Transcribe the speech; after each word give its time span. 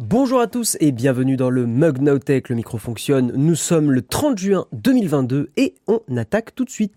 Bonjour 0.00 0.40
à 0.40 0.48
tous 0.48 0.76
et 0.80 0.90
bienvenue 0.90 1.36
dans 1.36 1.50
le 1.50 1.66
Mug 1.66 2.00
Nowtech, 2.00 2.48
le 2.48 2.56
micro 2.56 2.78
fonctionne. 2.78 3.32
Nous 3.36 3.54
sommes 3.54 3.92
le 3.92 4.02
30 4.02 4.36
juin 4.36 4.66
2022 4.72 5.52
et 5.56 5.76
on 5.86 6.00
attaque 6.16 6.52
tout 6.56 6.64
de 6.64 6.70
suite. 6.70 6.92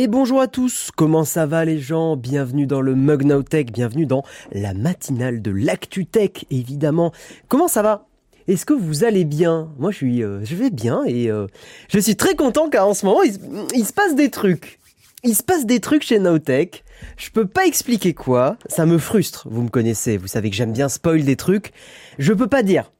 Et 0.00 0.06
bonjour 0.06 0.40
à 0.40 0.46
tous, 0.46 0.92
comment 0.94 1.24
ça 1.24 1.44
va 1.44 1.64
les 1.64 1.80
gens? 1.80 2.16
Bienvenue 2.16 2.66
dans 2.66 2.80
le 2.80 2.94
Mug 2.94 3.24
Now 3.24 3.42
Tech, 3.42 3.66
bienvenue 3.72 4.06
dans 4.06 4.22
la 4.52 4.72
matinale 4.72 5.42
de 5.42 5.50
l'ActuTech 5.50 6.46
évidemment. 6.52 7.10
Comment 7.48 7.66
ça 7.66 7.82
va? 7.82 8.06
Est-ce 8.46 8.64
que 8.64 8.74
vous 8.74 9.02
allez 9.02 9.24
bien? 9.24 9.72
Moi 9.76 9.90
je 9.90 9.96
suis, 9.96 10.22
euh, 10.22 10.38
je 10.44 10.54
vais 10.54 10.70
bien 10.70 11.02
et 11.04 11.28
euh, 11.32 11.48
je 11.88 11.98
suis 11.98 12.14
très 12.14 12.36
content 12.36 12.68
car 12.68 12.86
en 12.86 12.94
ce 12.94 13.06
moment 13.06 13.24
il, 13.24 13.84
se 13.84 13.92
passe 13.92 14.14
des 14.14 14.30
trucs. 14.30 14.78
Il 15.24 15.34
se 15.34 15.42
passe 15.42 15.66
des 15.66 15.80
trucs 15.80 16.04
chez 16.04 16.20
Nowtech. 16.20 16.84
Je 17.16 17.30
peux 17.30 17.46
pas 17.46 17.66
expliquer 17.66 18.14
quoi, 18.14 18.56
ça 18.68 18.86
me 18.86 18.98
frustre. 18.98 19.48
Vous 19.50 19.62
me 19.62 19.68
connaissez, 19.68 20.16
vous 20.16 20.28
savez 20.28 20.48
que 20.50 20.54
j'aime 20.54 20.72
bien 20.72 20.88
spoil 20.88 21.24
des 21.24 21.34
trucs. 21.34 21.72
Je 22.20 22.32
peux 22.32 22.46
pas 22.46 22.62
dire. 22.62 22.92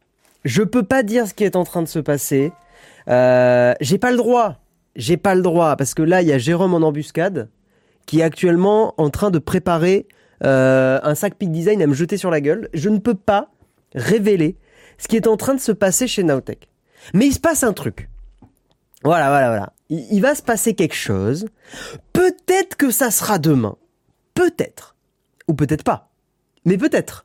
Je 0.45 0.65
peux 0.65 0.83
pas 0.83 1.05
dire 1.05 1.29
ce 1.29 1.35
qui 1.35 1.45
est 1.45 1.55
en 1.55 1.63
train 1.63 1.83
de 1.83 1.89
se 1.89 2.01
passer. 2.01 2.51
Euh, 3.07 3.73
j'ai 3.81 3.99
pas 3.99 4.11
le 4.11 4.17
droit 4.17 4.57
j'ai 4.99 5.17
pas 5.17 5.35
le 5.35 5.41
droit 5.41 5.77
parce 5.77 5.95
que 5.95 6.03
là 6.03 6.21
il 6.21 6.29
y 6.29 6.33
a 6.33 6.39
Jérôme 6.39 6.75
en 6.75 6.87
embuscade 6.87 7.49
qui 8.05 8.21
est 8.21 8.23
actuellement 8.23 8.95
en 8.99 9.09
train 9.09 9.31
de 9.31 9.39
préparer 9.39 10.07
euh, 10.45 10.99
un 11.03 11.15
sac 11.15 11.37
Peak 11.37 11.51
Design 11.51 11.81
à 11.81 11.87
me 11.87 11.95
jeter 11.95 12.17
sur 12.17 12.31
la 12.31 12.41
gueule. 12.41 12.69
Je 12.75 12.89
ne 12.89 12.99
peux 12.99 13.15
pas 13.15 13.51
révéler 13.95 14.57
ce 14.99 15.09
qui 15.09 15.17
est 15.17 15.27
en 15.27 15.37
train 15.37 15.55
de 15.55 15.61
se 15.61 15.73
passer 15.73 16.07
chez 16.07 16.23
Nowtech. 16.23 16.69
Mais 17.15 17.27
il 17.27 17.33
se 17.33 17.41
passe 17.41 17.63
un 17.63 17.73
truc. 17.73 18.09
Voilà, 19.05 19.29
voilà, 19.29 19.49
voilà. 19.49 19.73
Il, 19.89 20.07
il 20.11 20.21
va 20.21 20.35
se 20.35 20.43
passer 20.43 20.75
quelque 20.75 20.95
chose. 20.95 21.47
Peut-être 22.13 22.77
que 22.77 22.91
ça 22.91 23.11
sera 23.11 23.39
demain. 23.39 23.77
Peut-être. 24.35 24.97
Ou 25.47 25.55
peut-être 25.55 25.85
pas. 25.85 26.11
Mais 26.65 26.77
peut-être. 26.77 27.25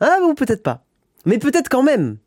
Ah, 0.00 0.18
ou 0.22 0.34
peut-être 0.34 0.62
pas. 0.62 0.84
Mais 1.24 1.38
peut-être 1.38 1.68
quand 1.68 1.82
même. 1.82 2.18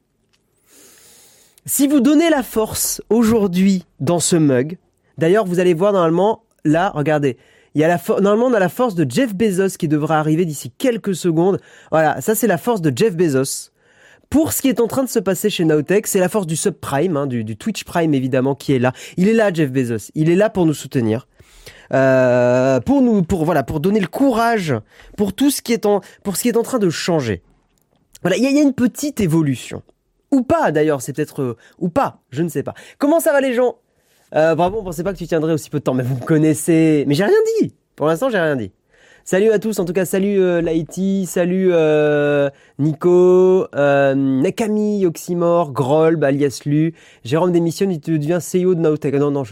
Si 1.66 1.88
vous 1.88 2.02
donnez 2.02 2.30
la 2.30 2.44
force 2.44 3.02
aujourd'hui 3.09 3.86
dans 4.02 4.19
ce 4.19 4.36
mug, 4.36 4.78
d'ailleurs 5.17 5.45
vous 5.45 5.59
allez 5.59 5.73
voir 5.73 5.94
normalement, 5.94 6.44
là, 6.66 6.92
regardez, 6.94 7.38
il 7.73 7.80
y 7.80 7.86
a 7.86 7.88
la 7.88 8.00
normalement 8.20 8.47
on 8.47 8.53
a 8.53 8.59
la 8.59 8.67
force 8.67 8.95
de 8.95 9.09
Jeff 9.09 9.33
Bezos 9.33 9.78
qui 9.80 9.88
devra 9.88 10.20
arriver 10.20 10.44
d'ici 10.44 10.72
quelques 10.78 11.16
secondes. 11.16 11.61
Voilà, 11.89 12.20
ça 12.20 12.36
c'est 12.36 12.47
la 12.47 12.58
force 12.58 12.81
de 12.81 12.92
Jeff 12.94 13.16
Bezos. 13.16 13.72
Pour 14.30 14.52
ce 14.52 14.61
qui 14.61 14.67
est 14.67 14.81
en 14.81 14.88
train 14.88 15.03
de 15.03 15.09
se 15.09 15.20
passer 15.20 15.50
chez 15.50 15.64
Nowtech, 15.64 16.05
c'est 16.05 16.20
la 16.20 16.28
force 16.28 16.47
du 16.47 16.58
subprime, 16.58 17.16
hein, 17.16 17.28
du, 17.28 17.55
Twitch 17.55 17.86
Prime 17.86 18.14
évidemment 18.14 18.55
qui 18.55 18.73
est 18.73 18.80
là. 18.80 18.92
Il 19.16 19.30
est 19.30 19.33
là, 19.33 19.53
Jeff 19.53 19.72
Bezos. 19.72 20.11
Il 20.16 20.30
est 20.30 20.36
là 20.36 20.50
pour 20.50 20.66
nous 20.66 20.73
soutenir. 20.73 21.27
Euh, 21.94 22.81
pour 22.81 23.02
nous, 23.02 23.23
pour 23.23 23.45
voilà, 23.45 23.64
pour 23.64 23.80
donner 23.80 24.02
le 24.02 24.08
courage 24.08 24.73
pour 25.16 25.31
tout 25.31 25.50
ce 25.50 25.61
qui 25.61 25.72
est 25.72 25.86
en, 25.86 26.02
pour 26.23 26.36
ce 26.36 26.42
qui 26.42 26.50
est 26.50 26.58
en 26.58 26.64
train 26.64 26.80
de 26.80 26.89
changer. 26.89 27.42
Voilà, 28.22 28.36
il 28.38 28.44
y, 28.44 28.48
a 28.59 28.61
une 28.61 28.73
petite 28.73 29.22
évolution. 29.22 29.81
Ou 30.34 30.42
pas 30.42 30.72
d'ailleurs, 30.72 31.02
c'est 31.02 31.14
peut-être... 31.14 31.42
Euh, 31.42 31.58
ou 31.78 31.89
pas, 31.89 32.22
je 32.31 32.42
ne 32.42 32.50
sais 32.50 32.64
pas. 32.64 32.73
Comment 32.98 33.20
ça 33.20 33.31
va 33.31 33.39
les 33.39 33.53
gens? 33.53 33.76
Euh, 34.36 34.56
Bravo, 34.56 34.80
on 34.80 34.84
pensait 34.84 35.03
pas 35.03 35.14
que 35.14 35.20
tu 35.20 35.28
tiendrais 35.28 35.53
aussi 35.53 35.70
peu 35.70 35.78
de 35.78 35.84
temps, 35.84 35.94
mais 35.94 36.03
vous 36.03 36.16
me 36.16 36.26
connaissez. 36.26 37.06
Mais 37.08 37.14
j'ai 37.14 37.23
rien 37.23 37.38
dit 37.62 37.76
Pour 37.95 38.08
l'instant, 38.08 38.30
j'ai 38.30 38.39
rien 38.39 38.56
dit. 38.56 38.72
Salut 39.26 39.52
à 39.52 39.59
tous, 39.59 39.80
en 39.80 39.86
tout 39.86 39.94
cas, 39.94 40.04
salut 40.04 40.42
euh, 40.42 40.61
salut 41.26 41.70
euh, 41.72 42.50
Nico, 42.78 43.67
euh, 43.73 44.16
Nekami, 44.16 45.06
Oxymore, 45.06 45.72
Grolb, 45.72 46.22
alias 46.26 46.64
Lu, 46.66 46.93
Jérôme 47.23 47.54
démissionne, 47.54 47.92
il 47.92 48.02
devient 48.02 48.39
CEO 48.42 48.76
de 48.76 48.82
Nowtech. 48.82 49.14
Non, 49.14 49.32
non, 49.32 49.43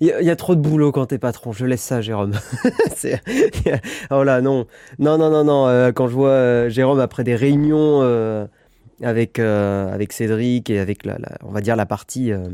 il 0.00 0.08
y, 0.08 0.30
a 0.30 0.36
trop 0.36 0.56
de 0.56 0.60
boulot 0.60 0.90
quand 0.90 1.06
t'es 1.06 1.18
patron, 1.18 1.52
je 1.52 1.64
laisse 1.64 1.80
ça, 1.80 2.00
Jérôme. 2.00 2.32
oh 4.10 4.24
là, 4.24 4.40
non, 4.40 4.66
non, 4.98 5.16
non, 5.16 5.30
non, 5.30 5.44
non, 5.44 5.68
euh, 5.68 5.92
quand 5.92 6.08
je 6.08 6.14
vois 6.14 6.68
Jérôme 6.68 6.98
après 6.98 7.22
des 7.22 7.36
réunions 7.36 8.02
avec 9.02 9.38
euh, 9.38 9.92
avec 9.92 10.12
Cédric 10.12 10.70
et 10.70 10.78
avec 10.78 11.04
la, 11.04 11.18
on 11.42 11.50
va 11.50 11.60
dire 11.60 11.76
la 11.76 11.86
partie 11.86 12.32
euh, 12.32 12.48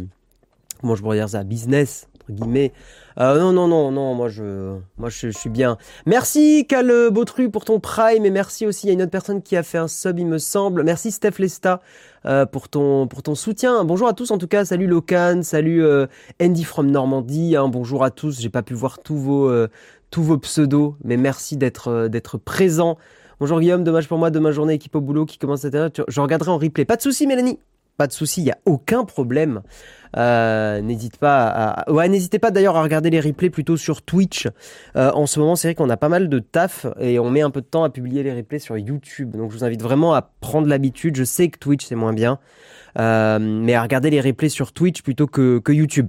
comment 0.81 0.95
je 0.95 1.03
pourrais 1.03 1.17
dire 1.17 1.29
ça 1.29 1.45
business 1.45 2.09
entre 2.15 2.33
guillemets. 2.33 2.73
Euh, 3.19 3.39
non 3.39 3.53
non 3.53 3.69
non 3.69 3.91
non 3.91 4.15
moi 4.15 4.29
je 4.29 4.77
moi 4.99 5.09
je, 5.09 5.29
suis 5.29 5.51
bien. 5.51 5.79
Merci 6.07 6.67
Cal 6.69 7.11
Bautru 7.11 7.51
pour 7.51 7.65
ton 7.65 7.81
prime 7.81 8.27
et 8.27 8.31
merci 8.31 8.67
aussi 8.67 8.87
il 8.87 8.89
y 8.89 8.91
a 8.91 8.95
une 8.95 9.03
autre 9.03 9.11
personne 9.11 9.43
qui 9.43 9.57
a 9.57 9.63
fait 9.63 9.79
un 9.79 9.89
sub 9.89 10.19
il 10.19 10.27
me 10.27 10.39
semble. 10.39 10.83
Merci 10.83 11.11
Steph 11.11 11.39
Lesta 11.39 11.81
euh, 12.27 12.47
pour 12.47 12.69
ton 12.69 13.07
pour 13.07 13.23
ton 13.23 13.35
soutien. 13.35 13.85
Bonjour 13.85 14.09
à 14.09 14.13
tous 14.13 14.31
en 14.31 14.39
tout 14.39 14.49
cas. 14.49 14.65
Salut 14.65 14.87
Locan 14.87 15.41
salut 15.43 15.85
Andy 16.41 16.65
from 16.65 16.91
Normandie 16.91 17.57
hein, 17.57 17.69
bonjour 17.69 18.05
à 18.05 18.11
tous. 18.11 18.41
J'ai 18.41 18.51
pas 18.51 18.63
pu 18.63 18.75
voir 18.75 18.99
tous 18.99 19.17
vos 19.17 19.67
tous 20.11 20.23
vos 20.23 20.39
pseudos 20.39 20.95
mais 21.03 21.17
merci 21.17 21.57
d'être 21.57 22.09
d'être 22.09 22.39
présent 22.39 22.99
Bonjour 23.39 23.61
Guillaume, 23.61 23.85
dommage 23.85 24.09
pour 24.09 24.17
moi, 24.17 24.31
demain 24.31 24.51
journée 24.51 24.73
équipe 24.73 24.95
au 24.95 25.03
boulot 25.03 25.27
qui 25.27 25.37
commence 25.37 25.67
à 25.67 25.69
Je 26.09 26.21
regarderai 26.23 26.51
en 26.51 26.57
replay. 26.57 26.87
Pas 26.87 26.97
de 26.97 27.03
souci 27.03 27.27
Mélanie 27.27 27.59
pas 27.99 28.07
de 28.07 28.13
souci, 28.13 28.43
il 28.43 28.47
y 28.47 28.51
a 28.51 28.59
aucun 28.67 29.05
problème. 29.07 29.63
Euh, 30.19 30.83
n'hésite 30.83 31.17
pas 31.17 31.47
à... 31.47 31.91
ouais, 31.91 32.11
n'hésitez 32.11 32.39
pas 32.39 32.51
d'ailleurs 32.51 32.77
à 32.77 32.83
regarder 32.83 33.09
les 33.09 33.21
replays 33.21 33.49
plutôt 33.49 33.79
sur 33.79 34.03
Twitch. 34.03 34.49
Euh, 34.97 35.11
en 35.13 35.27
ce 35.27 35.41
moment, 35.41 35.57
c'est 35.57 35.69
vrai 35.69 35.75
qu'on 35.75 35.89
a 35.89 35.97
pas 35.97 36.11
mal 36.11 36.29
de 36.29 36.39
taf 36.39 36.85
et 37.01 37.19
on 37.19 37.31
met 37.31 37.41
un 37.41 37.49
peu 37.49 37.63
de 37.63 37.67
temps 37.67 37.85
à 37.85 37.89
publier 37.89 38.23
les 38.23 38.35
replays 38.35 38.59
sur 38.59 38.77
YouTube. 38.77 39.35
Donc 39.35 39.51
je 39.51 39.57
vous 39.57 39.65
invite 39.65 39.81
vraiment 39.81 40.13
à 40.13 40.21
prendre 40.21 40.69
l'habitude. 40.69 41.17
Je 41.17 41.25
sais 41.25 41.49
que 41.49 41.59
Twitch 41.59 41.87
c'est 41.87 41.95
moins 41.95 42.13
bien, 42.13 42.39
euh, 42.99 43.39
mais 43.39 43.73
à 43.73 43.83
regarder 43.83 44.11
les 44.11 44.21
replays 44.21 44.51
sur 44.51 44.73
Twitch 44.73 45.01
plutôt 45.01 45.27
que, 45.27 45.59
que 45.59 45.73
YouTube. 45.73 46.09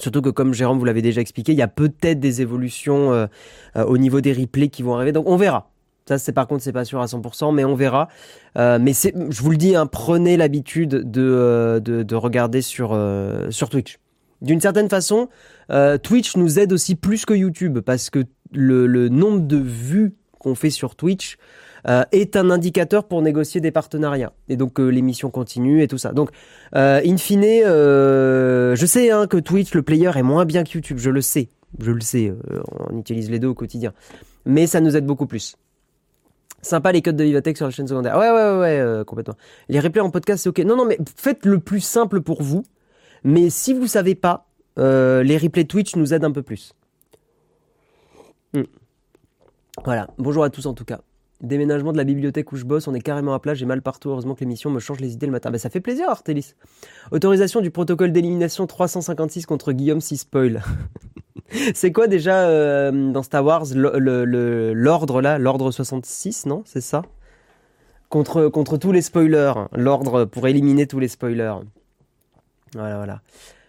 Surtout 0.00 0.20
que 0.20 0.30
comme 0.30 0.52
Jérôme 0.52 0.80
vous 0.80 0.84
l'avez 0.84 1.02
déjà 1.02 1.20
expliqué, 1.20 1.52
il 1.52 1.58
y 1.58 1.62
a 1.62 1.68
peut-être 1.68 2.18
des 2.18 2.42
évolutions 2.42 3.28
au 3.76 3.98
niveau 3.98 4.20
des 4.20 4.32
replays 4.32 4.68
qui 4.68 4.82
vont 4.82 4.96
arriver. 4.96 5.12
Donc 5.12 5.28
on 5.28 5.36
verra. 5.36 5.70
Ça, 6.08 6.16
c'est 6.16 6.32
par 6.32 6.46
contre, 6.46 6.62
c'est 6.62 6.72
pas 6.72 6.86
sûr 6.86 7.02
à 7.02 7.04
100%, 7.04 7.54
mais 7.54 7.66
on 7.66 7.74
verra. 7.74 8.08
Euh, 8.56 8.78
mais 8.80 8.92
je 8.94 9.42
vous 9.42 9.50
le 9.50 9.58
dis, 9.58 9.76
hein, 9.76 9.86
prenez 9.86 10.38
l'habitude 10.38 10.88
de, 10.88 11.20
euh, 11.22 11.80
de, 11.80 12.02
de, 12.02 12.14
regarder 12.14 12.62
sur, 12.62 12.92
euh, 12.94 13.50
sur 13.50 13.68
Twitch. 13.68 13.98
D'une 14.40 14.60
certaine 14.60 14.88
façon, 14.88 15.28
Twitch 16.02 16.36
nous 16.36 16.58
aide 16.58 16.72
aussi 16.72 16.94
plus 16.94 17.26
que 17.26 17.34
YouTube 17.34 17.80
parce 17.80 18.08
que 18.08 18.24
le, 18.52 19.08
nombre 19.10 19.40
de 19.40 19.58
vues 19.58 20.14
qu'on 20.38 20.54
fait 20.54 20.70
sur 20.70 20.94
Twitch 20.94 21.36
est 22.12 22.36
un 22.36 22.48
indicateur 22.48 23.04
pour 23.04 23.20
négocier 23.20 23.60
des 23.60 23.72
partenariats. 23.72 24.32
Et 24.48 24.56
donc 24.56 24.78
l'émission 24.78 25.30
continue 25.30 25.82
et 25.82 25.88
tout 25.88 25.98
ça. 25.98 26.12
Donc, 26.12 26.30
in 26.72 27.16
fine, 27.16 27.42
je 27.42 28.84
sais 28.86 29.10
hein, 29.10 29.26
que 29.26 29.38
Twitch, 29.38 29.74
le 29.74 29.82
player 29.82 30.12
est 30.14 30.22
moins 30.22 30.44
bien 30.44 30.62
que 30.62 30.70
YouTube. 30.72 30.98
Je 30.98 31.10
le 31.10 31.20
sais, 31.20 31.48
je 31.80 31.90
le 31.90 32.00
sais. 32.00 32.32
on 32.88 32.96
utilise 32.96 33.28
les 33.30 33.40
deux 33.40 33.48
au 33.48 33.54
quotidien, 33.54 33.92
mais 34.46 34.68
ça 34.68 34.80
nous 34.80 34.96
aide 34.96 35.04
beaucoup 35.04 35.26
plus. 35.26 35.56
Sympa 36.60 36.92
les 36.92 37.02
codes 37.02 37.16
de 37.16 37.24
Vivatech 37.24 37.56
sur 37.56 37.66
la 37.66 37.70
chaîne 37.70 37.86
secondaire. 37.86 38.16
Ouais, 38.16 38.30
ouais, 38.30 38.58
ouais, 38.58 38.80
euh, 38.80 39.04
complètement. 39.04 39.36
Les 39.68 39.80
replays 39.80 40.00
en 40.00 40.10
podcast, 40.10 40.42
c'est 40.42 40.48
ok. 40.48 40.58
Non, 40.60 40.76
non, 40.76 40.84
mais 40.84 40.98
faites 41.16 41.46
le 41.46 41.60
plus 41.60 41.80
simple 41.80 42.20
pour 42.20 42.42
vous. 42.42 42.64
Mais 43.24 43.50
si 43.50 43.72
vous 43.74 43.86
savez 43.86 44.14
pas, 44.14 44.46
euh, 44.78 45.22
les 45.22 45.38
replays 45.38 45.64
Twitch 45.64 45.96
nous 45.96 46.14
aident 46.14 46.24
un 46.24 46.32
peu 46.32 46.42
plus. 46.42 46.74
Hmm. 48.54 48.62
Voilà. 49.84 50.08
Bonjour 50.18 50.44
à 50.44 50.50
tous 50.50 50.66
en 50.66 50.74
tout 50.74 50.84
cas. 50.84 51.00
Déménagement 51.40 51.92
de 51.92 51.96
la 51.96 52.04
bibliothèque 52.04 52.50
où 52.50 52.56
je 52.56 52.64
bosse, 52.64 52.88
on 52.88 52.94
est 52.94 53.00
carrément 53.00 53.32
à 53.32 53.38
plat, 53.38 53.54
j'ai 53.54 53.64
mal 53.64 53.80
partout, 53.80 54.10
heureusement 54.10 54.34
que 54.34 54.40
l'émission 54.40 54.70
me 54.70 54.80
change 54.80 54.98
les 54.98 55.12
idées 55.12 55.26
le 55.26 55.32
matin. 55.32 55.50
Ben, 55.52 55.58
ça 55.58 55.70
fait 55.70 55.80
plaisir, 55.80 56.08
Artelis. 56.08 56.54
Autorisation 57.12 57.60
du 57.60 57.70
protocole 57.70 58.10
d'élimination 58.10 58.66
356 58.66 59.46
contre 59.46 59.72
Guillaume 59.72 60.00
si 60.00 60.16
spoil. 60.16 60.62
c'est 61.74 61.92
quoi 61.92 62.08
déjà 62.08 62.48
euh, 62.48 63.12
dans 63.12 63.22
Star 63.22 63.44
Wars 63.44 63.66
l'ordre 63.74 65.20
là, 65.20 65.38
l'ordre 65.38 65.70
66, 65.70 66.46
non? 66.46 66.62
C'est 66.64 66.80
ça? 66.80 67.02
Contre, 68.08 68.48
contre 68.48 68.76
tous 68.76 68.90
les 68.90 69.02
spoilers, 69.02 69.52
l'ordre 69.76 70.24
pour 70.24 70.48
éliminer 70.48 70.86
tous 70.86 70.98
les 70.98 71.08
spoilers. 71.08 71.54
Voilà, 72.74 72.96
voilà. 72.96 73.20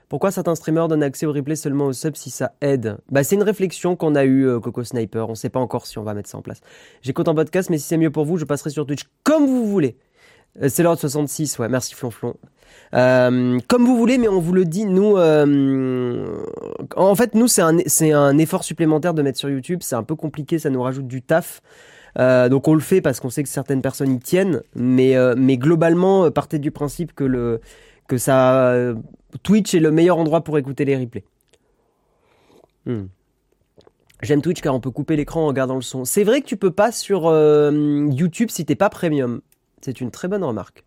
Pourquoi 0.10 0.32
certains 0.32 0.56
streamers 0.56 0.88
donnent 0.88 1.04
accès 1.04 1.28
au 1.28 1.32
replay 1.32 1.56
seulement 1.56 1.86
au 1.86 1.94
sub 1.94 2.16
si 2.16 2.32
ça 2.32 2.54
aide? 2.62 2.98
Bah 3.12 3.24
c'est 3.24 3.36
une 3.36 3.44
réflexion 3.44 3.96
qu'on 3.96 4.16
a 4.16 4.26
eue 4.26 4.48
euh, 4.48 4.60
Coco 4.60 4.84
Sniper, 4.84 5.30
on 5.30 5.36
sait 5.36 5.50
pas 5.50 5.60
encore 5.60 5.86
si 5.86 6.00
on 6.00 6.04
va 6.04 6.16
mettre 6.16 6.28
ça 6.28 6.40
en 6.40 6.42
place. 6.42 6.62
J'écoute 7.04 7.28
en 7.28 7.36
podcast 7.36 7.70
mais 7.70 7.78
si 7.78 7.88
c'est 7.88 7.98
mieux 7.98 8.10
pour 8.10 8.26
vous, 8.26 8.38
je 8.38 8.46
passerai 8.46 8.72
sur 8.72 8.88
Twitch 8.88 9.04
comme 9.24 9.46
vous 9.46 9.68
voulez. 9.68 9.98
Euh, 10.64 10.68
c'est 10.68 10.82
l'ordre 10.82 11.00
66, 11.00 11.60
ouais, 11.60 11.70
merci 11.70 11.94
Flonflon. 11.94 12.34
Euh, 12.96 13.60
comme 13.68 13.86
vous 13.86 13.98
voulez, 13.98 14.18
mais 14.18 14.28
on 14.28 14.40
vous 14.40 14.52
le 14.52 14.66
dit, 14.66 14.86
nous, 14.86 15.16
en 15.16 17.16
fait, 17.16 17.36
nous, 17.36 17.48
c'est 17.48 18.12
un, 18.12 18.38
effort 18.40 18.64
supplémentaire 18.64 19.14
de 19.14 19.22
mettre 19.22 19.38
sur 19.38 19.50
YouTube. 19.50 19.82
C'est 19.84 19.96
un 19.96 20.02
peu 20.02 20.16
compliqué, 20.16 20.58
ça 20.58 20.72
nous 20.72 20.82
rajoute 20.82 21.08
du 21.08 21.22
taf. 21.22 21.62
donc 22.18 22.68
on 22.68 22.74
le 22.74 22.80
fait 22.80 23.02
parce 23.02 23.20
qu'on 23.20 23.30
sait 23.30 23.44
que 23.44 23.50
certaines 23.50 23.84
personnes 23.84 24.14
y 24.14 24.20
tiennent, 24.20 24.64
mais, 24.76 25.14
globalement, 25.58 26.32
partez 26.32 26.58
du 26.58 26.72
principe 26.72 27.14
que 27.14 27.60
ça 28.18 28.96
Twitch 29.44 29.74
est 29.74 29.80
le 29.80 29.92
meilleur 29.92 30.18
endroit 30.18 30.44
pour 30.44 30.58
écouter 30.58 30.86
les 30.86 30.98
replays. 30.98 31.24
Hmm. 32.86 33.06
J'aime 34.22 34.42
Twitch 34.42 34.62
car 34.62 34.76
on 34.76 34.80
peut 34.80 34.92
couper 34.92 35.16
l'écran 35.16 35.44
en 35.44 35.48
regardant 35.48 35.76
le 35.76 35.81
son. 35.81 36.04
C'est 36.04 36.24
vrai 36.24 36.42
que 36.42 36.46
tu 36.46 36.58
peux 36.58 36.72
pas 36.72 36.92
sur 36.92 37.28
euh, 37.28 38.10
YouTube 38.12 38.50
si 38.50 38.66
t'es 38.66 38.76
pas 38.76 38.90
premium. 38.90 39.42
C'est 39.81 40.02
une 40.02 40.12
très 40.12 40.28
bonne 40.28 40.44
remarque. 40.44 40.84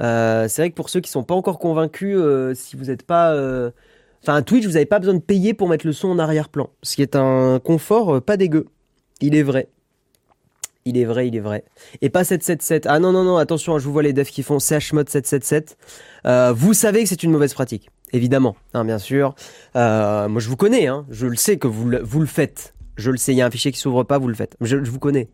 Euh, 0.00 0.48
c'est 0.48 0.62
vrai 0.62 0.70
que 0.70 0.74
pour 0.74 0.88
ceux 0.88 1.00
qui 1.00 1.10
sont 1.10 1.22
pas 1.22 1.34
encore 1.34 1.58
convaincus, 1.58 2.16
euh, 2.18 2.54
si 2.54 2.74
vous 2.76 2.86
n'êtes 2.86 3.04
pas, 3.04 3.36
enfin 4.22 4.42
Twitch, 4.42 4.64
vous 4.66 4.72
n'avez 4.72 4.86
pas 4.86 4.98
besoin 4.98 5.14
de 5.14 5.20
payer 5.20 5.54
pour 5.54 5.68
mettre 5.68 5.86
le 5.86 5.92
son 5.92 6.08
en 6.08 6.18
arrière-plan, 6.18 6.70
ce 6.82 6.96
qui 6.96 7.02
est 7.02 7.14
un 7.14 7.60
confort 7.60 8.20
pas 8.22 8.36
dégueu. 8.36 8.66
Il 9.20 9.36
est 9.36 9.44
vrai. 9.44 9.68
Il 10.84 10.98
est 10.98 11.04
vrai, 11.04 11.28
il 11.28 11.36
est 11.36 11.40
vrai. 11.40 11.64
Et 12.00 12.10
pas 12.10 12.24
777. 12.24 12.86
Ah 12.88 12.98
non, 12.98 13.12
non, 13.12 13.24
non, 13.24 13.36
attention, 13.36 13.74
hein, 13.74 13.78
je 13.78 13.84
vous 13.84 13.92
vois 13.92 14.02
les 14.02 14.12
devs 14.12 14.26
qui 14.26 14.42
font 14.42 14.58
chmod 14.58 15.08
777. 15.08 15.76
vous 16.54 16.74
savez 16.74 17.02
que 17.02 17.08
c'est 17.08 17.22
une 17.22 17.30
mauvaise 17.30 17.54
pratique 17.54 17.88
évidemment, 18.12 18.56
hein, 18.74 18.84
bien 18.84 18.98
sûr. 18.98 19.34
Euh, 19.76 20.28
moi, 20.28 20.40
je 20.40 20.48
vous 20.48 20.56
connais, 20.56 20.86
hein, 20.86 21.06
je 21.10 21.26
le 21.26 21.36
sais 21.36 21.56
que 21.56 21.66
vous 21.66 21.88
le, 21.88 22.00
vous 22.02 22.20
le 22.20 22.26
faites. 22.26 22.74
Je 22.96 23.10
le 23.10 23.16
sais, 23.16 23.32
il 23.32 23.36
y 23.36 23.42
a 23.42 23.46
un 23.46 23.50
fichier 23.50 23.72
qui 23.72 23.78
s'ouvre 23.78 24.04
pas, 24.04 24.18
vous 24.18 24.28
le 24.28 24.34
faites. 24.34 24.56
Je, 24.60 24.76
vous 24.76 24.98
connais. 24.98 25.28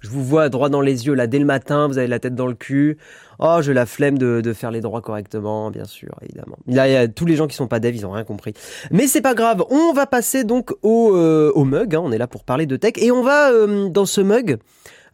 Je 0.00 0.08
vous 0.08 0.22
vois 0.22 0.48
droit 0.48 0.68
dans 0.68 0.80
les 0.80 1.06
yeux, 1.06 1.14
là, 1.14 1.26
dès 1.26 1.38
le 1.38 1.44
matin, 1.44 1.88
vous 1.88 1.98
avez 1.98 2.06
la 2.06 2.18
tête 2.18 2.34
dans 2.34 2.46
le 2.46 2.54
cul. 2.54 2.98
Oh, 3.38 3.58
j'ai 3.60 3.72
la 3.72 3.86
flemme 3.86 4.18
de, 4.18 4.52
faire 4.52 4.70
les 4.70 4.80
droits 4.80 5.00
correctement, 5.00 5.70
bien 5.70 5.84
sûr, 5.84 6.10
évidemment. 6.22 6.56
Là, 6.66 6.88
il 6.88 6.92
y 6.92 6.96
a 6.96 7.08
tous 7.08 7.24
les 7.24 7.36
gens 7.36 7.46
qui 7.46 7.56
sont 7.56 7.68
pas 7.68 7.80
dev, 7.80 7.94
ils 7.94 8.06
ont 8.06 8.12
rien 8.12 8.24
compris. 8.24 8.52
Mais 8.90 9.06
c'est 9.06 9.22
pas 9.22 9.34
grave, 9.34 9.64
on 9.70 9.92
va 9.92 10.06
passer 10.06 10.44
donc 10.44 10.72
au, 10.82 11.16
euh, 11.16 11.52
mug, 11.64 11.94
hein, 11.94 12.02
on 12.02 12.12
est 12.12 12.18
là 12.18 12.26
pour 12.26 12.44
parler 12.44 12.66
de 12.66 12.76
tech, 12.76 12.92
et 12.96 13.10
on 13.10 13.22
va, 13.22 13.50
euh, 13.50 13.88
dans 13.88 14.06
ce 14.06 14.20
mug, 14.20 14.58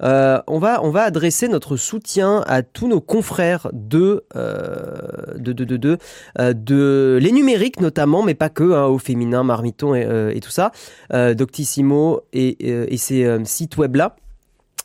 euh, 0.02 0.40
on, 0.46 0.58
va, 0.58 1.02
adresser 1.02 1.48
notre 1.48 1.76
soutien 1.76 2.42
à 2.46 2.62
tous 2.62 2.88
nos 2.88 3.00
confrères 3.00 3.68
de, 3.72 4.24
euh, 4.34 5.34
de, 5.36 5.52
de, 5.52 5.64
de, 5.64 5.76
de, 5.76 5.98
euh, 6.38 6.52
de, 6.52 7.18
les 7.20 7.32
numériques 7.32 7.80
notamment, 7.80 8.22
mais 8.22 8.34
pas 8.34 8.48
que, 8.48 8.72
hein, 8.72 8.86
au 8.86 8.98
féminin, 8.98 9.42
Marmiton 9.42 9.94
et, 9.94 10.40
tout 10.40 10.50
ça, 10.50 10.72
Doctissimo 11.10 12.22
et, 12.32 12.96
ces 12.96 13.38
sites 13.44 13.76
web-là. 13.76 14.16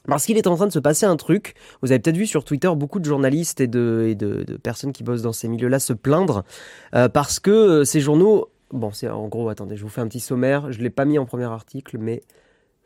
Parce 0.07 0.25
qu'il 0.25 0.35
est 0.37 0.47
en 0.47 0.55
train 0.55 0.65
de 0.65 0.71
se 0.71 0.79
passer 0.79 1.05
un 1.05 1.15
truc. 1.15 1.53
Vous 1.83 1.91
avez 1.91 1.99
peut-être 1.99 2.17
vu 2.17 2.25
sur 2.25 2.43
Twitter 2.43 2.71
beaucoup 2.75 2.99
de 2.99 3.05
journalistes 3.05 3.61
et 3.61 3.67
de, 3.67 4.57
personnes 4.63 4.93
qui 4.93 5.03
bossent 5.03 5.21
dans 5.21 5.33
ces 5.33 5.47
milieux-là 5.47 5.79
se 5.79 5.93
plaindre 5.93 6.43
parce 6.91 7.39
que 7.39 7.83
ces 7.83 7.99
journaux. 7.99 8.49
Bon, 8.71 8.91
c'est 8.91 9.09
en 9.09 9.27
gros, 9.27 9.49
attendez, 9.49 9.75
je 9.75 9.83
vous 9.83 9.89
fais 9.89 10.01
un 10.01 10.07
petit 10.07 10.21
sommaire. 10.21 10.71
Je 10.71 10.79
ne 10.79 10.83
l'ai 10.83 10.89
pas 10.89 11.05
mis 11.05 11.19
en 11.19 11.25
premier 11.25 11.45
article, 11.45 11.97
mais 11.99 12.23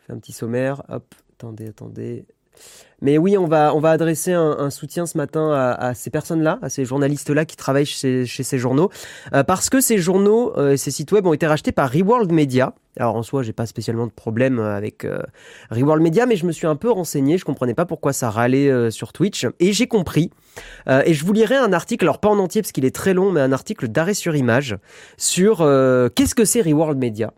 fais 0.06 0.14
un 0.14 0.18
petit 0.18 0.34
sommaire. 0.34 0.84
Hop, 0.90 1.06
Attendez, 1.38 1.68
attendez. 1.68 2.26
Mais 3.02 3.18
oui, 3.18 3.38
on 3.38 3.46
va, 3.46 3.76
on 3.76 3.80
va 3.80 3.92
adresser 3.92 4.32
un, 4.32 4.70
soutien 4.70 5.06
ce 5.06 5.18
matin 5.18 5.52
à, 5.52 5.94
ces 5.94 6.10
personnes-là, 6.10 6.60
à 6.62 6.70
ces 6.70 6.86
journalistes-là 6.86 7.44
qui 7.44 7.58
travaillent 7.58 7.86
chez, 7.86 8.26
ces 8.26 8.58
journaux, 8.58 8.90
euh, 9.34 9.44
parce 9.44 9.70
que 9.70 9.82
ces 9.82 9.98
journaux 9.98 10.58
euh, 10.58 10.72
et 10.72 10.78
ces 10.78 10.92
sites 10.92 11.12
web 11.12 11.28
ont 11.28 11.34
été 11.34 11.46
rachetés 11.46 11.74
par 11.74 11.92
Reworld 11.92 12.32
Media. 12.32 12.74
Alors 12.98 13.18
en 13.18 13.24
soi, 13.24 13.44
j'ai 13.44 13.52
pas 13.52 13.66
spécialement 13.66 14.08
de 14.08 14.14
problème 14.14 14.60
avec 14.60 15.04
euh, 15.04 15.20
Reworld 15.72 16.02
Media, 16.02 16.26
mais 16.26 16.38
je 16.38 16.46
me 16.46 16.54
suis 16.54 16.68
un 16.68 16.78
peu 16.78 16.90
renseigné, 16.90 17.38
je 17.38 17.44
comprenais 17.44 17.74
pas 17.74 17.86
pourquoi 17.86 18.14
ça 18.14 18.30
râlait 18.30 18.90
sur 18.92 19.12
Twitch, 19.12 19.46
et 19.60 19.74
j'ai 19.74 19.88
compris. 19.88 20.32
et 20.88 21.14
je 21.14 21.26
vous 21.26 21.34
lirai 21.34 21.58
un 21.58 21.74
article, 21.74 22.06
alors 22.06 22.20
pas 22.20 22.30
en 22.30 22.40
entier 22.40 22.62
parce 22.62 22.72
qu'il 22.72 22.86
est 22.86 22.96
très 22.96 23.14
long, 23.14 23.34
mais 23.34 23.42
un 23.42 23.52
article 23.52 23.90
d'arrêt 23.90 24.14
sur 24.14 24.38
image 24.38 24.78
sur 25.18 25.58
qu'est-ce 26.16 26.36
que 26.36 26.46
c'est 26.46 26.62
Reworld 26.62 26.98
Media? 26.98 27.34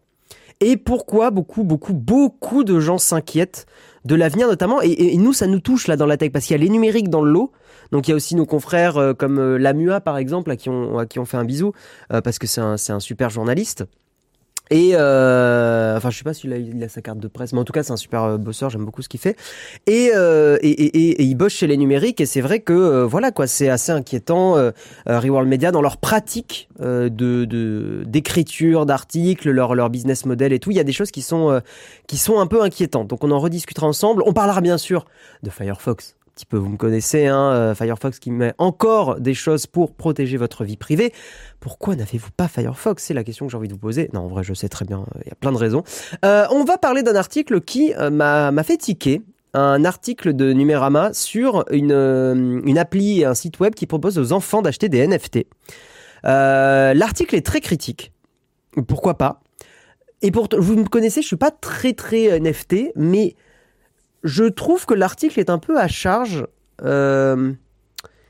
Et 0.59 0.77
pourquoi 0.77 1.31
beaucoup, 1.31 1.63
beaucoup, 1.63 1.93
beaucoup 1.93 2.63
de 2.63 2.79
gens 2.79 2.97
s'inquiètent 2.97 3.65
de 4.05 4.15
l'avenir 4.15 4.47
notamment. 4.47 4.81
Et, 4.81 5.17
nous, 5.17 5.33
ça 5.33 5.47
nous 5.47 5.59
touche 5.59 5.87
là 5.87 5.97
dans 5.97 6.05
la 6.05 6.17
tech 6.17 6.31
parce 6.31 6.45
qu'il 6.45 6.55
y 6.55 6.59
a 6.59 6.63
les 6.63 6.69
numériques 6.69 7.09
dans 7.09 7.21
le 7.21 7.31
lot. 7.31 7.51
Donc 7.91 8.07
il 8.07 8.11
y 8.11 8.13
a 8.13 8.15
aussi 8.15 8.35
nos 8.35 8.45
confrères 8.45 8.97
euh, 8.97 9.13
comme 9.13 9.39
euh, 9.39 9.57
Lamua 9.57 10.01
par 10.01 10.17
exemple, 10.17 10.51
à 10.51 10.55
qui 10.55 10.69
on, 10.69 10.97
à 10.97 11.05
qui 11.05 11.19
on 11.19 11.25
fait 11.25 11.37
un 11.37 11.45
bisou 11.45 11.73
euh, 12.11 12.21
parce 12.21 12.39
que 12.39 12.47
c'est 12.47 12.61
un, 12.61 12.75
un 12.89 12.99
super 12.99 13.29
journaliste. 13.29 13.85
Et 14.69 14.91
euh, 14.93 15.97
enfin, 15.97 16.09
je 16.09 16.17
sais 16.17 16.23
pas 16.23 16.33
s'il 16.33 16.53
a, 16.53 16.57
il 16.57 16.83
a 16.83 16.89
sa 16.89 17.01
carte 17.01 17.19
de 17.19 17.27
presse, 17.27 17.53
mais 17.53 17.59
en 17.59 17.63
tout 17.63 17.73
cas, 17.73 17.83
c'est 17.83 17.93
un 17.93 17.97
super 17.97 18.23
euh, 18.23 18.37
bosseur. 18.37 18.69
J'aime 18.69 18.85
beaucoup 18.85 19.01
ce 19.01 19.09
qu'il 19.09 19.19
fait. 19.19 19.37
Et, 19.85 20.11
euh, 20.15 20.57
et, 20.61 20.69
et, 20.69 21.21
et, 21.21 21.23
il 21.23 21.35
bosse 21.35 21.53
chez 21.53 21.67
les 21.67 21.77
numériques. 21.77 22.21
Et 22.21 22.25
c'est 22.25 22.41
vrai 22.41 22.59
que 22.59 22.73
euh, 22.73 23.05
voilà 23.05 23.31
quoi, 23.31 23.47
c'est 23.47 23.69
assez 23.69 23.91
inquiétant. 23.91 24.57
Euh, 24.57 24.71
euh, 25.09 25.19
Reworld 25.19 25.47
Media 25.47 25.71
dans 25.71 25.81
leur 25.81 25.97
pratique 25.97 26.69
de 26.79 28.03
d'écriture 28.05 28.85
d'articles, 28.85 29.49
leur 29.49 29.75
leur 29.75 29.89
business 29.89 30.25
model 30.25 30.53
et 30.53 30.59
tout. 30.59 30.71
Il 30.71 30.77
y 30.77 30.79
a 30.79 30.83
des 30.83 30.93
choses 30.93 31.11
qui 31.11 31.21
sont 31.21 31.61
qui 32.07 32.17
sont 32.17 32.39
un 32.39 32.47
peu 32.47 32.61
inquiétantes. 32.61 33.07
Donc 33.07 33.23
on 33.23 33.31
en 33.31 33.39
rediscutera 33.39 33.87
ensemble. 33.87 34.23
On 34.25 34.33
parlera 34.33 34.61
bien 34.61 34.77
sûr 34.77 35.05
de 35.43 35.49
Firefox 35.49 36.16
petit 36.37 36.45
peu, 36.45 36.57
vous 36.57 36.69
me 36.69 36.77
connaissez, 36.77 37.25
hein, 37.25 37.51
euh, 37.51 37.75
Firefox 37.75 38.19
qui 38.19 38.29
met 38.29 38.53
encore 38.59 39.19
des 39.19 39.33
choses 39.33 39.65
pour 39.65 39.95
protéger 39.95 40.37
votre 40.37 40.63
vie 40.63 40.77
privée. 40.77 41.11
Pourquoi 41.59 41.95
n'avez-vous 41.95 42.29
pas 42.29 42.47
Firefox? 42.47 43.03
C'est 43.03 43.15
la 43.15 43.23
question 43.23 43.47
que 43.47 43.51
j'ai 43.51 43.57
envie 43.57 43.67
de 43.67 43.73
vous 43.73 43.79
poser. 43.79 44.09
Non, 44.13 44.21
en 44.21 44.27
vrai, 44.27 44.43
je 44.43 44.53
sais 44.53 44.69
très 44.69 44.85
bien, 44.85 45.03
il 45.25 45.27
y 45.27 45.31
a 45.31 45.35
plein 45.35 45.51
de 45.51 45.57
raisons. 45.57 45.83
Euh, 46.23 46.45
on 46.51 46.63
va 46.63 46.77
parler 46.77 47.01
d'un 47.01 47.15
article 47.15 47.59
qui 47.61 47.91
euh, 47.95 48.11
m'a 48.11 48.63
fait 48.63 48.77
tiquer 48.77 49.23
un 49.55 49.83
article 49.83 50.35
de 50.35 50.53
Numérama 50.53 51.11
sur 51.13 51.65
une, 51.71 52.61
une 52.65 52.77
appli 52.77 53.21
et 53.21 53.25
un 53.25 53.33
site 53.33 53.59
web 53.59 53.73
qui 53.73 53.87
propose 53.87 54.19
aux 54.19 54.31
enfants 54.31 54.61
d'acheter 54.61 54.89
des 54.89 55.07
NFT. 55.07 55.47
L'article 56.23 57.35
est 57.35 57.45
très 57.45 57.61
critique. 57.61 58.11
Pourquoi 58.87 59.17
pas? 59.17 59.41
Et 60.21 60.29
pour 60.29 60.47
vous 60.55 60.75
me 60.75 60.87
connaissez, 60.87 61.23
je 61.23 61.27
suis 61.27 61.37
pas 61.37 61.49
très 61.49 61.93
très 61.93 62.39
NFT, 62.39 62.91
mais 62.95 63.35
je 64.27 64.43
trouve 64.43 64.85
que 64.85 64.93
l'article 64.93 65.39
est 65.39 65.49
un 65.49 65.57
peu 65.57 65.79
à 65.79 65.87
charge 65.87 66.45
euh, 66.83 67.53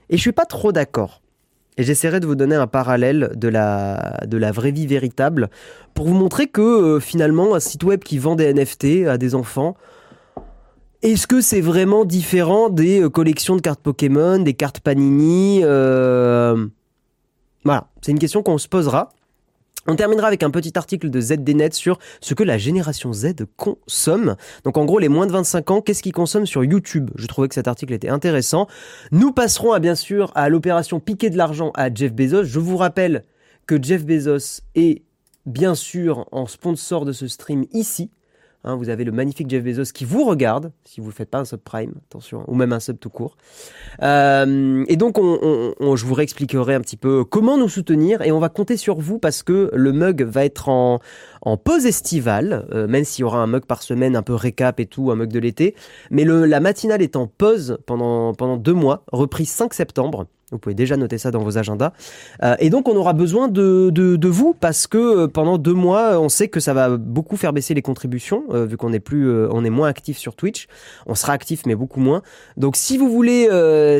et 0.10 0.18
je 0.18 0.22
suis 0.22 0.32
pas 0.32 0.46
trop 0.46 0.72
d'accord. 0.72 1.22
Et 1.78 1.84
j'essaierai 1.84 2.20
de 2.20 2.28
vous 2.28 2.36
donner 2.36 2.56
un 2.56 2.68
parallèle 2.68 3.32
de 3.36 3.48
la, 3.48 4.20
de 4.26 4.38
la 4.38 4.52
vraie 4.52 4.72
vie 4.72 4.88
véritable 4.88 5.50
pour 5.94 6.08
vous 6.08 6.14
montrer 6.14 6.48
que 6.48 6.62
euh, 6.62 7.00
finalement 7.00 7.56
un 7.56 7.60
site 7.60 7.84
web 7.84 8.04
qui 8.04 8.20
vend 8.20 8.36
des 8.36 8.54
NFT 8.54 9.08
à 9.08 9.18
des 9.18 9.36
enfants, 9.36 9.76
est-ce 11.02 11.28
que 11.28 11.42
c'est 11.42 11.62
vraiment 11.62 12.06
différent 12.06 12.70
des 12.70 13.02
euh, 13.02 13.10
collections 13.10 13.56
de 13.56 13.62
cartes 13.62 13.82
Pokémon, 13.82 14.40
des 14.40 14.54
cartes 14.54 14.80
Panini 14.80 15.62
Voilà, 15.62 16.70
c'est 18.02 18.12
une 18.12 18.20
question 18.20 18.44
qu'on 18.44 18.60
se 18.60 18.68
posera. 18.68 19.10
On 19.90 19.96
terminera 19.96 20.28
avec 20.28 20.44
un 20.44 20.52
petit 20.52 20.74
article 20.76 21.10
de 21.10 21.22
ZDNet 21.22 21.72
sur 21.72 21.98
ce 22.20 22.34
que 22.34 22.44
la 22.44 22.58
génération 22.58 23.14
Z 23.14 23.46
consomme. 23.56 24.36
Donc 24.66 24.78
en 24.78 24.84
gros, 24.84 25.00
les 25.00 25.08
moins 25.08 25.26
de 25.26 25.32
25 25.32 25.72
ans, 25.72 25.82
qu'est-ce 25.82 26.04
qu'ils 26.04 26.12
consomment 26.12 26.46
sur 26.46 26.66
YouTube? 26.66 27.10
Je 27.16 27.26
trouvais 27.26 27.48
que 27.48 27.56
cet 27.56 27.70
article 27.70 27.94
était 27.94 28.10
intéressant. 28.10 28.68
Nous 29.12 29.32
passerons 29.32 29.72
à 29.72 29.80
bien 29.80 29.96
sûr 29.96 30.34
à 30.36 30.50
l'opération 30.50 31.00
piquer 31.00 31.30
de 31.30 31.38
l'argent 31.38 31.72
à 31.74 31.94
Jeff 31.94 32.14
Bezos. 32.14 32.44
Je 32.44 32.60
vous 32.60 32.76
rappelle 32.76 33.24
que 33.66 33.82
Jeff 33.82 34.06
Bezos 34.06 34.62
est 34.76 35.04
bien 35.46 35.74
sûr 35.74 36.28
en 36.34 36.48
sponsor 36.48 37.06
de 37.06 37.14
ce 37.14 37.30
stream 37.30 37.66
ici. 37.72 38.12
Hein, 38.68 38.76
vous 38.76 38.90
avez 38.90 39.06
le 39.06 39.14
magnifique 39.14 39.50
Jeff 39.50 39.64
Bezos 39.64 39.94
qui 39.94 40.04
vous 40.04 40.26
regarde, 40.26 40.74
si 40.84 41.00
vous 41.00 41.08
ne 41.08 41.14
faites 41.14 41.30
pas 41.30 41.38
un 41.38 41.46
subprime, 41.46 41.94
attention, 42.10 42.44
ou 42.48 42.54
même 42.54 42.74
un 42.74 42.82
sub 42.82 43.00
tout 43.00 43.10
court. 43.10 43.38
Euh, 44.04 44.84
et 44.90 44.98
donc, 44.98 45.18
on, 45.20 45.96
je 45.96 46.06
vous 46.06 46.14
réexpliquerai 46.14 46.76
un 46.76 46.82
petit 46.82 46.98
peu 46.98 47.24
comment 47.24 47.58
nous 47.58 47.70
soutenir 47.70 48.22
et 48.24 48.34
on 48.34 48.40
va 48.40 48.50
compter 48.50 48.76
sur 48.76 49.00
vous 49.00 49.20
parce 49.20 49.42
que 49.42 49.72
le 49.74 49.94
mug 49.94 50.22
va 50.24 50.44
être 50.44 50.68
en, 50.68 51.00
pause 51.64 51.86
estivale, 51.86 52.68
euh, 52.74 52.88
même 52.88 53.06
s'il 53.06 53.22
y 53.22 53.24
aura 53.24 53.40
un 53.40 53.48
mug 53.48 53.64
par 53.66 53.84
semaine, 53.84 54.18
un 54.18 54.22
peu 54.22 54.36
récap 54.36 54.82
et 54.82 54.86
tout, 54.86 55.12
un 55.12 55.16
mug 55.16 55.32
de 55.32 55.40
l'été. 55.40 55.74
Mais 56.12 56.26
le, 56.26 56.46
la 56.46 56.60
matinale 56.60 57.02
est 57.02 57.16
en 57.16 57.26
pause 57.26 57.78
pendant, 57.86 58.34
pendant 58.34 58.58
deux 58.58 58.74
mois, 58.74 59.06
reprise 59.14 59.50
5 59.50 59.74
septembre. 59.74 60.28
Vous 60.52 60.60
pouvez 60.60 60.76
déjà 60.76 60.96
noter 60.96 61.18
ça 61.18 61.30
dans 61.30 61.44
vos 61.44 61.58
agendas. 61.58 61.92
Euh, 62.42 62.56
et 62.60 62.70
donc, 62.70 62.88
on 62.88 62.96
aura 62.96 63.12
besoin 63.12 63.50
de, 63.50 63.90
de, 63.90 64.28
vous 64.30 64.54
parce 64.54 64.88
que 64.88 64.98
euh, 64.98 65.28
pendant 65.28 65.58
deux 65.58 65.74
mois, 65.74 66.22
on 66.22 66.30
sait 66.30 66.48
que 66.48 66.62
ça 66.62 66.74
va 66.74 66.96
beaucoup 66.96 67.36
faire 67.36 67.52
baisser 67.52 67.74
les 67.74 67.82
contributions, 67.82 68.46
euh, 68.52 68.66
vu 68.66 68.78
qu'on 68.78 68.94
est 68.94 69.02
plus, 69.02 69.28
euh, 69.28 69.50
on 69.52 69.66
est 69.66 69.70
moins 69.70 69.90
actif 69.90 70.18
sur 70.18 70.38
Twitch. 70.38 70.68
On 71.06 71.16
sera 71.16 71.34
actif, 71.34 71.66
mais 71.66 71.76
beaucoup 71.76 72.00
moins. 72.00 72.22
Donc, 72.56 72.78
si 72.78 72.98
vous 72.98 73.10
voulez, 73.12 73.50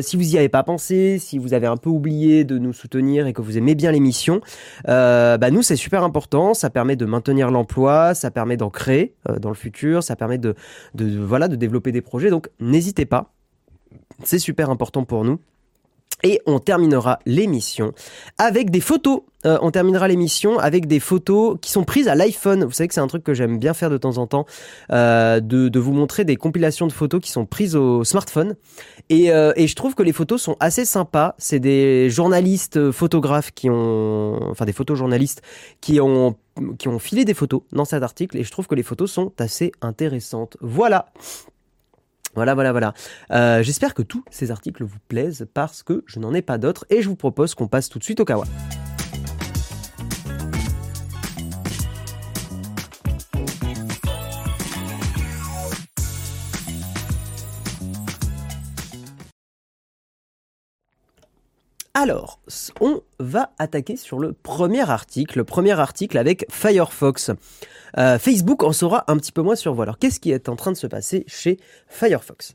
si 0.02 0.16
vous 0.16 0.34
y 0.34 0.38
avez 0.38 0.48
pas 0.48 0.62
pensé, 0.62 1.18
si 1.18 1.38
vous 1.38 1.52
avez 1.52 1.66
un 1.66 1.76
peu 1.76 1.90
oublié 1.90 2.44
de 2.44 2.56
nous 2.56 2.72
soutenir 2.72 3.26
et 3.26 3.34
que 3.34 3.42
vous 3.42 3.58
aimez 3.58 3.74
bien 3.74 3.92
l'émission, 3.92 4.40
bah 4.86 5.50
nous, 5.50 5.62
c'est 5.62 5.76
super 5.76 6.02
important. 6.02 6.54
Ça 6.54 6.70
permet 6.70 6.96
de 6.96 7.04
maintenir 7.04 7.50
l'emploi, 7.50 8.14
ça 8.14 8.30
permet 8.30 8.56
d'en 8.56 8.70
créer 8.70 9.14
dans 9.40 9.50
le 9.50 9.54
futur, 9.54 10.02
ça 10.02 10.16
permet 10.16 10.38
de, 10.38 10.54
de 10.94 11.18
voilà, 11.18 11.48
de 11.48 11.56
développer 11.56 11.92
des 11.92 12.00
projets. 12.00 12.30
Donc, 12.30 12.48
n'hésitez 12.58 13.04
pas. 13.04 13.32
C'est 14.24 14.38
super 14.38 14.70
important 14.70 15.04
pour 15.04 15.24
nous. 15.24 15.38
Et 16.24 16.40
on 16.46 16.58
terminera 16.58 17.20
l'émission 17.26 17.92
avec 18.38 18.70
des 18.70 18.80
photos. 18.80 19.20
Euh, 19.46 19.56
on 19.62 19.70
terminera 19.70 20.08
l'émission 20.08 20.58
avec 20.58 20.88
des 20.88 20.98
photos 20.98 21.58
qui 21.62 21.70
sont 21.70 21.84
prises 21.84 22.08
à 22.08 22.16
l'iPhone. 22.16 22.64
Vous 22.64 22.72
savez 22.72 22.88
que 22.88 22.94
c'est 22.94 23.00
un 23.00 23.06
truc 23.06 23.22
que 23.22 23.34
j'aime 23.34 23.60
bien 23.60 23.72
faire 23.72 23.88
de 23.88 23.98
temps 23.98 24.18
en 24.18 24.26
temps, 24.26 24.44
euh, 24.90 25.38
de, 25.38 25.78
vous 25.78 25.92
montrer 25.92 26.24
des 26.24 26.34
compilations 26.34 26.88
de 26.88 26.92
photos 26.92 27.20
qui 27.20 27.30
sont 27.30 27.46
prises 27.46 27.76
au 27.76 28.02
smartphone. 28.02 28.56
Et, 29.10 29.30
euh, 29.30 29.52
et 29.54 29.68
je 29.68 29.76
trouve 29.76 29.94
que 29.94 30.02
les 30.02 30.12
photos 30.12 30.42
sont 30.42 30.56
assez 30.58 30.84
sympas. 30.84 31.36
C'est 31.38 31.60
des 31.60 32.10
journalistes 32.10 32.90
photographes 32.90 33.52
qui 33.52 33.70
ont, 33.70 34.50
enfin 34.50 34.64
des 34.64 34.72
photojournalistes 34.72 35.42
qui 35.80 36.00
ont 36.00 36.36
qui 36.76 36.88
ont 36.88 36.98
filé 36.98 37.24
des 37.24 37.34
photos 37.34 37.62
dans 37.70 37.84
cet 37.84 38.02
article 38.02 38.36
et 38.36 38.42
je 38.42 38.50
trouve 38.50 38.66
que 38.66 38.74
les 38.74 38.82
photos 38.82 39.12
sont 39.12 39.32
assez 39.38 39.70
intéressantes. 39.80 40.56
Voilà. 40.60 41.06
Voilà, 42.34 42.54
voilà, 42.54 42.72
voilà. 42.72 42.94
Euh, 43.30 43.62
j'espère 43.62 43.94
que 43.94 44.02
tous 44.02 44.24
ces 44.30 44.50
articles 44.50 44.84
vous 44.84 44.98
plaisent 45.08 45.46
parce 45.54 45.82
que 45.82 46.04
je 46.06 46.18
n'en 46.18 46.34
ai 46.34 46.42
pas 46.42 46.58
d'autres 46.58 46.86
et 46.90 47.02
je 47.02 47.08
vous 47.08 47.16
propose 47.16 47.54
qu'on 47.54 47.68
passe 47.68 47.88
tout 47.88 47.98
de 47.98 48.04
suite 48.04 48.20
au 48.20 48.24
Kawa. 48.24 48.44
Alors, 62.00 62.38
on 62.80 63.00
va 63.18 63.50
attaquer 63.58 63.96
sur 63.96 64.20
le 64.20 64.32
premier 64.32 64.88
article, 64.88 65.38
le 65.38 65.44
premier 65.44 65.72
article 65.72 66.16
avec 66.16 66.46
Firefox. 66.48 67.32
Euh, 67.98 68.20
Facebook 68.20 68.62
en 68.62 68.70
saura 68.70 69.02
un 69.08 69.16
petit 69.16 69.32
peu 69.32 69.42
moins 69.42 69.56
sur 69.56 69.74
vous. 69.74 69.82
Alors, 69.82 69.98
qu'est-ce 69.98 70.20
qui 70.20 70.30
est 70.30 70.48
en 70.48 70.54
train 70.54 70.70
de 70.70 70.76
se 70.76 70.86
passer 70.86 71.24
chez 71.26 71.58
Firefox? 71.88 72.54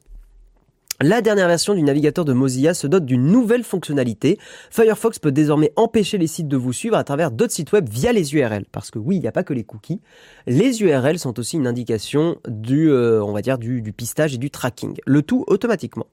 La 1.01 1.21
dernière 1.21 1.50
version 1.50 1.73
du 1.73 1.83
navigateur 1.83 2.23
de 2.23 2.31
Mozilla 2.31 2.73
se 2.73 2.88
dote 2.88 3.03
d'une 3.03 3.25
nouvelle 3.25 3.65
fonctionnalité. 3.65 4.39
Firefox 4.71 5.19
peut 5.19 5.33
désormais 5.33 5.73
empêcher 5.75 6.17
les 6.17 6.27
sites 6.27 6.47
de 6.47 6.55
vous 6.55 6.71
suivre 6.71 6.95
à 6.95 7.03
travers 7.03 7.29
d'autres 7.29 7.51
sites 7.51 7.73
web 7.73 7.89
via 7.89 8.13
les 8.13 8.33
URL. 8.33 8.63
Parce 8.71 8.91
que 8.91 9.00
oui, 9.00 9.17
il 9.17 9.19
n'y 9.19 9.27
a 9.27 9.33
pas 9.33 9.43
que 9.43 9.53
les 9.53 9.65
cookies. 9.65 10.00
Les 10.47 10.81
URL 10.81 11.19
sont 11.19 11.38
aussi 11.38 11.57
une 11.57 11.67
indication 11.67 12.38
du, 12.47 12.89
euh, 12.89 13.21
on 13.21 13.33
va 13.33 13.41
dire, 13.41 13.57
du 13.57 13.91
pistage 13.91 14.35
et 14.35 14.38
du 14.38 14.51
tracking. 14.51 14.95
Le 15.05 15.21
tout 15.21 15.43
automatiquement. 15.47 16.07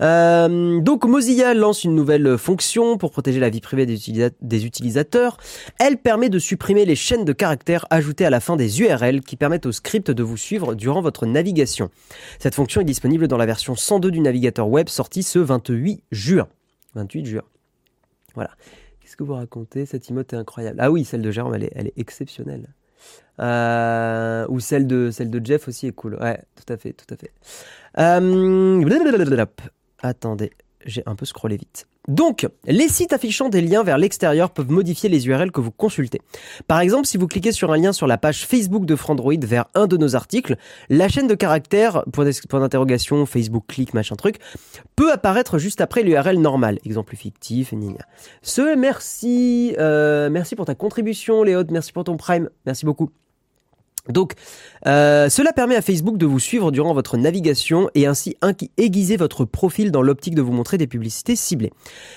Euh, 0.00 0.80
donc 0.80 1.04
Mozilla 1.04 1.54
lance 1.54 1.84
une 1.84 1.94
nouvelle 1.94 2.38
fonction 2.38 2.98
pour 2.98 3.10
protéger 3.10 3.40
la 3.40 3.50
vie 3.50 3.60
privée 3.60 3.86
des, 3.86 4.66
utilisateurs. 4.66 5.36
Elle 5.78 5.98
permet 5.98 6.28
de 6.28 6.38
supprimer 6.38 6.84
les 6.84 6.96
chaînes 6.96 7.24
de 7.24 7.32
caractères 7.32 7.86
ajoutées 7.90 8.24
à 8.24 8.30
la 8.30 8.40
fin 8.40 8.56
des 8.56 8.80
URL 8.80 9.20
qui 9.22 9.36
permettent 9.36 9.66
au 9.66 9.72
script 9.72 10.10
de 10.10 10.22
vous 10.22 10.36
suivre 10.36 10.74
durant 10.74 11.00
votre 11.00 11.26
navigation. 11.26 11.90
Cette 12.38 12.54
fonction 12.54 12.80
est 12.80 12.84
disponible 12.84 13.28
dans 13.28 13.36
la 13.36 13.46
version 13.46 13.74
102 13.74 14.10
du 14.10 14.20
navigateur 14.20 14.68
web 14.68 14.88
sortie 14.88 15.22
ce 15.22 15.38
28 15.38 16.02
juin. 16.10 16.48
28 16.94 17.26
juin. 17.26 17.42
Voilà. 18.34 18.50
Qu'est-ce 19.00 19.16
que 19.16 19.24
vous 19.24 19.34
racontez 19.34 19.86
Cette 19.86 20.10
emote 20.10 20.32
est 20.32 20.36
incroyable. 20.36 20.78
Ah 20.80 20.90
oui, 20.90 21.04
celle 21.04 21.22
de 21.22 21.30
Jérôme, 21.30 21.54
elle 21.54 21.64
est, 21.64 21.72
elle 21.74 21.86
est 21.88 21.98
exceptionnelle. 21.98 22.68
Euh, 23.40 24.46
ou 24.48 24.58
celle 24.58 24.86
de, 24.86 25.10
celle 25.10 25.30
de 25.30 25.44
Jeff 25.44 25.68
aussi 25.68 25.86
est 25.86 25.92
cool. 25.92 26.16
Ouais, 26.20 26.40
tout 26.56 26.72
à 26.72 26.76
fait, 26.76 26.92
tout 26.92 27.06
à 27.14 27.16
fait. 27.16 27.30
Euh, 27.98 28.80
Attendez, 30.00 30.52
j'ai 30.84 31.02
un 31.06 31.14
peu 31.14 31.26
scrollé 31.26 31.56
vite. 31.56 31.86
Donc, 32.08 32.48
les 32.64 32.88
sites 32.88 33.12
affichant 33.12 33.50
des 33.50 33.60
liens 33.60 33.82
vers 33.82 33.98
l'extérieur 33.98 34.50
peuvent 34.50 34.70
modifier 34.70 35.10
les 35.10 35.26
URL 35.28 35.52
que 35.52 35.60
vous 35.60 35.70
consultez. 35.70 36.22
Par 36.66 36.80
exemple, 36.80 37.06
si 37.06 37.18
vous 37.18 37.26
cliquez 37.26 37.52
sur 37.52 37.70
un 37.70 37.76
lien 37.76 37.92
sur 37.92 38.06
la 38.06 38.16
page 38.16 38.46
Facebook 38.46 38.86
de 38.86 38.96
Frandroid 38.96 39.34
vers 39.42 39.66
un 39.74 39.86
de 39.86 39.98
nos 39.98 40.16
articles, 40.16 40.56
la 40.88 41.08
chaîne 41.08 41.26
de 41.26 41.34
caractères, 41.34 42.04
point 42.10 42.24
d'interrogation, 42.24 43.26
Facebook 43.26 43.64
clic, 43.68 43.92
machin 43.92 44.16
truc, 44.16 44.36
peut 44.96 45.12
apparaître 45.12 45.58
juste 45.58 45.82
après 45.82 46.02
l'URL 46.02 46.38
normale. 46.38 46.78
Exemple 46.86 47.14
fictif, 47.14 47.72
nina. 47.72 48.06
Ce, 48.40 48.74
merci, 48.74 49.74
euh, 49.78 50.30
merci 50.30 50.56
pour 50.56 50.64
ta 50.64 50.74
contribution, 50.74 51.42
Léo, 51.42 51.62
merci 51.70 51.92
pour 51.92 52.04
ton 52.04 52.16
prime, 52.16 52.48
merci 52.64 52.86
beaucoup. 52.86 53.10
Donc, 54.08 54.34
euh, 54.86 55.28
cela 55.28 55.52
permet 55.52 55.76
à 55.76 55.82
Facebook 55.82 56.16
de 56.16 56.26
vous 56.26 56.38
suivre 56.38 56.70
durant 56.70 56.94
votre 56.94 57.16
navigation 57.16 57.90
et 57.94 58.06
ainsi 58.06 58.36
aiguiser 58.76 59.16
votre 59.16 59.44
profil 59.44 59.90
dans 59.90 60.02
l'optique 60.02 60.34
de 60.34 60.42
vous 60.42 60.52
montrer 60.52 60.78
des 60.78 60.86
publicités 60.86 61.36
ciblées. 61.36 61.72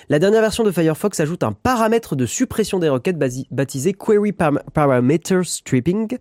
La 0.10 0.20
dernière 0.20 0.42
version 0.42 0.64
de 0.64 0.72
Firefox 0.72 1.20
ajoute 1.20 1.44
un 1.44 1.52
paramètre 1.52 2.16
de 2.16 2.26
suppression 2.26 2.80
des 2.80 2.90
requêtes 2.90 3.18
baptisé 3.52 3.94
Query 3.94 4.32
Parameter 4.32 5.42
Stripping. 5.44 6.18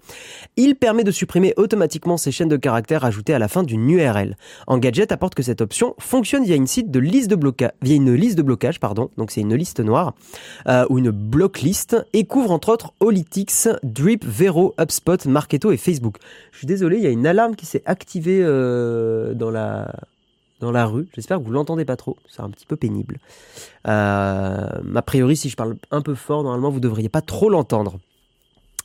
Il 0.56 0.74
permet 0.74 1.04
de 1.04 1.10
supprimer 1.10 1.54
automatiquement 1.56 2.16
ces 2.16 2.32
chaînes 2.32 2.48
de 2.48 2.56
caractères 2.56 3.04
ajoutées 3.04 3.34
à 3.34 3.38
la 3.38 3.48
fin 3.48 3.62
d'une 3.62 3.88
URL. 3.88 4.36
Engadget 4.66 5.12
apporte 5.12 5.34
que 5.34 5.42
cette 5.42 5.60
option 5.60 5.94
fonctionne 5.98 6.44
via 6.44 6.56
une 6.56 6.64
liste 6.64 7.28
de 7.28 8.42
blocage, 8.42 8.80
pardon, 8.80 9.10
donc 9.16 9.30
c'est 9.30 9.40
une 9.40 9.54
liste 9.54 9.80
noire 9.80 10.14
euh, 10.68 10.84
ou 10.90 10.98
une 10.98 11.10
block 11.10 11.60
list 11.60 11.96
et 12.12 12.24
couvre 12.24 12.50
entre 12.50 12.70
autres 12.70 12.92
Olitix, 13.00 13.68
Drip, 13.82 14.24
Vero, 14.24 14.74
HubSpot, 14.80 15.26
Marketing 15.26 15.59
et 15.68 15.76
Facebook. 15.76 16.16
Je 16.52 16.58
suis 16.58 16.66
désolé, 16.66 16.96
il 16.96 17.02
y 17.02 17.06
a 17.06 17.10
une 17.10 17.26
alarme 17.26 17.54
qui 17.54 17.66
s'est 17.66 17.82
activée 17.86 18.40
euh, 18.42 19.34
dans 19.34 19.50
la 19.50 19.92
dans 20.60 20.70
la 20.70 20.86
rue. 20.86 21.08
J'espère 21.14 21.38
que 21.38 21.44
vous 21.44 21.52
l'entendez 21.52 21.84
pas 21.84 21.96
trop. 21.96 22.16
C'est 22.28 22.42
un 22.42 22.50
petit 22.50 22.66
peu 22.66 22.76
pénible. 22.76 23.18
Euh, 23.88 24.66
a 24.94 25.02
priori, 25.02 25.36
si 25.36 25.48
je 25.48 25.56
parle 25.56 25.76
un 25.90 26.02
peu 26.02 26.14
fort, 26.14 26.42
normalement, 26.42 26.70
vous 26.70 26.80
devriez 26.80 27.08
pas 27.08 27.22
trop 27.22 27.48
l'entendre. 27.48 27.98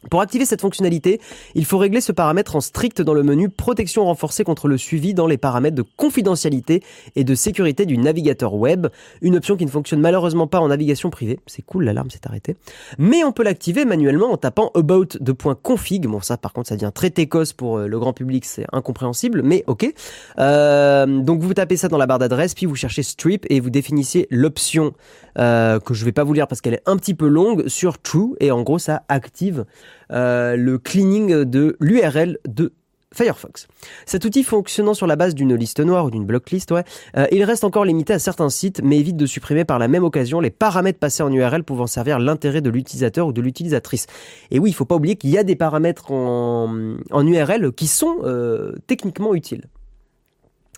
Pour 0.10 0.22
activer 0.22 0.46
cette 0.46 0.62
fonctionnalité, 0.62 1.20
il 1.56 1.66
faut 1.66 1.78
régler 1.78 2.02
ce 2.02 2.12
paramètre 2.12 2.56
en 2.56 2.62
strict 2.62 3.02
dans 3.02 3.14
le 3.14 3.24
menu 3.24 3.50
Protection 3.50 4.06
renforcée 4.06 4.44
contre 4.44 4.68
le 4.68 4.78
suivi 4.78 5.14
dans 5.14 5.28
les 5.28 5.38
paramètres 5.38 5.76
de 5.76 5.84
confidentialité 5.98 6.84
et 7.16 7.24
de 7.24 7.36
sécurité 7.36 7.86
du 7.86 7.98
navigateur 7.98 8.54
web, 8.54 8.88
une 9.22 9.36
option 9.36 9.56
qui 9.56 9.66
ne 9.66 9.70
fonctionne 9.70 10.02
malheureusement 10.02 10.48
pas 10.48 10.60
en 10.60 10.68
navigation 10.68 11.10
privée. 11.10 11.40
C'est 11.48 11.64
cool, 11.64 11.86
l'alarme 11.86 12.10
s'est 12.10 12.26
arrêtée. 12.26 12.56
Mais 12.98 13.24
on 13.24 13.32
peut 13.32 13.44
l'activer 13.44 13.86
manuellement 13.86 14.32
en 14.32 14.38
tapant 14.38 14.72
about 14.76 15.08
de 15.20 15.32
config. 15.32 16.06
Bon, 16.08 16.22
ça 16.22 16.38
par 16.38 16.54
contre, 16.54 16.70
ça 16.70 16.76
devient 16.76 16.92
très 16.94 17.10
técos 17.10 17.54
pour 17.56 17.78
euh, 17.78 17.88
le 17.88 18.00
grand 18.00 18.14
public, 18.14 18.46
c'est 18.46 18.66
incompréhensible, 18.72 19.42
mais 19.44 19.64
ok. 19.68 19.92
Euh, 20.40 21.06
donc 21.06 21.42
vous 21.42 21.54
tapez 21.54 21.78
ça 21.78 21.88
dans 21.88 21.98
la 21.98 22.08
barre 22.08 22.20
d'adresse, 22.20 22.54
puis 22.54 22.66
vous 22.66 22.76
cherchez 22.76 23.04
strip 23.04 23.46
et 23.50 23.60
vous 23.60 23.70
définissez 23.70 24.28
l'option 24.30 24.94
euh, 25.38 25.80
que 25.80 25.94
je 25.94 26.06
vais 26.06 26.12
pas 26.12 26.24
vous 26.24 26.34
lire 26.34 26.48
parce 26.48 26.62
qu'elle 26.62 26.76
est 26.76 26.84
un 26.86 26.98
petit 26.98 27.14
peu 27.14 27.28
longue 27.28 27.68
sur 27.68 27.98
true 27.98 28.36
et 28.40 28.52
en 28.52 28.62
gros 28.62 28.80
ça 28.80 29.04
active 29.10 29.66
euh, 30.12 30.56
le 30.56 30.78
cleaning 30.78 31.44
de 31.44 31.76
l'URL 31.80 32.38
de 32.48 32.74
Firefox. 33.16 33.68
Cet 34.06 34.26
outil 34.26 34.44
fonctionnant 34.44 34.94
sur 34.94 35.08
la 35.08 35.16
base 35.16 35.36
d'une 35.36 35.56
liste 35.56 35.80
noire 35.80 36.06
ou 36.06 36.12
d'une 36.12 36.26
blocklist, 36.26 36.72
euh, 36.72 36.84
il 37.32 37.44
reste 37.44 37.64
encore 37.64 37.86
limité 37.86 38.14
à 38.14 38.20
certains 38.20 38.50
sites, 38.50 38.82
mais 38.84 39.00
évite 39.00 39.16
de 39.16 39.26
supprimer 39.26 39.64
par 39.64 39.80
la 39.80 39.88
même 39.88 40.04
occasion 40.04 40.42
les 40.42 40.50
paramètres 40.50 41.00
passés 41.00 41.24
en 41.24 41.32
URL 41.32 41.64
pouvant 41.64 41.88
servir 41.88 42.20
l'intérêt 42.20 42.62
de 42.62 42.70
l'utilisateur 42.70 43.28
ou 43.28 43.32
de 43.32 43.42
l'utilisatrice. 43.42 44.08
Et 44.52 44.60
oui, 44.60 44.72
il 44.72 44.74
faut 44.74 44.86
pas 44.86 44.96
oublier 44.96 45.16
qu'il 45.16 45.30
y 45.30 45.38
a 45.38 45.44
des 45.44 45.56
paramètres 45.56 46.12
en, 46.12 46.98
en 47.12 47.28
URL 47.28 47.72
qui 47.72 47.88
sont 47.88 48.18
euh, 48.24 48.74
techniquement 48.86 49.34
utiles. 49.34 49.66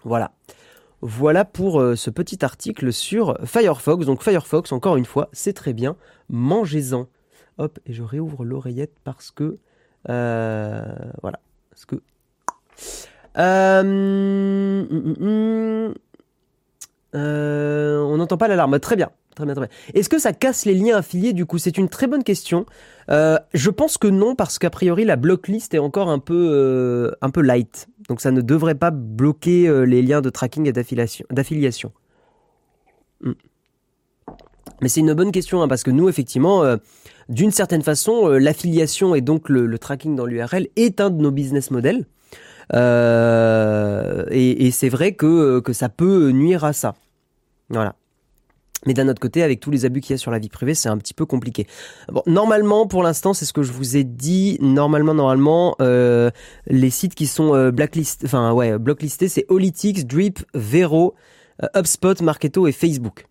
Voilà. 0.03 0.31
Voilà 1.01 1.45
pour 1.45 1.83
ce 1.95 2.09
petit 2.09 2.43
article 2.43 2.91
sur 2.91 3.37
Firefox. 3.45 4.05
Donc 4.05 4.23
Firefox, 4.23 4.71
encore 4.71 4.97
une 4.97 5.05
fois, 5.05 5.29
c'est 5.31 5.53
très 5.53 5.73
bien. 5.73 5.95
Mangez-en. 6.29 7.07
Hop, 7.57 7.79
et 7.85 7.93
je 7.93 8.03
réouvre 8.03 8.43
l'oreillette 8.43 8.95
parce 9.03 9.31
que... 9.31 9.57
Euh, 10.09 10.83
voilà. 11.21 11.39
Parce 11.71 11.85
que... 11.85 11.95
Euh, 13.37 13.81
hum, 13.81 14.87
hum, 14.91 15.15
hum. 15.19 15.93
Euh, 17.15 17.99
on 17.99 18.17
n'entend 18.17 18.37
pas 18.37 18.47
l'alarme. 18.47 18.79
Très 18.79 18.95
bien. 18.95 19.09
Est-ce 19.93 20.09
que 20.09 20.17
ça 20.17 20.33
casse 20.33 20.65
les 20.65 20.73
liens 20.73 20.97
affiliés 20.97 21.33
du 21.33 21.45
coup? 21.45 21.59
C'est 21.59 21.77
une 21.77 21.89
très 21.89 22.07
bonne 22.07 22.23
question. 22.23 22.65
je 23.09 23.69
pense 23.69 23.99
que 23.99 24.07
non 24.07 24.35
parce 24.35 24.57
qu'a 24.57 24.71
priori 24.71 25.05
la 25.05 25.15
blocklist 25.15 25.75
est 25.75 25.79
encore 25.79 26.09
un 26.09 26.17
peu 26.17 27.15
un 27.21 27.29
peu 27.29 27.41
light. 27.41 27.87
Donc 28.09 28.19
ça 28.19 28.31
ne 28.31 28.41
devrait 28.41 28.75
pas 28.75 28.89
bloquer 28.89 29.85
les 29.85 30.01
liens 30.01 30.21
de 30.21 30.31
tracking 30.31 30.67
et 30.67 30.71
d'affiliation. 30.71 31.91
Mais 34.81 34.89
c'est 34.89 35.01
une 35.01 35.13
bonne 35.13 35.31
question 35.31 35.61
hein, 35.61 35.67
parce 35.67 35.83
que 35.83 35.91
nous 35.91 36.09
effectivement 36.09 36.63
d'une 37.29 37.51
certaine 37.51 37.81
façon, 37.81 38.29
euh, 38.29 38.37
l'affiliation 38.37 39.15
et 39.15 39.21
donc 39.21 39.49
le, 39.49 39.77
tracking 39.77 40.15
dans 40.15 40.25
l'URL 40.25 40.67
est 40.75 41.01
un 41.01 41.09
de 41.09 41.21
nos 41.21 41.31
business 41.31 41.71
models. 41.71 42.05
Euh, 42.73 44.25
et, 44.29 44.71
c'est 44.71 44.89
vrai 44.89 45.13
que, 45.13 45.59
que 45.59 45.73
ça 45.73 45.89
peut 45.89 46.31
nuire 46.31 46.63
à 46.63 46.73
ça. 46.73 46.95
Voilà. 47.69 47.95
Mais 48.85 48.93
d'un 48.93 49.07
autre 49.07 49.19
côté, 49.19 49.41
avec 49.41 49.59
tous 49.59 49.71
les 49.71 49.85
abus 49.85 50.01
qu'il 50.01 50.11
y 50.11 50.13
a 50.13 50.17
sur 50.17 50.31
la 50.31 50.39
vie 50.39 50.49
privée, 50.49 50.75
c'est 50.75 50.87
un 50.87 50.97
petit 50.97 51.13
peu 51.13 51.25
compliqué. 51.25 51.67
Bon, 52.09 52.21
normalement, 52.27 52.87
pour 52.87 53.03
l'instant, 53.03 53.33
c'est 53.33 53.45
ce 53.45 53.53
que 53.53 53.63
je 53.63 53.71
vous 53.71 53.97
ai 53.97 54.03
dit. 54.03 54.57
Normalement, 54.61 55.13
normalement, 55.13 55.75
euh, 55.81 56.29
les 56.67 56.89
sites 56.89 57.15
qui 57.15 57.27
sont 57.27 57.69
blacklist, 57.71 58.23
enfin 58.25 58.53
ouais, 58.53 58.77
blocklistés, 58.77 59.27
c'est 59.27 59.45
Olitix, 59.49 60.05
Drip, 60.05 60.39
Vero, 60.53 61.15
HubSpot, 61.75 62.21
Marketo 62.21 62.67
et 62.67 62.71
Facebook. 62.71 63.25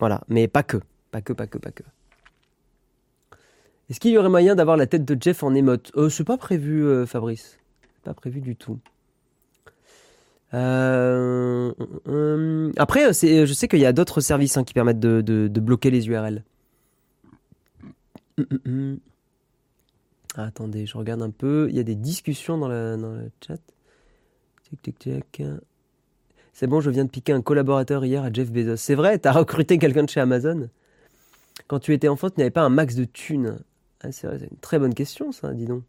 Voilà, 0.00 0.22
mais 0.28 0.48
pas 0.48 0.62
que, 0.62 0.78
pas 1.10 1.20
que, 1.20 1.32
pas 1.32 1.46
que, 1.46 1.58
pas 1.58 1.70
que. 1.70 1.82
Est-ce 3.90 4.00
qu'il 4.00 4.10
y 4.10 4.18
aurait 4.18 4.28
moyen 4.28 4.54
d'avoir 4.54 4.76
la 4.76 4.86
tête 4.86 5.04
de 5.04 5.16
Jeff 5.20 5.42
en 5.42 5.54
émote? 5.54 5.92
Euh, 5.96 6.10
C'est 6.10 6.24
pas 6.24 6.36
prévu, 6.36 6.84
euh, 6.84 7.06
Fabrice. 7.06 7.58
Pas 8.04 8.12
prévu 8.12 8.40
du 8.40 8.54
tout. 8.54 8.78
Euh, 10.54 11.72
après, 12.76 13.12
je 13.12 13.52
sais 13.52 13.68
qu'il 13.68 13.80
y 13.80 13.86
a 13.86 13.92
d'autres 13.92 14.20
services 14.20 14.56
hein, 14.56 14.64
qui 14.64 14.74
permettent 14.74 15.00
de, 15.00 15.48
bloquer 15.60 15.90
les 15.90 16.06
URL. 16.08 16.44
attendez, 20.36 20.86
je 20.86 20.96
regarde 20.96 21.22
un 21.22 21.30
peu. 21.30 21.66
Il 21.70 21.76
y 21.76 21.80
a 21.80 21.82
des 21.82 21.94
discussions 21.94 22.58
dans, 22.58 22.68
le 22.68 23.30
chat. 23.46 23.58
C'est 26.52 26.66
bon, 26.66 26.80
je 26.80 26.90
viens 26.90 27.04
de 27.04 27.10
piquer 27.10 27.32
un 27.32 27.40
collaborateur 27.40 28.04
hier 28.04 28.22
à 28.22 28.32
Jeff 28.32 28.50
Bezos. 28.50 28.76
C'est 28.76 28.94
vrai, 28.94 29.18
t'as 29.18 29.32
recruté 29.32 29.78
quelqu'un 29.78 30.04
de 30.04 30.10
chez 30.10 30.20
Amazon? 30.20 30.68
Quand 31.66 31.78
tu 31.78 31.92
étais 31.94 32.08
enfant, 32.08 32.30
tu 32.30 32.38
n'avais 32.38 32.50
pas 32.50 32.62
un 32.62 32.68
max 32.68 32.94
de 32.94 33.04
thunes. 33.04 33.58
Ah, 34.02 34.12
c'est 34.12 34.28
une 34.28 34.58
très 34.60 34.78
bonne 34.78 34.94
question, 34.94 35.32
ça, 35.32 35.52
dis 35.52 35.66
donc. 35.66 35.82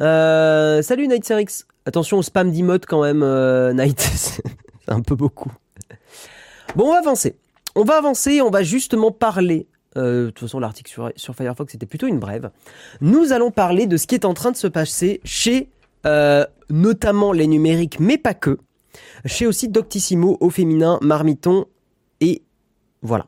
Euh, 0.00 0.82
salut 0.82 1.08
Night 1.08 1.32
Attention 1.86 2.18
au 2.18 2.22
spam 2.22 2.50
d'emote 2.50 2.84
quand 2.86 3.02
même, 3.02 3.22
euh, 3.22 3.72
Night. 3.72 4.00
c'est 4.14 4.42
un 4.88 5.00
peu 5.00 5.14
beaucoup. 5.14 5.52
Bon, 6.76 6.88
on 6.88 6.92
va 6.92 6.98
avancer. 6.98 7.36
On 7.74 7.84
va 7.84 7.96
avancer, 7.96 8.42
on 8.42 8.50
va 8.50 8.62
justement 8.62 9.10
parler. 9.10 9.66
Euh, 9.96 10.26
de 10.26 10.30
toute 10.30 10.40
façon, 10.40 10.58
l'article 10.58 10.90
sur, 10.90 11.10
sur, 11.16 11.34
Firefox 11.34 11.74
était 11.74 11.86
plutôt 11.86 12.08
une 12.08 12.18
brève. 12.18 12.50
Nous 13.00 13.32
allons 13.32 13.50
parler 13.50 13.86
de 13.86 13.96
ce 13.96 14.06
qui 14.06 14.14
est 14.14 14.24
en 14.24 14.34
train 14.34 14.50
de 14.50 14.56
se 14.56 14.66
passer 14.66 15.20
chez 15.24 15.70
notamment 16.68 17.32
les 17.32 17.46
numériques, 17.46 17.98
mais 18.00 18.18
pas 18.18 18.34
que. 18.34 18.58
Chez 19.24 19.46
aussi 19.46 19.68
Doctissimo, 19.68 20.36
au 20.40 20.50
féminin, 20.50 20.98
Marmiton 21.00 21.64
et 22.20 22.42
Voilà. 23.00 23.26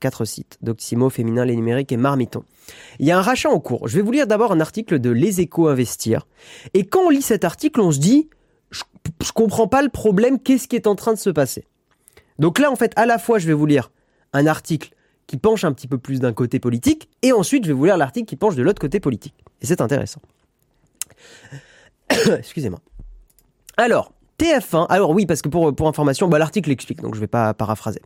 Quatre 0.00 0.24
sites. 0.24 0.58
Doctissimo, 0.62 1.08
Féminin, 1.08 1.44
Les 1.44 1.56
Numériques 1.56 1.92
et 1.92 1.96
Marmiton. 1.96 2.44
Il 2.98 3.06
y 3.06 3.10
a 3.10 3.18
un 3.18 3.22
rachat 3.22 3.50
en 3.50 3.58
cours. 3.58 3.88
Je 3.88 3.96
vais 3.96 4.02
vous 4.02 4.12
lire 4.12 4.26
d'abord 4.26 4.52
un 4.52 4.60
article 4.60 4.98
de 4.98 5.10
Les 5.10 5.40
Échos 5.40 5.68
Investir. 5.68 6.26
Et 6.74 6.84
quand 6.84 7.06
on 7.06 7.10
lit 7.10 7.22
cet 7.22 7.44
article, 7.44 7.80
on 7.80 7.90
se 7.90 7.98
dit, 7.98 8.28
je, 8.70 8.82
je 9.22 9.32
comprends 9.32 9.68
pas 9.68 9.82
le 9.82 9.88
problème, 9.88 10.38
qu'est-ce 10.38 10.68
qui 10.68 10.76
est 10.76 10.86
en 10.86 10.94
train 10.94 11.14
de 11.14 11.18
se 11.18 11.30
passer? 11.30 11.64
Donc 12.38 12.58
là, 12.58 12.70
en 12.70 12.76
fait, 12.76 12.92
à 12.96 13.06
la 13.06 13.18
fois, 13.18 13.38
je 13.38 13.46
vais 13.46 13.52
vous 13.54 13.66
lire 13.66 13.90
un 14.32 14.46
article 14.46 14.94
qui 15.26 15.36
penche 15.36 15.64
un 15.64 15.72
petit 15.72 15.88
peu 15.88 15.98
plus 15.98 16.20
d'un 16.20 16.32
côté 16.32 16.58
politique, 16.58 17.08
et 17.22 17.32
ensuite, 17.32 17.64
je 17.64 17.68
vais 17.68 17.74
vous 17.74 17.84
lire 17.84 17.96
l'article 17.96 18.26
qui 18.26 18.36
penche 18.36 18.54
de 18.56 18.62
l'autre 18.62 18.80
côté 18.80 19.00
politique. 19.00 19.34
Et 19.60 19.66
c'est 19.66 19.80
intéressant. 19.80 20.20
Excusez-moi. 22.10 22.80
Alors, 23.76 24.12
TF1, 24.38 24.86
alors 24.88 25.10
oui, 25.10 25.26
parce 25.26 25.42
que 25.42 25.48
pour, 25.48 25.74
pour 25.74 25.88
information, 25.88 26.28
bah, 26.28 26.38
l'article 26.38 26.70
explique, 26.70 27.00
donc 27.00 27.14
je 27.14 27.20
vais 27.20 27.26
pas 27.26 27.54
paraphraser. 27.54 28.00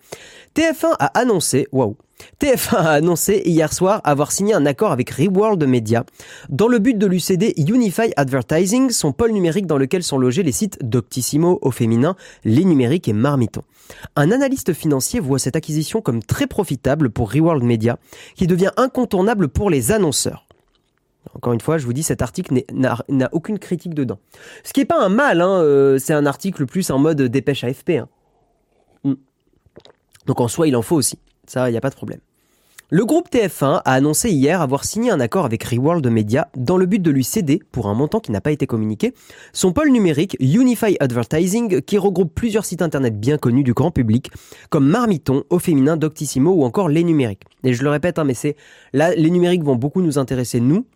TF1 0.54 0.94
a 0.98 1.06
annoncé, 1.18 1.66
waouh, 1.72 1.96
TF1 2.40 2.76
a 2.76 2.90
annoncé 2.90 3.42
hier 3.44 3.72
soir 3.72 4.00
avoir 4.04 4.32
signé 4.32 4.54
un 4.54 4.66
accord 4.66 4.92
avec 4.92 5.10
Reworld 5.10 5.64
Media 5.66 6.04
dans 6.48 6.68
le 6.68 6.78
but 6.78 6.96
de 6.96 7.06
lui 7.06 7.20
céder 7.20 7.54
Unify 7.56 8.12
Advertising, 8.16 8.90
son 8.90 9.12
pôle 9.12 9.32
numérique 9.32 9.66
dans 9.66 9.78
lequel 9.78 10.02
sont 10.02 10.18
logés 10.18 10.42
les 10.42 10.52
sites 10.52 10.78
Doctissimo 10.82 11.58
au 11.62 11.70
féminin, 11.70 12.16
Les 12.44 12.64
Numériques 12.64 13.08
et 13.08 13.12
Marmiton. 13.12 13.62
Un 14.16 14.30
analyste 14.30 14.72
financier 14.72 15.20
voit 15.20 15.38
cette 15.38 15.56
acquisition 15.56 16.00
comme 16.00 16.22
très 16.22 16.46
profitable 16.46 17.10
pour 17.10 17.32
Reworld 17.32 17.62
Media, 17.62 17.98
qui 18.34 18.46
devient 18.46 18.72
incontournable 18.76 19.48
pour 19.48 19.70
les 19.70 19.92
annonceurs. 19.92 20.45
Encore 21.34 21.52
une 21.52 21.60
fois, 21.60 21.78
je 21.78 21.86
vous 21.86 21.92
dis, 21.92 22.02
cet 22.02 22.22
article 22.22 22.62
n'a 22.72 23.28
aucune 23.32 23.58
critique 23.58 23.94
dedans. 23.94 24.18
Ce 24.64 24.72
qui 24.72 24.80
n'est 24.80 24.86
pas 24.86 25.02
un 25.02 25.08
mal, 25.08 25.40
hein, 25.40 25.60
euh, 25.60 25.98
c'est 25.98 26.14
un 26.14 26.26
article 26.26 26.66
plus 26.66 26.90
en 26.90 26.98
mode 26.98 27.20
dépêche 27.22 27.64
AFP. 27.64 27.90
Hein. 27.90 28.08
Mm. 29.04 29.14
Donc 30.26 30.40
en 30.40 30.48
soi, 30.48 30.68
il 30.68 30.76
en 30.76 30.82
faut 30.82 30.96
aussi. 30.96 31.18
Ça, 31.46 31.68
il 31.68 31.72
n'y 31.72 31.78
a 31.78 31.80
pas 31.80 31.90
de 31.90 31.94
problème. 31.94 32.20
Le 32.88 33.04
groupe 33.04 33.28
TF1 33.28 33.82
a 33.84 33.92
annoncé 33.94 34.30
hier 34.30 34.60
avoir 34.60 34.84
signé 34.84 35.10
un 35.10 35.18
accord 35.18 35.44
avec 35.44 35.64
Reworld 35.64 36.06
Media 36.06 36.46
dans 36.56 36.76
le 36.76 36.86
but 36.86 37.02
de 37.02 37.10
lui 37.10 37.24
céder, 37.24 37.60
pour 37.72 37.88
un 37.88 37.94
montant 37.94 38.20
qui 38.20 38.30
n'a 38.30 38.40
pas 38.40 38.52
été 38.52 38.68
communiqué, 38.68 39.12
son 39.52 39.72
pôle 39.72 39.90
numérique 39.90 40.36
Unify 40.38 40.96
Advertising 41.00 41.82
qui 41.82 41.98
regroupe 41.98 42.32
plusieurs 42.32 42.64
sites 42.64 42.82
internet 42.82 43.18
bien 43.18 43.38
connus 43.38 43.64
du 43.64 43.72
grand 43.72 43.90
public, 43.90 44.30
comme 44.70 44.86
Marmiton, 44.86 45.42
Au 45.50 45.58
Féminin, 45.58 45.96
Doctissimo 45.96 46.52
ou 46.52 46.62
encore 46.62 46.88
Les 46.88 47.02
Numériques. 47.02 47.42
Et 47.64 47.72
je 47.72 47.82
le 47.82 47.90
répète, 47.90 48.20
hein, 48.20 48.24
mais 48.24 48.34
c'est 48.34 48.54
là, 48.92 49.16
les 49.16 49.30
numériques 49.30 49.64
vont 49.64 49.74
beaucoup 49.74 50.00
nous 50.00 50.16
intéresser, 50.16 50.60
nous, 50.60 50.86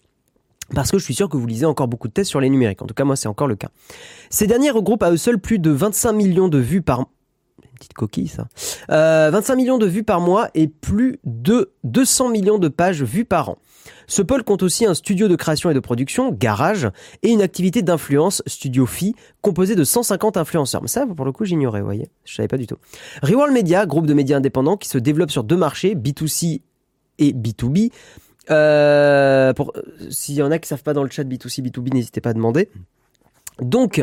parce 0.74 0.90
que 0.90 0.98
je 0.98 1.04
suis 1.04 1.14
sûr 1.14 1.28
que 1.28 1.36
vous 1.36 1.46
lisez 1.46 1.66
encore 1.66 1.88
beaucoup 1.88 2.08
de 2.08 2.12
tests 2.12 2.30
sur 2.30 2.40
les 2.40 2.50
numériques. 2.50 2.82
En 2.82 2.86
tout 2.86 2.94
cas, 2.94 3.04
moi, 3.04 3.16
c'est 3.16 3.28
encore 3.28 3.48
le 3.48 3.56
cas. 3.56 3.68
Ces 4.30 4.46
derniers 4.46 4.70
regroupent 4.70 5.02
à 5.02 5.10
eux 5.10 5.16
seuls 5.16 5.38
plus 5.38 5.58
de 5.58 5.70
25 5.70 6.12
millions 6.12 6.48
de 6.48 6.58
vues 6.58 6.82
par 6.82 7.00
une 7.00 7.06
petite 7.78 7.94
coquille 7.94 8.28
ça. 8.28 8.46
Euh, 8.90 9.30
25 9.32 9.56
millions 9.56 9.78
de 9.78 9.86
vues 9.86 10.04
par 10.04 10.20
mois 10.20 10.50
et 10.54 10.68
plus 10.68 11.18
de 11.24 11.72
200 11.84 12.28
millions 12.30 12.58
de 12.58 12.68
pages 12.68 13.02
vues 13.02 13.24
par 13.24 13.50
an. 13.50 13.58
Ce 14.06 14.22
pôle 14.22 14.42
compte 14.42 14.62
aussi 14.62 14.86
un 14.86 14.94
studio 14.94 15.28
de 15.28 15.36
création 15.36 15.70
et 15.70 15.74
de 15.74 15.80
production, 15.80 16.32
Garage, 16.32 16.88
et 17.22 17.30
une 17.30 17.42
activité 17.42 17.80
d'influence, 17.80 18.42
Studio 18.46 18.84
Phi, 18.84 19.14
composé 19.40 19.76
de 19.76 19.84
150 19.84 20.36
influenceurs. 20.36 20.82
Mais 20.82 20.88
ça, 20.88 21.06
pour 21.06 21.24
le 21.24 21.32
coup, 21.32 21.44
j'ignorais, 21.44 21.80
vous 21.80 21.86
voyez. 21.86 22.10
Je 22.24 22.34
savais 22.34 22.48
pas 22.48 22.58
du 22.58 22.66
tout. 22.66 22.76
Reworld 23.22 23.54
Media, 23.54 23.86
groupe 23.86 24.06
de 24.06 24.14
médias 24.14 24.36
indépendants 24.36 24.76
qui 24.76 24.88
se 24.88 24.98
développe 24.98 25.30
sur 25.30 25.44
deux 25.44 25.56
marchés, 25.56 25.94
B2C 25.94 26.60
et 27.18 27.32
B2B, 27.32 27.92
euh, 28.50 29.52
s'il 30.10 30.34
y 30.34 30.42
en 30.42 30.50
a 30.50 30.58
qui 30.58 30.68
savent 30.68 30.82
pas 30.82 30.92
dans 30.92 31.02
le 31.02 31.10
chat 31.10 31.24
B2C, 31.24 31.62
B2B, 31.62 31.92
n'hésitez 31.92 32.20
pas 32.20 32.30
à 32.30 32.34
demander. 32.34 32.68
Donc, 33.60 34.02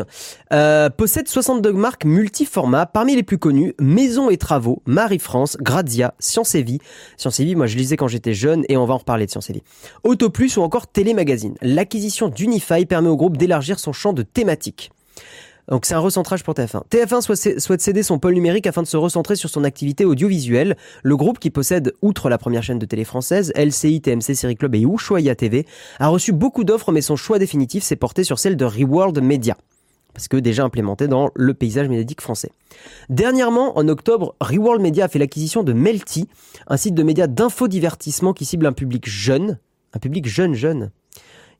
euh, 0.52 0.88
possède 0.90 1.28
62 1.28 1.72
marques 1.72 2.04
multiformats, 2.04 2.86
parmi 2.86 3.16
les 3.16 3.22
plus 3.22 3.38
connues, 3.38 3.74
Maison 3.80 4.30
et 4.30 4.36
Travaux, 4.36 4.82
Marie-France, 4.86 5.56
Grazia, 5.60 6.14
Science 6.18 6.54
et 6.54 6.62
Vie. 6.62 6.78
Science 7.16 7.40
et 7.40 7.44
Vie, 7.44 7.56
moi 7.56 7.66
je 7.66 7.76
lisais 7.76 7.96
quand 7.96 8.08
j'étais 8.08 8.34
jeune 8.34 8.64
et 8.68 8.76
on 8.76 8.84
va 8.86 8.94
en 8.94 8.98
reparler 8.98 9.26
de 9.26 9.30
Science 9.30 9.50
et 9.50 9.54
Vie. 9.54 9.62
Autoplus 10.04 10.56
ou 10.56 10.62
encore 10.62 10.86
Télémagazine. 10.86 11.56
L'acquisition 11.60 12.28
d'Unify 12.28 12.86
permet 12.86 13.08
au 13.08 13.16
groupe 13.16 13.36
d'élargir 13.36 13.78
son 13.78 13.92
champ 13.92 14.12
de 14.12 14.22
thématiques. 14.22 14.90
Donc 15.68 15.84
c'est 15.84 15.94
un 15.94 15.98
recentrage 15.98 16.42
pour 16.42 16.54
TF1. 16.54 16.82
TF1 16.88 17.58
souhaite 17.60 17.80
céder 17.80 18.02
son 18.02 18.18
pôle 18.18 18.34
numérique 18.34 18.66
afin 18.66 18.82
de 18.82 18.86
se 18.86 18.96
recentrer 18.96 19.36
sur 19.36 19.50
son 19.50 19.64
activité 19.64 20.04
audiovisuelle. 20.04 20.76
Le 21.02 21.16
groupe 21.16 21.38
qui 21.38 21.50
possède, 21.50 21.94
outre 22.02 22.28
la 22.30 22.38
première 22.38 22.62
chaîne 22.62 22.78
de 22.78 22.86
télé 22.86 23.04
française, 23.04 23.52
LCI, 23.54 24.00
TMC, 24.00 24.34
Série 24.34 24.56
Club 24.56 24.74
et 24.74 24.80
Ushuaïa 24.80 25.34
TV, 25.34 25.66
a 25.98 26.08
reçu 26.08 26.32
beaucoup 26.32 26.64
d'offres 26.64 26.92
mais 26.92 27.02
son 27.02 27.16
choix 27.16 27.38
définitif 27.38 27.84
s'est 27.84 27.96
porté 27.96 28.24
sur 28.24 28.38
celle 28.38 28.56
de 28.56 28.64
Reworld 28.64 29.20
Media 29.22 29.56
parce 30.14 30.26
que 30.26 30.36
déjà 30.36 30.64
implémenté 30.64 31.06
dans 31.06 31.30
le 31.36 31.54
paysage 31.54 31.88
médiatique 31.88 32.20
français. 32.20 32.50
Dernièrement, 33.08 33.78
en 33.78 33.86
octobre, 33.86 34.34
Reworld 34.40 34.82
Media 34.82 35.04
a 35.04 35.08
fait 35.08 35.20
l'acquisition 35.20 35.62
de 35.62 35.72
Melty, 35.72 36.28
un 36.66 36.76
site 36.76 36.94
de 36.94 37.04
médias 37.04 37.28
d'infodivertissement 37.28 38.32
qui 38.32 38.44
cible 38.44 38.66
un 38.66 38.72
public 38.72 39.08
jeune, 39.08 39.60
un 39.92 40.00
public 40.00 40.26
jeune 40.26 40.54
jeune, 40.54 40.90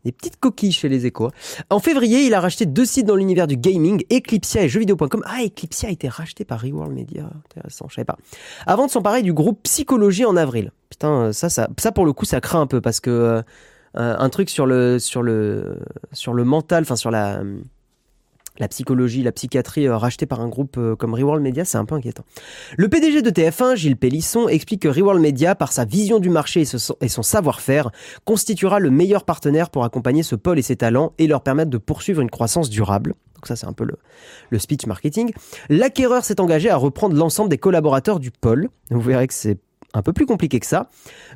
des 0.05 0.13
petites 0.13 0.39
coquilles 0.39 0.73
chez 0.73 0.89
les 0.89 1.07
échos. 1.07 1.31
En 1.71 1.81
février, 1.81 2.25
il 2.27 2.35
a 2.35 2.41
racheté 2.41 2.67
deux 2.67 2.85
sites 2.85 3.07
dans 3.07 3.17
l'univers 3.17 3.47
du 3.47 3.57
gaming, 3.57 4.03
Eclipsia 4.13 4.63
et 4.63 4.69
jeuxvideo.com. 4.69 5.23
Ah, 5.27 5.43
Eclipsia 5.45 5.89
a 5.89 5.93
été 5.93 6.09
racheté 6.09 6.45
par 6.45 6.61
Reworld 6.61 6.93
Media. 6.93 7.31
Intéressant, 7.51 7.87
je 7.89 7.97
savais 7.97 8.05
pas. 8.05 8.17
Avant 8.67 8.87
de 8.87 8.91
s'emparer 8.91 9.23
du 9.23 9.33
groupe 9.33 9.63
Psychologie 9.63 10.25
en 10.25 10.37
avril. 10.37 10.73
Putain, 10.91 11.33
ça, 11.33 11.69
pour 11.95 12.07
le 12.07 12.13
coup, 12.13 12.25
ça 12.25 12.41
craint 12.41 12.61
un 12.61 12.67
peu 12.67 12.81
parce 12.81 13.01
que 13.01 13.11
euh, 13.11 14.17
un 14.19 14.29
truc 14.29 14.51
sur 14.51 14.67
le, 14.67 14.99
sur 14.99 15.23
le, 15.23 15.81
sur 16.13 16.35
le 16.35 16.45
mental, 16.45 16.83
enfin 16.83 16.97
sur 16.97 17.11
la, 17.11 17.43
la 18.59 18.69
psychologie, 18.69 19.23
la 19.23 19.33
psychiatrie 19.33 19.87
euh, 19.87 19.97
rachetée 19.97 20.27
par 20.27 20.41
un 20.41 20.49
groupe 20.49 20.77
euh, 20.79 20.97
comme 20.97 21.15
Reworld 21.15 21.43
Media, 21.43 21.65
c'est 21.65 21.79
un 21.79 21.85
peu 21.85 21.95
inquiétant. 21.95 22.25
Le 22.77 22.89
PDG 22.89 23.23
de 23.23 23.31
TF1, 23.31 23.77
Gilles 23.77 23.97
Pélisson, 23.97 24.49
explique 24.49 24.83
que 24.83 24.89
Reworld 24.89 25.21
Media, 25.21 25.55
par 25.55 25.73
sa 25.73 25.85
vision 25.85 26.19
du 26.19 26.31
marché 26.31 26.63
et 27.01 27.09
son 27.09 27.23
savoir-faire, 27.23 27.91
constituera 28.25 28.79
le 28.81 28.91
meilleur 28.91 29.25
partenaire 29.25 29.71
pour 29.71 29.85
accompagner 29.85 30.23
ce 30.23 30.35
pôle 30.35 30.59
et 30.59 30.63
ses 30.63 30.77
talents 30.77 31.13
et 31.19 31.27
leur 31.27 31.43
permettre 31.43 31.71
de 31.71 31.79
poursuivre 31.79 32.21
une 32.21 32.31
croissance 32.31 32.71
durable. 32.71 33.15
Donc 33.35 33.47
ça, 33.47 33.55
c'est 33.55 33.67
un 33.67 33.73
peu 33.73 33.85
le, 33.85 33.97
le 34.51 34.59
speech 34.59 34.87
marketing. 34.87 35.33
L'acquéreur 35.69 36.25
s'est 36.25 36.41
engagé 36.41 36.71
à 36.71 36.77
reprendre 36.77 37.15
l'ensemble 37.17 37.49
des 37.49 37.59
collaborateurs 37.59 38.19
du 38.19 38.31
pôle. 38.33 38.69
Vous 38.91 39.01
verrez 39.01 39.29
que 39.29 39.35
c'est 39.35 39.59
un 39.95 40.03
peu 40.03 40.13
plus 40.13 40.27
compliqué 40.27 40.61
que 40.61 40.67
ça. 40.67 40.89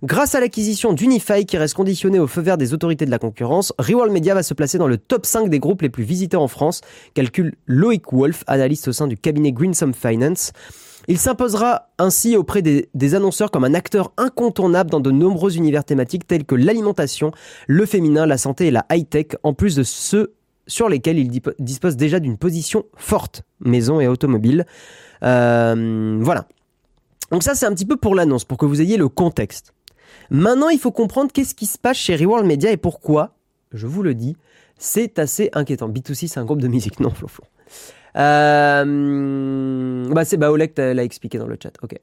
Grâce 0.03 0.35
à 0.35 0.41
l'acquisition 0.41 0.93
d'Unify 0.93 1.47
qui 1.47 1.57
reste 1.57 1.75
conditionnée 1.75 2.19
au 2.19 2.27
feu 2.27 2.43
vert 2.43 2.59
des 2.59 2.75
autorités 2.75 3.07
de 3.07 3.11
la 3.11 3.19
concurrence, 3.19 3.73
Reworld 3.79 4.13
Media 4.13 4.35
va 4.35 4.43
se 4.43 4.55
placer 4.55 4.79
dans 4.79 4.89
le 4.89 4.99
top 4.99 5.27
5 5.27 5.49
des 5.49 5.59
groupes 5.59 5.83
les 5.83 5.89
plus 5.89 6.05
visités 6.05 6.37
en 6.37 6.49
France, 6.49 6.83
calcule 7.15 7.55
Loïc 7.67 8.13
Wolf, 8.13 8.45
analyste 8.47 8.89
au 8.89 8.93
sein 8.93 9.07
du 9.07 9.17
cabinet 9.17 9.53
Greensome 9.53 9.95
Finance. 9.95 10.53
Il 11.09 11.19
s'imposera 11.19 11.89
ainsi 11.99 12.37
auprès 12.37 12.63
des, 12.63 13.15
annonceurs 13.15 13.51
comme 13.51 13.65
un 13.65 13.75
acteur 13.75 14.13
incontournable 14.17 14.91
dans 14.91 15.01
de 15.01 15.11
nombreux 15.11 15.57
univers 15.57 15.85
thématiques 15.85 16.27
tels 16.27 16.45
que 16.45 16.55
l'alimentation, 16.55 17.33
le 17.67 17.87
féminin, 17.87 18.27
la 18.27 18.39
santé 18.39 18.69
et 18.69 18.71
la 18.71 18.87
high-tech, 18.91 19.37
en 19.43 19.53
plus 19.53 19.75
de 19.75 19.83
ceux 19.83 20.35
sur 20.69 20.89
lesquels 20.89 21.19
il 21.19 21.29
dispose 21.59 21.97
déjà 21.97 22.21
d'une 22.21 22.39
position 22.39 22.85
forte, 22.97 23.43
maison 23.61 24.01
et 24.01 24.07
automobile. 24.07 24.65
Euh, 25.25 26.19
voilà. 26.21 26.47
Donc 27.33 27.43
ça, 27.43 27.55
c'est 27.55 27.67
un 27.67 27.73
petit 27.73 27.87
peu 27.87 27.97
pour 27.97 28.15
l'annonce, 28.15 28.45
pour 28.45 28.59
que 28.59 28.67
vous 28.67 28.83
ayez 28.83 28.99
le 28.99 29.09
contexte. 29.09 29.73
Maintenant, 30.31 30.69
il 30.69 30.79
faut 30.79 30.93
comprendre 30.93 31.33
qu'est-ce 31.33 31.55
qui 31.55 31.65
se 31.67 31.79
passe 31.79 31.97
chez 31.97 32.15
Reworld 32.15 32.47
Media 32.47 32.71
et 32.71 32.77
pourquoi, 32.77 33.35
je 33.73 33.87
vous 33.87 34.03
le 34.03 34.15
dis, 34.15 34.37
c'est 34.79 35.19
assez 35.19 35.49
inquiétant. 35.55 35.89
B2C, 35.89 36.29
c'est 36.29 36.39
un 36.41 36.45
groupe 36.45 36.61
de 36.61 36.69
musique, 36.69 37.01
non, 37.01 37.11
Flo 37.11 37.29
Euh, 38.17 40.05
bah 40.11 40.27
c'est 40.27 40.45
Oleg 40.45 40.73
l'a 40.77 41.03
expliqué 41.03 41.39
dans 41.39 41.47
le 41.47 41.57
chat. 41.61 41.73
Ok. 41.83 41.99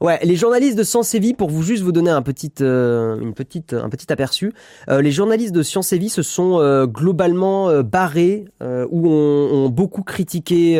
Ouais, 0.00 0.20
les 0.22 0.36
journalistes 0.36 0.78
de 0.78 0.84
Science 0.84 1.12
et 1.16 1.34
pour 1.34 1.50
vous 1.50 1.62
juste 1.62 1.82
vous 1.82 1.90
donner 1.90 2.10
un 2.10 2.22
petit, 2.22 2.52
euh, 2.60 3.18
une 3.18 3.34
petite, 3.34 3.72
un 3.72 3.88
petit 3.88 4.12
aperçu, 4.12 4.52
euh, 4.88 5.02
les 5.02 5.10
journalistes 5.10 5.52
de 5.52 5.64
Science 5.64 5.92
et 5.92 6.08
se 6.08 6.22
sont 6.22 6.60
euh, 6.60 6.86
globalement 6.86 7.82
barrés 7.82 8.44
ou 8.60 9.08
ont, 9.08 9.68
beaucoup 9.70 10.02
critiqué 10.02 10.76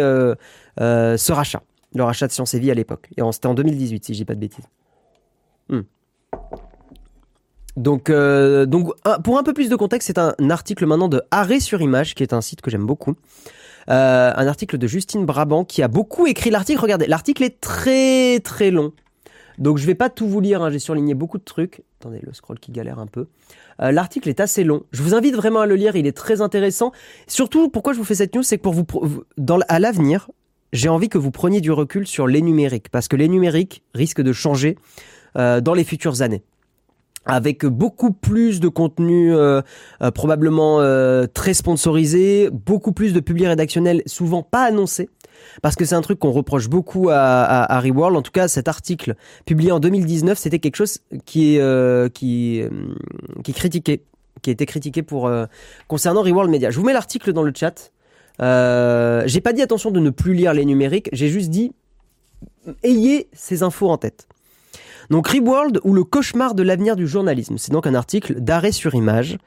ce 0.78 1.32
rachat 1.32 1.62
le 1.98 2.04
rachat 2.04 2.26
de 2.26 2.32
Science 2.32 2.54
et 2.54 2.58
Vie 2.58 2.70
à 2.70 2.74
l'époque. 2.74 3.10
Et 3.16 3.22
c'était 3.32 3.46
en 3.46 3.54
2018, 3.54 4.04
si 4.06 4.14
je 4.14 4.18
dis 4.18 4.24
pas 4.24 4.34
de 4.34 4.40
bêtises. 4.40 4.64
Hmm. 5.68 5.82
Donc, 7.76 8.10
euh, 8.10 8.66
donc 8.66 8.92
pour 9.22 9.38
un 9.38 9.42
peu 9.42 9.52
plus 9.52 9.68
de 9.68 9.76
contexte, 9.76 10.06
c'est 10.06 10.18
un 10.18 10.34
article 10.50 10.86
maintenant 10.86 11.08
de 11.08 11.22
Arrêt 11.30 11.60
sur 11.60 11.80
Image, 11.80 12.14
qui 12.14 12.22
est 12.22 12.32
un 12.32 12.40
site 12.40 12.60
que 12.60 12.70
j'aime 12.70 12.86
beaucoup. 12.86 13.14
Euh, 13.88 14.32
un 14.34 14.46
article 14.46 14.76
de 14.78 14.86
Justine 14.86 15.24
Brabant 15.24 15.64
qui 15.64 15.82
a 15.82 15.88
beaucoup 15.88 16.26
écrit 16.26 16.50
l'article. 16.50 16.80
Regardez, 16.80 17.06
l'article 17.06 17.42
est 17.44 17.60
très 17.60 18.40
très 18.40 18.70
long. 18.70 18.92
Donc 19.58 19.78
je 19.78 19.86
vais 19.86 19.94
pas 19.94 20.10
tout 20.10 20.28
vous 20.28 20.40
lire, 20.40 20.62
hein, 20.62 20.70
j'ai 20.70 20.78
surligné 20.78 21.14
beaucoup 21.14 21.38
de 21.38 21.44
trucs. 21.44 21.82
Attendez, 22.00 22.20
le 22.22 22.32
scroll 22.32 22.58
qui 22.58 22.70
galère 22.70 22.98
un 22.98 23.06
peu. 23.06 23.26
Euh, 23.80 23.92
l'article 23.92 24.28
est 24.28 24.40
assez 24.40 24.62
long. 24.62 24.84
Je 24.92 25.02
vous 25.02 25.14
invite 25.14 25.34
vraiment 25.34 25.60
à 25.60 25.66
le 25.66 25.74
lire, 25.74 25.96
il 25.96 26.06
est 26.06 26.16
très 26.16 26.40
intéressant. 26.40 26.92
Surtout, 27.26 27.68
pourquoi 27.68 27.92
je 27.92 27.98
vous 27.98 28.04
fais 28.04 28.14
cette 28.14 28.34
news, 28.34 28.42
c'est 28.42 28.58
que 28.58 28.62
pour 28.62 28.74
vous, 28.74 28.86
à 29.68 29.78
l'avenir, 29.78 30.30
j'ai 30.72 30.88
envie 30.88 31.08
que 31.08 31.18
vous 31.18 31.30
preniez 31.30 31.60
du 31.60 31.72
recul 31.72 32.06
sur 32.06 32.26
les 32.26 32.42
numériques, 32.42 32.90
parce 32.90 33.08
que 33.08 33.16
les 33.16 33.28
numériques 33.28 33.82
risquent 33.94 34.22
de 34.22 34.32
changer 34.32 34.76
euh, 35.36 35.60
dans 35.60 35.74
les 35.74 35.84
futures 35.84 36.22
années 36.22 36.42
avec 37.28 37.66
beaucoup 37.66 38.10
plus 38.10 38.58
de 38.58 38.68
contenu 38.68 39.34
euh, 39.34 39.60
euh, 40.02 40.10
probablement 40.10 40.80
euh, 40.80 41.26
très 41.26 41.54
sponsorisé, 41.54 42.48
beaucoup 42.50 42.92
plus 42.92 43.12
de 43.12 43.20
publics 43.20 43.46
rédactionnels 43.46 44.02
souvent 44.06 44.42
pas 44.42 44.62
annoncés. 44.62 45.10
parce 45.62 45.76
que 45.76 45.84
c'est 45.84 45.94
un 45.94 46.00
truc 46.00 46.18
qu'on 46.18 46.32
reproche 46.32 46.68
beaucoup 46.68 47.10
à, 47.10 47.16
à, 47.16 47.80
Reworld. 47.80 48.16
En 48.16 48.22
tout 48.22 48.32
cas, 48.32 48.48
cet 48.48 48.66
article 48.66 49.14
publié 49.44 49.70
en 49.70 49.78
2019, 49.78 50.38
c'était 50.38 50.58
quelque 50.58 50.76
chose 50.76 50.98
qui 51.26 51.60
qui 52.14 52.62
qui 53.44 53.52
critiqué, 53.52 54.02
qui 54.42 54.50
été 54.50 54.66
critiqué 54.66 55.02
pour 55.02 55.30
concernant 55.86 56.22
Reworld 56.22 56.50
Media. 56.50 56.70
Je 56.70 56.78
vous 56.78 56.84
mets 56.84 56.92
l'article 56.92 57.32
dans 57.32 57.42
le 57.42 57.52
chat. 57.54 57.92
J'ai 58.40 59.40
pas 59.40 59.52
dit 59.52 59.62
attention 59.62 59.90
de 59.90 60.00
ne 60.00 60.10
plus 60.10 60.34
lire 60.34 60.52
les 60.54 60.64
numériques, 60.64 61.08
j'ai 61.12 61.28
juste 61.28 61.50
dit 61.50 61.72
ayez 62.82 63.28
ces 63.32 63.62
infos 63.62 63.88
en 63.88 63.96
tête. 63.96 64.28
Donc 65.10 65.28
Reworld 65.28 65.80
ou 65.84 65.94
le 65.94 66.04
cauchemar 66.04 66.54
de 66.54 66.62
l'avenir 66.62 66.94
du 66.94 67.06
journalisme, 67.06 67.56
c'est 67.56 67.72
donc 67.72 67.86
un 67.86 67.94
article 67.94 68.40
d'arrêt 68.40 68.72
sur 68.72 68.94
image 68.94 69.38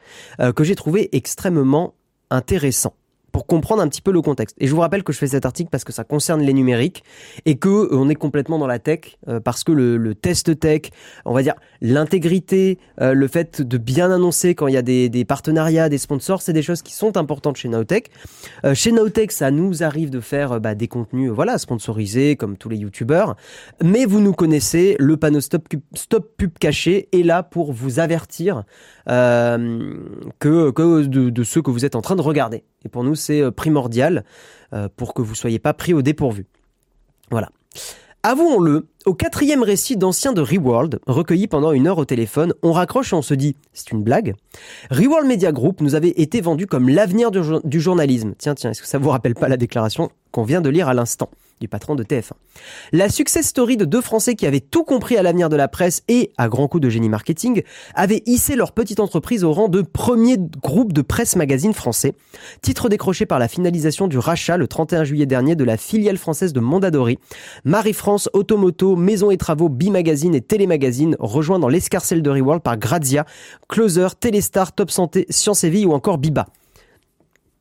que 0.56 0.64
j'ai 0.64 0.76
trouvé 0.76 1.10
extrêmement 1.16 1.94
intéressant 2.32 2.96
pour 3.32 3.46
comprendre 3.46 3.82
un 3.82 3.88
petit 3.88 4.02
peu 4.02 4.12
le 4.12 4.22
contexte. 4.22 4.56
Et 4.60 4.68
je 4.68 4.74
vous 4.74 4.82
rappelle 4.82 5.04
que 5.04 5.14
je 5.14 5.18
fais 5.18 5.28
cet 5.28 5.46
article 5.46 5.70
parce 5.70 5.84
que 5.84 5.94
ça 5.94 6.04
concerne 6.04 6.42
les 6.42 6.54
numériques 6.54 7.04
et 7.46 7.56
que 7.58 7.70
euh, 7.70 7.90
on 7.92 8.10
est 8.10 8.16
complètement 8.16 8.60
dans 8.60 8.68
la 8.68 8.80
tech 8.80 9.18
euh, 9.28 9.40
parce 9.40 9.64
que 9.64 9.72
le, 9.72 9.98
le, 9.98 10.16
test 10.16 10.60
tech, 10.60 10.82
on 11.26 11.34
va 11.34 11.42
dire 11.42 11.56
l'intégrité, 11.82 12.78
euh, 13.00 13.14
le 13.14 13.28
fait 13.28 13.62
de 13.62 13.78
bien 13.78 14.12
annoncer 14.12 14.56
quand 14.56 14.68
il 14.68 14.74
y 14.74 14.78
a 14.78 14.82
des, 14.82 15.10
des 15.10 15.26
partenariats, 15.26 15.90
des 15.90 15.98
sponsors, 15.98 16.42
c'est 16.42 16.54
des 16.54 16.62
choses 16.62 16.82
qui 16.82 16.94
sont 16.94 17.18
importantes 17.18 17.58
chez 17.58 17.70
Nowtech. 17.70 18.12
chez 18.74 18.92
Nowtech, 18.92 19.32
ça 19.32 19.52
nous 19.52 19.84
arrive 19.84 20.10
de 20.10 20.20
faire 20.20 20.60
bah, 20.60 20.76
des 20.76 20.88
contenus, 20.88 21.32
voilà, 21.32 21.58
sponsorisés 21.58 22.36
comme 22.36 22.58
tous 22.58 22.70
les 22.70 22.78
youtubeurs, 22.78 23.36
mais 23.84 24.06
vous 24.06 24.20
nous 24.20 24.34
connaissez, 24.34 24.96
le 25.00 25.18
panneau 25.18 25.42
stop, 25.42 25.68
stop 25.94 26.36
pub 26.38 26.58
caché 26.60 27.10
est 27.12 27.24
là 27.24 27.44
pour 27.44 27.72
vous 27.74 28.00
avertir 28.00 28.64
euh, 29.01 29.01
que, 29.08 30.72
que 30.72 31.06
de, 31.06 31.30
de, 31.30 31.44
ceux 31.44 31.62
que 31.62 31.72
vous 31.72 31.86
êtes 31.86 31.96
en 31.96 32.02
train 32.02 32.16
de 32.16 32.22
regarder. 32.22 32.64
Et 32.86 32.90
pour 32.90 33.04
nous, 33.04 33.16
c'est 33.16 33.42
euh, 33.42 33.52
primordial 33.52 34.24
euh, 34.74 34.88
pour 34.96 35.14
que 35.14 35.22
vous 35.22 35.36
soyez 35.36 35.60
pas 35.60 35.74
pris 35.74 35.94
au 35.94 36.02
dépourvu. 36.02 36.46
Voilà. 37.30 37.50
Avouons-le, 38.24 38.88
au 39.08 39.16
quatrième 39.16 39.64
récit 39.64 39.98
d'ancien 39.98 40.32
de 40.32 40.42
Reworld, 40.42 41.00
recueilli 41.08 41.48
pendant 41.48 41.72
une 41.72 41.88
heure 41.88 41.98
au 41.98 42.06
téléphone, 42.06 42.54
on 42.62 42.72
raccroche 42.72 43.14
et 43.14 43.16
on 43.16 43.24
se 43.24 43.34
dit 43.34 43.56
c'est 43.74 43.92
une 43.92 44.04
blague. 44.04 44.36
Reworld 44.92 45.28
Media 45.28 45.52
Group 45.52 45.82
nous 45.82 45.96
avait 45.96 46.10
été 46.10 46.40
vendu 46.40 46.68
comme 46.68 46.88
l'avenir 46.88 47.32
du, 47.32 47.40
du, 47.64 47.82
journalisme. 47.82 48.36
Tiens, 48.38 48.54
tiens, 48.54 48.72
est-ce 48.72 48.82
que 48.82 48.88
ça 48.88 49.00
vous 49.00 49.10
rappelle 49.10 49.34
pas 49.34 49.48
la 49.48 49.58
déclaration 49.58 50.12
qu'on 50.32 50.44
vient 50.44 50.62
de 50.62 50.70
lire 50.70 50.88
à 50.88 50.94
l'instant? 50.94 51.32
Du 51.62 51.68
patron 51.68 51.96
de 51.96 52.04
TF1. 52.04 52.32
La 52.92 53.08
success 53.08 53.48
story 53.48 53.78
de 53.78 53.86
deux 53.86 54.02
Français 54.02 54.36
qui 54.36 54.46
avaient 54.46 54.60
tout 54.60 54.84
compris 54.84 55.16
à 55.16 55.24
l'avenir 55.24 55.48
de 55.48 55.56
la 55.56 55.68
presse 55.68 56.02
et, 56.10 56.32
à 56.38 56.50
grands 56.50 56.68
coups 56.68 56.82
de 56.82 56.90
génie 56.90 57.08
marketing, 57.08 57.62
avaient 57.94 58.24
hissé 58.26 58.56
leur 58.56 58.74
petite 58.74 59.00
entreprise 59.00 59.44
au 59.44 59.54
rang 59.54 59.70
de 59.70 59.82
premier 59.82 60.38
groupe 60.38 60.92
de 60.92 61.04
presse 61.04 61.36
magazine 61.36 61.74
français. 61.74 62.16
Titre 62.62 62.90
décroché 62.90 63.26
par 63.26 63.40
la 63.40 63.48
finalisation 63.48 64.08
du 64.08 64.18
rachat 64.18 64.58
le 64.58 64.68
31 64.68 65.04
juillet 65.04 65.28
dernier 65.28 65.56
de 65.56 65.64
la 65.64 65.78
filiale 65.78 66.18
française 66.18 66.52
de 66.52 66.60
Mondadori. 66.60 67.20
Marie-France, 67.64 68.28
Automoto, 68.34 68.96
Maison 68.96 69.30
et 69.30 69.38
Travaux, 69.38 69.70
B-Magazine 69.70 70.34
et 70.34 70.42
Télémagazine, 70.42 71.16
rejoint 71.20 71.60
dans 71.60 71.70
l'escarcelle 71.70 72.24
de 72.24 72.30
Reworld 72.32 72.64
par 72.64 72.78
Grazia, 72.78 73.26
Closer, 73.70 74.08
Téléstar, 74.20 74.74
Top 74.74 74.90
Santé, 74.90 75.28
Science 75.30 75.64
et 75.64 75.70
Vie 75.70 75.86
ou 75.86 75.94
encore 75.94 76.18
Biba. 76.18 76.48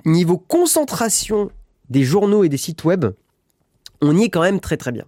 Niveau 0.06 0.38
concentration 0.38 1.50
des 1.90 2.04
journaux 2.04 2.44
et 2.44 2.48
des 2.48 2.56
sites 2.56 2.84
web, 2.84 3.06
on 4.00 4.16
y 4.16 4.24
est 4.24 4.30
quand 4.30 4.42
même 4.42 4.60
très 4.60 4.76
très 4.76 4.92
bien. 4.92 5.04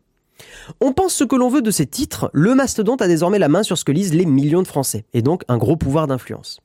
On 0.80 0.92
pense 0.92 1.14
ce 1.14 1.24
que 1.24 1.36
l'on 1.36 1.48
veut 1.48 1.62
de 1.62 1.70
ces 1.70 1.86
titres, 1.86 2.30
le 2.32 2.54
mastodonte 2.54 3.02
a 3.02 3.08
désormais 3.08 3.38
la 3.38 3.48
main 3.48 3.62
sur 3.62 3.78
ce 3.78 3.84
que 3.84 3.92
lisent 3.92 4.14
les 4.14 4.26
millions 4.26 4.62
de 4.62 4.66
Français, 4.66 5.04
et 5.12 5.22
donc 5.22 5.42
un 5.48 5.58
gros 5.58 5.76
pouvoir 5.76 6.06
d'influence. 6.06 6.60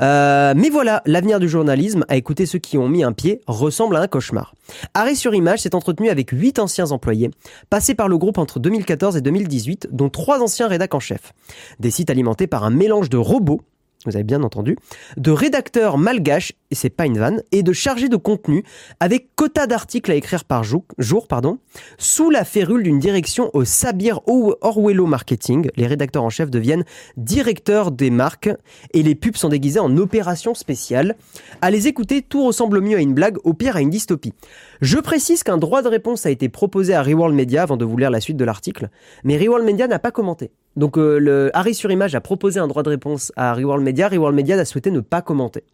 Euh, 0.00 0.52
mais 0.54 0.68
voilà, 0.68 1.02
l'avenir 1.06 1.40
du 1.40 1.48
journalisme, 1.48 2.04
à 2.08 2.16
écouter 2.16 2.44
ceux 2.44 2.58
qui 2.58 2.76
ont 2.76 2.88
mis 2.88 3.02
un 3.02 3.12
pied, 3.12 3.40
ressemble 3.46 3.96
à 3.96 4.00
un 4.00 4.06
cauchemar. 4.06 4.54
Arrêt 4.94 5.14
sur 5.14 5.34
image 5.34 5.60
s'est 5.60 5.74
entretenu 5.74 6.10
avec 6.10 6.30
huit 6.30 6.58
anciens 6.58 6.90
employés, 6.90 7.30
passés 7.70 7.94
par 7.94 8.08
le 8.08 8.18
groupe 8.18 8.38
entre 8.38 8.58
2014 8.58 9.16
et 9.16 9.20
2018, 9.22 9.88
dont 9.92 10.10
trois 10.10 10.42
anciens 10.42 10.68
rédacs 10.68 10.94
en 10.94 11.00
chef. 11.00 11.32
Des 11.80 11.90
sites 11.90 12.10
alimentés 12.10 12.46
par 12.46 12.64
un 12.64 12.70
mélange 12.70 13.08
de 13.08 13.16
robots, 13.16 13.62
vous 14.06 14.16
avez 14.16 14.24
bien 14.24 14.42
entendu, 14.42 14.76
de 15.16 15.30
rédacteurs 15.30 15.98
malgaches, 15.98 16.52
et 16.70 16.74
c'est 16.74 16.90
pas 16.90 17.06
une 17.06 17.18
vanne, 17.18 17.42
et 17.52 17.62
de 17.62 17.72
chargés 17.72 18.08
de 18.08 18.16
contenu, 18.16 18.64
avec 19.00 19.34
quota 19.34 19.66
d'articles 19.66 20.10
à 20.10 20.14
écrire 20.14 20.44
par 20.44 20.64
jour, 20.64 20.84
jour 20.98 21.28
pardon, 21.28 21.58
sous 21.98 22.30
la 22.30 22.44
férule 22.44 22.82
d'une 22.82 22.98
direction 22.98 23.50
au 23.52 23.64
Sabir 23.64 24.20
Orwello 24.26 25.06
Marketing. 25.06 25.68
Les 25.76 25.86
rédacteurs 25.86 26.24
en 26.24 26.30
chef 26.30 26.50
deviennent 26.50 26.84
directeurs 27.16 27.90
des 27.90 28.10
marques, 28.10 28.50
et 28.92 29.02
les 29.02 29.14
pubs 29.14 29.36
sont 29.36 29.48
déguisés 29.48 29.80
en 29.80 29.96
opérations 29.96 30.54
spéciales. 30.54 31.16
À 31.60 31.70
les 31.70 31.88
écouter, 31.88 32.22
tout 32.22 32.44
ressemble 32.44 32.80
mieux 32.80 32.96
à 32.96 33.00
une 33.00 33.14
blague, 33.14 33.38
au 33.44 33.54
pire 33.54 33.76
à 33.76 33.80
une 33.80 33.90
dystopie. 33.90 34.32
Je 34.80 34.98
précise 34.98 35.42
qu'un 35.42 35.58
droit 35.58 35.82
de 35.82 35.88
réponse 35.88 36.26
a 36.26 36.30
été 36.30 36.48
proposé 36.48 36.94
à 36.94 37.02
Reworld 37.02 37.34
Media 37.34 37.62
avant 37.62 37.76
de 37.76 37.84
vous 37.84 37.96
lire 37.96 38.10
la 38.10 38.20
suite 38.20 38.36
de 38.36 38.44
l'article, 38.44 38.88
mais 39.24 39.36
Reworld 39.36 39.64
Media 39.64 39.86
n'a 39.86 39.98
pas 39.98 40.10
commenté. 40.10 40.50
Donc 40.76 40.98
euh, 40.98 41.18
le 41.18 41.50
Harry 41.54 41.74
sur 41.74 41.90
Image 41.90 42.14
a 42.14 42.20
proposé 42.20 42.60
un 42.60 42.68
droit 42.68 42.82
de 42.82 42.90
réponse 42.90 43.32
à 43.36 43.54
Reworld 43.54 43.82
Media, 43.82 44.08
Reworld 44.08 44.36
Media 44.36 44.58
a 44.58 44.64
souhaité 44.64 44.90
ne 44.90 45.00
pas 45.00 45.22
commenter. 45.22 45.64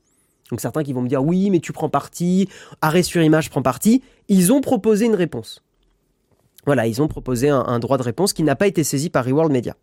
Donc 0.50 0.60
certains 0.60 0.82
qui 0.82 0.92
vont 0.92 1.02
me 1.02 1.08
dire 1.08 1.24
oui 1.24 1.50
mais 1.50 1.60
tu 1.60 1.72
prends 1.72 1.88
parti, 1.88 2.48
Arrêt 2.80 3.02
sur 3.02 3.20
Image 3.22 3.50
prend 3.50 3.62
parti, 3.62 4.02
ils 4.28 4.52
ont 4.52 4.60
proposé 4.60 5.06
une 5.06 5.14
réponse. 5.14 5.62
Voilà, 6.64 6.86
ils 6.86 7.02
ont 7.02 7.08
proposé 7.08 7.48
un, 7.48 7.78
droit 7.80 7.98
de 7.98 8.04
réponse 8.04 8.32
qui 8.32 8.44
n'a 8.44 8.54
pas 8.54 8.68
été 8.68 8.84
saisi 8.84 9.10
par 9.10 9.24
Reworld 9.24 9.50
Media. 9.50 9.74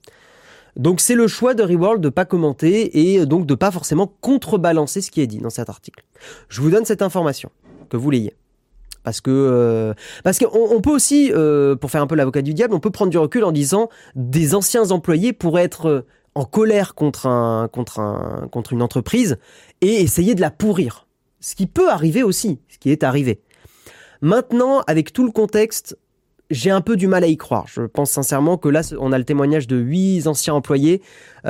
Donc 0.77 1.01
c'est 1.01 1.15
le 1.15 1.27
choix 1.27 1.53
de 1.53 1.63
Reworld 1.63 2.01
de 2.01 2.08
pas 2.08 2.23
commenter 2.23 3.12
et 3.12 3.25
donc 3.25 3.45
de 3.45 3.55
pas 3.55 3.71
forcément 3.71 4.08
contrebalancer 4.21 5.01
ce 5.01 5.12
qui 5.12 5.19
est 5.19 5.27
dit 5.27 5.39
dans 5.39 5.49
cet 5.49 5.67
article. 5.67 6.05
Je 6.47 6.62
vous 6.62 6.69
donne 6.69 6.86
cette 6.86 7.01
information, 7.01 7.51
que 7.89 7.97
vous 7.97 8.10
l'ayez 8.12 8.34
parce 9.10 9.22
que 9.22 9.32
euh, 9.32 9.95
parce 10.24 10.38
qu'on 10.38 10.50
on 10.54 10.82
peut 10.82 10.91
aussi, 10.91 11.32
euh, 11.34 11.76
pour 11.76 11.89
faire 11.89 12.04
un 12.04 12.06
peu 12.06 12.13
l'avocat 12.13 12.43
du 12.43 12.54
diable, 12.54 12.76
on 12.76 12.80
peut 12.80 12.91
prendre 12.91 13.10
du 13.10 13.17
recul 13.17 13.43
en 13.43 13.52
disant 13.52 13.89
des 14.13 14.54
anciens 14.54 14.91
employés 14.91 15.34
pourraient 15.34 15.63
être 15.63 15.88
euh, 15.88 16.06
en 16.36 16.45
colère 16.45 16.93
contre 16.93 17.26
un 17.26 17.67
contre 17.69 18.00
un 18.00 18.48
contre 18.52 18.72
une 18.72 18.84
entreprise 18.84 19.39
et 19.82 19.95
essayer 20.02 20.36
de 20.36 20.41
la 20.41 20.52
pourrir. 20.52 21.08
Ce 21.39 21.56
qui 21.56 21.65
peut 21.65 21.89
arriver 21.89 22.22
aussi, 22.22 22.60
ce 22.67 22.78
qui 22.78 22.91
est 22.91 23.02
arrivé. 23.02 23.41
Maintenant, 24.22 24.84
avec 24.86 25.12
tout 25.12 25.26
le 25.26 25.32
contexte, 25.32 25.98
j'ai 26.52 26.69
un 26.69 26.82
peu 26.82 26.95
du 26.95 27.08
mal 27.08 27.24
à 27.24 27.28
y 27.28 27.38
croire. 27.38 27.65
Je 27.67 27.82
pense 27.82 28.12
sincèrement 28.12 28.58
que 28.58 28.69
là, 28.69 28.82
on 29.00 29.12
a 29.12 29.17
le 29.17 29.24
témoignage 29.24 29.65
de 29.65 29.78
huit 29.78 30.28
anciens 30.28 30.54
employés 30.54 31.02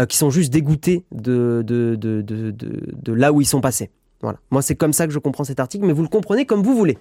qui 0.08 0.16
sont 0.16 0.30
juste 0.30 0.54
dégoûtés 0.54 1.04
de 1.12 1.62
de, 1.66 1.96
de, 1.96 2.22
de, 2.22 2.52
de, 2.52 3.14
là 3.14 3.34
où 3.34 3.42
ils 3.42 3.46
sont 3.46 3.60
passés. 3.60 3.90
Voilà. 4.22 4.40
Moi, 4.52 4.62
c'est 4.62 4.76
comme 4.76 4.94
ça 4.94 5.08
que 5.08 5.14
je 5.14 5.20
comprends 5.20 5.44
cet 5.44 5.60
article, 5.60 5.86
mais 5.86 5.94
vous 5.94 6.04
le 6.04 6.10
comprenez 6.10 6.46
comme 6.46 6.62
vous 6.62 6.76
voulez. 6.76 6.98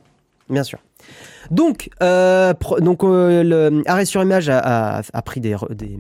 Bien 0.48 0.62
sûr. 0.62 0.78
Donc, 1.50 1.90
euh, 2.02 2.52
donc 2.80 3.04
euh, 3.04 3.82
arrêt 3.87 4.04
sur 4.04 4.22
image 4.22 4.48
a, 4.48 5.02
pris 5.24 5.40
des, 5.40 5.56
des, 5.70 5.98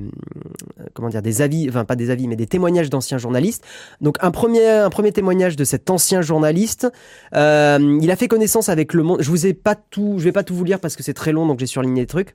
comment 0.94 1.08
dire 1.08 1.22
des 1.22 1.42
avis, 1.42 1.68
enfin 1.68 1.84
pas 1.84 1.96
des 1.96 2.10
avis, 2.10 2.28
mais 2.28 2.36
des 2.36 2.46
témoignages 2.46 2.90
d'anciens 2.90 3.18
journalistes. 3.18 3.64
Donc 4.00 4.16
un 4.20 4.30
premier 4.30 4.66
un 4.68 4.90
premier 4.90 5.12
témoignage 5.12 5.56
de 5.56 5.64
cet 5.64 5.90
ancien 5.90 6.22
journaliste. 6.22 6.90
Euh, 7.34 7.98
il 8.02 8.10
a 8.10 8.16
fait 8.16 8.28
connaissance 8.28 8.68
avec 8.68 8.92
le 8.92 9.02
monde. 9.02 9.18
Je 9.20 9.30
vous 9.30 9.46
ai 9.46 9.54
pas 9.54 9.74
tout, 9.74 10.14
je 10.18 10.24
vais 10.24 10.32
pas 10.32 10.42
tout 10.42 10.54
vous 10.54 10.64
lire 10.64 10.80
parce 10.80 10.96
que 10.96 11.02
c'est 11.02 11.14
très 11.14 11.32
long, 11.32 11.46
donc 11.46 11.60
j'ai 11.60 11.66
surligné 11.66 12.02
des 12.02 12.06
trucs. 12.06 12.34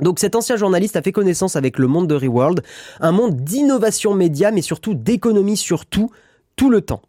Donc 0.00 0.18
cet 0.18 0.36
ancien 0.36 0.56
journaliste 0.56 0.96
a 0.96 1.02
fait 1.02 1.12
connaissance 1.12 1.56
avec 1.56 1.78
le 1.78 1.88
monde 1.88 2.06
de 2.06 2.14
Reworld, 2.14 2.62
un 3.00 3.12
monde 3.12 3.36
d'innovation 3.36 4.14
média, 4.14 4.50
mais 4.50 4.62
surtout 4.62 4.94
d'économie 4.94 5.56
surtout 5.56 6.10
tout 6.56 6.70
le 6.70 6.82
temps. 6.82 7.02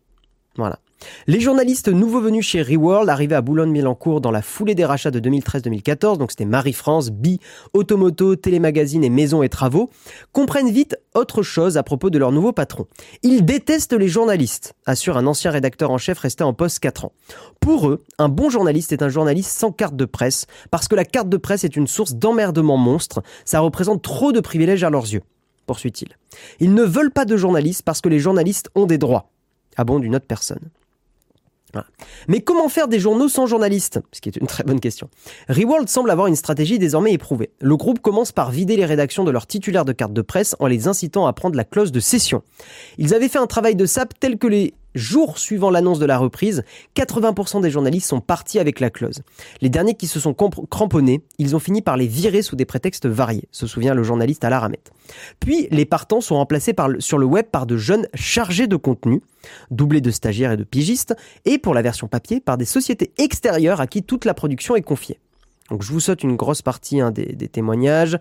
Voilà. 0.56 0.80
Les 1.28 1.40
journalistes 1.40 1.88
nouveaux 1.88 2.22
venus 2.22 2.46
chez 2.46 2.62
Reworld, 2.62 3.10
arrivés 3.10 3.36
à 3.36 3.42
Boulogne-Billancourt 3.42 4.22
dans 4.22 4.32
la 4.32 4.42
foulée 4.42 4.76
des 4.76 4.86
rachats 4.86 5.12
de 5.12 5.20
2013-2014, 5.20 6.18
donc 6.18 6.32
c'était 6.32 6.46
Marie-France, 6.46 7.12
Bi, 7.12 7.40
Automoto, 7.74 8.36
Télémagazine 8.36 9.04
et 9.04 9.10
Maison 9.10 9.44
et 9.44 9.50
Travaux, 9.50 9.90
comprennent 10.32 10.72
vite 10.72 10.98
autre 11.14 11.44
chose 11.44 11.78
à 11.78 11.84
propos 11.84 12.10
de 12.10 12.18
leur 12.18 12.32
nouveau 12.32 12.52
patron. 12.52 12.88
Ils 13.24 13.46
détestent 13.46 13.94
les 13.94 14.08
journalistes, 14.08 14.74
assure 14.86 15.18
un 15.18 15.28
ancien 15.28 15.52
rédacteur 15.52 15.92
en 15.92 15.98
chef 15.98 16.20
resté 16.20 16.44
en 16.44 16.54
poste 16.54 16.80
4 16.80 17.06
ans. 17.06 17.12
Pour 17.60 17.90
eux, 17.90 18.04
un 18.18 18.30
bon 18.30 18.50
journaliste 18.50 18.92
est 18.92 19.04
un 19.04 19.10
journaliste 19.10 19.52
sans 19.52 19.72
carte 19.72 19.96
de 19.96 20.06
presse, 20.06 20.48
parce 20.72 20.88
que 20.88 20.96
la 20.96 21.06
carte 21.06 21.30
de 21.30 21.38
presse 21.38 21.64
est 21.64 21.76
une 21.76 21.88
source 21.88 22.16
d'emmerdement 22.16 22.78
monstre, 22.78 23.22
ça 23.46 23.60
représente 23.60 24.02
trop 24.02 24.32
de 24.32 24.40
privilèges 24.40 24.84
à 24.84 24.90
leurs 24.90 25.14
yeux, 25.14 25.22
poursuit-il. 25.66 26.18
Ils 26.60 26.74
ne 26.74 26.84
veulent 26.84 27.12
pas 27.12 27.26
de 27.26 27.38
journalistes 27.38 27.84
parce 27.84 28.02
que 28.02 28.10
les 28.10 28.20
journalistes 28.20 28.70
ont 28.76 28.86
des 28.86 28.98
droits. 28.98 29.32
Ah 29.78 29.84
bon, 29.86 30.04
autre 30.14 30.26
personne. 30.26 30.70
Mais 32.28 32.42
comment 32.42 32.70
faire 32.70 32.88
des 32.88 33.00
journaux 33.00 33.30
sans 33.30 33.46
journalistes? 33.46 34.00
Ce 34.12 34.22
qui 34.22 34.30
est 34.30 34.38
une 34.38 34.48
très 34.48 34.64
bonne 34.64 34.80
question. 34.80 35.10
Reworld 35.50 35.88
semble 35.90 36.10
avoir 36.12 36.28
une 36.28 36.36
stratégie 36.36 36.80
désormais 36.80 37.14
éprouvée. 37.14 37.52
Le 37.60 37.78
groupe 37.78 38.00
commence 38.00 38.32
par 38.32 38.52
vider 38.52 38.76
les 38.76 38.86
rédactions 38.86 39.24
de 39.24 39.32
leurs 39.32 39.48
titulaires 39.48 39.86
de 39.86 39.94
cartes 39.94 40.14
de 40.14 40.22
presse 40.22 40.56
en 40.60 40.68
les 40.68 40.88
incitant 40.88 41.28
à 41.28 41.34
prendre 41.34 41.56
la 41.56 41.64
clause 41.64 41.92
de 41.92 42.00
cession. 42.00 42.44
Ils 42.98 43.14
avaient 43.14 43.30
fait 43.30 43.40
un 43.40 43.48
travail 43.48 43.76
de 43.76 43.86
sap 43.86 44.14
tel 44.20 44.38
que 44.38 44.48
les 44.48 44.74
jours 44.96 45.38
suivant 45.38 45.70
l'annonce 45.70 46.00
de 46.00 46.06
la 46.06 46.18
reprise, 46.18 46.64
80% 46.96 47.62
des 47.62 47.70
journalistes 47.70 48.08
sont 48.08 48.22
partis 48.22 48.60
avec 48.60 48.80
la 48.80 48.90
clause. 48.90 49.22
Les 49.62 49.70
derniers 49.70 49.96
qui 49.96 50.08
se 50.08 50.20
sont 50.20 50.34
cramponnés, 50.34 51.22
ils 51.38 51.56
ont 51.56 51.60
fini 51.60 51.82
par 51.82 51.98
les 51.98 52.08
virer 52.08 52.42
sous 52.42 52.56
des 52.56 52.66
prétextes 52.66 53.08
variés, 53.08 53.48
se 53.52 53.68
souvient 53.68 53.94
le 53.94 54.04
journaliste 54.04 54.44
Alain 54.44 54.60
Ramette. 54.60 54.92
Puis, 55.40 55.68
les 55.72 55.86
partants 55.86 56.22
sont 56.22 56.36
remplacés 56.36 56.76
sur 57.00 57.18
le 57.18 57.26
web 57.26 57.46
par 57.46 57.66
de 57.66 57.78
jeunes 57.78 58.08
chargés 58.14 58.68
de 58.68 58.76
contenu, 58.76 59.22
doublés 59.72 60.02
de 60.02 60.12
stagiaires 60.12 60.52
et 60.52 60.58
de 60.58 60.64
pigistes, 60.64 61.16
et 61.46 61.58
pour 61.58 61.74
la 61.74 61.82
version 61.82 62.08
papier, 62.08 62.40
par 62.40 62.58
des 62.58 62.66
sociétés 62.66 63.12
extérieures 63.18 63.82
à 63.82 63.88
qui 63.88 64.04
toute 64.04 64.26
la 64.26 64.34
production 64.34 64.76
est 64.76 64.82
confiée. 64.82 65.20
Donc 65.70 65.84
je 65.84 65.92
vous 65.92 66.00
saute 66.00 66.24
une 66.24 66.36
grosse 66.36 66.62
partie 66.62 67.00
hein, 67.00 67.12
des, 67.12 67.48
témoignages. 67.48 68.18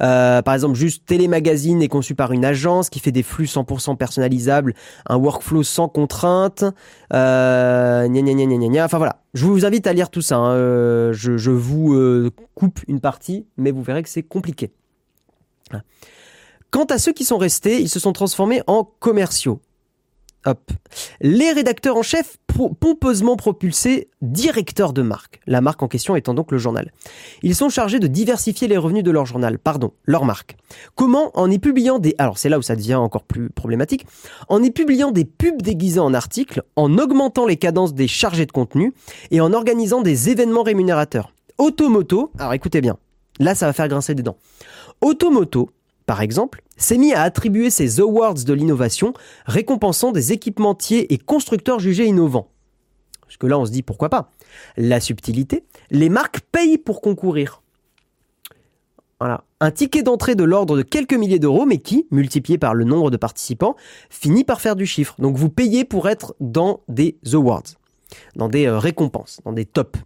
Euh, 0.00 0.42
par 0.42 0.54
exemple, 0.54 0.74
juste 0.74 1.04
Télémagazine 1.06 1.82
est 1.82 1.88
conçu 1.88 2.14
par 2.14 2.32
une 2.32 2.44
agence 2.44 2.90
qui 2.90 3.00
fait 3.00 3.12
des 3.12 3.22
flux 3.22 3.46
100% 3.46 3.96
personnalisables, 3.96 4.74
un 5.08 5.16
workflow 5.16 5.62
sans 5.62 5.88
contrainte. 5.88 6.64
Euh, 7.12 8.06
gna, 8.08 8.22
gna, 8.22 8.46
gna, 8.46 8.84
Enfin 8.84 8.98
voilà, 8.98 9.22
je 9.34 9.44
vous 9.44 9.64
invite 9.64 9.86
à 9.86 9.92
lire 9.92 10.10
tout 10.10 10.22
ça. 10.22 10.36
Hein. 10.36 10.54
Euh, 10.54 11.12
je, 11.12 11.36
je, 11.36 11.50
vous 11.50 11.94
euh, 11.94 12.30
coupe 12.54 12.80
une 12.88 13.00
partie, 13.00 13.46
mais 13.56 13.70
vous 13.70 13.82
verrez 13.82 14.02
que 14.02 14.08
c'est 14.08 14.22
compliqué. 14.22 14.72
Quant 16.70 16.84
à 16.84 16.98
ceux 16.98 17.12
qui 17.12 17.24
sont 17.24 17.38
restés, 17.38 17.80
ils 17.80 17.88
se 17.88 17.98
sont 17.98 18.12
transformés 18.12 18.62
en 18.66 18.84
commerciaux. 18.84 19.60
Hop. 20.46 20.70
Les 21.20 21.52
rédacteurs 21.52 21.96
en 21.96 22.02
chef 22.02 22.38
pompeusement 22.80 23.36
propulsés 23.36 24.08
directeurs 24.22 24.94
de 24.94 25.02
marque. 25.02 25.40
La 25.46 25.60
marque 25.60 25.82
en 25.82 25.88
question 25.88 26.16
étant 26.16 26.32
donc 26.32 26.50
le 26.50 26.56
journal. 26.56 26.92
Ils 27.42 27.54
sont 27.54 27.68
chargés 27.68 27.98
de 27.98 28.06
diversifier 28.06 28.66
les 28.66 28.78
revenus 28.78 29.04
de 29.04 29.10
leur 29.10 29.26
journal, 29.26 29.58
pardon, 29.58 29.92
leur 30.04 30.24
marque. 30.24 30.56
Comment 30.94 31.30
En 31.34 31.50
y 31.50 31.58
publiant 31.58 31.98
des... 31.98 32.14
Alors 32.16 32.38
c'est 32.38 32.48
là 32.48 32.58
où 32.58 32.62
ça 32.62 32.74
devient 32.74 32.94
encore 32.94 33.24
plus 33.24 33.50
problématique. 33.50 34.06
En 34.48 34.62
y 34.62 34.70
publiant 34.70 35.10
des 35.10 35.26
pubs 35.26 35.60
déguisés 35.60 36.00
en 36.00 36.14
articles, 36.14 36.62
en 36.74 36.96
augmentant 36.96 37.46
les 37.46 37.56
cadences 37.56 37.92
des 37.92 38.08
chargés 38.08 38.46
de 38.46 38.52
contenu 38.52 38.94
et 39.30 39.42
en 39.42 39.52
organisant 39.52 40.00
des 40.00 40.30
événements 40.30 40.62
rémunérateurs. 40.62 41.34
Automoto, 41.58 42.32
alors 42.38 42.54
écoutez 42.54 42.80
bien, 42.80 42.96
là 43.38 43.54
ça 43.54 43.66
va 43.66 43.74
faire 43.74 43.88
grincer 43.88 44.14
des 44.14 44.22
dents. 44.22 44.38
Automoto 45.02 45.70
par 46.10 46.22
exemple, 46.22 46.64
s'est 46.76 46.98
mis 46.98 47.12
à 47.12 47.22
attribuer 47.22 47.70
ses 47.70 48.00
awards 48.00 48.34
de 48.34 48.52
l'innovation, 48.52 49.12
récompensant 49.46 50.10
des 50.10 50.32
équipementiers 50.32 51.14
et 51.14 51.18
constructeurs 51.18 51.78
jugés 51.78 52.06
innovants. 52.06 52.50
Parce 53.20 53.36
que 53.36 53.46
là, 53.46 53.56
on 53.60 53.64
se 53.64 53.70
dit 53.70 53.82
pourquoi 53.84 54.08
pas. 54.08 54.32
La 54.76 54.98
subtilité, 54.98 55.62
les 55.92 56.08
marques 56.08 56.40
payent 56.50 56.78
pour 56.78 57.00
concourir. 57.00 57.62
Voilà. 59.20 59.44
Un 59.60 59.70
ticket 59.70 60.02
d'entrée 60.02 60.34
de 60.34 60.42
l'ordre 60.42 60.76
de 60.76 60.82
quelques 60.82 61.14
milliers 61.14 61.38
d'euros, 61.38 61.64
mais 61.64 61.78
qui, 61.78 62.08
multiplié 62.10 62.58
par 62.58 62.74
le 62.74 62.82
nombre 62.82 63.12
de 63.12 63.16
participants, 63.16 63.76
finit 64.08 64.42
par 64.42 64.60
faire 64.60 64.74
du 64.74 64.86
chiffre. 64.86 65.14
Donc 65.20 65.36
vous 65.36 65.48
payez 65.48 65.84
pour 65.84 66.08
être 66.08 66.34
dans 66.40 66.80
des 66.88 67.18
awards 67.34 67.62
dans 68.36 68.48
des 68.48 68.66
euh, 68.66 68.78
récompenses, 68.78 69.40
dans 69.44 69.52
des 69.52 69.64
tops. 69.64 69.98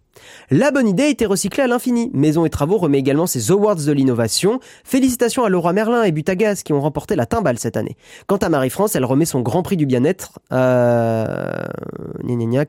La 0.49 0.71
bonne 0.71 0.87
idée 0.87 1.03
a 1.03 1.07
été 1.09 1.25
recyclée 1.25 1.63
à 1.63 1.67
l'infini. 1.67 2.09
Maison 2.13 2.45
et 2.45 2.49
Travaux 2.49 2.77
remet 2.77 2.99
également 2.99 3.27
ses 3.27 3.51
Awards 3.51 3.75
de 3.75 3.91
l'innovation. 3.91 4.59
Félicitations 4.83 5.43
à 5.43 5.49
Laura 5.49 5.73
Merlin 5.73 6.03
et 6.03 6.11
Butagaz 6.11 6.63
qui 6.63 6.73
ont 6.73 6.81
remporté 6.81 7.15
la 7.15 7.25
timbale 7.25 7.59
cette 7.59 7.77
année. 7.77 7.97
Quant 8.27 8.37
à 8.37 8.49
Marie-France, 8.49 8.95
elle 8.95 9.05
remet 9.05 9.25
son 9.25 9.41
Grand 9.41 9.63
Prix 9.63 9.77
du 9.77 9.85
bien-être. 9.85 10.39
Euh... 10.51 11.51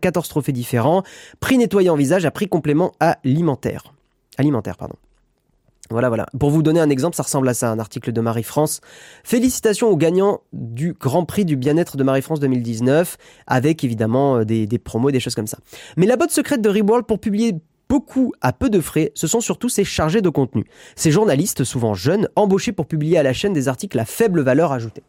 14 0.01 0.29
trophées 0.29 0.53
différents. 0.53 1.03
Prix 1.41 1.59
nettoyant 1.59 1.97
visage 1.97 2.25
à 2.25 2.31
prix 2.31 2.49
complément 2.49 2.93
alimentaire. 3.01 3.95
Alimentaire, 4.39 4.77
pardon. 4.77 4.97
Voilà, 5.91 6.09
voilà. 6.09 6.27
Pour 6.39 6.51
vous 6.51 6.63
donner 6.63 6.81
un 6.81 6.91
exemple, 6.91 7.17
ça 7.17 7.23
ressemble 7.23 7.49
à 7.49 7.55
ça, 7.55 7.71
un 7.71 7.79
article 7.79 8.13
de 8.13 8.21
Marie-France. 8.21 8.81
Félicitations 9.23 9.89
aux 9.89 9.97
gagnants 9.97 10.41
du 10.53 10.95
Grand 10.95 11.25
Prix 11.25 11.45
du 11.45 11.57
bien-être 11.57 11.97
de 11.97 12.03
Marie-France 12.03 12.41
2019, 12.41 13.17
avec 13.47 13.85
évidemment 13.85 14.39
euh, 14.39 14.45
des, 14.45 14.67
promos, 14.79 15.13
des 15.13 15.21
choses 15.21 15.37
comme 15.37 15.47
ça. 15.47 15.59
Mais 15.97 16.07
la 16.07 16.17
botte 16.17 16.33
secrète 16.33 16.61
de 16.61 16.69
Reworld 16.69 17.07
pour 17.07 17.21
publier 17.21 17.55
beaucoup 17.89 18.33
à 18.41 18.53
peu 18.53 18.71
de 18.71 18.81
frais, 18.81 19.13
ce 19.15 19.27
sont 19.27 19.41
surtout 19.41 19.69
ces 19.69 19.85
chargés 19.85 20.23
de 20.23 20.29
contenu. 20.29 20.65
Ces 20.97 21.11
journalistes, 21.11 21.65
souvent 21.65 21.95
jeunes, 21.95 22.29
embauchés 22.37 22.73
pour 22.73 22.87
publier 22.87 23.19
à 23.19 23.23
la 23.23 23.33
chaîne 23.33 23.53
des 23.53 23.69
articles 23.69 23.99
à 23.99 24.05
faible 24.05 24.41
valeur 24.43 24.73
ajoutée. 24.73 25.03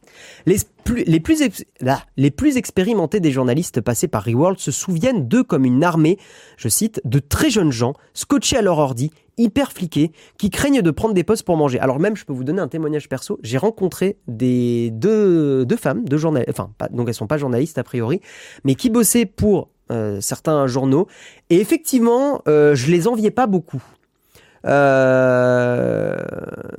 Les 0.46 1.20
plus, 1.20 2.58
expérimentés 2.58 3.20
des 3.20 3.32
journalistes 3.32 3.82
passés 3.82 4.08
par 4.08 4.24
Reworld 4.24 4.60
se 4.60 4.72
souviennent 4.72 5.28
d'eux 5.28 5.44
comme 5.44 5.66
une 5.66 5.84
armée, 5.84 6.18
je 6.58 6.70
cite, 6.70 7.02
de 7.04 7.20
très 7.20 7.50
jeunes 7.50 7.72
gens, 7.72 7.94
scotchés 8.14 8.58
à 8.58 8.62
leur 8.62 8.78
ordi, 8.78 9.12
hyper 9.38 9.72
fliqués, 9.72 10.12
qui 10.38 10.50
craignent 10.50 10.82
de 10.82 10.92
prendre 10.92 11.14
des 11.14 11.24
postes 11.24 11.44
pour 11.44 11.58
manger. 11.58 11.80
Alors 11.80 12.00
même, 12.00 12.16
je 12.16 12.26
peux 12.26 12.34
vous 12.34 12.44
donner 12.44 12.62
un 12.62 12.68
témoignage 12.68 13.10
perso, 13.10 13.40
j'ai 13.44 13.58
rencontré 13.58 14.18
des 14.28 14.90
deux, 14.92 15.66
femmes, 15.78 16.06
deux 16.06 16.18
journalistes, 16.18 16.50
enfin, 16.50 16.72
donc 16.92 17.08
elles 17.08 17.14
sont 17.14 17.28
pas 17.28 17.38
journalistes 17.38 17.78
a 17.78 17.84
priori, 17.84 18.22
mais 18.64 18.76
qui 18.76 18.90
bossaient 18.90 19.26
pour 19.26 19.70
euh, 19.92 20.22
certains 20.22 20.68
journaux. 20.68 21.08
Et 21.50 21.60
effectivement, 21.60 22.42
euh, 22.48 22.76
je 22.76 22.92
les 22.92 23.08
enviais 23.08 23.32
pas 23.32 23.48
beaucoup. 23.48 23.84
Euh, 24.66 26.16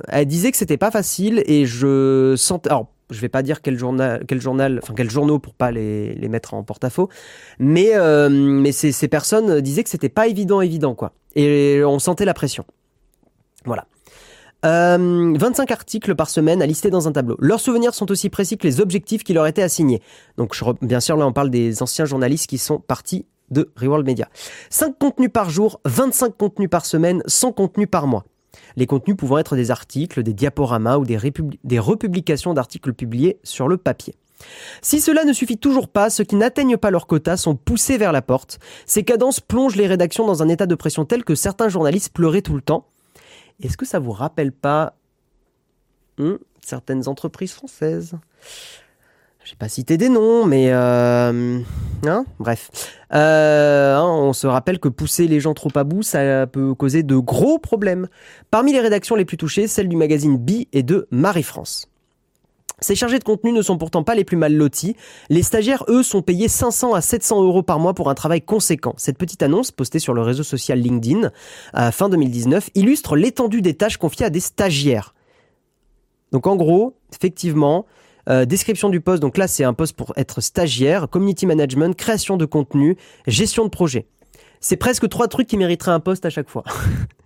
elle 0.07 0.25
disait 0.25 0.51
que 0.51 0.57
c'était 0.57 0.77
pas 0.77 0.91
facile 0.91 1.43
et 1.45 1.65
je 1.65 2.35
sentais. 2.37 2.69
Alors, 2.69 2.87
je 3.09 3.19
vais 3.21 3.29
pas 3.29 3.41
dire 3.41 3.61
quel 3.61 3.77
journal, 3.77 4.23
quel 4.27 4.39
journal, 4.41 4.79
enfin 4.83 4.93
quel 4.95 5.09
journaux 5.09 5.39
pour 5.39 5.53
pas 5.53 5.71
les, 5.71 6.13
les 6.13 6.27
mettre 6.27 6.53
en 6.53 6.63
porte-à-faux, 6.63 7.09
mais 7.57 7.91
euh, 7.95 8.29
mais 8.29 8.71
ces, 8.71 8.91
ces 8.91 9.07
personnes 9.07 9.61
disaient 9.61 9.83
que 9.83 9.89
c'était 9.89 10.09
pas 10.09 10.27
évident, 10.27 10.61
évident 10.61 10.93
quoi. 10.93 11.13
Et 11.35 11.81
on 11.83 11.99
sentait 11.99 12.25
la 12.25 12.33
pression. 12.33 12.65
Voilà. 13.65 13.85
25 14.63 14.67
euh, 14.67 15.73
articles 15.73 16.15
par 16.15 16.29
semaine 16.29 16.61
à 16.61 16.65
lister 16.65 16.89
dans 16.89 17.07
un 17.07 17.11
tableau. 17.11 17.37
Leurs 17.39 17.59
souvenirs 17.59 17.93
sont 17.93 18.11
aussi 18.11 18.29
précis 18.29 18.57
que 18.57 18.67
les 18.67 18.81
objectifs 18.81 19.23
qui 19.23 19.33
leur 19.33 19.47
étaient 19.47 19.61
assignés. 19.61 20.01
Donc 20.37 20.55
bien 20.81 20.99
sûr 20.99 21.15
là 21.15 21.25
on 21.25 21.33
parle 21.33 21.49
des 21.49 21.81
anciens 21.81 22.05
journalistes 22.05 22.47
qui 22.47 22.57
sont 22.57 22.79
partis 22.79 23.25
de 23.51 23.71
Reworld 23.77 24.05
Media. 24.05 24.27
5 24.69 24.97
contenus 24.99 25.29
par 25.31 25.49
jour, 25.49 25.79
25 25.85 26.37
contenus 26.37 26.69
par 26.69 26.85
semaine, 26.85 27.23
100 27.25 27.53
contenus 27.53 27.87
par 27.89 28.05
mois. 28.05 28.25
Les 28.75 28.85
contenus 28.85 29.15
pouvant 29.15 29.37
être 29.37 29.55
des 29.55 29.71
articles, 29.71 30.23
des 30.23 30.33
diaporamas 30.33 30.97
ou 30.97 31.05
des, 31.05 31.17
des 31.63 31.79
republications 31.79 32.53
d'articles 32.53 32.93
publiés 32.93 33.39
sur 33.43 33.67
le 33.67 33.77
papier. 33.77 34.15
Si 34.81 35.01
cela 35.01 35.25
ne 35.25 35.33
suffit 35.33 35.57
toujours 35.57 35.89
pas, 35.89 36.09
ceux 36.09 36.23
qui 36.23 36.35
n'atteignent 36.35 36.77
pas 36.77 36.91
leur 36.91 37.07
quota 37.07 37.37
sont 37.37 37.55
poussés 37.55 37.97
vers 37.97 38.11
la 38.11 38.21
porte. 38.21 38.59
Ces 38.85 39.03
cadences 39.03 39.39
plongent 39.39 39.75
les 39.75 39.87
rédactions 39.87 40.25
dans 40.25 40.43
un 40.43 40.49
état 40.49 40.65
de 40.65 40.75
pression 40.75 41.05
tel 41.05 41.23
que 41.23 41.35
certains 41.35 41.69
journalistes 41.69 42.13
pleuraient 42.13 42.41
tout 42.41 42.55
le 42.55 42.61
temps. 42.61 42.87
Est-ce 43.61 43.77
que 43.77 43.85
ça 43.85 43.99
vous 43.99 44.11
rappelle 44.11 44.51
pas 44.51 44.95
hmm, 46.17 46.35
certaines 46.61 47.07
entreprises 47.07 47.53
françaises? 47.53 48.15
J'ai 49.49 49.55
pas 49.55 49.69
cité 49.69 49.97
des 49.97 50.09
noms, 50.09 50.45
mais 50.45 50.67
euh, 50.69 51.59
hein, 52.05 52.25
bref. 52.39 52.69
Euh, 53.13 53.95
hein, 53.95 54.05
on 54.05 54.31
se 54.33 54.45
rappelle 54.45 54.79
que 54.79 54.89
pousser 54.89 55.27
les 55.27 55.39
gens 55.39 55.55
trop 55.55 55.71
à 55.75 55.83
bout, 55.83 56.03
ça 56.03 56.45
peut 56.45 56.75
causer 56.75 57.01
de 57.01 57.15
gros 57.15 57.57
problèmes. 57.57 58.07
Parmi 58.51 58.73
les 58.73 58.79
rédactions 58.79 59.15
les 59.15 59.25
plus 59.25 59.37
touchées, 59.37 59.67
celle 59.67 59.89
du 59.89 59.95
magazine 59.95 60.37
Bi 60.37 60.67
et 60.71 60.83
de 60.83 61.07
Marie-France. 61.09 61.88
Ces 62.81 62.95
chargés 62.95 63.19
de 63.19 63.23
contenu 63.23 63.51
ne 63.51 63.61
sont 63.61 63.77
pourtant 63.77 64.03
pas 64.03 64.15
les 64.15 64.23
plus 64.23 64.37
mal 64.37 64.53
lotis. 64.53 64.95
Les 65.29 65.43
stagiaires, 65.43 65.83
eux, 65.87 66.03
sont 66.03 66.21
payés 66.21 66.47
500 66.47 66.93
à 66.93 67.01
700 67.01 67.43
euros 67.43 67.63
par 67.63 67.79
mois 67.79 67.93
pour 67.93 68.09
un 68.09 68.15
travail 68.15 68.41
conséquent. 68.41 68.93
Cette 68.97 69.17
petite 69.17 69.43
annonce, 69.43 69.71
postée 69.71 69.99
sur 69.99 70.13
le 70.13 70.21
réseau 70.21 70.43
social 70.43 70.79
LinkedIn 70.79 71.31
fin 71.91 72.09
2019, 72.09 72.69
illustre 72.75 73.15
l'étendue 73.15 73.61
des 73.61 73.73
tâches 73.73 73.97
confiées 73.97 74.25
à 74.25 74.29
des 74.29 74.39
stagiaires. 74.39 75.13
Donc 76.31 76.47
en 76.47 76.55
gros, 76.55 76.95
effectivement, 77.13 77.85
euh, 78.29 78.45
description 78.45 78.89
du 78.89 79.01
poste, 79.01 79.21
donc 79.21 79.37
là 79.37 79.47
c'est 79.47 79.63
un 79.63 79.73
poste 79.73 79.95
pour 79.95 80.13
être 80.15 80.41
stagiaire, 80.41 81.09
community 81.09 81.45
management, 81.45 81.95
création 81.95 82.37
de 82.37 82.45
contenu, 82.45 82.97
gestion 83.25 83.63
de 83.63 83.69
projet. 83.69 84.07
C'est 84.59 84.75
presque 84.75 85.07
trois 85.09 85.27
trucs 85.27 85.47
qui 85.47 85.57
mériteraient 85.57 85.91
un 85.91 85.99
poste 85.99 86.25
à 86.25 86.29
chaque 86.29 86.49
fois. 86.49 86.63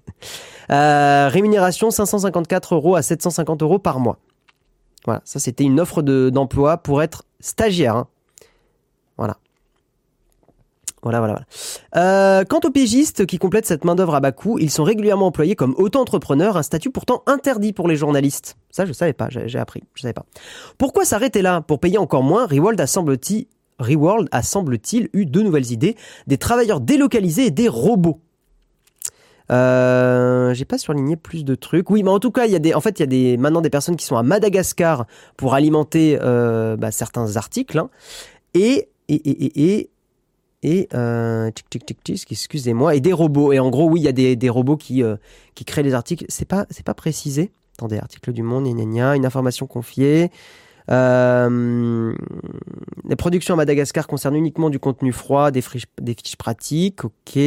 euh, 0.71 1.27
rémunération 1.29 1.91
554 1.91 2.75
euros 2.75 2.95
à 2.95 3.01
750 3.01 3.63
euros 3.63 3.79
par 3.79 3.99
mois. 3.99 4.19
Voilà, 5.05 5.21
ça 5.25 5.39
c'était 5.39 5.63
une 5.63 5.79
offre 5.79 6.01
d'emploi 6.01 6.77
pour 6.77 7.01
être 7.01 7.23
stagiaire. 7.39 7.95
Hein. 7.95 8.07
Voilà. 9.17 9.37
Voilà, 11.01 11.19
voilà. 11.19 11.41
Euh, 11.97 12.45
quant 12.45 12.61
aux 12.63 12.71
pigistes 12.71 13.25
qui 13.25 13.37
complètent 13.37 13.65
cette 13.65 13.83
main-d'œuvre 13.83 14.15
à 14.15 14.21
bas 14.21 14.31
coût, 14.31 14.57
ils 14.57 14.71
sont 14.71 14.85
régulièrement 14.85 15.27
employés 15.27 15.55
comme 15.55 15.75
auto-entrepreneurs, 15.77 16.55
un 16.55 16.63
statut 16.63 16.91
pourtant 16.91 17.23
interdit 17.25 17.73
pour 17.73 17.89
les 17.89 17.97
journalistes. 17.97 18.55
Ça, 18.71 18.85
je 18.85 18.93
savais 18.93 19.11
pas, 19.11 19.27
j'ai 19.29 19.59
appris, 19.59 19.83
je 19.95 20.01
savais 20.01 20.13
pas. 20.13 20.25
Pourquoi 20.77 21.03
s'arrêter 21.03 21.41
là 21.41 21.59
Pour 21.59 21.79
payer 21.79 21.97
encore 21.97 22.23
moins, 22.23 22.47
Reworld 22.47 22.79
a 22.79 22.87
semble-t-il 22.87 23.47
semble-t-il 24.41 25.09
eu 25.13 25.25
deux 25.25 25.43
nouvelles 25.43 25.71
idées, 25.71 25.97
des 26.27 26.37
travailleurs 26.37 26.79
délocalisés 26.79 27.47
et 27.47 27.51
des 27.51 27.67
robots. 27.67 28.21
Euh, 29.51 30.53
j'ai 30.53 30.65
pas 30.65 30.77
surligné 30.77 31.15
plus 31.15 31.43
de 31.43 31.55
trucs. 31.55 31.89
Oui, 31.89 32.03
mais 32.03 32.09
en 32.09 32.19
tout 32.19 32.31
cas, 32.31 32.45
il 32.45 32.51
y 32.51 32.55
a 32.55 32.59
des, 32.59 32.73
en 32.73 32.81
fait, 32.81 32.99
il 32.99 33.01
y 33.01 33.03
a 33.03 33.07
des, 33.07 33.37
maintenant 33.37 33.61
des 33.61 33.69
personnes 33.69 33.95
qui 33.95 34.05
sont 34.05 34.15
à 34.15 34.23
Madagascar 34.23 35.05
pour 35.37 35.53
alimenter 35.53 36.17
euh, 36.21 36.77
bah, 36.77 36.91
certains 36.91 37.35
articles. 37.35 37.77
Hein. 37.77 37.89
Et, 38.53 38.89
et, 39.09 39.15
et, 39.15 39.75
et, 39.75 39.89
et 40.63 40.87
euh, 40.93 41.51
excusez-moi, 42.29 42.95
et 42.95 43.01
des 43.01 43.13
robots. 43.13 43.51
Et 43.51 43.59
en 43.59 43.69
gros, 43.69 43.89
oui, 43.89 43.99
il 43.99 44.03
y 44.03 44.07
a 44.07 44.13
des, 44.13 44.35
des 44.35 44.49
robots 44.49 44.77
qui, 44.77 45.03
euh, 45.03 45.17
qui 45.55 45.65
créent 45.65 45.83
les 45.83 45.93
articles. 45.93 46.25
C'est 46.29 46.47
pas, 46.47 46.65
c'est 46.69 46.85
pas 46.85 46.93
précisé. 46.93 47.51
Attendez, 47.77 47.97
article 47.97 48.31
du 48.31 48.43
Monde, 48.43 48.65
gna, 48.65 48.85
gna, 48.85 49.15
une 49.15 49.25
information 49.25 49.67
confiée. 49.67 50.31
Euh, 50.91 52.13
les 53.07 53.15
productions 53.15 53.53
à 53.53 53.57
Madagascar 53.57 54.05
concernent 54.05 54.35
uniquement 54.35 54.69
du 54.69 54.79
contenu 54.79 55.11
froid, 55.11 55.51
des 55.51 55.61
fiches 55.61 56.35
pratiques, 56.37 57.05
ok. 57.05 57.39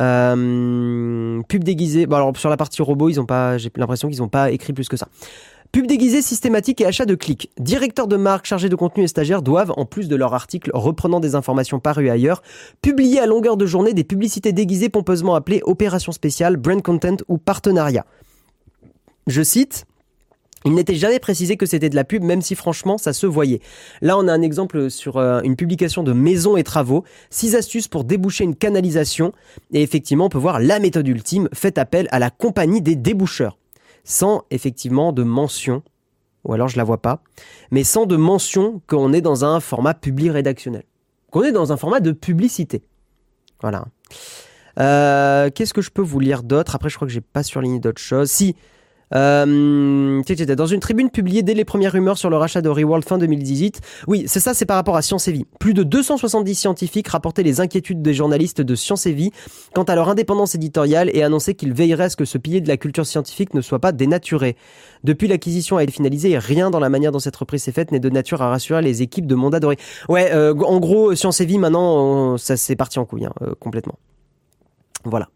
Euh, 0.00 1.42
pub 1.48 1.64
déguisée. 1.64 2.06
Bon 2.06 2.16
alors 2.16 2.36
sur 2.36 2.50
la 2.50 2.56
partie 2.56 2.82
robot, 2.82 3.08
ils 3.08 3.20
ont 3.20 3.26
pas. 3.26 3.58
J'ai 3.58 3.70
l'impression 3.76 4.08
qu'ils 4.08 4.18
n'ont 4.18 4.28
pas 4.28 4.50
écrit 4.50 4.72
plus 4.72 4.88
que 4.88 4.96
ça. 4.96 5.08
Pub 5.72 5.86
déguisée 5.88 6.22
systématique 6.22 6.80
et 6.80 6.86
achat 6.86 7.04
de 7.04 7.16
clics. 7.16 7.50
Directeurs 7.58 8.06
de 8.06 8.16
marque 8.16 8.46
chargés 8.46 8.68
de 8.68 8.76
contenu 8.76 9.02
et 9.02 9.08
stagiaires 9.08 9.42
doivent, 9.42 9.72
en 9.76 9.86
plus 9.86 10.06
de 10.06 10.14
leur 10.14 10.32
article 10.32 10.70
reprenant 10.72 11.18
des 11.18 11.34
informations 11.34 11.80
parues 11.80 12.10
ailleurs, 12.10 12.42
publier 12.80 13.18
à 13.18 13.26
longueur 13.26 13.56
de 13.56 13.66
journée 13.66 13.92
des 13.92 14.04
publicités 14.04 14.52
déguisées 14.52 14.88
pompeusement 14.88 15.34
appelées 15.34 15.62
opération 15.64 16.12
spéciale, 16.12 16.56
brand 16.56 16.80
content 16.80 17.16
ou 17.26 17.38
partenariat. 17.38 18.06
Je 19.26 19.42
cite, 19.42 19.84
il 20.64 20.74
n'était 20.74 20.94
jamais 20.94 21.18
précisé 21.18 21.56
que 21.56 21.66
c'était 21.66 21.90
de 21.90 21.94
la 21.94 22.04
pub, 22.04 22.22
même 22.22 22.40
si 22.40 22.54
franchement 22.54 22.96
ça 22.96 23.12
se 23.12 23.26
voyait. 23.26 23.60
Là, 24.00 24.16
on 24.16 24.26
a 24.28 24.32
un 24.32 24.42
exemple 24.42 24.90
sur 24.90 25.18
euh, 25.18 25.40
une 25.42 25.56
publication 25.56 26.02
de 26.02 26.12
Maison 26.12 26.56
et 26.56 26.64
Travaux, 26.64 27.04
six 27.30 27.54
astuces 27.54 27.88
pour 27.88 28.04
déboucher 28.04 28.44
une 28.44 28.56
canalisation. 28.56 29.32
Et 29.72 29.82
effectivement, 29.82 30.26
on 30.26 30.30
peut 30.30 30.38
voir 30.38 30.60
la 30.60 30.78
méthode 30.78 31.06
ultime, 31.06 31.48
fait 31.52 31.76
appel 31.76 32.08
à 32.10 32.18
la 32.18 32.30
compagnie 32.30 32.80
des 32.80 32.96
déboucheurs. 32.96 33.58
Sans 34.04 34.44
effectivement 34.50 35.12
de 35.12 35.22
mention, 35.22 35.82
ou 36.44 36.52
alors 36.52 36.68
je 36.68 36.76
la 36.76 36.84
vois 36.84 37.00
pas, 37.00 37.22
mais 37.70 37.84
sans 37.84 38.06
de 38.06 38.16
mention 38.16 38.80
qu'on 38.86 39.12
est 39.12 39.22
dans 39.22 39.44
un 39.44 39.60
format 39.60 39.94
public 39.94 40.32
rédactionnel. 40.32 40.84
Qu'on 41.30 41.42
est 41.42 41.52
dans 41.52 41.72
un 41.72 41.76
format 41.76 42.00
de 42.00 42.12
publicité. 42.12 42.82
Voilà. 43.60 43.86
Euh, 44.78 45.50
Qu'est-ce 45.54 45.74
que 45.74 45.82
je 45.82 45.90
peux 45.90 46.02
vous 46.02 46.20
lire 46.20 46.42
d'autre? 46.42 46.74
Après, 46.74 46.88
je 46.88 46.96
crois 46.96 47.06
que 47.08 47.12
j'ai 47.12 47.20
pas 47.20 47.42
surligné 47.42 47.80
d'autres 47.80 48.00
choses. 48.00 48.30
Si, 48.30 48.56
euh, 49.14 50.22
dans 50.56 50.66
une 50.66 50.80
tribune 50.80 51.10
publiée 51.10 51.42
dès 51.42 51.54
les 51.54 51.64
premières 51.64 51.92
rumeurs 51.92 52.18
sur 52.18 52.30
le 52.30 52.36
rachat 52.36 52.62
de 52.62 52.68
Reworld 52.68 53.04
fin 53.04 53.18
2018. 53.18 53.80
Oui, 54.06 54.24
c'est 54.26 54.40
ça, 54.40 54.54
c'est 54.54 54.66
par 54.66 54.76
rapport 54.76 54.96
à 54.96 55.02
Science 55.02 55.28
et 55.28 55.32
Vie. 55.32 55.46
Plus 55.58 55.74
de 55.74 55.82
270 55.82 56.54
scientifiques 56.54 57.08
rapportaient 57.08 57.42
les 57.42 57.60
inquiétudes 57.60 58.02
des 58.02 58.14
journalistes 58.14 58.60
de 58.60 58.74
Science 58.74 59.06
et 59.06 59.12
Vie 59.12 59.30
quant 59.74 59.84
à 59.84 59.94
leur 59.94 60.08
indépendance 60.08 60.54
éditoriale 60.54 61.10
et 61.12 61.22
annonçaient 61.22 61.54
qu'ils 61.54 61.72
veilleraient 61.72 62.04
à 62.04 62.10
ce 62.10 62.16
que 62.16 62.24
ce 62.24 62.38
pilier 62.38 62.60
de 62.60 62.68
la 62.68 62.76
culture 62.76 63.06
scientifique 63.06 63.54
ne 63.54 63.60
soit 63.60 63.78
pas 63.78 63.92
dénaturé. 63.92 64.56
Depuis 65.04 65.28
l'acquisition 65.28 65.76
a 65.76 65.82
été 65.82 65.92
finalisée, 65.92 66.38
rien 66.38 66.70
dans 66.70 66.80
la 66.80 66.88
manière 66.88 67.12
dont 67.12 67.18
cette 67.18 67.36
reprise 67.36 67.62
s'est 67.62 67.72
faite 67.72 67.92
n'est 67.92 68.00
de 68.00 68.10
nature 68.10 68.42
à 68.42 68.48
rassurer 68.48 68.82
les 68.82 69.02
équipes 69.02 69.26
de 69.26 69.34
Mondadori. 69.34 69.76
Ouais, 70.08 70.32
euh, 70.32 70.54
en 70.54 70.80
gros, 70.80 71.14
Science 71.14 71.40
et 71.40 71.46
Vie 71.46 71.58
maintenant, 71.58 72.36
ça 72.38 72.56
c'est 72.56 72.76
parti 72.76 72.98
en 72.98 73.04
couille, 73.04 73.26
hein, 73.26 73.32
euh, 73.42 73.54
complètement. 73.58 73.98
Voilà. 75.04 75.28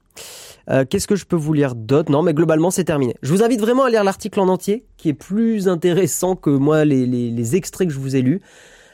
Euh, 0.70 0.84
qu'est-ce 0.88 1.06
que 1.06 1.16
je 1.16 1.24
peux 1.24 1.36
vous 1.36 1.52
lire 1.52 1.74
d'autre? 1.74 2.10
Non, 2.10 2.22
mais 2.22 2.34
globalement, 2.34 2.70
c'est 2.70 2.84
terminé. 2.84 3.14
Je 3.22 3.32
vous 3.32 3.42
invite 3.42 3.60
vraiment 3.60 3.84
à 3.84 3.90
lire 3.90 4.04
l'article 4.04 4.40
en 4.40 4.48
entier, 4.48 4.84
qui 4.96 5.08
est 5.08 5.14
plus 5.14 5.68
intéressant 5.68 6.36
que 6.36 6.50
moi 6.50 6.84
les, 6.84 7.06
les, 7.06 7.56
extraits 7.56 7.88
que 7.88 7.94
je 7.94 7.98
vous 7.98 8.16
ai 8.16 8.22
lus. 8.22 8.40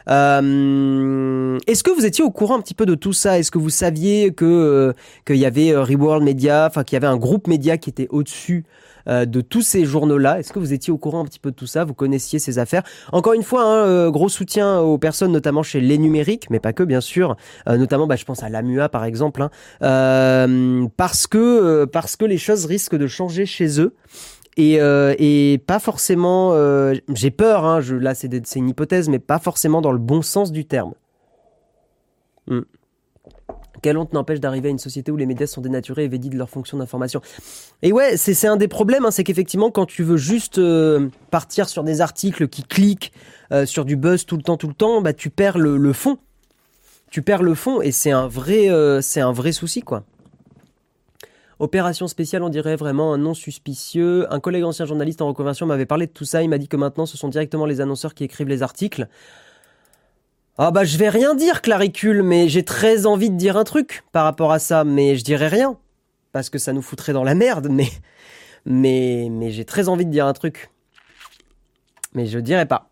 Euh, 0.09 1.59
Est-ce 1.67 1.83
que 1.83 1.91
vous 1.91 2.05
étiez 2.05 2.23
au 2.23 2.31
courant 2.31 2.57
un 2.57 2.61
petit 2.61 2.75
peu 2.75 2.87
de 2.87 2.95
tout 2.95 3.13
ça? 3.13 3.39
Est-ce 3.39 3.51
que 3.51 3.59
vous 3.59 3.71
saviez 3.71 4.33
que 4.33 4.45
euh, 4.45 4.93
qu'il 5.27 5.37
y 5.37 5.47
avait 5.47 5.73
euh, 5.73 5.83
Reworld 5.83 6.23
Media, 6.23 6.67
enfin 6.69 6.85
qu'il 6.85 6.95
y 6.95 6.99
avait 6.99 7.07
un 7.07 7.17
groupe 7.17 7.49
média 7.49 7.79
qui 7.79 7.91
était 7.91 8.09
au-dessus 8.11 8.65
euh, 9.09 9.25
de 9.25 9.41
tous 9.41 9.63
ces 9.63 9.85
journaux-là. 9.85 10.39
Est-ce 10.39 10.53
que 10.53 10.59
vous 10.59 10.73
étiez 10.73 10.93
au 10.93 10.99
courant 10.99 11.21
un 11.21 11.25
petit 11.25 11.39
peu 11.39 11.51
de 11.51 11.57
tout 11.57 11.67
ça? 11.67 11.85
Vous 11.85 11.95
connaissiez 11.95 12.39
ces 12.39 12.59
affaires? 12.59 12.83
Encore 13.13 13.35
une 13.35 13.43
fois, 13.43 13.63
hein, 13.65 13.87
euh, 13.87 14.11
gros 14.11 14.29
soutien 14.29 14.81
aux 14.81 14.99
personnes, 14.99 15.33
notamment 15.33 15.63
chez 15.63 15.81
les 15.81 15.99
numériques, 15.99 16.49
mais 16.51 16.61
pas 16.61 16.73
que, 16.73 16.83
bien 16.83 17.01
sûr. 17.01 17.37
Euh, 17.69 17.77
notamment, 17.77 18.07
bah, 18.07 18.17
je 18.17 18.25
pense 18.25 18.43
à 18.43 18.49
l'AMUA, 18.49 18.89
par 18.89 19.05
exemple, 19.05 19.43
hein. 19.43 19.51
parce 20.97 21.27
que 21.27 21.85
parce 21.85 22.17
que 22.17 22.25
les 22.25 22.39
choses 22.39 22.67
risquent 22.67 22.97
de 22.97 23.07
changer 23.07 23.47
chez 23.47 23.81
eux. 23.81 23.95
Et, 24.57 24.75
et 24.77 25.59
pas 25.67 25.81
forcément, 25.81 26.55
j'ai 27.13 27.31
peur, 27.31 27.65
hein, 27.65 27.81
je, 27.81 27.97
là 27.97 28.15
c'est 28.15 28.57
une 28.57 28.69
hypothèse, 28.69 29.09
mais 29.09 29.19
pas 29.19 29.39
forcément 29.39 29.81
dans 29.81 29.93
le 29.93 29.99
bon 29.99 30.23
sens 30.23 30.53
du 30.53 30.65
terme. 30.65 30.95
Hmm. 32.47 32.61
Quelle 33.83 33.99
honte 33.99 34.15
n'empêche 34.15 34.41
d'arriver 34.41 34.69
à 34.69 34.71
une 34.71 34.79
société 34.79 35.13
où 35.13 35.17
les 35.17 35.27
médias 35.27 35.47
sont 35.47 35.61
dénaturés 35.61 36.05
et 36.05 36.09
védis 36.09 36.31
de 36.31 36.39
leur 36.39 36.49
fonction 36.49 36.79
d'information. 36.79 37.21
Et 37.83 37.93
ouais, 37.93 38.17
c'est 38.17 38.47
un 38.47 38.57
des 38.57 38.69
problèmes, 38.69 39.05
hein, 39.05 39.11
c'est 39.11 39.25
qu'effectivement, 39.25 39.71
quand 39.71 39.85
tu 39.85 40.03
veux 40.03 40.17
juste 40.17 40.59
euh, 40.59 41.09
partir 41.31 41.69
sur 41.69 41.85
des 41.85 42.01
articles 42.01 42.49
qui 42.49 42.63
cliquent 42.63 43.13
euh, 43.53 43.67
sur 43.67 43.85
du 43.85 43.97
buzz 43.97 44.25
tout 44.25 44.37
le 44.37 44.43
temps, 44.43 44.57
tout 44.57 44.69
le 44.69 44.75
temps, 44.75 45.03
bah 45.03 45.13
tu 45.13 45.29
perds 45.29 45.59
le, 45.59 45.93
fond. 45.93 46.17
Tu 47.11 47.21
perds 47.21 47.43
le 47.43 47.55
fond 47.55 47.83
et 47.83 47.93
c'est 47.93 48.11
un 48.11 48.27
vrai, 48.27 48.71
euh, 48.71 49.03
c'est 49.03 49.21
un 49.21 49.33
vrai 49.33 49.53
souci, 49.53 49.83
quoi. 49.83 50.05
Opération 51.59 52.09
spéciale, 52.09 52.43
on 52.43 52.49
dirait 52.49 52.77
vraiment 52.77 53.13
un 53.13 53.19
nom 53.19 53.35
suspicieux. 53.35 54.27
Un 54.33 54.41
collègue 54.41 54.65
ancien 54.65 54.87
journaliste 54.87 55.23
en 55.23 55.29
reconversion 55.29 55.67
m'avait 55.67 55.87
parlé 55.87 56.07
de 56.07 56.13
tout 56.13 56.25
ça. 56.25 56.43
Il 56.43 56.49
m'a 56.49 56.59
dit 56.59 56.69
que 56.69 56.77
maintenant, 56.77 57.07
ce 57.07 57.17
sont 57.17 57.29
directement 57.29 57.67
les 57.67 57.81
annonceurs 57.81 58.15
qui 58.15 58.25
écrivent 58.25 58.49
les 58.49 58.63
articles. 58.63 59.09
Ah 60.57 60.71
bah 60.71 60.85
je 60.85 60.97
vais 60.99 61.09
rien 61.09 61.35
dire 61.35 61.63
Claricule, 61.63 62.23
mais 62.23 62.49
j'ai 62.49 62.63
très 62.63 63.07
envie 63.07 63.29
de 63.29 63.37
dire 63.37 63.57
un 63.57 63.65
truc 63.65 64.05
par 64.13 64.23
rapport 64.25 64.53
à 64.53 64.61
ça, 64.61 64.85
mais 64.85 65.17
je 65.17 65.25
dirais 65.25 65.49
rien. 65.49 65.77
Parce 66.31 66.49
que 66.49 66.59
ça 66.59 66.73
nous 66.73 66.83
foutrait 66.83 67.13
dans 67.13 67.25
la 67.25 67.35
merde, 67.35 67.69
mais... 67.71 67.89
Mais, 68.67 69.29
mais 69.31 69.51
j'ai 69.51 69.65
très 69.65 69.89
envie 69.89 70.07
de 70.07 70.11
dire 70.11 70.27
un 70.27 70.33
truc. 70.33 70.71
Mais 72.15 72.27
je 72.27 72.39
dirais 72.39 72.67
pas. 72.67 72.89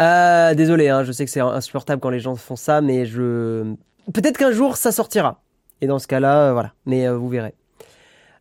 Euh, 0.00 0.54
désolé, 0.54 0.88
hein, 0.88 1.04
je 1.04 1.12
sais 1.12 1.24
que 1.24 1.30
c'est 1.30 1.40
insupportable 1.40 2.00
quand 2.00 2.10
les 2.10 2.20
gens 2.20 2.34
font 2.36 2.56
ça, 2.56 2.80
mais 2.80 3.04
je... 3.04 3.74
Peut-être 4.12 4.38
qu'un 4.38 4.50
jour 4.50 4.76
ça 4.76 4.90
sortira. 4.90 5.42
Et 5.80 5.86
dans 5.86 5.98
ce 5.98 6.08
cas-là, 6.08 6.48
euh, 6.48 6.52
voilà. 6.52 6.72
Mais 6.86 7.06
euh, 7.06 7.16
vous 7.16 7.28
verrez. 7.28 7.54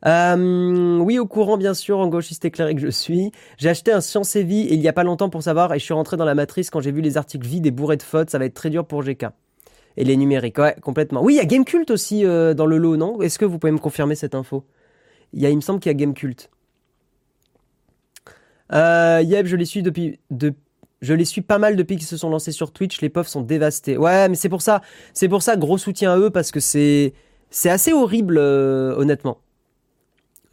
Euh, 0.05 0.97
oui, 0.99 1.19
au 1.19 1.25
courant, 1.25 1.57
bien 1.57 1.73
sûr, 1.73 1.97
en 1.97 2.07
gauchiste 2.07 2.45
éclairé 2.45 2.75
que 2.75 2.81
je 2.81 2.87
suis. 2.89 3.31
J'ai 3.57 3.69
acheté 3.69 3.91
un 3.91 4.01
Science 4.01 4.35
et 4.35 4.43
Vie 4.43 4.67
il 4.69 4.79
y 4.79 4.87
a 4.87 4.93
pas 4.93 5.03
longtemps 5.03 5.29
pour 5.29 5.43
savoir 5.43 5.73
et 5.73 5.79
je 5.79 5.83
suis 5.83 5.93
rentré 5.93 6.17
dans 6.17 6.25
la 6.25 6.35
matrice 6.35 6.69
quand 6.69 6.81
j'ai 6.81 6.91
vu 6.91 7.01
les 7.01 7.17
articles 7.17 7.47
vides 7.47 7.65
et 7.65 7.71
bourrés 7.71 7.97
de 7.97 8.03
fautes. 8.03 8.29
Ça 8.29 8.37
va 8.39 8.45
être 8.45 8.53
très 8.53 8.69
dur 8.69 8.85
pour 8.85 9.03
GK. 9.03 9.27
Et 9.97 10.03
les 10.03 10.15
numériques, 10.15 10.59
ouais, 10.59 10.75
complètement. 10.81 11.23
Oui, 11.23 11.33
il 11.33 11.37
y 11.37 11.39
a 11.39 11.45
Gamecult 11.45 11.89
aussi 11.89 12.23
euh, 12.23 12.53
dans 12.53 12.67
le 12.67 12.77
lot, 12.77 12.97
non? 12.97 13.19
Est-ce 13.21 13.39
que 13.39 13.45
vous 13.45 13.57
pouvez 13.57 13.71
me 13.71 13.79
confirmer 13.79 14.13
cette 14.15 14.35
info? 14.35 14.63
Il 15.33 15.41
y 15.41 15.45
a, 15.47 15.49
il 15.49 15.55
me 15.55 15.61
semble 15.61 15.79
qu'il 15.79 15.89
y 15.89 15.95
a 15.95 15.97
Gamecult. 15.97 16.49
Euh, 18.73 19.21
Yep, 19.23 19.45
je 19.47 19.55
les 19.55 19.65
suis 19.65 19.81
depuis, 19.81 20.19
de, 20.29 20.53
je 21.01 21.13
les 21.13 21.25
suis 21.25 21.41
pas 21.41 21.57
mal 21.57 21.75
depuis 21.75 21.95
qu'ils 21.95 22.05
se 22.07 22.17
sont 22.17 22.29
lancés 22.29 22.51
sur 22.51 22.71
Twitch. 22.71 23.01
Les 23.01 23.09
pofs 23.09 23.27
sont 23.27 23.41
dévastés. 23.41 23.97
Ouais, 23.97 24.29
mais 24.29 24.35
c'est 24.35 24.49
pour 24.49 24.61
ça, 24.61 24.81
c'est 25.13 25.29
pour 25.29 25.41
ça, 25.41 25.55
gros 25.55 25.77
soutien 25.77 26.13
à 26.13 26.17
eux 26.19 26.29
parce 26.29 26.51
que 26.51 26.59
c'est, 26.59 27.13
c'est 27.49 27.69
assez 27.69 27.93
horrible, 27.93 28.37
euh, 28.37 28.95
honnêtement. 28.97 29.39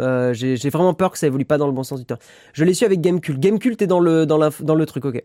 Euh, 0.04 0.34
j'ai 0.34 0.70
vraiment 0.70 0.94
peur 0.94 1.10
que 1.10 1.18
ça 1.18 1.26
évolue 1.26 1.44
pas 1.44 1.58
dans 1.58 1.66
le 1.66 1.72
bon 1.72 1.82
sens 1.82 1.98
du 1.98 2.04
terme. 2.04 2.20
Je 2.52 2.64
l'ai 2.64 2.74
su 2.74 2.84
avec 2.84 3.00
Gamecult. 3.00 3.38
Gamecult 3.38 3.80
est 3.80 3.86
dans 3.86 4.00
le, 4.00 4.26
dans, 4.26 4.38
le 4.74 4.86
truc, 4.86 5.04
ok. 5.04 5.24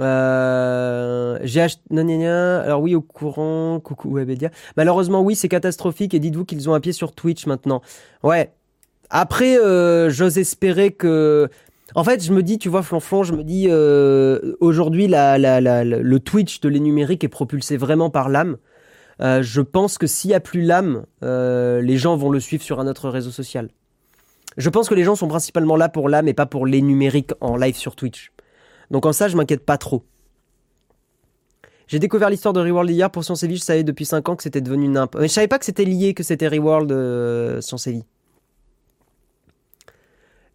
Euh, 0.00 1.38
j'ai 1.42 1.60
acheté. 1.60 1.80
Alors 1.90 2.80
oui, 2.80 2.94
au 2.94 3.00
courant. 3.00 3.80
Coucou 3.80 4.14
Webedia. 4.14 4.50
Malheureusement, 4.76 5.22
oui, 5.22 5.34
c'est 5.34 5.48
catastrophique. 5.48 6.14
Et 6.14 6.20
dites-vous 6.20 6.44
qu'ils 6.44 6.68
ont 6.70 6.74
un 6.74 6.80
pied 6.80 6.92
sur 6.92 7.12
Twitch 7.12 7.46
maintenant. 7.46 7.82
Ouais. 8.22 8.52
Après, 9.10 9.58
euh, 9.58 10.10
j'ose 10.10 10.38
espérer 10.38 10.92
que. 10.92 11.48
En 11.96 12.02
fait, 12.02 12.24
je 12.24 12.32
me 12.32 12.42
dis, 12.42 12.58
tu 12.58 12.68
vois, 12.68 12.82
Flonflon, 12.82 13.22
je 13.22 13.34
me 13.34 13.44
dis, 13.44 13.68
aujourd'hui, 14.60 15.06
le 15.08 16.18
Twitch 16.18 16.60
de 16.60 16.68
les 16.68 16.80
numériques 16.80 17.22
est 17.24 17.28
propulsé 17.28 17.76
vraiment 17.76 18.10
par 18.10 18.28
l'âme. 18.28 18.56
Euh, 19.20 19.42
je 19.42 19.60
pense 19.60 19.98
que 19.98 20.06
s'il 20.06 20.30
n'y 20.30 20.34
a 20.34 20.40
plus 20.40 20.62
l'âme, 20.62 21.06
euh, 21.22 21.80
les 21.80 21.96
gens 21.96 22.16
vont 22.16 22.30
le 22.30 22.40
suivre 22.40 22.62
sur 22.62 22.80
un 22.80 22.86
autre 22.86 23.08
réseau 23.08 23.30
social. 23.30 23.68
Je 24.56 24.70
pense 24.70 24.88
que 24.88 24.94
les 24.94 25.04
gens 25.04 25.16
sont 25.16 25.28
principalement 25.28 25.76
là 25.76 25.88
pour 25.88 26.08
l'âme 26.08 26.28
et 26.28 26.34
pas 26.34 26.46
pour 26.46 26.66
les 26.66 26.82
numériques 26.82 27.32
en 27.40 27.56
live 27.56 27.76
sur 27.76 27.96
Twitch. 27.96 28.32
Donc 28.90 29.06
en 29.06 29.12
ça, 29.12 29.28
je 29.28 29.36
m'inquiète 29.36 29.64
pas 29.64 29.78
trop. 29.78 30.04
J'ai 31.86 31.98
découvert 31.98 32.30
l'histoire 32.30 32.54
de 32.54 32.60
Reworld 32.60 32.90
hier 32.90 33.10
pour 33.10 33.24
Science 33.24 33.44
Vie, 33.44 33.56
je 33.56 33.62
savais 33.62 33.84
depuis 33.84 34.06
5 34.06 34.28
ans 34.28 34.36
que 34.36 34.42
c'était 34.42 34.60
devenu 34.60 34.86
une 34.86 35.06
Mais 35.18 35.28
je 35.28 35.32
savais 35.32 35.48
pas 35.48 35.58
que 35.58 35.64
c'était 35.64 35.84
lié, 35.84 36.14
que 36.14 36.22
c'était 36.22 36.48
Reworld 36.48 36.90
euh, 36.92 37.60
Science 37.60 37.88
Vie. 37.88 38.04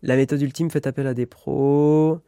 La 0.01 0.15
méthode 0.15 0.41
ultime 0.41 0.71
fait 0.71 0.87
appel 0.87 1.07
à 1.07 1.13
des 1.13 1.25
pros. 1.25 2.19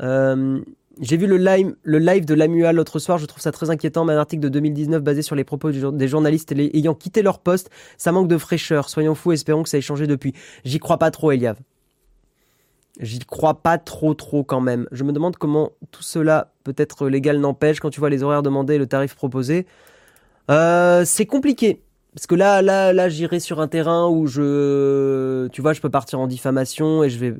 Euh, 0.00 0.60
j'ai 1.00 1.16
vu 1.16 1.26
le 1.26 1.36
live, 1.36 2.24
de 2.24 2.34
l'AMUA 2.34 2.72
l'autre 2.72 2.98
soir, 2.98 3.18
je 3.18 3.26
trouve 3.26 3.40
ça 3.40 3.52
très 3.52 3.70
inquiétant, 3.70 4.04
mais 4.04 4.12
un 4.12 4.18
article 4.18 4.42
de 4.42 4.48
2019 4.48 5.02
basé 5.02 5.22
sur 5.22 5.34
les 5.34 5.44
propos 5.44 5.70
des 5.70 6.08
journalistes 6.08 6.52
ayant 6.52 6.94
quitté 6.94 7.22
leur 7.22 7.38
poste, 7.38 7.70
ça 7.96 8.12
manque 8.12 8.28
de 8.28 8.38
fraîcheur. 8.38 8.88
Soyons 8.88 9.14
fous, 9.14 9.32
espérons 9.32 9.62
que 9.62 9.68
ça 9.68 9.78
ait 9.78 9.82
changé 9.82 10.06
depuis. 10.06 10.34
J'y 10.64 10.78
crois 10.78 10.98
pas 10.98 11.10
trop, 11.10 11.32
Eliav. 11.32 11.56
J'y 13.00 13.20
crois 13.20 13.62
pas 13.62 13.78
trop 13.78 14.12
trop 14.12 14.44
quand 14.44 14.60
même. 14.60 14.86
Je 14.92 15.04
me 15.04 15.12
demande 15.12 15.36
comment 15.36 15.70
tout 15.90 16.02
cela 16.02 16.52
peut 16.62 16.74
être 16.76 17.08
légal 17.08 17.38
n'empêche 17.38 17.80
quand 17.80 17.90
tu 17.90 18.00
vois 18.00 18.10
les 18.10 18.22
horaires 18.22 18.42
demandés 18.42 18.74
et 18.74 18.78
le 18.78 18.86
tarif 18.86 19.14
proposé. 19.14 19.66
Euh, 20.50 21.04
c'est 21.06 21.26
compliqué. 21.26 21.80
Parce 22.14 22.26
que 22.26 22.34
là, 22.34 22.60
là, 22.60 22.92
là, 22.92 23.08
j'irai 23.08 23.40
sur 23.40 23.60
un 23.60 23.68
terrain 23.68 24.06
où 24.06 24.26
je, 24.26 25.48
tu 25.48 25.62
vois, 25.62 25.72
je 25.72 25.80
peux 25.80 25.88
partir 25.88 26.20
en 26.20 26.26
diffamation 26.26 27.02
et 27.02 27.08
je 27.08 27.18
vais, 27.18 27.34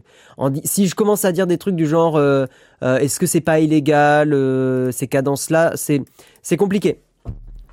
si 0.64 0.86
je 0.86 0.94
commence 0.94 1.26
à 1.26 1.32
dire 1.32 1.46
des 1.46 1.58
trucs 1.58 1.76
du 1.76 1.86
genre, 1.86 2.16
euh, 2.16 2.46
euh, 2.82 2.96
est-ce 2.96 3.20
que 3.20 3.26
c'est 3.26 3.42
pas 3.42 3.60
illégal, 3.60 4.32
euh, 4.32 4.90
ces 4.90 5.08
cadences-là, 5.08 5.72
c'est, 5.76 6.02
c'est 6.40 6.56
compliqué. 6.56 7.02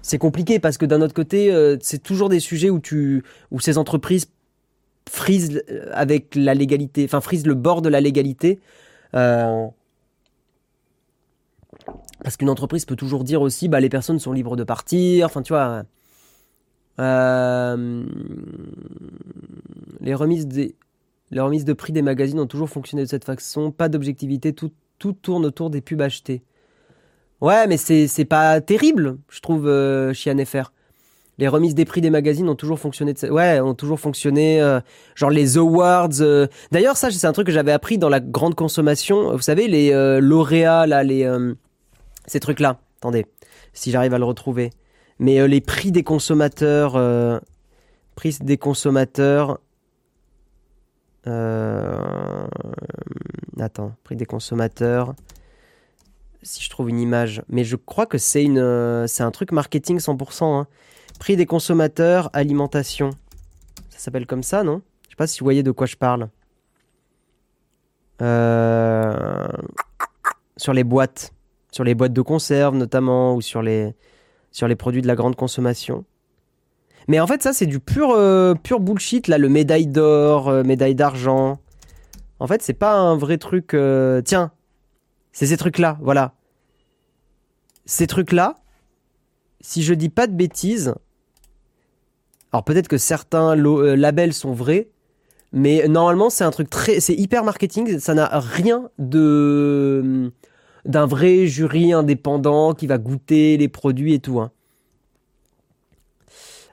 C'est 0.01 0.17
compliqué 0.17 0.59
parce 0.59 0.77
que 0.77 0.85
d'un 0.85 1.01
autre 1.01 1.13
côté, 1.13 1.53
c'est 1.81 2.01
toujours 2.03 2.29
des 2.29 2.39
sujets 2.39 2.69
où 2.69 2.79
tu, 2.79 3.23
où 3.51 3.59
ces 3.59 3.77
entreprises 3.77 4.27
frisent 5.09 5.63
avec 5.91 6.35
la 6.35 6.53
légalité, 6.53 7.05
enfin 7.05 7.21
frisent 7.21 7.45
le 7.45 7.53
bord 7.53 7.81
de 7.81 7.89
la 7.89 8.01
légalité. 8.01 8.59
parce 9.11 9.71
qu'une 12.37 12.49
entreprise 12.49 12.85
peut 12.85 12.95
toujours 12.95 13.23
dire 13.23 13.41
aussi, 13.41 13.67
bah 13.69 13.79
les 13.79 13.89
personnes 13.89 14.19
sont 14.19 14.31
libres 14.31 14.55
de 14.55 14.63
partir. 14.63 15.25
Enfin, 15.27 15.41
tu 15.41 15.53
vois 15.53 15.83
Euh, 16.99 18.05
les 20.01 20.13
remises 20.13 20.47
des 20.47 20.75
les 21.31 21.41
remises 21.41 21.65
de 21.65 21.73
prix 21.73 21.93
des 21.93 22.01
magazines 22.01 22.39
ont 22.39 22.47
toujours 22.47 22.69
fonctionné 22.69 23.03
de 23.03 23.09
cette 23.09 23.25
façon. 23.25 23.71
Pas 23.71 23.89
d'objectivité, 23.89 24.53
tout, 24.53 24.71
tout 24.97 25.13
tourne 25.13 25.45
autour 25.45 25.69
des 25.69 25.81
pubs 25.81 26.01
achetées. 26.01 26.41
Ouais, 27.41 27.67
mais 27.67 27.77
c'est, 27.77 28.25
pas 28.25 28.59
terrible, 28.61 29.17
je 29.29 29.39
trouve, 29.39 29.67
euh, 29.67 30.13
chez. 30.13 30.33
Les 31.37 31.47
remises 31.47 31.73
des 31.73 31.85
prix 31.85 32.01
des 32.01 32.09
magazines 32.09 32.49
ont 32.49 32.55
toujours 32.55 32.79
fonctionné. 32.79 33.13
De... 33.13 33.29
Ouais, 33.29 33.61
ont 33.61 33.75
toujours 33.75 33.99
fonctionné. 33.99 34.61
Euh, 34.61 34.81
genre 35.15 35.29
les 35.29 35.57
awards. 35.57 36.19
Euh. 36.19 36.47
D'ailleurs, 36.71 36.97
ça, 36.97 37.11
c'est 37.11 37.27
un 37.27 37.31
truc 37.31 37.47
que 37.47 37.53
j'avais 37.53 37.71
appris 37.71 37.97
dans 37.97 38.09
la 38.09 38.19
grande 38.19 38.55
consommation. 38.55 39.31
Vous 39.31 39.41
savez, 39.41 39.67
les 39.67 39.91
lauréats, 40.19 40.85
là, 40.85 41.03
les 41.03 41.29
ces 42.27 42.39
trucs-là. 42.39 42.79
Attendez, 42.97 43.25
si 43.71 43.91
j'arrive 43.91 44.13
à 44.13 44.17
le 44.17 44.25
retrouver. 44.25 44.71
Mais 45.19 45.47
les 45.47 45.61
prix 45.61 45.91
des 45.91 46.03
consommateurs, 46.03 47.41
prix 48.15 48.37
des 48.41 48.57
consommateurs. 48.57 49.59
Attends, 53.59 53.93
prix 54.03 54.15
des 54.15 54.25
consommateurs 54.25 55.13
si 56.41 56.63
je 56.63 56.69
trouve 56.69 56.89
une 56.89 56.99
image. 56.99 57.41
Mais 57.49 57.63
je 57.63 57.75
crois 57.75 58.05
que 58.05 58.17
c'est 58.17 58.43
une, 58.43 59.07
c'est 59.07 59.23
un 59.23 59.31
truc 59.31 59.51
marketing 59.51 59.97
100%. 59.99 60.43
Hein. 60.43 60.67
Prix 61.19 61.35
des 61.35 61.45
consommateurs, 61.45 62.29
alimentation. 62.33 63.11
Ça 63.89 63.99
s'appelle 63.99 64.25
comme 64.25 64.43
ça, 64.43 64.63
non? 64.63 64.81
Je 65.03 65.09
sais 65.09 65.15
pas 65.15 65.27
si 65.27 65.39
vous 65.39 65.45
voyez 65.45 65.63
de 65.63 65.71
quoi 65.71 65.87
je 65.87 65.95
parle. 65.95 66.29
Euh, 68.21 69.47
sur 70.57 70.73
les 70.73 70.83
boîtes. 70.83 71.33
Sur 71.71 71.83
les 71.83 71.95
boîtes 71.95 72.13
de 72.13 72.21
conserve 72.21 72.75
notamment, 72.75 73.35
ou 73.35 73.41
sur 73.41 73.61
les, 73.61 73.93
sur 74.51 74.67
les 74.67 74.75
produits 74.75 75.01
de 75.01 75.07
la 75.07 75.15
grande 75.15 75.35
consommation. 75.35 76.05
Mais 77.07 77.19
en 77.19 77.27
fait, 77.27 77.41
ça, 77.41 77.53
c'est 77.53 77.65
du 77.65 77.79
pur, 77.79 78.11
euh, 78.11 78.53
pur 78.53 78.79
bullshit, 78.79 79.27
là, 79.27 79.37
le 79.37 79.49
médaille 79.49 79.87
d'or, 79.87 80.49
euh, 80.49 80.63
médaille 80.63 80.95
d'argent. 80.95 81.59
En 82.39 82.47
fait, 82.47 82.61
c'est 82.61 82.73
pas 82.73 82.93
un 82.93 83.17
vrai 83.17 83.37
truc. 83.37 83.75
Tiens, 84.25 84.51
c'est 85.31 85.45
ces 85.45 85.57
trucs-là, 85.57 85.97
voilà. 86.01 86.33
Ces 87.85 88.07
trucs-là, 88.07 88.55
si 89.61 89.83
je 89.83 89.93
dis 89.93 90.09
pas 90.09 90.27
de 90.27 90.33
bêtises, 90.33 90.93
alors 92.51 92.63
peut-être 92.63 92.87
que 92.87 92.97
certains 92.97 93.57
euh, 93.57 93.95
labels 93.95 94.33
sont 94.33 94.53
vrais, 94.53 94.89
mais 95.51 95.87
normalement 95.87 96.29
c'est 96.29 96.43
un 96.43 96.51
truc 96.51 96.69
très, 96.69 96.99
c'est 96.99 97.13
hyper 97.13 97.43
marketing. 97.43 97.99
Ça 97.99 98.13
n'a 98.13 98.27
rien 98.39 98.89
de 98.97 100.31
d'un 100.85 101.05
vrai 101.05 101.47
jury 101.47 101.93
indépendant 101.93 102.73
qui 102.73 102.87
va 102.87 102.97
goûter 102.97 103.57
les 103.57 103.67
produits 103.67 104.13
et 104.13 104.19
tout. 104.19 104.39
Hein. 104.39 104.51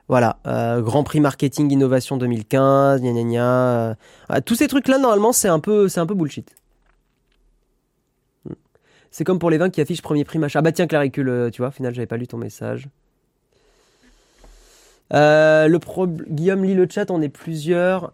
Voilà, 0.09 0.39
euh, 0.47 0.81
Grand 0.83 1.03
Prix 1.03 1.21
Marketing 1.21 1.71
Innovation 1.73 2.17
2015, 2.17 3.03
gna. 3.03 3.91
Euh, 3.91 3.95
tous 4.45 4.55
ces 4.55 4.69
trucs-là, 4.69 4.99
normalement, 4.99 5.33
c'est 5.33 5.49
un 5.49 5.59
peu, 5.59 5.89
c'est 5.89 6.01
un 6.01 6.07
peu 6.07 6.15
bullshit. 6.15 6.55
C'est 9.11 9.25
comme 9.25 9.39
pour 9.39 9.51
les 9.51 9.59
vins 9.59 9.71
qui 9.71 9.81
affichent 9.81 10.03
premier 10.03 10.25
prix 10.25 10.39
machin. 10.39 10.59
Ah 10.59 10.63
bah 10.63 10.73
tiens, 10.73 10.87
Claricule, 10.87 11.51
tu 11.53 11.63
vois, 11.63 11.69
au 11.69 11.73
final, 11.73 11.95
j'avais 11.95 12.07
pas 12.07 12.19
lu 12.19 12.27
ton 12.27 12.37
message. 12.37 12.89
Euh, 15.13 15.69
le. 15.69 15.79
Guillaume 16.29 16.65
lit 16.65 16.75
le 16.75 16.87
chat, 16.89 17.11
on 17.11 17.23
est 17.23 17.29
plusieurs. 17.29 18.13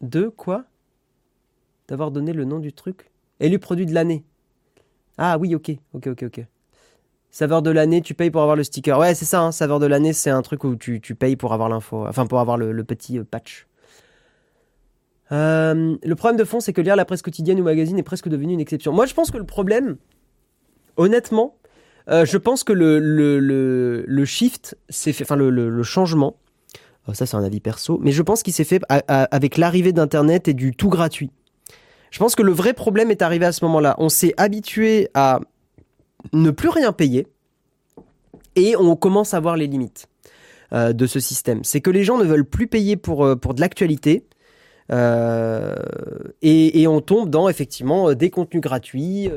De 0.00 0.28
quoi? 0.28 0.64
D'avoir 1.88 2.10
donné 2.10 2.32
le 2.32 2.44
nom 2.44 2.58
du 2.58 2.72
truc? 2.72 3.10
Élu 3.40 3.58
produit 3.58 3.86
de 3.86 3.94
l'année. 3.94 4.24
Ah 5.18 5.36
oui, 5.38 5.54
ok, 5.54 5.72
ok, 5.94 6.06
ok, 6.06 6.22
ok. 6.22 6.46
Saveur 7.30 7.60
de 7.60 7.70
l'année, 7.70 8.00
tu 8.00 8.14
payes 8.14 8.30
pour 8.30 8.40
avoir 8.40 8.56
le 8.56 8.64
sticker. 8.64 8.98
Ouais, 8.98 9.14
c'est 9.14 9.24
ça, 9.24 9.42
hein, 9.42 9.52
saveur 9.52 9.80
de 9.80 9.86
l'année, 9.86 10.12
c'est 10.12 10.30
un 10.30 10.40
truc 10.42 10.64
où 10.64 10.76
tu, 10.76 11.00
tu 11.00 11.14
payes 11.14 11.36
pour 11.36 11.52
avoir 11.52 11.68
l'info. 11.68 12.06
Enfin, 12.06 12.26
pour 12.26 12.40
avoir 12.40 12.56
le, 12.56 12.84
petit 12.84 13.18
euh, 13.18 13.24
patch. 13.24 13.66
Euh, 15.30 15.96
le 16.02 16.14
problème 16.14 16.38
de 16.38 16.44
fond, 16.44 16.60
c'est 16.60 16.72
que 16.72 16.80
lire 16.80 16.96
la 16.96 17.04
presse 17.04 17.20
quotidienne 17.20 17.60
ou 17.60 17.64
magazine 17.64 17.98
est 17.98 18.02
presque 18.02 18.28
devenu 18.28 18.54
une 18.54 18.60
exception. 18.60 18.92
Moi, 18.92 19.04
je 19.04 19.12
pense 19.12 19.30
que 19.30 19.36
le 19.36 19.44
problème, 19.44 19.98
honnêtement, 20.96 21.56
euh, 22.08 22.24
je 22.24 22.38
pense 22.38 22.64
que 22.64 22.72
le, 22.72 24.24
shift 24.24 24.78
s'est 24.88 25.12
fait, 25.12 25.24
enfin 25.24 25.36
le, 25.36 25.50
le, 25.50 25.82
changement, 25.82 26.36
oh, 27.06 27.12
ça 27.12 27.26
c'est 27.26 27.36
un 27.36 27.44
avis 27.44 27.60
perso, 27.60 27.98
mais 28.00 28.12
je 28.12 28.22
pense 28.22 28.42
qu'il 28.42 28.54
s'est 28.54 28.64
fait 28.64 28.80
avec 28.88 29.58
l'arrivée 29.58 29.92
d'Internet 29.92 30.48
et 30.48 30.54
du 30.54 30.74
tout 30.74 30.88
gratuit. 30.88 31.30
Je 32.10 32.18
pense 32.18 32.34
que 32.34 32.42
le 32.42 32.52
vrai 32.52 32.72
problème 32.72 33.10
est 33.10 33.22
arrivé 33.22 33.46
à 33.46 33.52
ce 33.52 33.64
moment-là. 33.64 33.94
On 33.98 34.08
s'est 34.08 34.34
habitué 34.36 35.08
à 35.14 35.40
ne 36.32 36.50
plus 36.50 36.68
rien 36.68 36.92
payer 36.92 37.26
et 38.56 38.76
on 38.76 38.96
commence 38.96 39.34
à 39.34 39.40
voir 39.40 39.56
les 39.56 39.66
limites 39.66 40.06
euh, 40.72 40.92
de 40.92 41.06
ce 41.06 41.20
système. 41.20 41.64
C'est 41.64 41.80
que 41.80 41.90
les 41.90 42.04
gens 42.04 42.18
ne 42.18 42.24
veulent 42.24 42.44
plus 42.44 42.66
payer 42.66 42.96
pour, 42.96 43.24
euh, 43.24 43.34
de 43.36 43.60
l'actualité. 43.60 44.24
Euh, 44.90 45.74
et, 46.40 46.86
on 46.88 47.00
tombe 47.00 47.28
dans 47.28 47.48
effectivement 47.48 48.14
des 48.14 48.30
contenus 48.30 48.62
gratuits 48.62 49.30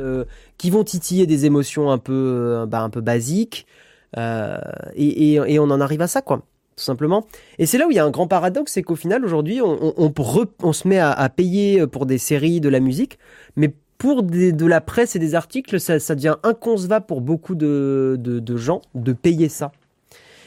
qui 0.57 0.69
vont 0.69 0.83
titiller 0.85 1.27
des 1.27 1.45
émotions 1.45 1.91
un 1.91 1.97
peu, 1.97 2.65
bah, 2.67 2.81
un 2.81 2.89
peu 2.89 3.01
basiques. 3.01 3.67
Et, 4.15 5.59
on 5.59 5.69
en 5.69 5.81
arrive 5.81 6.01
à 6.01 6.07
ça, 6.07 6.21
quoi, 6.21 6.43
tout 6.75 6.83
simplement. 6.83 7.25
Et 7.59 7.65
c'est 7.65 7.77
là 7.77 7.87
où 7.87 7.91
il 7.91 7.95
y 7.95 7.99
a 7.99 8.05
un 8.05 8.11
grand 8.11 8.27
paradoxe, 8.27 8.73
c'est 8.73 8.83
qu'au 8.83 8.95
final, 8.95 9.23
aujourd'hui, 9.25 9.61
on, 9.61 9.95
on, 9.97 10.73
se 10.73 10.87
met 10.87 10.99
à, 10.99 11.29
payer 11.29 11.85
pour 11.87 12.05
des 12.05 12.17
séries, 12.17 12.61
de 12.61 12.69
la 12.69 12.79
musique, 12.79 13.19
mais 13.55 13.73
pour 13.97 14.23
de 14.23 14.65
la 14.65 14.81
presse 14.81 15.15
et 15.15 15.19
des 15.19 15.35
articles, 15.35 15.79
ça, 15.79 16.15
devient 16.15 16.37
inconcevable 16.43 17.05
pour 17.05 17.21
beaucoup 17.21 17.55
de, 17.55 18.17
de 18.17 18.57
gens 18.57 18.81
de 18.95 19.13
payer 19.13 19.49
ça. 19.49 19.71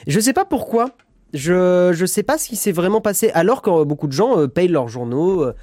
Je 0.07 0.21
sais 0.21 0.33
pas 0.33 0.45
pourquoi, 0.45 0.91
je 1.35 1.91
je 1.93 2.07
sais 2.07 2.23
pas 2.23 2.39
ce 2.39 2.49
qui 2.49 2.57
s'est 2.57 2.73
vraiment 2.73 3.01
passé 3.01 3.31
alors 3.35 3.61
que 3.61 3.85
beaucoup 3.85 4.07
de 4.07 4.13
gens 4.13 4.39
euh, 4.39 4.47
payent 4.47 4.69
leurs 4.69 4.89
journaux. 4.89 5.43
Euh, 5.43 5.55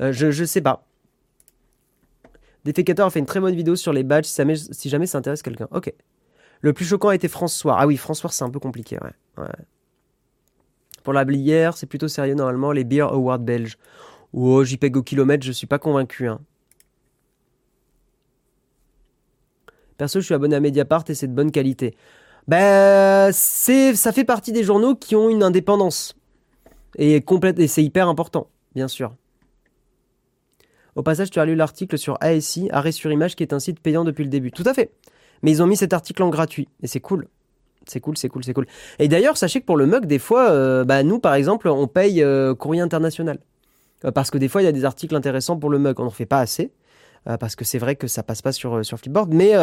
euh, 0.00 0.12
je 0.12 0.30
je 0.30 0.44
sais 0.44 0.60
pas. 0.60 0.86
Défécateur 2.64 3.06
a 3.06 3.10
fait 3.10 3.18
une 3.18 3.26
très 3.26 3.40
bonne 3.40 3.54
vidéo 3.54 3.76
sur 3.76 3.92
les 3.92 4.02
badges 4.02 4.26
si 4.26 4.36
jamais, 4.36 4.56
si 4.56 4.88
jamais 4.88 5.06
ça 5.06 5.18
intéresse 5.18 5.42
quelqu'un. 5.42 5.68
Ok. 5.70 5.92
Le 6.60 6.72
plus 6.72 6.84
choquant 6.84 7.08
a 7.08 7.14
été 7.14 7.28
François. 7.28 7.76
Ah 7.78 7.86
oui, 7.86 7.96
François 7.96 8.30
c'est 8.30 8.44
un 8.44 8.50
peu 8.50 8.60
compliqué, 8.60 8.98
ouais. 9.02 9.44
Pour 11.06 11.12
la 11.12 11.24
bière, 11.24 11.76
c'est 11.76 11.86
plutôt 11.86 12.08
sérieux 12.08 12.34
normalement, 12.34 12.72
les 12.72 12.82
Beer 12.82 13.02
Awards 13.02 13.38
belges. 13.38 13.78
Oh, 14.32 14.64
JPEG 14.64 14.96
au 14.96 15.04
kilomètre, 15.04 15.46
je 15.46 15.52
suis 15.52 15.68
pas 15.68 15.78
convaincu. 15.78 16.26
Hein. 16.26 16.40
Perso, 19.98 20.18
je 20.18 20.24
suis 20.24 20.34
abonné 20.34 20.56
à 20.56 20.60
Mediapart 20.60 21.04
et 21.06 21.14
c'est 21.14 21.28
de 21.28 21.32
bonne 21.32 21.52
qualité 21.52 21.94
ben 22.48 23.30
c'est 23.32 23.94
ça 23.94 24.10
fait 24.10 24.24
partie 24.24 24.50
des 24.50 24.64
journaux 24.64 24.96
qui 24.96 25.14
ont 25.14 25.30
une 25.30 25.44
indépendance 25.44 26.16
et 26.98 27.22
et 27.24 27.66
c'est 27.68 27.84
hyper 27.84 28.08
important, 28.08 28.48
bien 28.74 28.88
sûr. 28.88 29.14
Au 30.96 31.04
passage, 31.04 31.30
tu 31.30 31.38
as 31.38 31.44
lu 31.44 31.54
l'article 31.54 31.98
sur 31.98 32.18
ASI, 32.20 32.68
Arrêt 32.72 32.90
sur 32.90 33.12
Image, 33.12 33.36
qui 33.36 33.44
est 33.44 33.52
un 33.52 33.60
site 33.60 33.78
payant 33.78 34.02
depuis 34.02 34.24
le 34.24 34.30
début. 34.30 34.50
Tout 34.50 34.64
à 34.66 34.74
fait. 34.74 34.90
Mais 35.42 35.52
ils 35.52 35.62
ont 35.62 35.68
mis 35.68 35.76
cet 35.76 35.92
article 35.92 36.24
en 36.24 36.30
gratuit 36.30 36.66
et 36.82 36.88
c'est 36.88 36.98
cool. 36.98 37.28
C'est 37.86 38.00
cool, 38.00 38.16
c'est 38.16 38.28
cool, 38.28 38.44
c'est 38.44 38.52
cool. 38.52 38.66
Et 38.98 39.08
d'ailleurs, 39.08 39.36
sachez 39.36 39.60
que 39.60 39.66
pour 39.66 39.76
le 39.76 39.86
mug, 39.86 40.06
des 40.06 40.18
fois, 40.18 40.50
euh, 40.50 40.84
bah, 40.84 41.02
nous, 41.02 41.18
par 41.18 41.34
exemple, 41.34 41.68
on 41.68 41.86
paye 41.86 42.22
euh, 42.22 42.54
Courrier 42.54 42.82
International. 42.82 43.38
Euh, 44.04 44.10
parce 44.10 44.30
que 44.30 44.38
des 44.38 44.48
fois, 44.48 44.62
il 44.62 44.64
y 44.64 44.68
a 44.68 44.72
des 44.72 44.84
articles 44.84 45.14
intéressants 45.14 45.56
pour 45.56 45.70
le 45.70 45.78
mug. 45.78 45.98
On 46.00 46.04
n'en 46.04 46.10
fait 46.10 46.26
pas 46.26 46.40
assez. 46.40 46.72
Euh, 47.28 47.36
parce 47.36 47.56
que 47.56 47.64
c'est 47.64 47.78
vrai 47.78 47.96
que 47.96 48.06
ça 48.08 48.22
passe 48.22 48.42
pas 48.42 48.52
sur, 48.52 48.84
sur 48.84 48.98
Flipboard, 48.98 49.32
mais, 49.32 49.54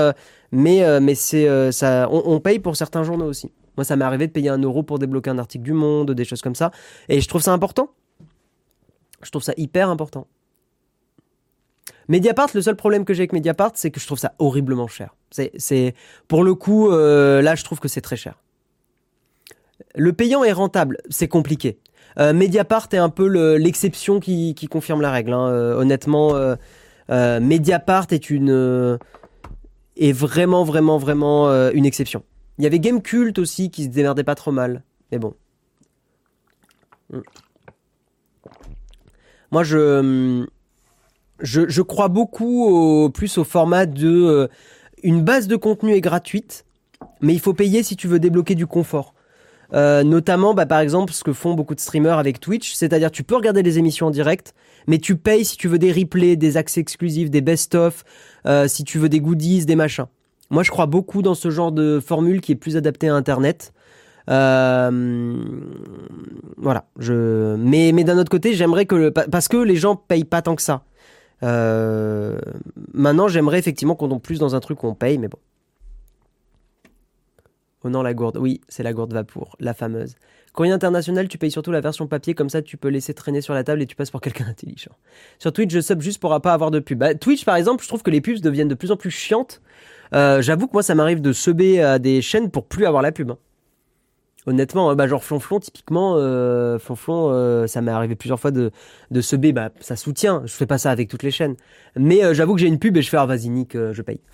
mais, 0.52 1.00
mais 1.00 1.16
c'est, 1.16 1.72
ça, 1.72 2.10
on, 2.12 2.40
paye 2.42 2.60
pour 2.60 2.76
certains 2.76 3.04
journaux 3.04 3.26
aussi. 3.26 3.52
Moi, 3.78 3.86
ça 3.86 3.96
m'est 3.96 4.04
arrivé 4.04 4.28
de 4.28 4.34
payer 4.34 4.50
un 4.50 4.58
euro 4.58 4.84
pour 4.84 5.00
débloquer 5.00 5.30
un 5.30 5.40
article 5.40 5.64
du 5.64 5.72
Monde, 5.72 6.12
des 6.12 6.26
choses 6.26 6.42
comme 6.42 6.56
ça, 6.56 6.72
et 7.08 7.22
je 7.22 7.28
trouve 7.30 7.42
ça 7.42 7.54
important. 7.54 7.90
Je 9.22 9.32
trouve 9.32 9.44
ça 9.44 9.54
hyper 9.56 9.90
important. 9.90 10.28
Mediapart, 12.08 12.50
le 12.54 12.62
seul 12.62 12.76
problème 12.76 13.06
que 13.06 13.14
j'ai 13.14 13.22
avec 13.22 13.34
Mediapart, 13.34 13.72
c'est 13.76 13.92
que 13.92 14.00
je 14.00 14.06
trouve 14.06 14.20
ça 14.20 14.34
horriblement 14.40 14.88
cher. 14.88 15.16
C'est, 15.32 15.96
pour 16.28 16.44
le 16.44 16.54
coup, 16.54 16.90
là, 16.90 17.56
je 17.56 17.64
trouve 17.64 17.80
que 17.80 17.88
c'est 17.88 18.02
très 18.02 18.18
cher. 18.18 18.36
Le 19.96 20.14
payant 20.14 20.44
est 20.44 20.52
rentable, 20.52 20.98
c'est 21.10 21.28
compliqué. 21.28 21.80
Mediapart 22.18 22.88
est 22.92 22.98
un 22.98 23.10
peu 23.10 23.28
l'exception 23.56 24.20
qui, 24.20 24.54
confirme 24.70 25.02
la 25.02 25.12
règle. 25.12 25.34
Hein. 25.34 25.48
honnêtement, 25.78 26.56
euh, 27.10 27.40
Mediapart 27.40 28.08
est 28.12 28.30
une 28.30 28.52
euh, 28.52 28.98
est 29.98 30.12
vraiment 30.12 30.64
vraiment 30.64 30.98
vraiment 30.98 31.50
euh, 31.50 31.72
une 31.74 31.86
exception. 31.86 32.24
Il 32.58 32.64
y 32.64 32.68
avait 32.68 32.80
Game 32.80 33.02
Cult 33.02 33.40
aussi 33.40 33.72
qui 33.72 33.84
se 33.84 33.90
démerdait 33.90 34.24
pas 34.24 34.36
trop 34.36 34.52
mal, 34.52 34.84
mais 35.12 35.20
bon. 35.20 35.36
Mm. 37.12 37.20
Moi 39.52 39.64
je 39.64 40.46
je, 41.44 41.70
je 41.70 41.82
crois 41.84 42.08
beaucoup 42.08 42.66
au, 42.66 43.10
plus 43.10 43.38
au 43.38 43.44
format 43.44 43.86
de 43.86 44.50
une 45.04 45.22
base 45.22 45.48
de 45.48 45.56
contenu 45.56 45.94
est 45.94 46.02
gratuite, 46.02 46.66
mais 47.22 47.34
il 47.34 47.40
faut 47.40 47.54
payer 47.54 47.84
si 47.84 47.96
tu 47.96 48.08
veux 48.08 48.20
débloquer 48.20 48.56
du 48.56 48.66
confort. 48.66 49.14
Euh, 49.74 50.04
notamment, 50.04 50.54
bah, 50.54 50.66
par 50.66 50.80
exemple, 50.80 51.14
ce 51.14 51.24
que 51.24 51.34
font 51.34 51.56
beaucoup 51.56 51.76
de 51.76 51.80
streamers 51.80 52.18
avec 52.20 52.40
Twitch, 52.40 52.74
c'est-à-dire 52.74 53.12
tu 53.12 53.24
peux 53.24 53.36
regarder 53.36 53.64
les 53.64 53.80
émissions 53.80 54.08
en 54.08 54.12
direct, 54.12 54.54
mais 54.88 55.00
tu 55.00 55.16
payes 55.16 55.46
si 55.46 55.58
tu 55.58 55.68
veux 55.68 55.80
des 55.80 55.92
replays, 55.92 56.36
des 56.36 56.58
accès 56.58 56.80
exclusifs, 56.80 57.30
des 57.30 57.42
best-of, 57.42 58.04
euh, 58.46 58.68
si 58.68 58.84
tu 58.84 59.00
veux 59.00 59.10
des 59.10 59.20
goodies, 59.20 59.66
des 59.66 59.76
machins. 59.76 60.06
Moi, 60.50 60.64
je 60.64 60.70
crois 60.70 60.86
beaucoup 60.86 61.22
dans 61.22 61.34
ce 61.34 61.50
genre 61.50 61.72
de 61.72 62.00
formule 62.00 62.40
qui 62.42 62.52
est 62.52 62.56
plus 62.56 62.78
adaptée 62.78 63.10
à 63.10 63.16
Internet. 63.16 63.74
Euh, 64.30 65.44
voilà. 66.58 66.86
Je... 67.00 67.56
Mais, 67.56 67.92
mais 67.94 68.04
d'un 68.04 68.18
autre 68.20 68.30
côté, 68.30 68.54
j'aimerais 68.54 68.86
que... 68.86 68.96
Le... 68.96 69.12
Parce 69.12 69.48
que 69.48 69.58
les 69.58 69.76
gens 69.76 69.96
payent 69.96 70.26
pas 70.26 70.42
tant 70.44 70.56
que 70.56 70.62
ça. 70.62 70.84
Euh, 71.44 72.40
maintenant, 72.94 73.28
j'aimerais 73.28 73.60
effectivement 73.60 73.96
qu'on 73.96 74.10
tombe 74.10 74.22
plus 74.22 74.40
dans 74.40 74.56
un 74.56 74.60
truc 74.60 74.84
où 74.84 74.88
on 74.88 74.96
paye, 74.96 75.18
mais 75.18 75.28
bon. 75.28 75.40
Oh 77.84 77.90
non, 77.90 78.02
la 78.02 78.14
gourde. 78.14 78.38
Oui, 78.38 78.62
c'est 78.70 78.84
la 78.84 78.94
gourde 78.94 79.14
Vapour, 79.14 79.58
la 79.60 79.74
fameuse. 79.74 80.16
Courrier 80.54 80.72
international, 80.72 81.28
tu 81.28 81.38
payes 81.38 81.52
surtout 81.52 81.72
la 81.72 81.82
version 81.82 82.08
papier, 82.08 82.34
comme 82.34 82.50
ça 82.50 82.62
tu 82.62 82.78
peux 82.78 82.88
laisser 82.88 83.14
traîner 83.14 83.42
sur 83.42 83.54
la 83.54 83.64
table 83.64 83.82
et 83.82 83.88
tu 83.88 83.96
passes 83.96 84.12
pour 84.12 84.22
quelqu'un 84.22 84.46
d'intelligent. 84.46 84.92
Sur 85.40 85.52
Twitch, 85.52 85.74
je 85.74 85.82
sub 85.82 86.00
juste 86.00 86.22
pour 86.22 86.40
pas 86.42 86.54
avoir 86.54 86.72
de 86.72 86.80
pub. 86.80 87.00
Bah, 87.00 87.16
Twitch, 87.16 87.44
par 87.44 87.56
exemple, 87.56 87.84
je 87.84 87.90
trouve 87.90 88.04
que 88.04 88.12
les 88.12 88.22
pubs 88.22 88.40
deviennent 88.40 88.68
de 88.68 88.76
plus 88.76 88.92
en 88.92 88.96
plus 88.96 89.12
chiantes. 89.12 89.62
Euh, 90.14 90.42
j'avoue 90.42 90.68
que 90.68 90.74
moi, 90.74 90.84
ça 90.84 90.96
m'arrive 90.96 91.22
de 91.22 91.34
subber 91.34 91.98
des 92.00 92.22
chaînes 92.22 92.52
pour 92.52 92.68
plus 92.68 92.86
avoir 92.86 93.02
la 93.02 93.12
pub. 93.12 93.32
Hein. 93.32 93.38
Honnêtement, 94.46 94.92
euh, 94.92 94.96
bah, 94.96 95.08
genre 95.08 95.24
Flonflon, 95.24 95.60
typiquement, 95.60 96.16
euh, 96.18 96.80
Flonflon, 96.80 97.30
euh, 97.32 97.68
ça 97.68 97.82
m'est 97.82 97.92
arrivé 97.92 98.16
plusieurs 98.16 98.40
fois 98.40 98.52
de, 98.52 98.72
de 99.12 99.22
subber, 99.22 99.54
bah, 99.54 99.70
ça 99.80 99.96
soutient. 99.96 100.42
Je 100.46 100.54
fais 100.54 100.66
pas 100.66 100.78
ça 100.78 100.92
avec 100.92 101.10
toutes 101.10 101.24
les 101.24 101.32
chaînes. 101.32 101.56
Mais 101.96 102.24
euh, 102.24 102.34
j'avoue 102.34 102.56
que 102.56 102.62
j'ai 102.62 102.68
une 102.68 102.80
pub 102.80 102.98
et 102.98 103.02
je 103.02 103.10
fais, 103.10 103.18
ah, 103.18 103.28
Nick, 103.38 103.74
je 103.74 104.02
paye. 104.02 104.20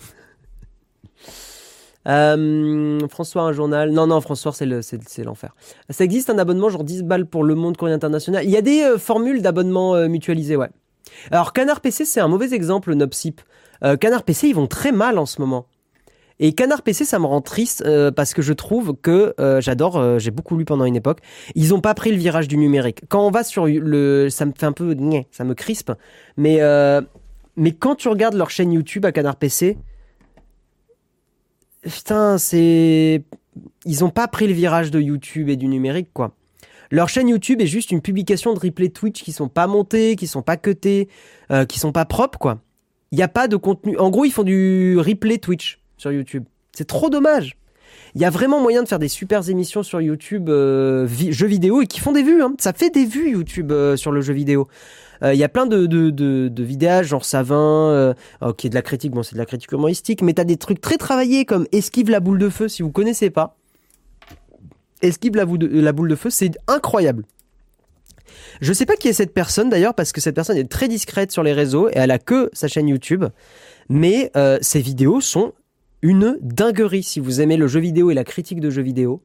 Euh, 2.08 3.06
François, 3.08 3.42
un 3.42 3.52
journal. 3.52 3.90
Non, 3.90 4.06
non, 4.06 4.20
François, 4.20 4.52
c'est 4.52 5.24
l'enfer. 5.24 5.54
Ça 5.90 6.04
existe 6.04 6.30
un 6.30 6.38
abonnement, 6.38 6.68
genre 6.68 6.84
10 6.84 7.02
balles 7.02 7.26
pour 7.26 7.44
le 7.44 7.54
monde 7.54 7.76
courrier 7.76 7.94
international. 7.94 8.44
Il 8.44 8.50
y 8.50 8.56
a 8.56 8.62
des 8.62 8.82
euh, 8.82 8.98
formules 8.98 9.42
d'abonnement 9.42 9.94
euh, 9.94 10.08
mutualisées, 10.08 10.56
ouais. 10.56 10.70
Alors, 11.30 11.52
Canard 11.52 11.80
PC, 11.80 12.04
c'est 12.04 12.20
un 12.20 12.28
mauvais 12.28 12.52
exemple, 12.54 12.94
Nopsip. 12.94 13.40
Euh, 13.84 13.96
Canard 13.96 14.22
PC, 14.22 14.48
ils 14.48 14.54
vont 14.54 14.66
très 14.66 14.92
mal 14.92 15.18
en 15.18 15.26
ce 15.26 15.40
moment. 15.40 15.66
Et 16.40 16.54
Canard 16.54 16.82
PC, 16.82 17.04
ça 17.04 17.18
me 17.18 17.26
rend 17.26 17.40
triste 17.40 17.84
parce 18.16 18.34
que 18.34 18.42
je 18.42 18.52
trouve 18.52 18.96
que 19.00 19.34
j'adore, 19.60 20.18
j'ai 20.18 20.30
beaucoup 20.30 20.56
lu 20.56 20.64
pendant 20.64 20.86
une 20.86 20.96
époque. 20.96 21.20
Ils 21.54 21.74
ont 21.74 21.80
pas 21.80 21.94
pris 21.94 22.10
le 22.10 22.16
virage 22.16 22.48
du 22.48 22.56
numérique. 22.56 23.02
Quand 23.08 23.26
on 23.26 23.30
va 23.30 23.44
sur 23.44 23.66
le, 23.66 24.28
ça 24.30 24.46
me 24.46 24.52
fait 24.58 24.66
un 24.66 24.72
peu, 24.72 24.96
ça 25.30 25.44
me 25.44 25.54
crispe. 25.54 25.92
Mais 26.38 26.60
mais 27.56 27.72
quand 27.72 27.94
tu 27.94 28.08
regardes 28.08 28.34
leur 28.34 28.50
chaîne 28.50 28.72
YouTube 28.72 29.04
à 29.04 29.12
Canard 29.12 29.36
PC, 29.36 29.76
putain, 31.82 32.38
c'est. 32.38 33.22
Ils 33.84 34.04
ont 34.04 34.10
pas 34.10 34.28
pris 34.28 34.46
le 34.46 34.54
virage 34.54 34.90
de 34.90 35.00
YouTube 35.00 35.48
et 35.48 35.56
du 35.56 35.66
numérique, 35.66 36.08
quoi. 36.12 36.34
Leur 36.90 37.08
chaîne 37.08 37.28
YouTube 37.28 37.60
est 37.60 37.66
juste 37.66 37.90
une 37.90 38.00
publication 38.00 38.54
de 38.54 38.58
replay 38.58 38.88
Twitch 38.88 39.22
qui 39.22 39.32
sont 39.32 39.48
pas 39.48 39.66
montés, 39.66 40.16
qui 40.16 40.26
sont 40.26 40.42
pas 40.42 40.56
cutés, 40.56 41.08
euh, 41.50 41.64
qui 41.64 41.78
sont 41.78 41.92
pas 41.92 42.04
propres, 42.04 42.38
quoi. 42.38 42.60
Il 43.12 43.16
n'y 43.16 43.22
a 43.22 43.28
pas 43.28 43.48
de 43.48 43.56
contenu. 43.56 43.98
En 43.98 44.10
gros, 44.10 44.24
ils 44.24 44.32
font 44.32 44.42
du 44.42 44.98
replay 44.98 45.38
Twitch 45.38 45.80
sur 46.00 46.10
YouTube. 46.10 46.44
C'est 46.72 46.86
trop 46.86 47.10
dommage. 47.10 47.56
Il 48.14 48.20
y 48.20 48.24
a 48.24 48.30
vraiment 48.30 48.60
moyen 48.60 48.82
de 48.82 48.88
faire 48.88 48.98
des 48.98 49.08
super 49.08 49.48
émissions 49.48 49.82
sur 49.82 50.00
YouTube 50.00 50.48
euh, 50.48 51.06
jeux 51.06 51.46
vidéo 51.46 51.82
et 51.82 51.86
qui 51.86 52.00
font 52.00 52.12
des 52.12 52.22
vues. 52.22 52.42
Hein. 52.42 52.54
Ça 52.58 52.72
fait 52.72 52.90
des 52.90 53.04
vues 53.04 53.30
YouTube 53.30 53.70
euh, 53.70 53.96
sur 53.96 54.10
le 54.10 54.20
jeu 54.20 54.32
vidéo. 54.32 54.68
Euh, 55.22 55.34
il 55.34 55.38
y 55.38 55.44
a 55.44 55.48
plein 55.48 55.66
de, 55.66 55.86
de, 55.86 57.02
genre 57.02 57.24
Savin, 57.24 58.14
oh, 58.40 58.52
qui 58.54 58.66
est 58.66 58.70
de 58.70 58.74
la 58.74 58.82
critique, 58.82 59.12
bon 59.12 59.22
c'est 59.22 59.34
de 59.34 59.38
la 59.38 59.46
critique 59.46 59.70
humoristique, 59.70 60.22
mais 60.22 60.32
t'as 60.32 60.44
des 60.44 60.56
trucs 60.56 60.80
très 60.80 60.96
travaillés 60.96 61.44
comme 61.44 61.66
Esquive 61.72 62.10
la 62.10 62.20
boule 62.20 62.38
de 62.38 62.48
feu, 62.48 62.68
si 62.68 62.82
vous 62.82 62.90
connaissez 62.90 63.28
pas. 63.28 63.56
Esquive 65.02 65.36
la, 65.36 65.44
boule 65.44 65.58
de, 65.58 65.80
la 65.80 65.92
boule 65.92 66.08
de 66.08 66.16
feu, 66.16 66.30
c'est 66.30 66.52
incroyable. 66.68 67.24
Je 68.62 68.72
sais 68.72 68.86
pas 68.86 68.96
qui 68.96 69.08
est 69.08 69.12
cette 69.12 69.34
personne 69.34 69.68
d'ailleurs, 69.68 69.94
parce 69.94 70.12
que 70.12 70.22
cette 70.22 70.34
personne 70.34 70.56
est 70.56 70.70
très 70.70 70.88
discrète 70.88 71.32
sur 71.32 71.42
les 71.42 71.52
réseaux 71.52 71.88
et 71.90 71.94
elle 71.96 72.10
a 72.10 72.18
que 72.18 72.48
sa 72.54 72.68
chaîne 72.68 72.88
YouTube. 72.88 73.26
Mais 73.90 74.32
ses 74.62 74.80
vidéos 74.80 75.20
sont 75.20 75.52
une 76.02 76.38
dinguerie. 76.40 77.02
Si 77.02 77.20
vous 77.20 77.40
aimez 77.40 77.56
le 77.56 77.66
jeu 77.66 77.80
vidéo 77.80 78.10
et 78.10 78.14
la 78.14 78.24
critique 78.24 78.60
de 78.60 78.70
jeux 78.70 78.82
vidéo, 78.82 79.22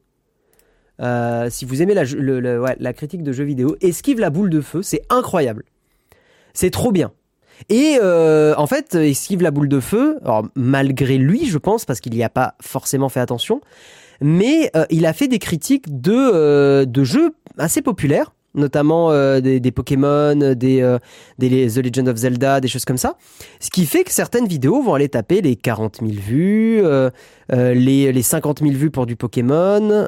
euh, 1.01 1.49
si 1.49 1.65
vous 1.65 1.81
aimez 1.81 1.93
la, 1.93 2.93
critique 2.93 3.23
de 3.23 3.31
jeux 3.31 3.43
vidéo, 3.43 3.75
Esquive 3.81 4.19
la 4.19 4.29
boule 4.29 4.49
de 4.49 4.61
feu, 4.61 4.81
c'est 4.81 5.01
incroyable. 5.09 5.65
C'est 6.53 6.71
trop 6.71 6.91
bien. 6.91 7.11
Et 7.69 7.97
euh, 8.01 8.53
en 8.57 8.67
fait, 8.67 8.95
esquive 8.95 9.41
la 9.41 9.51
boule 9.51 9.69
de 9.69 9.79
feu, 9.79 10.19
malgré 10.55 11.17
lui, 11.17 11.45
je 11.45 11.57
pense, 11.57 11.85
parce 11.85 12.01
qu'il 12.01 12.13
n'y 12.13 12.23
a 12.23 12.29
pas 12.29 12.55
forcément 12.61 13.09
fait 13.09 13.21
attention, 13.21 13.61
mais 14.21 14.71
euh, 14.75 14.85
il 14.89 15.05
a 15.05 15.13
fait 15.13 15.27
des 15.27 15.39
critiques 15.39 16.01
de 16.01 17.03
jeux 17.03 17.33
assez 17.57 17.81
populaires, 17.81 18.33
notamment 18.55 19.11
euh, 19.11 19.39
des, 19.41 19.59
des, 19.59 19.71
Pokémon, 19.71 20.35
des, 20.55 20.81
euh, 20.81 20.97
des 21.37 21.67
The 21.67 21.77
Legend 21.77 22.09
of 22.09 22.17
Zelda, 22.17 22.61
des 22.61 22.67
choses 22.67 22.85
comme 22.85 22.97
ça. 22.97 23.17
Ce 23.59 23.69
qui 23.69 23.85
fait 23.85 24.03
que 24.03 24.11
certaines 24.11 24.47
vidéos 24.47 24.81
vont 24.81 24.93
aller 24.93 25.09
taper 25.09 25.41
les 25.41 25.55
40 25.55 25.99
000 26.01 26.11
vues, 26.13 26.81
les, 27.51 28.11
les 28.11 28.21
50 28.21 28.59
000 28.59 28.71
vues 28.71 28.91
pour 28.91 29.05
du 29.05 29.15
Pokémon, 29.15 30.05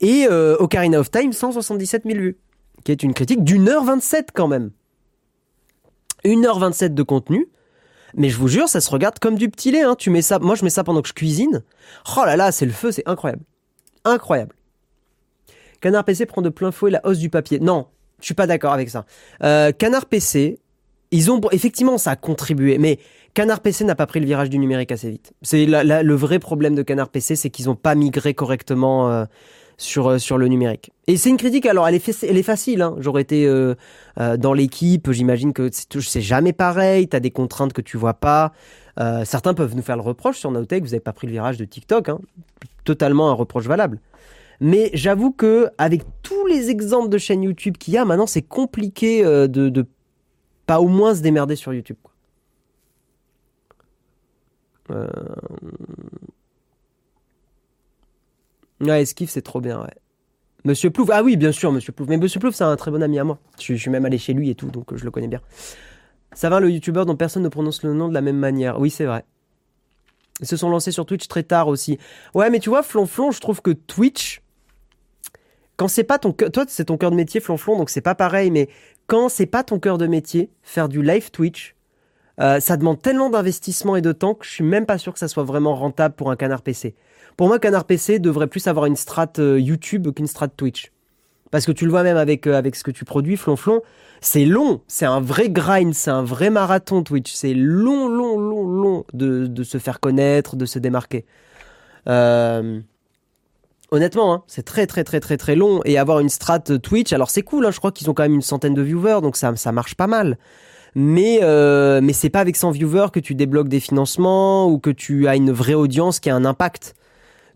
et 0.00 0.28
Ocarina 0.28 1.00
of 1.00 1.10
Time, 1.10 1.32
177 1.32 2.02
000 2.06 2.18
vues, 2.18 2.36
qui 2.84 2.92
est 2.92 3.02
une 3.02 3.14
critique 3.14 3.44
d'une 3.44 3.68
heure 3.68 3.84
27 3.84 4.28
quand 4.34 4.48
même. 4.48 4.70
1h27 6.24 6.94
de 6.94 7.02
contenu. 7.02 7.48
Mais 8.14 8.28
je 8.28 8.36
vous 8.36 8.48
jure, 8.48 8.68
ça 8.68 8.80
se 8.80 8.90
regarde 8.90 9.18
comme 9.18 9.36
du 9.36 9.48
petit 9.48 9.70
lait. 9.70 9.82
Hein. 9.82 9.94
Tu 9.96 10.10
mets 10.10 10.22
ça, 10.22 10.38
moi 10.38 10.54
je 10.54 10.64
mets 10.64 10.70
ça 10.70 10.84
pendant 10.84 11.02
que 11.02 11.08
je 11.08 11.12
cuisine. 11.12 11.62
Oh 12.16 12.24
là 12.24 12.36
là, 12.36 12.52
c'est 12.52 12.66
le 12.66 12.72
feu, 12.72 12.92
c'est 12.92 13.06
incroyable, 13.06 13.42
incroyable. 14.04 14.54
Canard 15.80 16.04
PC 16.04 16.26
prend 16.26 16.42
de 16.42 16.48
plein 16.48 16.72
fouet 16.72 16.90
la 16.90 17.04
hausse 17.06 17.18
du 17.18 17.30
papier. 17.30 17.60
Non, 17.60 17.86
je 18.20 18.26
suis 18.26 18.34
pas 18.34 18.46
d'accord 18.46 18.72
avec 18.72 18.90
ça. 18.90 19.06
Euh, 19.42 19.72
Canard 19.72 20.06
PC, 20.06 20.58
ils 21.10 21.30
ont 21.30 21.40
effectivement 21.52 21.98
ça 21.98 22.12
a 22.12 22.16
contribué, 22.16 22.78
mais 22.78 22.98
Canard 23.34 23.60
PC 23.60 23.84
n'a 23.84 23.94
pas 23.94 24.06
pris 24.06 24.20
le 24.20 24.26
virage 24.26 24.50
du 24.50 24.58
numérique 24.58 24.92
assez 24.92 25.10
vite. 25.10 25.32
C'est 25.42 25.66
le 25.66 26.14
vrai 26.14 26.38
problème 26.38 26.74
de 26.74 26.82
Canard 26.82 27.08
PC, 27.08 27.36
c'est 27.36 27.50
qu'ils 27.50 27.70
ont 27.70 27.76
pas 27.76 27.94
migré 27.94 28.34
correctement. 28.34 29.10
Euh, 29.10 29.24
sur, 29.80 30.08
euh, 30.08 30.18
sur 30.18 30.38
le 30.38 30.46
numérique. 30.46 30.92
Et 31.06 31.16
c'est 31.16 31.30
une 31.30 31.38
critique, 31.38 31.66
alors 31.66 31.88
elle 31.88 31.94
est, 31.94 32.42
facile, 32.42 32.82
hein. 32.82 32.94
j'aurais 32.98 33.22
été 33.22 33.46
euh, 33.46 33.74
euh, 34.20 34.36
dans 34.36 34.52
l'équipe, 34.52 35.10
j'imagine 35.10 35.52
que 35.52 35.70
c'est 35.72 36.20
jamais 36.20 36.52
pareil, 36.52 37.08
tu 37.08 37.16
as 37.16 37.20
des 37.20 37.30
contraintes 37.30 37.72
que 37.72 37.80
tu 37.80 37.96
vois 37.96 38.14
pas. 38.14 38.52
Euh, 39.00 39.24
certains 39.24 39.54
peuvent 39.54 39.74
nous 39.74 39.82
faire 39.82 39.96
le 39.96 40.02
reproche 40.02 40.38
sur 40.38 40.50
Nowtech, 40.50 40.82
vous 40.82 40.90
n'avez 40.90 41.00
pas 41.00 41.14
pris 41.14 41.26
le 41.26 41.32
virage 41.32 41.56
de 41.56 41.64
TikTok, 41.64 42.10
hein. 42.10 42.20
totalement 42.84 43.30
un 43.30 43.32
reproche 43.32 43.64
valable. 43.64 43.98
Mais 44.60 44.90
j'avoue 44.92 45.32
que 45.32 45.68
avec 45.78 46.02
tous 46.22 46.46
les 46.46 46.70
exemples 46.70 47.08
de 47.08 47.18
chaînes 47.18 47.42
YouTube 47.42 47.78
qu'il 47.78 47.94
y 47.94 47.98
a, 47.98 48.04
maintenant 48.04 48.26
c'est 48.26 48.42
compliqué 48.42 49.22
de, 49.24 49.46
de 49.46 49.86
pas 50.66 50.80
au 50.80 50.88
moins 50.88 51.14
se 51.14 51.22
démerder 51.22 51.56
sur 51.56 51.72
YouTube. 51.72 51.96
Euh... 54.90 55.08
Ouais, 58.80 59.02
Esquive, 59.02 59.28
c'est 59.28 59.42
trop 59.42 59.60
bien, 59.60 59.80
ouais. 59.80 59.94
Monsieur 60.64 60.90
Plouf, 60.90 61.10
ah 61.12 61.22
oui, 61.22 61.36
bien 61.36 61.52
sûr, 61.52 61.72
Monsieur 61.72 61.92
Plouf. 61.92 62.08
Mais 62.08 62.16
Monsieur 62.16 62.40
Plouf, 62.40 62.54
c'est 62.54 62.64
un 62.64 62.76
très 62.76 62.90
bon 62.90 63.02
ami 63.02 63.18
à 63.18 63.24
moi. 63.24 63.38
Je, 63.58 63.74
suis 63.74 63.90
même 63.90 64.04
allé 64.04 64.18
chez 64.18 64.32
lui 64.32 64.50
et 64.50 64.54
tout, 64.54 64.70
donc 64.70 64.94
je 64.94 65.04
le 65.04 65.10
connais 65.10 65.28
bien. 65.28 65.40
Ça 66.32 66.48
va, 66.48 66.60
le 66.60 66.70
youtubeur 66.70 67.06
dont 67.06 67.16
personne 67.16 67.42
ne 67.42 67.48
prononce 67.48 67.82
le 67.82 67.92
nom 67.92 68.08
de 68.08 68.14
la 68.14 68.20
même 68.20 68.36
manière. 68.36 68.78
Oui, 68.78 68.90
c'est 68.90 69.04
vrai. 69.04 69.24
Ils 70.40 70.46
se 70.46 70.56
sont 70.56 70.70
lancés 70.70 70.92
sur 70.92 71.04
Twitch 71.04 71.28
très 71.28 71.42
tard 71.42 71.68
aussi. 71.68 71.98
Ouais, 72.34 72.48
mais 72.50 72.60
tu 72.60 72.68
vois, 72.68 72.82
Flonflon, 72.82 73.30
je 73.30 73.40
trouve 73.40 73.60
que 73.60 73.70
Twitch, 73.70 74.42
quand 75.80 75.88
c'est 75.88 76.04
pas 76.04 76.18
ton 76.18 76.34
toi, 76.34 76.66
c'est 76.68 76.84
ton 76.84 76.98
cœur 76.98 77.10
de 77.10 77.16
métier, 77.16 77.40
Flonflon, 77.40 77.78
donc 77.78 77.88
c'est 77.88 78.02
pas 78.02 78.14
pareil, 78.14 78.50
mais 78.50 78.68
quand 79.06 79.30
c'est 79.30 79.46
pas 79.46 79.64
ton 79.64 79.78
cœur 79.78 79.96
de 79.96 80.06
métier, 80.06 80.50
faire 80.62 80.90
du 80.90 81.02
live 81.02 81.30
Twitch, 81.30 81.74
euh, 82.38 82.60
ça 82.60 82.76
demande 82.76 83.00
tellement 83.00 83.30
d'investissement 83.30 83.96
et 83.96 84.02
de 84.02 84.12
temps 84.12 84.34
que 84.34 84.44
je 84.44 84.50
suis 84.50 84.62
même 84.62 84.84
pas 84.84 84.98
sûr 84.98 85.14
que 85.14 85.18
ça 85.18 85.26
soit 85.26 85.42
vraiment 85.42 85.74
rentable 85.74 86.14
pour 86.16 86.30
un 86.30 86.36
canard 86.36 86.60
PC. 86.60 86.94
Pour 87.38 87.48
moi, 87.48 87.58
Canard 87.58 87.86
PC 87.86 88.18
devrait 88.18 88.48
plus 88.48 88.66
avoir 88.66 88.84
une 88.84 88.94
strat 88.94 89.32
euh, 89.38 89.58
YouTube 89.58 90.12
qu'une 90.12 90.26
strat 90.26 90.48
Twitch. 90.48 90.92
Parce 91.50 91.64
que 91.64 91.72
tu 91.72 91.86
le 91.86 91.90
vois 91.90 92.02
même 92.02 92.18
avec, 92.18 92.46
euh, 92.46 92.60
ce 92.74 92.84
que 92.84 92.90
tu 92.90 93.06
produis, 93.06 93.38
Flonflon, 93.38 93.80
c'est 94.20 94.44
long, 94.44 94.82
c'est 94.86 95.06
un 95.06 95.22
vrai 95.22 95.48
grind, 95.48 95.94
c'est 95.94 96.10
un 96.10 96.22
vrai 96.22 96.50
marathon 96.50 97.02
Twitch. 97.02 97.32
C'est 97.32 97.54
long, 97.54 98.06
long, 98.06 98.38
long, 98.38 98.68
long 98.68 99.04
de, 99.14 99.46
de, 99.46 99.62
se 99.62 99.78
faire 99.78 99.98
connaître, 99.98 100.56
de 100.56 100.66
se 100.66 100.78
démarquer. 100.78 101.24
Honnêtement, 103.90 104.32
hein, 104.32 104.42
c'est 104.46 104.64
très, 104.64 104.86
très, 104.86 105.04
très, 105.04 105.20
très, 105.20 105.36
très 105.36 105.56
long. 105.56 105.80
Et 105.84 105.98
avoir 105.98 106.20
une 106.20 106.28
strat 106.28 106.60
Twitch, 106.60 107.12
alors 107.12 107.30
c'est 107.30 107.42
cool, 107.42 107.66
hein, 107.66 107.70
je 107.70 107.78
crois 107.78 107.92
qu'ils 107.92 108.10
ont 108.10 108.14
quand 108.14 108.22
même 108.22 108.34
une 108.34 108.42
centaine 108.42 108.74
de 108.74 108.82
viewers, 108.82 109.20
donc 109.22 109.36
ça, 109.36 109.54
ça 109.56 109.72
marche 109.72 109.94
pas 109.94 110.06
mal. 110.06 110.38
Mais, 110.94 111.40
euh, 111.42 112.00
mais 112.02 112.12
c'est 112.12 112.30
pas 112.30 112.40
avec 112.40 112.56
100 112.56 112.72
viewers 112.72 113.08
que 113.12 113.20
tu 113.20 113.34
débloques 113.34 113.68
des 113.68 113.80
financements 113.80 114.68
ou 114.68 114.78
que 114.78 114.90
tu 114.90 115.28
as 115.28 115.36
une 115.36 115.52
vraie 115.52 115.74
audience 115.74 116.18
qui 116.20 116.30
a 116.30 116.34
un 116.34 116.44
impact. 116.44 116.94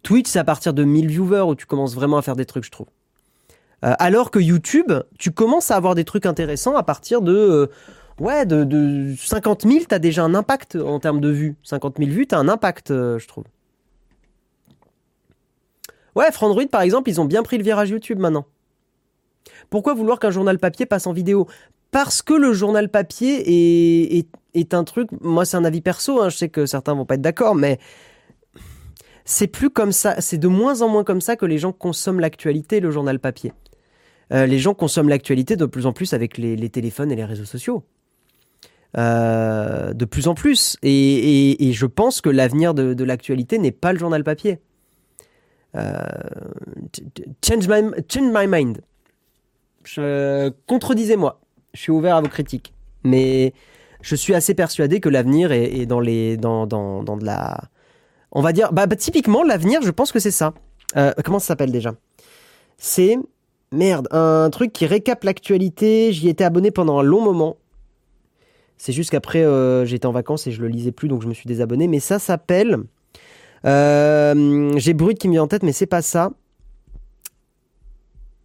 Twitch, 0.03 0.29
c'est 0.29 0.39
à 0.39 0.45
partir 0.45 0.75
de 0.75 0.85
1000 0.85 1.09
viewers 1.09 1.41
où 1.41 1.55
tu 1.55 1.67
commences 1.67 1.95
vraiment 1.95 2.19
à 2.19 2.23
faire 2.23 2.37
des 2.37 2.45
trucs, 2.45 2.65
je 2.65 2.71
trouve. 2.71 2.87
Euh, 3.85 3.95
alors 3.99 4.31
que 4.31 4.39
YouTube, 4.39 4.93
tu 5.19 5.31
commences 5.31 5.71
à 5.71 5.77
avoir 5.77 5.95
des 5.95 6.05
trucs 6.05 6.27
intéressants 6.27 6.77
à 6.77 6.83
partir 6.83 7.23
de... 7.23 7.35
Euh, 7.35 7.67
ouais, 8.21 8.47
de, 8.47 8.65
de 8.65 9.15
50 9.17 9.63
000, 9.63 9.85
t'as 9.89 9.99
déjà 9.99 10.23
un 10.23 10.35
impact 10.35 10.77
en 10.77 11.01
termes 11.01 11.21
de 11.21 11.31
vues. 11.31 11.57
50 11.65 11.99
000 11.99 12.11
vues, 12.11 12.27
t'as 12.27 12.39
un 12.39 12.49
impact, 12.49 12.91
euh, 12.91 13.19
je 13.19 13.27
trouve. 13.27 13.45
Ouais, 16.15 16.31
Frandroid, 16.33 16.67
par 16.67 16.83
exemple, 16.83 17.11
ils 17.11 17.21
ont 17.21 17.25
bien 17.25 17.43
pris 17.43 17.59
le 17.59 17.65
virage 17.65 17.91
YouTube 17.91 18.19
maintenant. 18.19 18.47
Pourquoi 19.71 19.95
vouloir 19.95 20.19
qu'un 20.19 20.31
journal 20.31 20.59
papier 20.59 20.87
passe 20.87 21.07
en 21.07 21.13
vidéo? 21.13 21.47
Parce 21.91 22.23
que 22.23 22.35
le 22.35 22.53
journal 22.53 22.89
papier 22.89 24.19
est, 24.55 24.75
un 24.75 24.85
truc... 24.85 25.09
Moi, 25.21 25.45
c'est 25.45 25.57
un 25.57 25.65
avis 25.65 25.81
perso, 25.81 26.21
hein, 26.21 26.29
je 26.29 26.37
sais 26.37 26.49
que 26.49 26.67
certains 26.67 26.95
vont 26.95 27.05
pas 27.05 27.15
être 27.15 27.21
d'accord, 27.21 27.55
mais 27.55 27.79
c'est 29.25 29.47
plus 29.47 29.71
comme 29.71 29.93
ça, 29.93 30.21
c'est 30.21 30.39
de 30.39 30.49
moins 30.49 30.83
en 30.83 30.89
moins 30.89 31.05
comme 31.05 31.21
ça 31.21 31.37
que 31.37 31.47
les 31.47 31.59
gens 31.59 31.73
consomment 31.73 32.21
l'actualité, 32.21 32.81
le 32.81 32.91
journal 32.91 33.19
papier. 33.19 33.53
Euh, 34.33 34.47
les 34.47 34.59
gens 34.59 34.75
consomment 34.75 35.09
l'actualité 35.09 35.57
de 35.57 35.67
plus 35.67 35.87
en 35.87 35.93
plus 35.93 36.13
avec 36.13 36.39
les, 36.39 36.69
téléphones 36.69 37.13
et 37.13 37.17
les 37.17 37.25
réseaux 37.25 37.45
sociaux. 37.45 37.85
Euh, 38.97 39.93
de 39.93 40.05
plus 40.05 40.29
en 40.29 40.35
plus. 40.35 40.77
Et, 40.83 41.73
je 41.73 41.87
pense 41.87 42.21
que 42.21 42.31
l'avenir 42.31 42.75
de, 42.75 43.05
l'actualité 43.05 43.59
n'est 43.59 43.73
pas 43.73 43.93
le 43.93 43.99
journal 43.99 44.25
papier. 44.25 44.59
Euh, 45.77 46.05
change, 47.45 47.69
my, 47.69 47.91
change 48.09 48.33
my 48.33 48.47
mind. 48.47 48.81
Contredisez-moi. 50.67 51.41
Je 51.73 51.81
suis 51.81 51.93
ouvert 51.93 52.17
à 52.17 52.21
vos 52.21 52.29
critiques. 52.29 52.73
Mais 53.03 53.53
je 54.01 54.15
suis 54.15 54.35
assez 54.35 54.55
persuadé 54.55 55.01
que 55.01 55.09
l'avenir 55.09 55.53
est, 55.53 55.87
dans, 55.87 56.01
les, 56.01 56.37
dans, 56.37 56.67
dans, 56.67 57.03
dans 57.03 57.17
de 57.17 57.25
la 57.25 57.69
on 58.35 58.43
va 58.43 58.53
dire, 58.53 58.73
bah, 58.73 58.87
bah, 58.87 58.97
typiquement, 58.97 59.43
l'avenir, 59.45 59.81
je 59.83 59.91
pense 59.91 60.13
que 60.13 60.19
c'est 60.19 60.33
ça. 60.33 60.55
Euh, 60.97 61.13
comment 61.25 61.39
ça 61.39 61.47
s'appelle 61.47 61.71
déjà? 61.71 61.95
C'est, 62.77 63.17
merde, 63.73 64.09
un 64.11 64.51
truc 64.51 64.73
qui 64.73 64.87
récap 64.87 65.23
l'actualité. 65.23 66.13
J'y 66.13 66.29
étais 66.29 66.45
abonné 66.45 66.71
pendant 66.73 66.99
un 66.99 67.03
long 67.03 67.21
moment. 67.21 67.57
C'est 68.77 68.93
juste 68.93 69.11
qu'après, 69.11 69.45
euh, 69.45 69.85
j'étais 69.87 70.07
en 70.07 70.13
vacances 70.13 70.49
et 70.49 70.53
je 70.53 70.61
le 70.61 70.69
lisais 70.69 70.91
plus, 70.91 71.09
donc 71.09 71.23
je 71.23 71.29
me 71.29 71.35
suis 71.35 71.47
désabonné. 71.47 71.87
Mais 71.87 72.01
ça 72.01 72.19
s'appelle. 72.19 72.79
Euh, 73.65 74.73
j'ai 74.77 74.95
Brut 74.95 75.19
qui 75.19 75.29
me 75.29 75.33
vient 75.33 75.43
en 75.43 75.49
tête, 75.49 75.63
mais 75.63 75.73
c'est 75.73 75.87
pas 75.87 76.03
ça. 76.03 76.33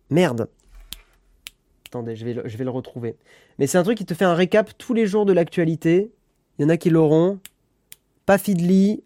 Merde. 0.09 0.49
Attendez, 1.88 2.15
je 2.15 2.26
vais, 2.26 2.34
le, 2.34 2.43
je 2.45 2.57
vais 2.57 2.63
le 2.63 2.70
retrouver. 2.70 3.15
Mais 3.57 3.67
c'est 3.67 3.78
un 3.78 3.84
truc 3.84 3.97
qui 3.97 4.05
te 4.05 4.13
fait 4.13 4.26
un 4.26 4.34
récap 4.34 4.78
tous 4.78 4.93
les 4.93 5.05
jours 5.05 5.26
de 5.26 5.34
l'actualité. 5.34 6.11
Il 6.57 6.63
y 6.63 6.65
en 6.65 6.70
a 6.70 6.78
qui 6.78 6.89
l'auront. 6.89 7.39
Pas 8.26 8.38
Feedly, 8.38 9.03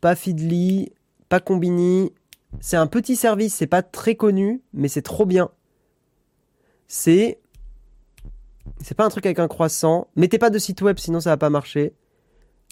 pas 0.00 0.14
Feedly, 0.14 0.92
pas 1.28 1.40
Combini. 1.40 2.12
C'est 2.60 2.76
un 2.76 2.86
petit 2.86 3.16
service, 3.16 3.54
c'est 3.54 3.66
pas 3.66 3.82
très 3.82 4.14
connu, 4.14 4.62
mais 4.72 4.88
c'est 4.88 5.02
trop 5.02 5.26
bien. 5.26 5.50
C'est. 6.86 7.40
C'est 8.80 8.94
pas 8.94 9.04
un 9.04 9.08
truc 9.08 9.26
avec 9.26 9.38
un 9.38 9.48
croissant. 9.48 10.08
Mettez 10.16 10.38
pas 10.38 10.50
de 10.50 10.58
site 10.58 10.82
web, 10.82 10.98
sinon 10.98 11.20
ça 11.20 11.30
va 11.30 11.36
pas 11.36 11.50
marcher. 11.50 11.94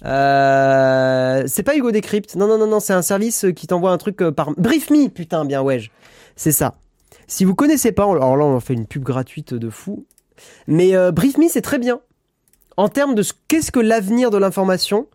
Euh, 0.04 1.44
c'est 1.46 1.62
pas 1.62 1.76
Hugo 1.76 1.90
Decrypt. 1.92 2.36
Non, 2.36 2.46
non, 2.46 2.58
non, 2.58 2.66
non, 2.66 2.80
c'est 2.80 2.92
un 2.92 3.02
service 3.02 3.46
qui 3.54 3.66
t'envoie 3.66 3.90
un 3.90 3.98
truc 3.98 4.20
euh, 4.22 4.32
par. 4.32 4.52
Brief 4.56 4.90
Me, 4.90 5.08
putain, 5.08 5.44
bien, 5.44 5.62
ouais. 5.62 5.80
C'est 6.36 6.52
ça. 6.52 6.74
Si 7.26 7.44
vous 7.44 7.54
connaissez 7.54 7.92
pas, 7.92 8.04
alors 8.04 8.36
là, 8.36 8.44
on 8.44 8.60
fait 8.60 8.74
une 8.74 8.86
pub 8.86 9.02
gratuite 9.02 9.54
de 9.54 9.70
fou. 9.70 10.06
Mais 10.66 10.94
euh, 10.96 11.12
Brief 11.12 11.38
Me, 11.38 11.48
c'est 11.48 11.62
très 11.62 11.78
bien. 11.78 12.00
En 12.76 12.88
termes 12.88 13.14
de 13.14 13.22
ce 13.22 13.32
qu'est-ce 13.48 13.70
que 13.70 13.80
l'avenir 13.80 14.30
de 14.30 14.38
l'information, 14.38 15.06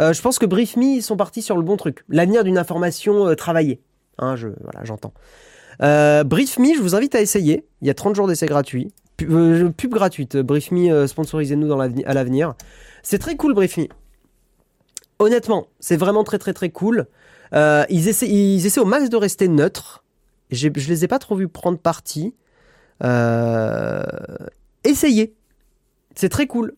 euh, 0.00 0.12
je 0.12 0.22
pense 0.22 0.38
que 0.38 0.46
BriefMe, 0.46 0.82
ils 0.82 1.02
sont 1.02 1.16
partis 1.16 1.42
sur 1.42 1.56
le 1.56 1.62
bon 1.62 1.76
truc. 1.76 2.04
L'avenir 2.08 2.44
d'une 2.44 2.58
information 2.58 3.26
euh, 3.26 3.34
travaillée. 3.34 3.80
Hein, 4.18 4.36
je, 4.36 4.48
voilà, 4.62 4.84
j'entends. 4.84 5.12
Euh, 5.82 6.24
BriefMe, 6.24 6.74
je 6.76 6.80
vous 6.80 6.94
invite 6.94 7.14
à 7.14 7.20
essayer. 7.20 7.66
Il 7.80 7.86
y 7.86 7.90
a 7.90 7.94
30 7.94 8.14
jours 8.14 8.28
d'essai 8.28 8.46
gratuit. 8.46 8.92
Pub, 9.16 9.72
pub 9.72 9.92
gratuite. 9.92 10.36
BriefMe, 10.36 11.06
sponsorisez-nous 11.06 11.72
à 11.72 12.14
l'avenir. 12.14 12.54
C'est 13.02 13.18
très 13.18 13.36
cool, 13.36 13.54
BriefMe. 13.54 13.88
Honnêtement, 15.22 15.68
c'est 15.80 15.96
vraiment 15.96 16.24
très 16.24 16.38
très 16.38 16.52
très 16.52 16.70
cool. 16.70 17.06
ils, 17.52 18.08
essaient, 18.08 18.28
ils 18.28 18.66
essaient 18.66 18.80
au 18.80 18.84
max 18.84 19.08
de 19.08 19.16
rester 19.16 19.48
neutres. 19.48 20.04
Je 20.50 20.68
les 20.68 21.04
ai 21.04 21.08
pas 21.08 21.18
trop 21.18 21.36
vus 21.36 21.48
prendre 21.48 21.78
parti. 21.78 22.34
essayez. 24.84 25.34
C'est 26.14 26.28
très 26.28 26.46
cool. 26.46 26.74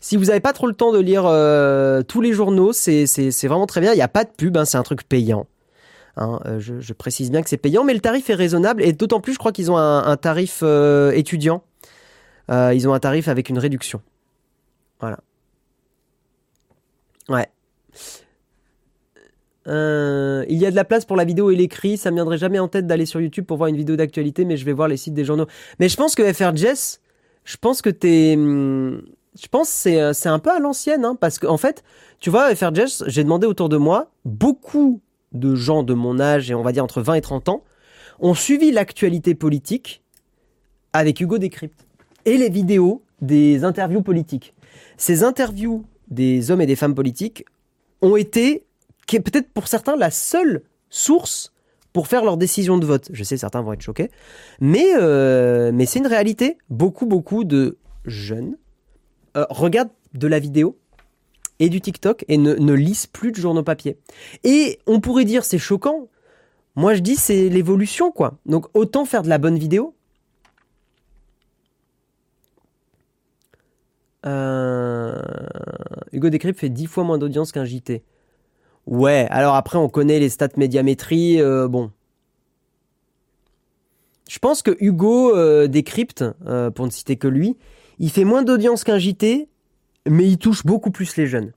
Si 0.00 0.16
vous 0.16 0.26
n'avez 0.26 0.38
pas 0.38 0.52
trop 0.52 0.66
le 0.66 0.74
temps 0.74 0.92
de 0.92 1.00
lire 1.00 1.24
euh, 1.26 2.02
tous 2.02 2.20
les 2.20 2.32
journaux, 2.32 2.72
c'est 2.72 3.06
vraiment 3.48 3.66
très 3.66 3.80
bien. 3.80 3.92
Il 3.92 3.96
n'y 3.96 4.02
a 4.02 4.08
pas 4.08 4.24
de 4.24 4.30
pub, 4.30 4.56
hein, 4.56 4.64
c'est 4.64 4.78
un 4.78 4.82
truc 4.82 5.02
payant. 5.02 5.46
Hein, 6.16 6.38
euh, 6.46 6.60
je, 6.60 6.92
précise 6.92 7.30
bien 7.30 7.42
que 7.42 7.48
c'est 7.48 7.56
payant, 7.56 7.84
mais 7.84 7.92
le 7.92 8.00
tarif 8.00 8.30
est 8.30 8.34
raisonnable 8.34 8.82
et 8.82 8.92
d'autant 8.92 9.20
plus, 9.20 9.34
je 9.34 9.38
crois 9.38 9.52
qu'ils 9.52 9.70
ont 9.70 9.76
un, 9.76 10.16
tarif 10.16 10.60
euh, 10.62 11.10
étudiant. 11.12 11.62
ils 12.48 12.88
ont 12.88 12.94
un 12.94 13.00
tarif 13.00 13.28
avec 13.28 13.48
une 13.48 13.58
réduction. 13.58 14.00
Voilà. 15.00 15.18
Ouais. 17.28 17.48
Il 19.66 20.58
y 20.58 20.66
a 20.66 20.70
de 20.70 20.76
la 20.76 20.84
place 20.84 21.04
pour 21.04 21.16
la 21.16 21.24
vidéo 21.24 21.50
et 21.50 21.56
l'écrit. 21.56 21.96
Ça 21.96 22.10
me 22.10 22.16
viendrait 22.16 22.38
jamais 22.38 22.58
en 22.58 22.68
tête 22.68 22.86
d'aller 22.86 23.06
sur 23.06 23.20
YouTube 23.20 23.44
pour 23.46 23.56
voir 23.56 23.68
une 23.68 23.76
vidéo 23.76 23.96
d'actualité, 23.96 24.44
mais 24.44 24.56
je 24.56 24.64
vais 24.64 24.72
voir 24.72 24.88
les 24.88 24.96
sites 24.96 25.14
des 25.14 25.24
journaux. 25.24 25.46
Mais 25.80 25.88
je 25.88 25.96
pense 25.96 26.14
que 26.14 26.22
FRJS, 26.32 27.00
je 27.44 27.56
pense 27.56 27.82
que 27.82 27.90
t'es, 27.90 28.34
hum, 28.36 29.02
je 29.40 29.48
pense 29.48 29.68
c'est, 29.68 30.00
euh, 30.00 30.12
c'est 30.12 30.28
un 30.28 30.38
peu 30.38 30.50
à 30.50 30.58
l'ancienne, 30.58 31.04
hein, 31.04 31.16
parce 31.18 31.38
qu'en 31.38 31.56
fait, 31.56 31.82
tu 32.20 32.30
vois, 32.30 32.54
FRJS, 32.54 33.04
j'ai 33.06 33.24
demandé 33.24 33.46
autour 33.46 33.68
de 33.68 33.76
moi, 33.76 34.10
beaucoup 34.24 35.00
de 35.32 35.54
gens 35.54 35.82
de 35.82 35.94
mon 35.94 36.20
âge, 36.20 36.50
et 36.50 36.54
on 36.54 36.62
va 36.62 36.72
dire 36.72 36.84
entre 36.84 37.02
20 37.02 37.14
et 37.14 37.20
30 37.20 37.48
ans, 37.48 37.64
ont 38.18 38.34
suivi 38.34 38.72
l'actualité 38.72 39.34
politique 39.34 40.02
avec 40.92 41.20
Hugo 41.20 41.38
Décrypte 41.38 41.86
et 42.24 42.38
les 42.38 42.48
vidéos 42.48 43.02
des 43.20 43.64
interviews 43.64 44.02
politiques. 44.02 44.54
Ces 44.96 45.24
interviews 45.24 45.84
des 46.08 46.50
hommes 46.50 46.60
et 46.60 46.66
des 46.66 46.76
femmes 46.76 46.94
politiques 46.94 47.44
ont 48.02 48.16
été, 48.16 48.64
peut-être 49.06 49.50
pour 49.52 49.68
certains, 49.68 49.96
la 49.96 50.10
seule 50.10 50.62
source 50.90 51.52
pour 51.92 52.08
faire 52.08 52.24
leur 52.24 52.36
décision 52.36 52.78
de 52.78 52.84
vote. 52.84 53.08
Je 53.12 53.24
sais, 53.24 53.36
certains 53.36 53.62
vont 53.62 53.72
être 53.72 53.82
choqués, 53.82 54.10
mais, 54.60 54.86
euh, 55.00 55.72
mais 55.72 55.86
c'est 55.86 55.98
une 55.98 56.06
réalité. 56.06 56.58
Beaucoup, 56.68 57.06
beaucoup 57.06 57.44
de 57.44 57.78
jeunes 58.04 58.56
euh, 59.36 59.44
regarde 59.50 59.88
de 60.14 60.28
la 60.28 60.38
vidéo 60.38 60.78
et 61.58 61.68
du 61.68 61.80
TikTok 61.80 62.24
et 62.28 62.38
ne, 62.38 62.54
ne 62.54 62.72
lisent 62.72 63.06
plus 63.06 63.32
de 63.32 63.36
journaux 63.36 63.62
papier. 63.62 63.98
Et 64.44 64.78
on 64.86 65.00
pourrait 65.00 65.24
dire 65.24 65.44
c'est 65.44 65.58
choquant. 65.58 66.08
Moi 66.74 66.94
je 66.94 67.00
dis 67.00 67.16
c'est 67.16 67.48
l'évolution 67.48 68.12
quoi. 68.12 68.38
Donc 68.46 68.66
autant 68.74 69.04
faire 69.04 69.22
de 69.22 69.28
la 69.28 69.38
bonne 69.38 69.58
vidéo. 69.58 69.95
Euh, 74.26 75.20
Hugo 76.12 76.28
Décrypte 76.30 76.58
fait 76.58 76.68
10 76.68 76.86
fois 76.86 77.04
moins 77.04 77.18
d'audience 77.18 77.52
qu'un 77.52 77.64
JT. 77.64 78.02
Ouais, 78.86 79.26
alors 79.30 79.54
après 79.54 79.78
on 79.78 79.88
connaît 79.88 80.18
les 80.18 80.28
stats 80.28 80.48
médiamétrie, 80.56 81.40
euh, 81.40 81.68
bon. 81.68 81.90
Je 84.28 84.38
pense 84.38 84.62
que 84.62 84.76
Hugo 84.80 85.66
Décrypte, 85.68 86.24
pour 86.74 86.84
ne 86.84 86.90
citer 86.90 87.16
que 87.16 87.28
lui, 87.28 87.56
il 87.98 88.10
fait 88.10 88.24
moins 88.24 88.42
d'audience 88.42 88.82
qu'un 88.82 88.98
JT, 88.98 89.48
mais 90.08 90.26
il 90.26 90.38
touche 90.38 90.64
beaucoup 90.64 90.90
plus 90.90 91.16
les 91.16 91.26
jeunes. 91.26 91.52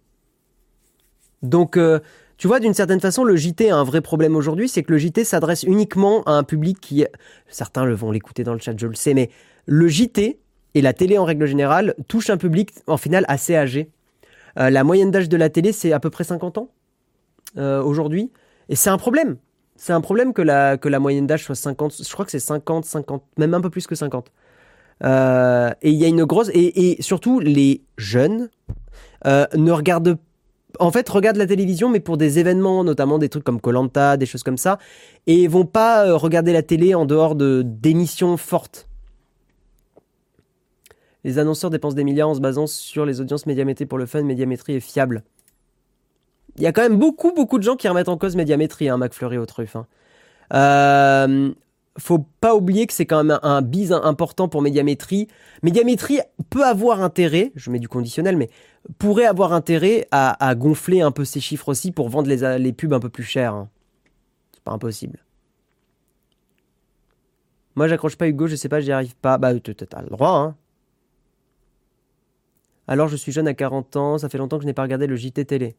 Donc, 1.41 1.77
euh, 1.77 1.99
tu 2.37 2.47
vois, 2.47 2.59
d'une 2.59 2.73
certaine 2.73 2.99
façon, 2.99 3.23
le 3.23 3.35
JT 3.35 3.69
a 3.69 3.77
un 3.77 3.83
vrai 3.83 4.01
problème 4.01 4.35
aujourd'hui, 4.35 4.69
c'est 4.69 4.83
que 4.83 4.91
le 4.91 4.97
JT 4.97 5.23
s'adresse 5.23 5.63
uniquement 5.63 6.23
à 6.23 6.31
un 6.31 6.43
public 6.43 6.79
qui, 6.79 7.05
certains 7.47 7.85
le 7.85 7.93
vont 7.93 8.11
l'écouter 8.11 8.43
dans 8.43 8.53
le 8.53 8.59
chat, 8.59 8.73
je 8.77 8.87
le 8.87 8.95
sais, 8.95 9.13
mais 9.13 9.29
le 9.65 9.87
JT 9.87 10.39
et 10.75 10.81
la 10.81 10.93
télé 10.93 11.17
en 11.17 11.25
règle 11.25 11.45
générale 11.45 11.95
touchent 12.07 12.29
un 12.29 12.37
public 12.37 12.71
en 12.87 12.97
final 12.97 13.25
assez 13.27 13.55
âgé. 13.55 13.89
Euh, 14.59 14.69
la 14.69 14.83
moyenne 14.83 15.11
d'âge 15.11 15.29
de 15.29 15.37
la 15.37 15.49
télé, 15.49 15.71
c'est 15.71 15.93
à 15.93 15.99
peu 15.99 16.09
près 16.09 16.23
50 16.23 16.57
ans 16.57 16.69
euh, 17.57 17.81
aujourd'hui, 17.81 18.31
et 18.67 18.75
c'est 18.75 18.89
un 18.89 18.97
problème. 18.97 19.37
C'est 19.75 19.93
un 19.93 20.01
problème 20.01 20.33
que 20.33 20.41
la, 20.41 20.77
que 20.77 20.89
la 20.89 20.99
moyenne 20.99 21.25
d'âge 21.25 21.45
soit 21.45 21.55
50, 21.55 22.03
je 22.05 22.11
crois 22.11 22.25
que 22.25 22.31
c'est 22.31 22.39
50, 22.39 22.85
50, 22.85 23.23
même 23.37 23.53
un 23.53 23.61
peu 23.61 23.69
plus 23.69 23.87
que 23.87 23.95
50. 23.95 24.31
Euh, 25.01 25.71
et 25.81 25.91
il 25.91 25.95
y 25.95 26.03
a 26.03 26.09
une 26.09 26.25
grosse 26.25 26.49
et, 26.53 26.97
surtout 26.99 27.39
les 27.39 27.81
jeunes 27.97 28.49
ne 29.25 29.71
regardent 29.71 30.17
en 30.77 30.91
fait 30.91 31.07
regardent 31.07 31.37
la 31.37 31.45
télévision 31.45 31.87
mais 31.87 32.01
pour 32.01 32.17
des 32.17 32.37
événements 32.37 32.83
notamment 32.83 33.17
des 33.17 33.29
trucs 33.29 33.45
comme 33.45 33.61
Colanta 33.61 34.17
des 34.17 34.25
choses 34.25 34.43
comme 34.43 34.57
ça 34.57 34.77
et 35.25 35.47
vont 35.47 35.63
pas 35.63 36.13
regarder 36.17 36.51
la 36.51 36.63
télé 36.63 36.95
en 36.95 37.05
dehors 37.05 37.35
de 37.35 37.63
d'émissions 37.65 38.35
fortes 38.35 38.88
les 41.23 41.39
annonceurs 41.39 41.69
dépensent 41.69 41.95
des 41.95 42.03
milliards 42.03 42.29
en 42.29 42.35
se 42.35 42.39
basant 42.39 42.67
sur 42.67 43.05
les 43.05 43.21
audiences 43.21 43.45
médiamétrie 43.45 43.85
pour 43.85 43.97
le 43.97 44.05
fun 44.05 44.23
médiamétrie 44.23 44.75
est 44.75 44.79
fiable 44.79 45.23
il 46.57 46.63
y 46.63 46.67
a 46.67 46.71
quand 46.71 46.81
même 46.81 46.97
beaucoup 46.97 47.33
beaucoup 47.33 47.57
de 47.57 47.63
gens 47.63 47.75
qui 47.75 47.87
remettent 47.87 48.09
en 48.09 48.17
cause 48.17 48.35
médiamétrie 48.35 48.89
hein, 48.89 48.97
McFlurry 48.97 49.37
au 49.37 49.45
truffe 49.45 49.75
hein. 49.75 49.87
euh, 50.53 51.53
faut 51.99 52.25
pas 52.41 52.55
oublier 52.55 52.87
que 52.87 52.93
c'est 52.93 53.05
quand 53.05 53.23
même 53.23 53.39
un, 53.43 53.61
bise 53.61 53.91
important 53.91 54.47
pour 54.47 54.61
médiamétrie. 54.61 55.27
Médiamétrie 55.63 56.19
peut 56.49 56.65
avoir 56.65 57.01
intérêt, 57.01 57.51
je 57.55 57.69
mets 57.69 57.79
du 57.79 57.87
conditionnel, 57.87 58.37
mais 58.37 58.49
pourrait 58.97 59.25
avoir 59.25 59.53
intérêt 59.53 60.07
à, 60.11 60.55
gonfler 60.55 61.01
un 61.01 61.11
peu 61.11 61.25
ses 61.25 61.39
chiffres 61.39 61.69
aussi 61.69 61.91
pour 61.91 62.09
vendre 62.09 62.29
les, 62.29 62.73
pubs 62.73 62.93
un 62.93 62.99
peu 62.99 63.09
plus 63.09 63.23
chers. 63.23 63.53
Hein. 63.53 63.69
C'est 64.53 64.63
pas 64.63 64.71
impossible. 64.71 65.19
Moi, 67.75 67.87
j'accroche 67.87 68.15
pas 68.15 68.27
Hugo, 68.27 68.47
je 68.47 68.55
sais 68.55 68.69
pas, 68.69 68.81
j'y 68.81 68.91
arrive 68.91 69.15
pas. 69.15 69.37
Bah, 69.37 69.53
t'as 69.59 70.01
le 70.01 70.09
droit, 70.09 70.31
hein. 70.31 70.55
Alors, 72.89 73.07
je 73.07 73.15
suis 73.15 73.31
jeune 73.31 73.47
à 73.47 73.53
40 73.53 73.95
ans, 73.97 74.17
ça 74.17 74.29
fait 74.29 74.39
longtemps 74.39 74.57
que 74.57 74.63
je 74.63 74.65
n'ai 74.65 74.73
pas 74.73 74.81
regardé 74.81 75.05
le 75.05 75.15
JT 75.15 75.45
télé. 75.45 75.75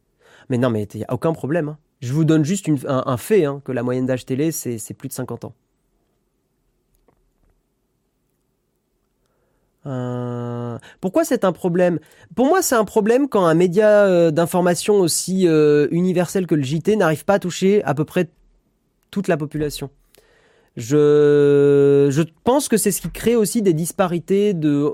Mais 0.49 0.57
non, 0.57 0.69
mais 0.69 0.83
il 0.83 1.03
a 1.03 1.13
aucun 1.13 1.33
problème. 1.33 1.67
Hein. 1.67 1.77
Je 1.99 2.13
vous 2.13 2.23
donne 2.23 2.45
juste 2.45 2.69
un, 2.87 3.17
fait, 3.17 3.43
hein, 3.43 3.61
que 3.65 3.73
la 3.73 3.83
moyenne 3.83 4.05
d'âge 4.05 4.25
télé, 4.25 4.53
c'est 4.53 4.93
plus 4.93 5.09
de 5.09 5.13
50 5.13 5.43
ans. 5.43 5.53
Euh, 9.85 10.77
pourquoi 11.01 11.25
c'est 11.25 11.43
un 11.43 11.51
problème? 11.51 11.99
Pour 12.33 12.45
moi, 12.45 12.61
c'est 12.61 12.75
un 12.75 12.85
problème 12.85 13.27
quand 13.27 13.45
un 13.45 13.55
média 13.55 14.05
euh, 14.05 14.31
d'information 14.31 15.01
aussi 15.01 15.49
euh, 15.49 15.89
universel 15.91 16.47
que 16.47 16.55
le 16.55 16.63
JT 16.63 16.95
n'arrive 16.95 17.25
pas 17.25 17.33
à 17.33 17.39
toucher 17.39 17.83
à 17.83 17.93
peu 17.93 18.05
près 18.05 18.29
toute 19.09 19.27
la 19.27 19.35
population. 19.35 19.89
Je, 20.77 22.07
je 22.09 22.21
pense 22.43 22.69
que 22.69 22.77
c'est 22.77 22.91
ce 22.91 23.01
qui 23.01 23.09
crée 23.09 23.35
aussi 23.35 23.61
des 23.61 23.73
disparités, 23.73 24.53
de, 24.53 24.93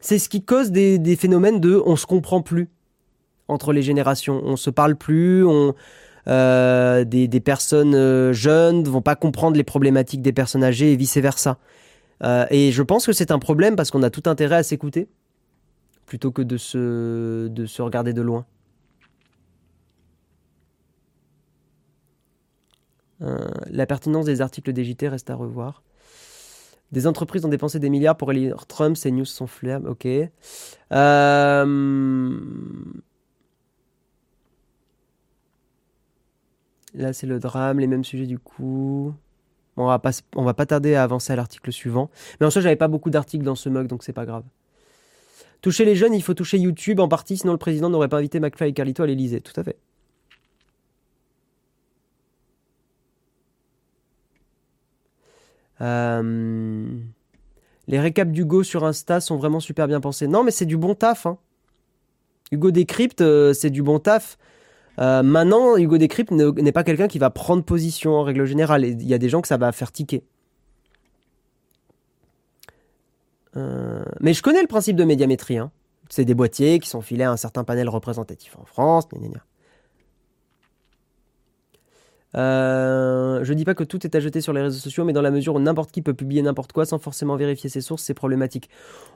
c'est 0.00 0.18
ce 0.18 0.28
qui 0.28 0.42
cause 0.42 0.72
des, 0.72 0.98
des, 0.98 1.14
phénomènes 1.14 1.60
de 1.60 1.80
on 1.86 1.94
se 1.94 2.06
comprend 2.06 2.42
plus 2.42 2.68
entre 3.46 3.72
les 3.72 3.82
générations, 3.82 4.42
on 4.44 4.56
se 4.56 4.70
parle 4.70 4.96
plus, 4.96 5.44
on, 5.44 5.74
euh, 6.26 7.04
des, 7.04 7.28
des, 7.28 7.40
personnes 7.40 8.32
jeunes 8.32 8.82
vont 8.84 9.02
pas 9.02 9.14
comprendre 9.14 9.56
les 9.56 9.64
problématiques 9.64 10.22
des 10.22 10.32
personnes 10.32 10.64
âgées 10.64 10.92
et 10.92 10.96
vice 10.96 11.16
versa. 11.18 11.58
Euh, 12.22 12.46
et 12.50 12.72
je 12.72 12.82
pense 12.82 13.06
que 13.06 13.12
c'est 13.12 13.30
un 13.30 13.38
problème 13.38 13.76
parce 13.76 13.90
qu'on 13.90 14.02
a 14.02 14.10
tout 14.10 14.22
intérêt 14.26 14.56
à 14.56 14.62
s'écouter 14.62 15.08
plutôt 16.06 16.30
que 16.30 16.42
de 16.42 16.56
se, 16.56 17.48
de 17.48 17.66
se 17.66 17.80
regarder 17.80 18.12
de 18.12 18.22
loin. 18.22 18.44
La 23.22 23.86
pertinence 23.86 24.26
des 24.26 24.40
articles 24.40 24.72
des 24.72 24.84
JT 24.84 25.08
reste 25.08 25.30
à 25.30 25.34
revoir. 25.34 25.82
Des 26.92 27.06
entreprises 27.06 27.44
ont 27.44 27.48
dépensé 27.48 27.78
des 27.78 27.88
milliards 27.88 28.16
pour 28.16 28.30
élire 28.32 28.66
Trump, 28.66 28.96
ces 28.98 29.10
news 29.10 29.24
sont 29.24 29.46
flammes, 29.46 29.86
ok. 29.86 30.06
Euh, 30.06 30.30
là, 36.94 37.12
c'est 37.14 37.26
le 37.26 37.38
drame, 37.38 37.80
les 37.80 37.86
mêmes 37.86 38.04
sujets 38.04 38.26
du 38.26 38.38
coup. 38.38 39.14
On 39.78 39.86
va 39.86 39.98
pas, 39.98 40.10
on 40.36 40.44
va 40.44 40.52
pas 40.52 40.66
tarder 40.66 40.94
à 40.94 41.02
avancer 41.02 41.32
à 41.32 41.36
l'article 41.36 41.72
suivant. 41.72 42.10
Mais 42.38 42.46
en 42.46 42.50
soi, 42.50 42.60
j'avais 42.60 42.76
pas 42.76 42.88
beaucoup 42.88 43.08
d'articles 43.08 43.44
dans 43.44 43.54
ce 43.54 43.70
mug, 43.70 43.86
donc 43.86 44.02
c'est 44.04 44.12
pas 44.12 44.26
grave. 44.26 44.44
Toucher 45.62 45.86
les 45.86 45.96
jeunes, 45.96 46.12
il 46.12 46.22
faut 46.22 46.34
toucher 46.34 46.58
YouTube 46.58 47.00
en 47.00 47.08
partie, 47.08 47.38
sinon 47.38 47.52
le 47.52 47.58
président 47.58 47.88
n'aurait 47.88 48.08
pas 48.08 48.18
invité 48.18 48.38
McFly 48.38 48.68
et 48.68 48.72
Carlito 48.74 49.02
à 49.02 49.06
l'Elysée. 49.06 49.40
Tout 49.40 49.58
à 49.58 49.64
fait. 49.64 49.78
Euh, 55.82 56.86
les 57.88 58.00
récaps 58.00 58.30
d'Hugo 58.30 58.62
sur 58.62 58.84
Insta 58.84 59.20
sont 59.20 59.36
vraiment 59.36 59.60
super 59.60 59.88
bien 59.88 60.00
pensés. 60.00 60.28
Non, 60.28 60.44
mais 60.44 60.50
c'est 60.50 60.66
du 60.66 60.76
bon 60.76 60.94
taf. 60.94 61.26
Hein. 61.26 61.38
Hugo 62.52 62.70
Décrypte, 62.70 63.20
euh, 63.20 63.52
c'est 63.52 63.70
du 63.70 63.82
bon 63.82 63.98
taf. 63.98 64.38
Euh, 64.98 65.22
maintenant, 65.22 65.76
Hugo 65.76 65.98
Décrypte 65.98 66.30
n'est 66.30 66.72
pas 66.72 66.84
quelqu'un 66.84 67.08
qui 67.08 67.18
va 67.18 67.30
prendre 67.30 67.64
position 67.64 68.14
en 68.14 68.22
règle 68.22 68.44
générale. 68.44 68.84
Il 68.84 69.06
y 69.06 69.14
a 69.14 69.18
des 69.18 69.28
gens 69.28 69.40
que 69.40 69.48
ça 69.48 69.56
va 69.56 69.72
faire 69.72 69.90
tiquer. 69.92 70.24
Mais 73.54 74.32
je 74.32 74.42
connais 74.42 74.62
le 74.62 74.66
principe 74.66 74.96
de 74.96 75.04
médiamétrie. 75.04 75.58
Hein. 75.58 75.70
C'est 76.08 76.24
des 76.24 76.34
boîtiers 76.34 76.78
qui 76.78 76.88
sont 76.88 77.02
filés 77.02 77.24
à 77.24 77.30
un 77.30 77.36
certain 77.36 77.64
panel 77.64 77.88
représentatif 77.88 78.56
en 78.58 78.64
France. 78.64 79.08
Euh, 82.36 83.44
je 83.44 83.52
dis 83.52 83.64
pas 83.64 83.74
que 83.74 83.84
tout 83.84 84.06
est 84.06 84.14
à 84.14 84.20
jeter 84.20 84.40
sur 84.40 84.52
les 84.52 84.62
réseaux 84.62 84.78
sociaux, 84.78 85.04
mais 85.04 85.12
dans 85.12 85.22
la 85.22 85.30
mesure 85.30 85.54
où 85.54 85.60
n'importe 85.60 85.90
qui 85.92 86.02
peut 86.02 86.14
publier 86.14 86.42
n'importe 86.42 86.72
quoi 86.72 86.86
sans 86.86 86.98
forcément 86.98 87.36
vérifier 87.36 87.68
ses 87.68 87.80
sources, 87.80 88.02
c'est 88.02 88.14
problématique. 88.14 88.70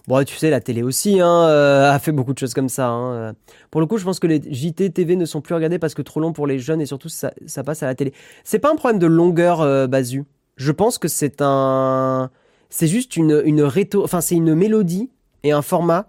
Bon, 0.07 0.23
tu 0.25 0.37
sais, 0.37 0.51
la 0.51 0.61
télé 0.61 0.83
aussi 0.83 1.21
hein, 1.21 1.45
euh, 1.49 1.91
a 1.91 1.99
fait 1.99 2.13
beaucoup 2.13 2.35
de 2.35 2.39
choses 2.39 2.55
comme 2.55 2.69
ça. 2.69 2.89
Hein. 2.89 3.35
Pour 3.71 3.81
le 3.81 3.87
coup, 3.87 3.99
je 3.99 4.05
pense 4.05 4.21
que 4.21 4.27
les 4.27 4.41
JT 4.43 4.91
TV 4.91 5.17
ne 5.17 5.25
sont 5.25 5.41
plus 5.41 5.55
regardés 5.55 5.79
parce 5.79 5.95
que 5.95 6.03
trop 6.03 6.21
long 6.21 6.33
pour 6.33 6.47
les 6.47 6.59
jeunes 6.59 6.81
et 6.81 6.87
surtout 6.87 7.09
ça, 7.09 7.33
ça 7.47 7.65
passe 7.65 7.83
à 7.83 7.87
la 7.87 7.95
télé. 7.95 8.13
C'est 8.45 8.59
pas 8.59 8.71
un 8.71 8.77
problème 8.77 8.99
de 8.99 9.07
longueur, 9.07 9.61
euh, 9.61 9.87
Basu. 9.87 10.25
Je 10.57 10.73
pense 10.73 10.99
que 10.99 11.09
c'est 11.09 11.41
un, 11.41 12.31
c'est 12.71 12.87
juste 12.87 13.17
une 13.17 13.43
une 13.45 13.63
réto, 13.63 14.03
enfin 14.03 14.23
c'est 14.23 14.37
une 14.37 14.55
mélodie 14.55 15.11
et 15.43 15.53
un 15.53 15.61
format 15.61 16.09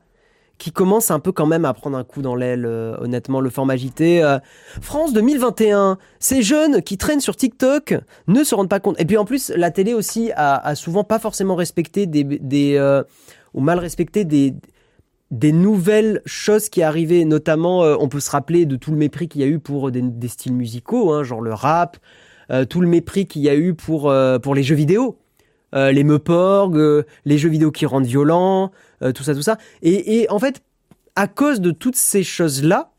qui 0.58 0.72
commence 0.72 1.12
un 1.12 1.20
peu 1.20 1.32
quand 1.32 1.45
même 1.45 1.66
à 1.66 1.74
prendre 1.74 1.97
un 1.97 2.03
coup 2.03 2.22
dans 2.22 2.36
l'aile, 2.36 2.66
euh, 2.66 2.95
honnêtement, 2.99 3.41
le 3.41 3.49
format 3.49 3.78
JT. 3.78 4.24
Euh, 4.24 4.39
France 4.82 5.14
2021, 5.14 5.97
ces 6.20 6.41
jeunes 6.41 6.82
qui 6.82 6.97
traînent 6.97 7.22
sur 7.22 7.36
TikTok 7.36 7.95
ne 8.28 8.43
se 8.43 8.55
rendent 8.55 8.70
pas 8.70 8.80
compte. 8.80 8.99
Et 8.99 9.05
puis 9.05 9.18
en 9.18 9.26
plus, 9.26 9.51
la 9.55 9.72
télé 9.72 9.93
aussi 9.93 10.32
a, 10.36 10.76
souvent 10.76 11.03
pas 11.03 11.20
forcément 11.20 11.55
respecté 11.55 12.08
des, 12.08 12.76
euh, 12.78 13.03
ou 13.53 13.62
mal 13.62 13.80
respecté 13.80 14.26
des 14.26 15.51
nouvelles 15.51 16.22
choses 16.26 16.70
qui 16.70 16.82
arrivaient, 16.82 17.26
notamment, 17.26 17.82
on 17.82 18.10
peut 18.10 18.20
se 18.20 18.32
rappeler 18.32 18.66
de 18.66 18.76
tout 18.76 18.91
le 18.91 18.97
mépris 18.97 19.28
qu'il 19.28 19.41
y 19.41 19.43
a 19.43 19.47
eu 19.47 19.60
pour 19.60 19.91
des, 19.91 20.28
styles 20.28 20.53
musicaux, 20.53 21.14
hein, 21.14 21.24
genre 21.24 21.41
le 21.41 21.53
rap, 21.53 21.97
tout 22.70 22.82
le 22.82 22.88
mépris 22.88 23.28
qu'il 23.28 23.41
y 23.41 23.49
a 23.49 23.55
eu 23.55 23.74
pour 23.74 24.12
pour 24.41 24.55
les 24.55 24.64
jeux 24.64 24.76
vidéo. 24.76 25.18
Euh, 25.76 25.91
les 25.91 26.05
meuporgs, 26.05 26.78
euh, 26.78 27.05
les 27.26 27.38
jeux 27.38 27.49
vidéo 27.49 27.72
qui 27.72 27.86
rendent 27.86 28.05
violents, 28.05 28.72
euh, 29.02 29.12
tout 29.12 29.24
ça, 29.24 29.34
tout 29.34 29.41
ça. 29.41 29.58
Et, 29.82 30.28
en 30.30 30.39
fait, 30.39 30.62
à 31.16 31.28
cause 31.28 31.62
de 31.62 31.72
toutes 31.72 31.95
ces 31.95 32.24
choses-là, 32.24 32.91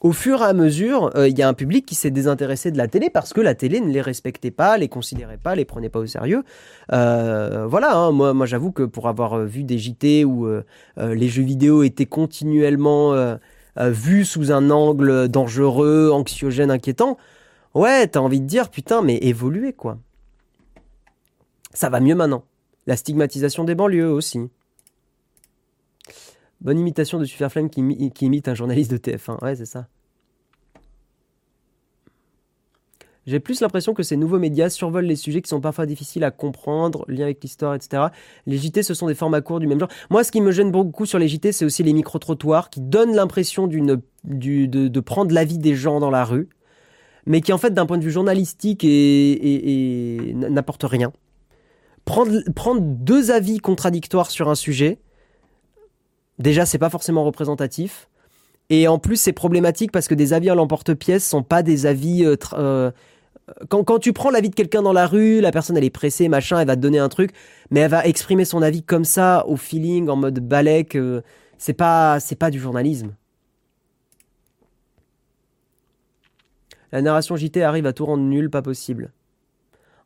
au 0.00 0.12
fur 0.12 0.40
et 0.40 0.44
à 0.44 0.54
mesure, 0.54 1.12
il 1.14 1.38
y 1.38 1.42
a 1.42 1.48
un 1.48 1.52
public 1.52 1.84
qui 1.84 1.94
s'est 1.94 2.10
désintéressé 2.10 2.70
de 2.70 2.78
la 2.78 2.88
télé 2.88 3.10
parce 3.10 3.34
que 3.34 3.40
la 3.42 3.54
télé 3.54 3.80
ne 3.80 3.90
les 3.92 4.00
respectait 4.00 4.50
pas, 4.50 4.78
les 4.78 4.88
considérait 4.88 5.36
pas, 5.36 5.54
les 5.54 5.66
prenait 5.66 5.90
pas 5.90 5.98
au 5.98 6.06
sérieux. 6.06 6.42
voilà, 6.88 7.94
hein, 7.94 8.10
moi, 8.10 8.32
moi 8.32 8.46
j'avoue 8.46 8.72
que 8.72 8.82
pour 8.82 9.08
avoir 9.08 9.40
vu 9.40 9.62
des 9.62 9.76
JT 9.76 10.24
où 10.24 10.48
les 10.96 11.28
jeux 11.28 11.42
vidéo 11.42 11.82
étaient 11.82 12.06
continuellement 12.06 13.36
vus 13.76 14.24
sous 14.24 14.50
un 14.52 14.70
angle 14.70 15.28
dangereux, 15.28 16.10
anxiogène, 16.10 16.70
inquiétant, 16.70 17.18
ouais, 17.74 18.06
t'as 18.06 18.20
envie 18.20 18.40
de 18.40 18.46
dire 18.46 18.70
putain, 18.70 19.02
mais 19.02 19.18
évoluer 19.18 19.74
quoi. 19.74 19.98
Ça 21.72 21.88
va 21.88 22.00
mieux 22.00 22.14
maintenant. 22.14 22.44
La 22.86 22.96
stigmatisation 22.96 23.64
des 23.64 23.74
banlieues 23.74 24.10
aussi. 24.10 24.40
Bonne 26.60 26.78
imitation 26.78 27.18
de 27.18 27.24
Superflame 27.24 27.70
qui, 27.70 27.80
imite 27.80 28.48
un 28.48 28.54
journaliste 28.54 28.90
de 28.90 28.98
TF1. 28.98 29.42
Ouais, 29.42 29.56
c'est 29.56 29.66
ça. 29.66 29.86
J'ai 33.26 33.38
plus 33.38 33.60
l'impression 33.60 33.94
que 33.94 34.02
ces 34.02 34.16
nouveaux 34.16 34.38
médias 34.38 34.70
survolent 34.70 35.06
les 35.06 35.16
sujets 35.16 35.40
qui 35.40 35.48
sont 35.48 35.60
parfois 35.60 35.86
difficiles 35.86 36.24
à 36.24 36.30
comprendre, 36.30 37.04
lien 37.06 37.24
avec 37.24 37.42
l'histoire, 37.42 37.74
etc. 37.74 38.04
Les 38.46 38.56
JT, 38.58 38.82
ce 38.82 38.94
sont 38.94 39.06
des 39.06 39.14
formats 39.14 39.40
courts 39.40 39.60
du 39.60 39.66
même 39.66 39.78
genre. 39.78 39.90
Moi, 40.10 40.24
ce 40.24 40.32
qui 40.32 40.40
me 40.40 40.50
gêne 40.52 40.70
beaucoup 40.70 41.06
sur 41.06 41.18
les 41.18 41.28
JT, 41.28 41.52
c'est 41.52 41.64
aussi 41.64 41.82
les 41.82 41.92
micro-trottoirs 41.92 42.70
qui 42.70 42.80
donnent 42.80 43.14
l'impression 43.14 43.66
de, 43.68 45.00
prendre 45.00 45.34
l'avis 45.34 45.58
des 45.58 45.74
gens 45.74 46.00
dans 46.00 46.10
la 46.10 46.24
rue, 46.24 46.48
mais 47.26 47.40
qui, 47.40 47.52
en 47.52 47.58
fait, 47.58 47.72
d'un 47.72 47.86
point 47.86 47.98
de 47.98 48.04
vue 48.04 48.10
journalistique, 48.10 48.84
et, 48.84 50.32
n'apportent 50.34 50.84
rien 50.84 51.12
prendre 52.04 52.80
deux 52.80 53.30
avis 53.30 53.58
contradictoires 53.58 54.32
sur 54.32 54.48
un 54.48 54.56
sujet, 54.56 54.98
déjà, 56.40 56.66
c'est 56.66 56.78
pas 56.78 56.90
forcément 56.90 57.24
représentatif. 57.24 58.08
Et 58.70 58.88
en 58.88 58.98
plus, 58.98 59.16
c'est 59.16 59.32
problématique 59.32 59.92
parce 59.92 60.08
que 60.08 60.14
des 60.14 60.32
avis 60.32 60.50
à 60.50 60.54
l'emporte-pièce 60.54 61.28
sont 61.28 61.42
pas 61.42 61.62
des 61.62 61.86
avis. 61.86 62.24
Euh, 62.24 62.36
euh, 62.54 62.90
quand, 63.68 63.98
tu 63.98 64.12
prends 64.12 64.30
l'avis 64.30 64.50
de 64.50 64.54
quelqu'un 64.54 64.82
dans 64.82 64.92
la 64.92 65.06
rue, 65.06 65.40
la 65.40 65.50
personne 65.50 65.76
elle 65.76 65.84
est 65.84 65.90
pressée, 65.90 66.28
machin, 66.28 66.60
elle 66.60 66.68
va 66.68 66.76
te 66.76 66.80
donner 66.80 67.00
un 67.00 67.08
truc, 67.08 67.32
mais 67.70 67.80
elle 67.80 67.90
va 67.90 68.06
exprimer 68.06 68.44
son 68.44 68.62
avis 68.62 68.82
comme 68.82 69.04
ça, 69.04 69.44
au 69.48 69.56
feeling, 69.56 70.08
en 70.08 70.16
mode 70.16 70.38
balèque. 70.38 70.96
Euh, 70.96 71.20
c'est 71.58 71.74
pas, 71.74 72.20
c'est 72.20 72.36
pas 72.36 72.50
du 72.50 72.60
journalisme. 72.60 73.14
La 76.92 77.02
narration 77.02 77.36
JT 77.36 77.62
arrive 77.62 77.86
à 77.86 77.92
tout 77.92 78.06
rendre 78.06 78.22
nul, 78.22 78.50
pas 78.50 78.62
possible. 78.62 79.12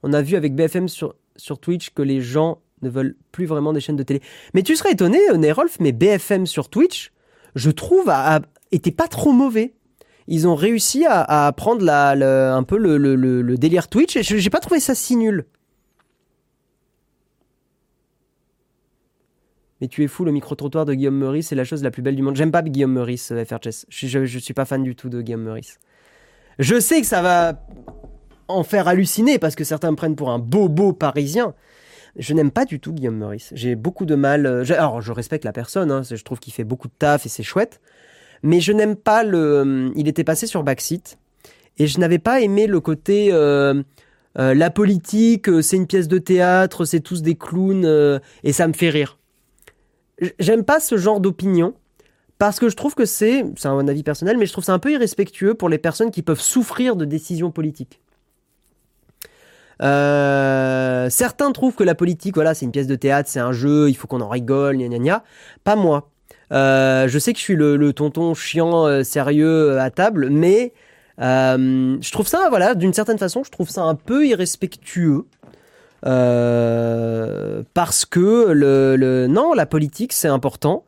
On 0.02 0.12
a 0.12 0.20
vu 0.22 0.36
avec 0.36 0.54
BFM 0.54 0.88
sur 0.88 1.14
Twitch 1.60 1.90
que 1.90 2.02
les 2.02 2.20
gens 2.20 2.58
ne 2.84 2.90
veulent 2.90 3.16
plus 3.32 3.46
vraiment 3.46 3.72
des 3.72 3.80
chaînes 3.80 3.96
de 3.96 4.02
télé. 4.02 4.20
Mais 4.54 4.62
tu 4.62 4.76
serais 4.76 4.92
étonné, 4.92 5.18
Nerolf, 5.36 5.78
mais 5.80 5.92
BFM 5.92 6.46
sur 6.46 6.68
Twitch, 6.68 7.12
je 7.54 7.70
trouve, 7.70 8.08
a, 8.08 8.40
était 8.70 8.92
pas 8.92 9.08
trop 9.08 9.32
mauvais. 9.32 9.74
Ils 10.26 10.48
ont 10.48 10.54
réussi 10.54 11.04
à, 11.06 11.52
prendre 11.56 11.88
un 11.90 12.62
peu 12.62 12.78
le, 12.78 13.56
délire 13.56 13.88
Twitch 13.88 14.16
et 14.16 14.22
j'ai 14.22 14.50
pas 14.50 14.60
trouvé 14.60 14.80
ça 14.80 14.94
si 14.94 15.16
nul. 15.16 15.44
Mais 19.80 19.88
tu 19.88 20.02
es 20.02 20.06
fou, 20.06 20.24
le 20.24 20.32
micro-trottoir 20.32 20.86
de 20.86 20.94
Guillaume 20.94 21.18
Meurice, 21.18 21.48
c'est 21.48 21.54
la 21.54 21.64
chose 21.64 21.82
la 21.82 21.90
plus 21.90 22.00
belle 22.00 22.16
du 22.16 22.22
monde. 22.22 22.36
J'aime 22.36 22.52
pas 22.52 22.62
Guillaume 22.62 22.92
Meurice, 22.92 23.32
euh, 23.32 23.44
FRCS. 23.44 23.84
Je, 23.90 24.24
je, 24.24 24.38
suis 24.38 24.54
pas 24.54 24.64
fan 24.64 24.82
du 24.82 24.94
tout 24.94 25.10
de 25.10 25.20
Guillaume 25.20 25.42
Meurice. 25.42 25.78
Je 26.58 26.80
sais 26.80 27.00
que 27.00 27.06
ça 27.06 27.20
va 27.20 27.60
en 28.48 28.62
faire 28.62 28.88
halluciner 28.88 29.38
parce 29.38 29.54
que 29.54 29.64
certains 29.64 29.90
me 29.90 29.96
prennent 29.96 30.16
pour 30.16 30.30
un 30.30 30.38
beau 30.38 30.92
parisien. 30.92 31.54
Je 32.16 32.32
n'aime 32.32 32.50
pas 32.50 32.64
du 32.64 32.78
tout 32.80 32.92
Guillaume 32.92 33.16
Meurice. 33.16 33.50
J'ai 33.54 33.74
beaucoup 33.74 34.06
de 34.06 34.14
mal. 34.14 34.46
Euh, 34.46 34.64
alors, 34.70 35.00
je 35.00 35.12
respecte 35.12 35.44
la 35.44 35.52
personne. 35.52 35.90
Hein, 35.90 36.02
je 36.08 36.22
trouve 36.22 36.38
qu'il 36.38 36.52
fait 36.52 36.64
beaucoup 36.64 36.88
de 36.88 36.92
taf 36.96 37.26
et 37.26 37.28
c'est 37.28 37.42
chouette. 37.42 37.80
Mais 38.42 38.60
je 38.60 38.72
n'aime 38.72 38.96
pas 38.96 39.24
le. 39.24 39.38
Euh, 39.38 39.90
il 39.96 40.06
était 40.06 40.24
passé 40.24 40.46
sur 40.46 40.62
Backseat 40.62 41.18
et 41.78 41.86
je 41.86 41.98
n'avais 41.98 42.18
pas 42.18 42.40
aimé 42.40 42.66
le 42.66 42.80
côté. 42.80 43.30
Euh, 43.32 43.82
la 44.36 44.70
politique, 44.70 45.48
c'est 45.62 45.76
une 45.76 45.86
pièce 45.86 46.08
de 46.08 46.18
théâtre, 46.18 46.84
c'est 46.84 46.98
tous 46.98 47.22
des 47.22 47.36
clowns 47.36 48.20
et 48.42 48.52
ça 48.52 48.66
me 48.66 48.72
fait 48.72 48.90
rire. 48.90 49.16
J'aime 50.40 50.64
pas 50.64 50.80
ce 50.80 50.96
genre 50.96 51.20
d'opinion 51.20 51.74
parce 52.40 52.58
que 52.58 52.68
je 52.68 52.74
trouve 52.74 52.96
que 52.96 53.04
c'est, 53.04 53.44
c'est 53.56 53.68
un 53.68 53.86
avis 53.86 54.02
personnel, 54.02 54.36
mais 54.36 54.46
je 54.46 54.52
trouve 54.52 54.64
ça 54.64 54.72
un 54.72 54.80
peu 54.80 54.90
irrespectueux 54.90 55.54
pour 55.54 55.68
les 55.68 55.78
personnes 55.78 56.10
qui 56.10 56.22
peuvent 56.22 56.40
souffrir 56.40 56.96
de 56.96 57.04
décisions 57.04 57.52
politiques. 57.52 58.00
Euh, 59.82 61.08
certains 61.10 61.52
trouvent 61.52 61.74
que 61.74 61.84
la 61.84 61.94
politique, 61.94 62.34
voilà, 62.34 62.54
c'est 62.54 62.64
une 62.64 62.72
pièce 62.72 62.86
de 62.86 62.96
théâtre, 62.96 63.28
c'est 63.30 63.40
un 63.40 63.52
jeu, 63.52 63.88
il 63.88 63.94
faut 63.94 64.06
qu'on 64.06 64.20
en 64.20 64.28
rigole, 64.28 64.76
gna 64.76 64.88
gna 64.88 64.98
gna. 64.98 65.24
Pas 65.64 65.76
moi. 65.76 66.10
Euh, 66.52 67.08
je 67.08 67.18
sais 67.18 67.32
que 67.32 67.38
je 67.38 67.44
suis 67.44 67.56
le, 67.56 67.92
tonton 67.92 68.34
chiant, 68.34 68.86
euh, 68.86 69.02
sérieux 69.02 69.78
à 69.78 69.90
table, 69.90 70.28
mais 70.30 70.72
je 71.18 72.12
trouve 72.12 72.26
ça, 72.26 72.48
voilà, 72.48 72.74
d'une 72.74 72.92
certaine 72.92 73.18
façon, 73.18 73.44
je 73.44 73.50
trouve 73.50 73.70
ça 73.70 73.82
un 73.82 73.94
peu 73.94 74.26
irrespectueux. 74.26 75.24
parce 76.02 78.04
que 78.04 78.52
le, 78.52 78.96
le, 78.96 79.26
non, 79.26 79.54
la 79.54 79.66
politique 79.66 80.12
c'est 80.12 80.28
important. 80.28 80.84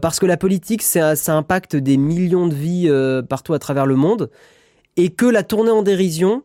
parce 0.00 0.18
que 0.18 0.26
la 0.26 0.36
politique, 0.36 0.82
ça, 0.82 1.16
ça 1.16 1.34
impacte 1.34 1.76
des 1.76 1.96
millions 1.96 2.48
de 2.48 2.54
vies 2.54 2.90
partout 3.28 3.54
à 3.54 3.58
travers 3.58 3.86
le 3.86 3.96
monde, 3.96 4.30
et 4.96 5.10
que 5.10 5.26
la 5.26 5.42
tournée 5.42 5.70
en 5.70 5.82
dérision, 5.82 6.42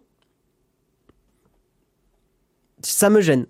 ça 2.84 3.10
me 3.10 3.22
gêne. 3.22 3.46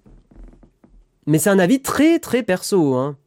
Mais 1.26 1.40
c'est 1.40 1.50
un 1.50 1.60
avis 1.60 1.82
très 1.82 2.20
très 2.20 2.44
perso. 2.44 2.96
Hein. 2.96 3.18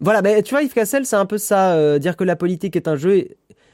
Voilà, 0.00 0.22
ben, 0.22 0.42
tu 0.42 0.54
vois, 0.54 0.62
Yves 0.62 0.74
Cassel, 0.74 1.06
c'est 1.06 1.16
un 1.16 1.26
peu 1.26 1.38
ça. 1.38 1.74
Euh, 1.74 1.98
dire 1.98 2.16
que 2.16 2.24
la 2.24 2.36
politique 2.36 2.76
est 2.76 2.88
un 2.88 2.96
jeu, 2.96 3.28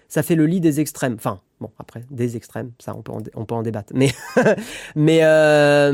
ça 0.09 0.23
fait 0.23 0.37
le 0.37 0.47
lit 0.47 0.61
des 0.61 0.81
extrêmes. 0.81 1.15
Enfin, 1.15 1.41
Bon, 1.61 1.71
après, 1.79 2.05
des 2.11 2.39
extrêmes, 2.39 2.73
ça, 2.79 2.97
on 2.97 3.03
peut 3.03 3.13
en, 3.13 3.19
on 3.35 3.45
peut 3.45 3.55
en 3.55 3.63
débattre. 3.63 3.93
Mais, 3.95 4.11
mais, 4.97 5.21
euh, 5.23 5.93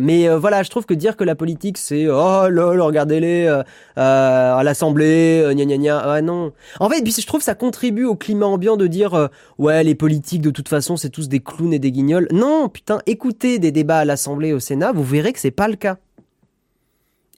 mais 0.00 0.28
euh, 0.28 0.38
voilà, 0.38 0.62
je 0.62 0.70
trouve 0.70 0.86
que 0.86 0.94
dire 0.94 1.16
que 1.16 1.24
la 1.24 1.34
politique, 1.34 1.76
c'est 1.76 2.06
oh 2.08 2.48
lol, 2.48 2.80
regardez-les 2.80 3.46
euh, 3.46 3.64
à 3.96 4.62
l'Assemblée, 4.62 5.42
gna 5.54 5.64
gna 5.64 5.76
gna. 5.76 5.98
Ah 5.98 6.22
non. 6.22 6.52
En 6.78 6.88
fait, 6.88 7.02
puis 7.02 7.12
je 7.12 7.26
trouve 7.26 7.40
que 7.40 7.44
ça 7.44 7.56
contribue 7.56 8.04
au 8.04 8.14
climat 8.14 8.46
ambiant 8.46 8.76
de 8.76 8.86
dire 8.86 9.28
ouais, 9.58 9.82
les 9.82 9.96
politiques, 9.96 10.42
de 10.42 10.50
toute 10.50 10.68
façon, 10.68 10.96
c'est 10.96 11.10
tous 11.10 11.28
des 11.28 11.40
clowns 11.40 11.72
et 11.72 11.80
des 11.80 11.90
guignols. 11.90 12.28
Non, 12.30 12.68
putain, 12.68 13.00
écoutez 13.06 13.58
des 13.58 13.72
débats 13.72 13.98
à 13.98 14.04
l'Assemblée, 14.04 14.52
au 14.52 14.60
Sénat, 14.60 14.92
vous 14.92 15.02
verrez 15.02 15.32
que 15.32 15.40
c'est 15.40 15.50
pas 15.50 15.66
le 15.66 15.74
cas. 15.74 15.96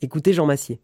Écoutez 0.02 0.34
Jean 0.34 0.44
Massier. 0.44 0.80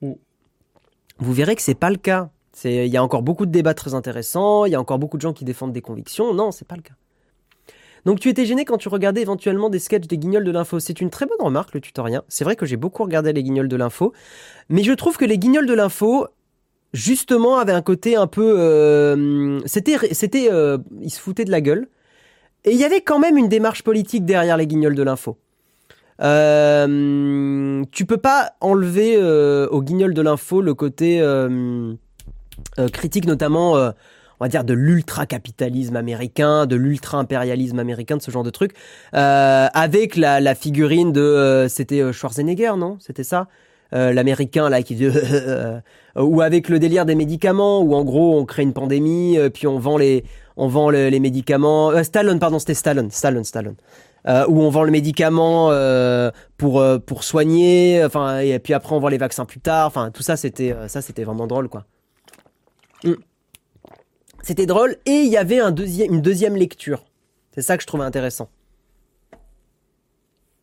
Vous 0.00 1.32
verrez 1.32 1.54
que 1.54 1.62
c'est 1.62 1.74
pas 1.74 1.90
le 1.90 1.96
cas 1.96 2.30
il 2.64 2.86
y 2.86 2.96
a 2.96 3.02
encore 3.02 3.22
beaucoup 3.22 3.46
de 3.46 3.50
débats 3.50 3.74
très 3.74 3.94
intéressants, 3.94 4.64
il 4.64 4.72
y 4.72 4.74
a 4.74 4.80
encore 4.80 4.98
beaucoup 4.98 5.16
de 5.16 5.22
gens 5.22 5.32
qui 5.32 5.44
défendent 5.44 5.72
des 5.72 5.80
convictions. 5.80 6.34
Non, 6.34 6.50
c'est 6.50 6.66
pas 6.66 6.76
le 6.76 6.82
cas. 6.82 6.94
Donc 8.04 8.20
tu 8.20 8.28
étais 8.28 8.46
gêné 8.46 8.64
quand 8.64 8.78
tu 8.78 8.88
regardais 8.88 9.20
éventuellement 9.20 9.68
des 9.68 9.78
sketchs 9.78 10.06
des 10.06 10.18
guignols 10.18 10.44
de 10.44 10.50
l'info. 10.50 10.80
C'est 10.80 11.00
une 11.00 11.10
très 11.10 11.26
bonne 11.26 11.40
remarque, 11.40 11.74
le 11.74 11.80
tutorien. 11.80 12.22
C'est 12.28 12.44
vrai 12.44 12.56
que 12.56 12.66
j'ai 12.66 12.76
beaucoup 12.76 13.04
regardé 13.04 13.32
les 13.32 13.42
guignols 13.42 13.68
de 13.68 13.76
l'info, 13.76 14.12
mais 14.68 14.82
je 14.82 14.92
trouve 14.92 15.16
que 15.16 15.24
les 15.24 15.38
guignols 15.38 15.66
de 15.66 15.74
l'info, 15.74 16.26
justement, 16.92 17.58
avaient 17.58 17.72
un 17.72 17.82
côté 17.82 18.16
un 18.16 18.26
peu, 18.26 18.58
euh, 18.58 19.60
c'était, 19.66 20.14
c'était, 20.14 20.50
euh, 20.50 20.78
ils 21.00 21.10
se 21.10 21.20
foutaient 21.20 21.44
de 21.44 21.50
la 21.50 21.60
gueule, 21.60 21.88
et 22.64 22.72
il 22.72 22.78
y 22.78 22.84
avait 22.84 23.00
quand 23.00 23.18
même 23.18 23.36
une 23.36 23.48
démarche 23.48 23.82
politique 23.82 24.24
derrière 24.24 24.56
les 24.56 24.66
guignols 24.66 24.94
de 24.94 25.02
l'info. 25.02 25.36
Euh, 26.22 27.82
tu 27.92 28.04
peux 28.04 28.18
pas 28.18 28.52
enlever 28.60 29.16
euh, 29.16 29.66
aux 29.68 29.82
guignols 29.82 30.12
de 30.12 30.20
l'info 30.20 30.60
le 30.60 30.74
côté 30.74 31.20
euh, 32.78 32.88
critique 32.88 33.26
notamment, 33.26 33.76
euh, 33.76 33.90
on 34.38 34.44
va 34.44 34.48
dire, 34.48 34.64
de 34.64 34.74
l'ultra-capitalisme 34.74 35.96
américain, 35.96 36.66
de 36.66 36.76
l'ultra-impérialisme 36.76 37.78
américain, 37.78 38.16
de 38.16 38.22
ce 38.22 38.30
genre 38.30 38.44
de 38.44 38.50
truc, 38.50 38.74
euh, 39.14 39.66
avec 39.74 40.16
la, 40.16 40.54
figurine 40.54 41.12
de, 41.12 41.66
c'était 41.68 42.12
Schwarzenegger, 42.12 42.74
non? 42.76 42.96
C'était 43.00 43.24
ça? 43.24 43.48
L'américain 43.92 44.68
là 44.68 44.84
qui 44.84 44.96
ou 46.16 46.40
avec 46.42 46.68
le 46.68 46.78
délire 46.78 47.04
des 47.04 47.16
médicaments 47.16 47.80
où 47.80 47.96
en 47.96 48.04
gros 48.04 48.38
on 48.38 48.44
crée 48.44 48.62
une 48.62 48.72
pandémie 48.72 49.36
puis 49.52 49.66
on 49.66 49.80
vend 49.80 49.98
les 49.98 50.22
on 50.56 50.68
vend 50.68 50.90
les 50.90 51.18
médicaments 51.18 52.00
Stallone 52.04 52.38
pardon 52.38 52.60
c'était 52.60 52.74
Stallone 52.74 53.10
Stallone 53.10 53.42
Stallone. 53.42 53.74
Où 54.28 54.62
on 54.62 54.70
vend 54.70 54.84
le 54.84 54.92
médicament 54.92 55.72
pour 56.56 56.84
pour 57.04 57.24
soigner 57.24 58.04
enfin 58.04 58.38
et 58.38 58.60
puis 58.60 58.74
après 58.74 58.94
on 58.94 59.00
vend 59.00 59.08
les 59.08 59.18
vaccins 59.18 59.44
plus 59.44 59.58
tard 59.58 59.88
enfin 59.88 60.12
tout 60.12 60.22
ça 60.22 60.36
c'était 60.36 60.72
ça 60.86 61.02
c'était 61.02 61.24
vraiment 61.24 61.48
drôle 61.48 61.68
quoi 61.68 61.84
Mm. 63.04 63.14
C'était 64.42 64.66
drôle 64.66 64.96
et 65.06 65.20
il 65.20 65.28
y 65.28 65.36
avait 65.36 65.60
un 65.60 65.74
une 65.74 66.22
deuxième 66.22 66.56
lecture. 66.56 67.04
C'est 67.54 67.62
ça 67.62 67.76
que 67.76 67.82
je 67.82 67.86
trouvais 67.86 68.04
intéressant. 68.04 68.48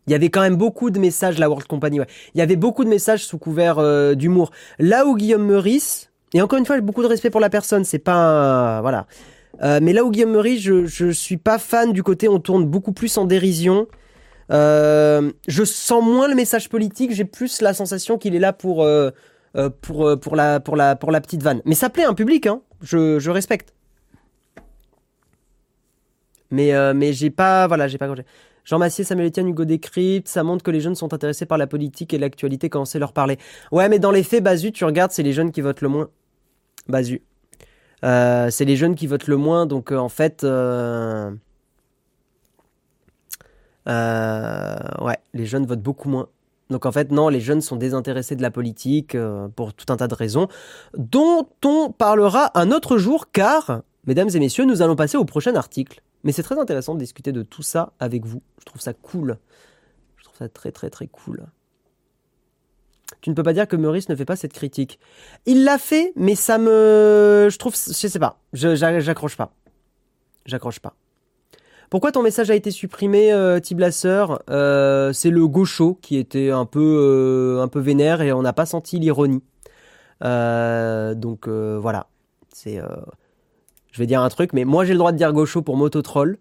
Il 0.07 0.11
y 0.11 0.15
avait 0.15 0.29
quand 0.29 0.41
même 0.41 0.55
beaucoup 0.55 0.89
de 0.89 0.99
messages, 0.99 1.37
la 1.37 1.49
World 1.49 1.67
Company. 1.67 1.99
Il 2.33 2.39
y 2.39 2.41
avait 2.41 2.55
beaucoup 2.55 2.85
de 2.85 2.89
messages 2.89 3.25
sous 3.25 3.37
couvert 3.37 3.77
euh, 3.77 4.15
d'humour. 4.15 4.51
Là 4.79 5.05
où 5.05 5.15
Guillaume 5.15 5.45
Meurice, 5.45 6.11
et 6.33 6.41
encore 6.41 6.57
une 6.57 6.65
fois, 6.65 6.77
j'ai 6.77 6.81
beaucoup 6.81 7.03
de 7.03 7.07
respect 7.07 7.29
pour 7.29 7.41
la 7.41 7.49
personne, 7.49 7.83
c'est 7.83 7.99
pas. 7.99 8.81
voilà. 8.81 9.05
Euh, 9.63 9.79
mais 9.81 9.91
là 9.91 10.05
où 10.05 10.11
Guillaume 10.11 10.31
Meurice, 10.31 10.61
je, 10.61 10.85
je 10.85 11.09
suis 11.09 11.37
pas 11.37 11.57
fan 11.59 11.91
du 11.91 12.03
côté, 12.03 12.29
on 12.29 12.39
tourne 12.39 12.65
beaucoup 12.65 12.93
plus 12.93 13.17
en 13.17 13.25
dérision. 13.25 13.87
Euh, 14.51 15.31
je 15.47 15.63
sens 15.65 16.03
moins 16.03 16.29
le 16.29 16.35
message 16.35 16.69
politique, 16.69 17.11
j'ai 17.11 17.25
plus 17.25 17.61
la 17.61 17.73
sensation 17.73 18.17
qu'il 18.17 18.33
est 18.33 18.39
là 18.39 18.53
pour 18.53 18.87
euh, 19.57 19.69
pour, 19.81 20.07
euh, 20.07 20.15
pour, 20.15 20.35
la, 20.35 20.59
pour, 20.59 20.75
la, 20.75 20.95
pour 20.95 21.11
petite 21.11 21.41
vanne. 21.41 21.61
Mais 21.65 21.73
ça 21.73 21.89
plaît 21.89 22.03
un 22.05 22.13
public, 22.13 22.45
hein. 22.45 22.61
je, 22.81 23.17
je 23.17 23.31
respecte. 23.31 23.73
Mais, 26.51 26.73
euh, 26.73 26.93
mais 26.93 27.11
j'ai 27.11 27.31
pas. 27.31 27.65
Voilà, 27.67 27.87
j'ai 27.87 27.97
pas 27.97 28.13
Jean 28.65 28.77
Massier, 28.77 29.03
Samuel 29.03 29.27
Etienne, 29.27 29.47
Hugo 29.47 29.65
Décrypte, 29.65 30.27
ça 30.27 30.43
montre 30.43 30.63
que 30.63 30.71
les 30.71 30.81
jeunes 30.81 30.95
sont 30.95 31.13
intéressés 31.13 31.45
par 31.45 31.57
la 31.57 31.67
politique 31.67 32.13
et 32.13 32.17
l'actualité 32.17 32.69
quand 32.69 32.81
on 32.81 32.85
sait 32.85 32.99
leur 32.99 33.13
parler. 33.13 33.37
Ouais, 33.71 33.89
mais 33.89 33.97
dans 33.97 34.11
les 34.11 34.23
faits, 34.23 34.43
Bazu, 34.43 34.71
tu 34.71 34.83
regardes, 34.85 35.11
c'est 35.11 35.23
les 35.23 35.33
jeunes 35.33 35.51
qui 35.51 35.61
votent 35.61 35.81
le 35.81 35.87
moins. 35.87 36.09
Bazu. 36.87 37.21
c'est 38.03 38.65
les 38.65 38.75
jeunes 38.75 38.95
qui 38.95 39.07
votent 39.07 39.27
le 39.27 39.37
moins, 39.37 39.65
donc 39.65 39.91
en 39.91 40.09
fait. 40.09 40.43
ouais, 40.43 41.31
les 45.33 45.45
jeunes 45.45 45.65
votent 45.65 45.81
beaucoup 45.81 46.09
moins. 46.09 46.27
Donc 46.69 46.85
en 46.85 46.91
fait, 46.91 47.11
non, 47.11 47.29
les 47.29 47.39
jeunes 47.39 47.61
sont 47.61 47.77
désintéressés 47.77 48.35
de 48.35 48.41
la 48.41 48.51
politique 48.51 49.15
euh, 49.15 49.47
pour 49.47 49.73
tout 49.73 49.91
un 49.91 49.97
tas 49.97 50.07
de 50.07 50.13
raisons, 50.13 50.47
dont 50.97 51.47
on 51.63 51.91
parlera 51.91 52.51
un 52.59 52.71
autre 52.71 52.97
jour, 52.97 53.31
car, 53.31 53.81
mesdames 54.05 54.29
et 54.33 54.39
messieurs, 54.39 54.65
nous 54.65 54.81
allons 54.81 54.95
passer 54.95 55.17
au 55.17 55.25
prochain 55.25 55.55
article. 55.55 56.01
Mais 56.23 56.31
c'est 56.31 56.43
très 56.43 56.59
intéressant 56.59 56.95
de 56.95 56.99
discuter 56.99 57.31
de 57.31 57.43
tout 57.43 57.61
ça 57.61 57.93
avec 57.99 58.25
vous. 58.25 58.41
Je 58.59 58.65
trouve 58.65 58.81
ça 58.81 58.93
cool. 58.93 59.37
Je 60.17 60.25
trouve 60.25 60.37
ça 60.37 60.49
très 60.49 60.71
très 60.71 60.89
très 60.89 61.07
cool. 61.07 61.45
Tu 63.21 63.29
ne 63.29 63.35
peux 63.35 63.43
pas 63.43 63.53
dire 63.53 63.67
que 63.67 63.75
Maurice 63.75 64.09
ne 64.09 64.15
fait 64.15 64.25
pas 64.25 64.35
cette 64.35 64.53
critique. 64.53 64.99
Il 65.45 65.63
l'a 65.63 65.77
fait, 65.77 66.11
mais 66.15 66.35
ça 66.35 66.57
me... 66.57 67.47
Je 67.49 67.57
trouve... 67.57 67.73
Je 67.73 68.07
sais 68.07 68.19
pas. 68.19 68.41
J'accroche 68.53 69.37
pas. 69.37 69.53
J'accroche 70.45 70.79
pas. 70.79 70.95
Pourquoi 71.89 72.11
ton 72.11 72.21
message 72.21 72.51
a 72.51 72.55
été 72.55 72.69
supprimé, 72.69 73.31
euh, 73.31 73.59
Tiblasseur 73.61 74.41
euh, 74.49 75.13
C'est 75.13 75.29
le 75.29 75.47
gaucho 75.47 75.97
qui 76.01 76.17
était 76.17 76.51
un 76.51 76.65
peu, 76.65 76.81
euh, 77.59 77.61
un 77.61 77.69
peu 77.69 77.79
vénère 77.79 78.21
et 78.21 78.33
on 78.33 78.41
n'a 78.41 78.51
pas 78.51 78.65
senti 78.65 78.99
l'ironie. 78.99 79.41
Euh, 80.23 81.15
donc 81.15 81.47
voilà. 81.47 82.07
C'est, 82.53 82.81
je 83.91 83.99
vais 83.99 84.07
dire 84.07 84.21
un 84.21 84.29
truc, 84.29 84.51
mais 84.51 84.65
moi 84.65 84.83
j'ai 84.83 84.93
le 84.93 84.99
droit 84.99 85.11
de 85.11 85.17
dire 85.17 85.31
gaucho 85.31 85.61
pour 85.61 85.77
mototroll. 85.77 86.37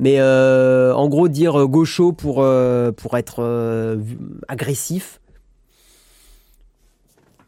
Mais 0.00 0.20
en 0.20 1.08
gros, 1.08 1.28
dire 1.28 1.66
gaucho 1.66 2.12
pour, 2.12 2.36
pour 2.96 3.18
être 3.18 3.98
agressif, 4.48 5.20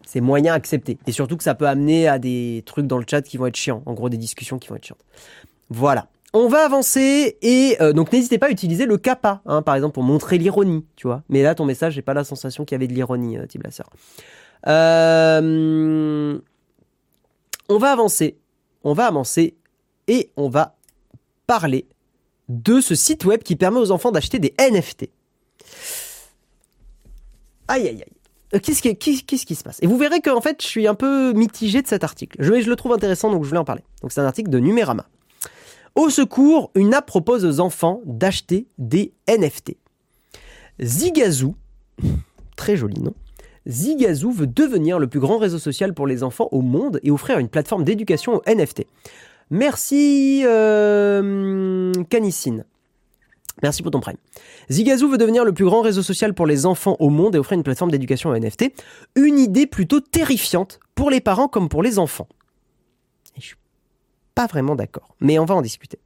c'est 0.05 0.21
moyen 0.21 0.55
accepté. 0.55 0.99
Et 1.07 1.13
surtout 1.13 1.37
que 1.37 1.45
ça 1.45 1.55
peut 1.55 1.69
amener 1.69 2.09
à 2.09 2.19
des 2.19 2.63
trucs 2.67 2.87
dans 2.87 2.99
le 2.99 3.05
chat 3.09 3.23
qui 3.23 3.37
vont 3.37 3.47
être 3.47 3.57
chiants. 3.57 3.83
En 3.87 3.95
gros, 3.95 4.09
des 4.09 4.17
discussions 4.19 4.59
qui 4.59 4.69
vont 4.69 4.77
être 4.77 4.85
chiantes. 4.85 5.05
Voilà. 5.69 6.09
On 6.33 6.47
va 6.47 6.65
avancer 6.65 7.39
et 7.43 7.77
euh, 7.81 7.93
donc 7.93 8.13
n'hésitez 8.13 8.39
pas 8.39 8.47
à 8.47 8.51
utiliser 8.51 8.87
le 8.87 8.99
kappa, 8.99 9.43
hein, 9.47 9.63
par 9.63 9.75
exemple 9.75 9.95
pour 9.95 10.05
montrer 10.05 10.39
l'ironie, 10.39 10.87
tu 10.95 11.09
vois. 11.09 11.25
Mais 11.29 11.43
là, 11.43 11.57
ton 11.57 11.65
message, 11.65 11.95
j'ai 11.95 12.03
pas 12.03 12.15
la 12.15 12.23
sensation 12.23 12.65
qu'il 12.65 12.77
y 12.77 12.77
avait 12.77 12.87
de 12.87 12.95
l'ironie, 12.95 13.37
euh, 13.37 13.47
euh, 14.69 16.39
on 17.69 17.79
va 17.79 17.93
avancer, 17.93 18.39
on 18.85 18.93
va 18.93 19.07
avancer 19.07 19.57
et 20.07 20.31
on 20.37 20.49
va 20.49 20.77
parler 21.49 21.87
de 22.49 22.81
ce 22.81 22.95
site 22.95 23.25
web 23.25 23.43
qui 23.43 23.57
permet 23.57 23.79
aux 23.79 23.91
enfants 23.91 24.13
d'acheter 24.13 24.39
des 24.39 24.55
NFT. 24.59 25.09
Aïe 27.67 27.89
aïe 27.89 28.03
aïe. 28.03 28.61
Qu'est-ce 28.61 28.83
qui, 28.83 28.97
qu'est-ce 28.97 29.47
qui 29.47 29.55
se 29.55 29.63
passe? 29.63 29.79
Et 29.81 29.87
vous 29.87 29.97
verrez 29.97 30.21
qu'en 30.21 30.41
fait, 30.41 30.61
je 30.61 30.67
suis 30.67 30.89
un 30.89 30.95
peu 30.95 31.33
mitigé 31.33 31.83
de 31.83 31.87
cet 31.87 32.03
article. 32.03 32.37
Je, 32.41 32.61
je 32.61 32.69
le 32.69 32.77
trouve 32.77 32.93
intéressant, 32.93 33.31
donc 33.31 33.45
je 33.45 33.49
voulais 33.49 33.61
en 33.61 33.65
parler. 33.65 33.85
Donc 34.03 34.11
c'est 34.11 34.21
un 34.21 34.27
article 34.27 34.51
de 34.51 34.59
Numérama. 34.59 35.07
Au 36.01 36.09
secours, 36.09 36.71
une 36.75 36.95
app 36.95 37.05
propose 37.05 37.45
aux 37.45 37.61
enfants 37.61 38.01
d'acheter 38.07 38.67
des 38.79 39.13
NFT. 39.29 39.77
Zigazoo, 40.81 41.57
très 42.57 42.75
joli 42.75 43.03
nom, 43.03 43.13
Zigazoo 43.69 44.31
veut 44.31 44.47
devenir 44.47 44.99
le 44.99 45.09
plus 45.09 45.21
grand 45.21 45.37
réseau 45.37 45.59
social 45.59 45.93
pour 45.93 46.07
les 46.07 46.23
enfants 46.23 46.49
au 46.53 46.63
monde 46.63 47.01
et 47.03 47.11
offrir 47.11 47.39
une 47.39 47.51
plateforme 47.51 47.85
d'éducation 47.85 48.37
aux 48.37 48.43
NFT. 48.51 48.87
Merci 49.51 50.41
euh. 50.47 51.93
Merci 53.63 53.83
pour 53.83 53.91
ton 53.91 54.01
prime. 54.01 54.17
Zigazoo 54.71 55.07
veut 55.07 55.19
devenir 55.19 55.45
le 55.45 55.53
plus 55.53 55.67
grand 55.67 55.83
réseau 55.83 56.01
social 56.01 56.33
pour 56.33 56.47
les 56.47 56.65
enfants 56.65 56.97
au 56.99 57.11
monde 57.11 57.35
et 57.35 57.39
offrir 57.39 57.59
une 57.59 57.63
plateforme 57.63 57.91
d'éducation 57.91 58.31
aux 58.31 58.39
NFT. 58.39 58.73
Une 59.17 59.39
idée 59.39 59.67
plutôt 59.67 60.01
terrifiante 60.01 60.81
pour 60.95 61.11
les 61.11 61.21
parents 61.21 61.49
comme 61.49 61.69
pour 61.69 61.83
les 61.83 61.99
enfants 61.99 62.27
vraiment 64.47 64.77
d'accord. 64.77 65.15
Mais 65.21 65.39
on 65.39 65.45
va 65.45 65.55
en 65.55 65.63
discuter. 65.63 65.99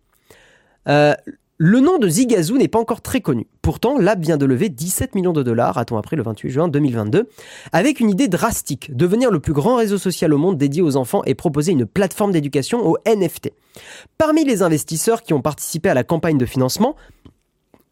Euh, 0.88 1.14
le 1.56 1.78
nom 1.78 1.98
de 1.98 2.08
Zigazoo 2.08 2.58
n'est 2.58 2.68
pas 2.68 2.80
encore 2.80 3.00
très 3.00 3.20
connu. 3.20 3.46
Pourtant, 3.62 3.96
l'app 3.98 4.18
vient 4.18 4.36
de 4.36 4.44
lever 4.44 4.68
17 4.68 5.14
millions 5.14 5.32
de 5.32 5.42
dollars, 5.42 5.78
a-t-on 5.78 5.96
appris 5.96 6.16
le 6.16 6.24
28 6.24 6.50
juin 6.50 6.68
2022, 6.68 7.28
avec 7.72 8.00
une 8.00 8.10
idée 8.10 8.26
drastique, 8.26 8.94
devenir 8.94 9.30
le 9.30 9.38
plus 9.38 9.52
grand 9.52 9.76
réseau 9.76 9.96
social 9.96 10.34
au 10.34 10.38
monde 10.38 10.58
dédié 10.58 10.82
aux 10.82 10.96
enfants 10.96 11.22
et 11.26 11.34
proposer 11.34 11.70
une 11.70 11.86
plateforme 11.86 12.32
d'éducation 12.32 12.84
aux 12.84 12.96
NFT. 13.06 13.52
Parmi 14.18 14.44
les 14.44 14.62
investisseurs 14.62 15.22
qui 15.22 15.32
ont 15.32 15.42
participé 15.42 15.88
à 15.88 15.94
la 15.94 16.02
campagne 16.02 16.38
de 16.38 16.46
financement, 16.46 16.96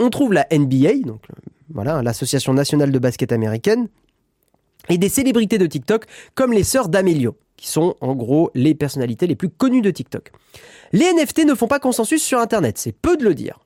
on 0.01 0.11
trouve 0.11 0.33
la 0.33 0.47
NBA, 0.51 1.07
donc 1.07 1.23
euh, 1.31 1.35
voilà, 1.73 2.03
l'association 2.03 2.55
nationale 2.55 2.91
de 2.91 2.99
basket 2.99 3.31
américaine, 3.31 3.87
et 4.89 4.99
des 4.99 5.09
célébrités 5.09 5.59
de 5.59 5.67
TikTok 5.67 6.07
comme 6.35 6.53
les 6.53 6.65
sœurs 6.65 6.89
d'Amelio, 6.89 7.37
qui 7.63 7.69
sont 7.69 7.95
en 8.01 8.17
gros 8.17 8.51
les 8.55 8.75
personnalités 8.75 9.29
les 9.29 9.37
plus 9.37 9.49
connues 9.49 9.83
de 9.83 9.91
TikTok. 9.93 10.33
Les 10.93 11.07
NFT 11.13 11.47
ne 11.47 11.55
font 11.55 11.69
pas 11.69 11.79
consensus 11.79 12.21
sur 12.21 12.41
Internet, 12.41 12.77
c'est 12.77 12.93
peu 12.93 13.17
de 13.17 13.23
le 13.23 13.35
dire. 13.37 13.61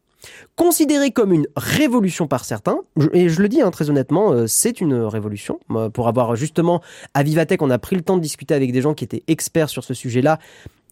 Considéré 0.55 1.13
comme 1.13 1.33
une 1.33 1.47
révolution 1.57 2.27
par 2.27 2.45
certains, 2.45 2.81
et 3.15 3.31
je 3.31 3.41
le 3.41 3.49
dis 3.49 3.63
hein, 3.63 3.71
très 3.71 3.89
honnêtement, 3.89 4.33
euh, 4.33 4.47
c'est 4.47 4.83
une 4.83 4.95
révolution. 4.95 5.61
Pour 5.95 6.09
avoir 6.09 6.37
justement 6.37 6.83
à 7.15 7.23
Vivatech, 7.23 7.63
on 7.63 7.71
a 7.71 7.79
pris 7.79 7.97
le 7.97 8.03
temps 8.03 8.17
de 8.17 8.23
discuter 8.23 8.53
avec 8.53 8.71
des 8.71 8.83
gens 8.83 8.93
qui 8.93 9.05
étaient 9.05 9.23
experts 9.29 9.71
sur 9.71 9.83
ce 9.83 9.95
sujet-là. 9.95 10.39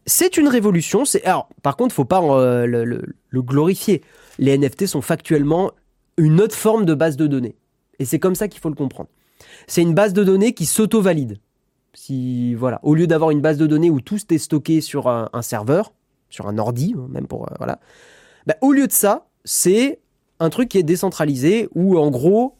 C'est 0.07 0.39
une 0.39 0.49
révolution. 0.49 1.05
C'est 1.05 1.25
alors 1.25 1.49
par 1.63 1.77
contre, 1.77 1.95
faut 1.95 2.07
pas 2.07 2.23
euh, 2.23 2.65
le, 2.65 3.03
le 3.29 3.43
glorifier. 3.43 4.01
Les 4.39 4.57
NFT 4.57 4.87
sont 4.87 5.03
factuellement 5.03 5.73
une 6.17 6.41
autre 6.41 6.57
forme 6.57 6.87
de 6.87 6.95
base 6.95 7.17
de 7.19 7.27
données, 7.27 7.57
et 7.99 8.07
c'est 8.07 8.19
comme 8.19 8.35
ça 8.35 8.49
qu'il 8.49 8.63
faut 8.63 8.71
le 8.71 8.77
comprendre. 8.77 9.11
C'est 9.67 9.83
une 9.83 9.95
base 9.95 10.15
de 10.15 10.25
données 10.25 10.55
qui 10.55 10.65
s'auto-valide. 10.65 11.39
Si 11.95 12.55
voilà, 12.55 12.81
au 12.83 12.95
lieu 12.95 13.07
d'avoir 13.07 13.31
une 13.31 13.41
base 13.41 13.57
de 13.57 13.67
données 13.67 13.91
où 13.91 14.01
tout 14.01 14.19
est 14.33 14.39
stocké 14.39 14.81
sur 14.81 15.09
un 15.09 15.43
serveur, 15.43 15.93
sur 16.35 16.49
un 16.49 16.59
ordi, 16.59 16.95
hein, 16.97 17.07
même 17.09 17.27
pour 17.27 17.45
euh, 17.45 17.55
voilà. 17.59 17.79
Bah, 18.47 18.57
au 18.61 18.73
lieu 18.73 18.87
de 18.87 18.93
ça, 18.93 19.29
c'est 19.45 20.01
un 20.41 20.51
truc 20.51 20.69
qui 20.69 20.79
est 20.79 20.83
décentralisé 20.83 21.69
où 21.75 21.97
en 21.97 22.11
gros 22.11 22.59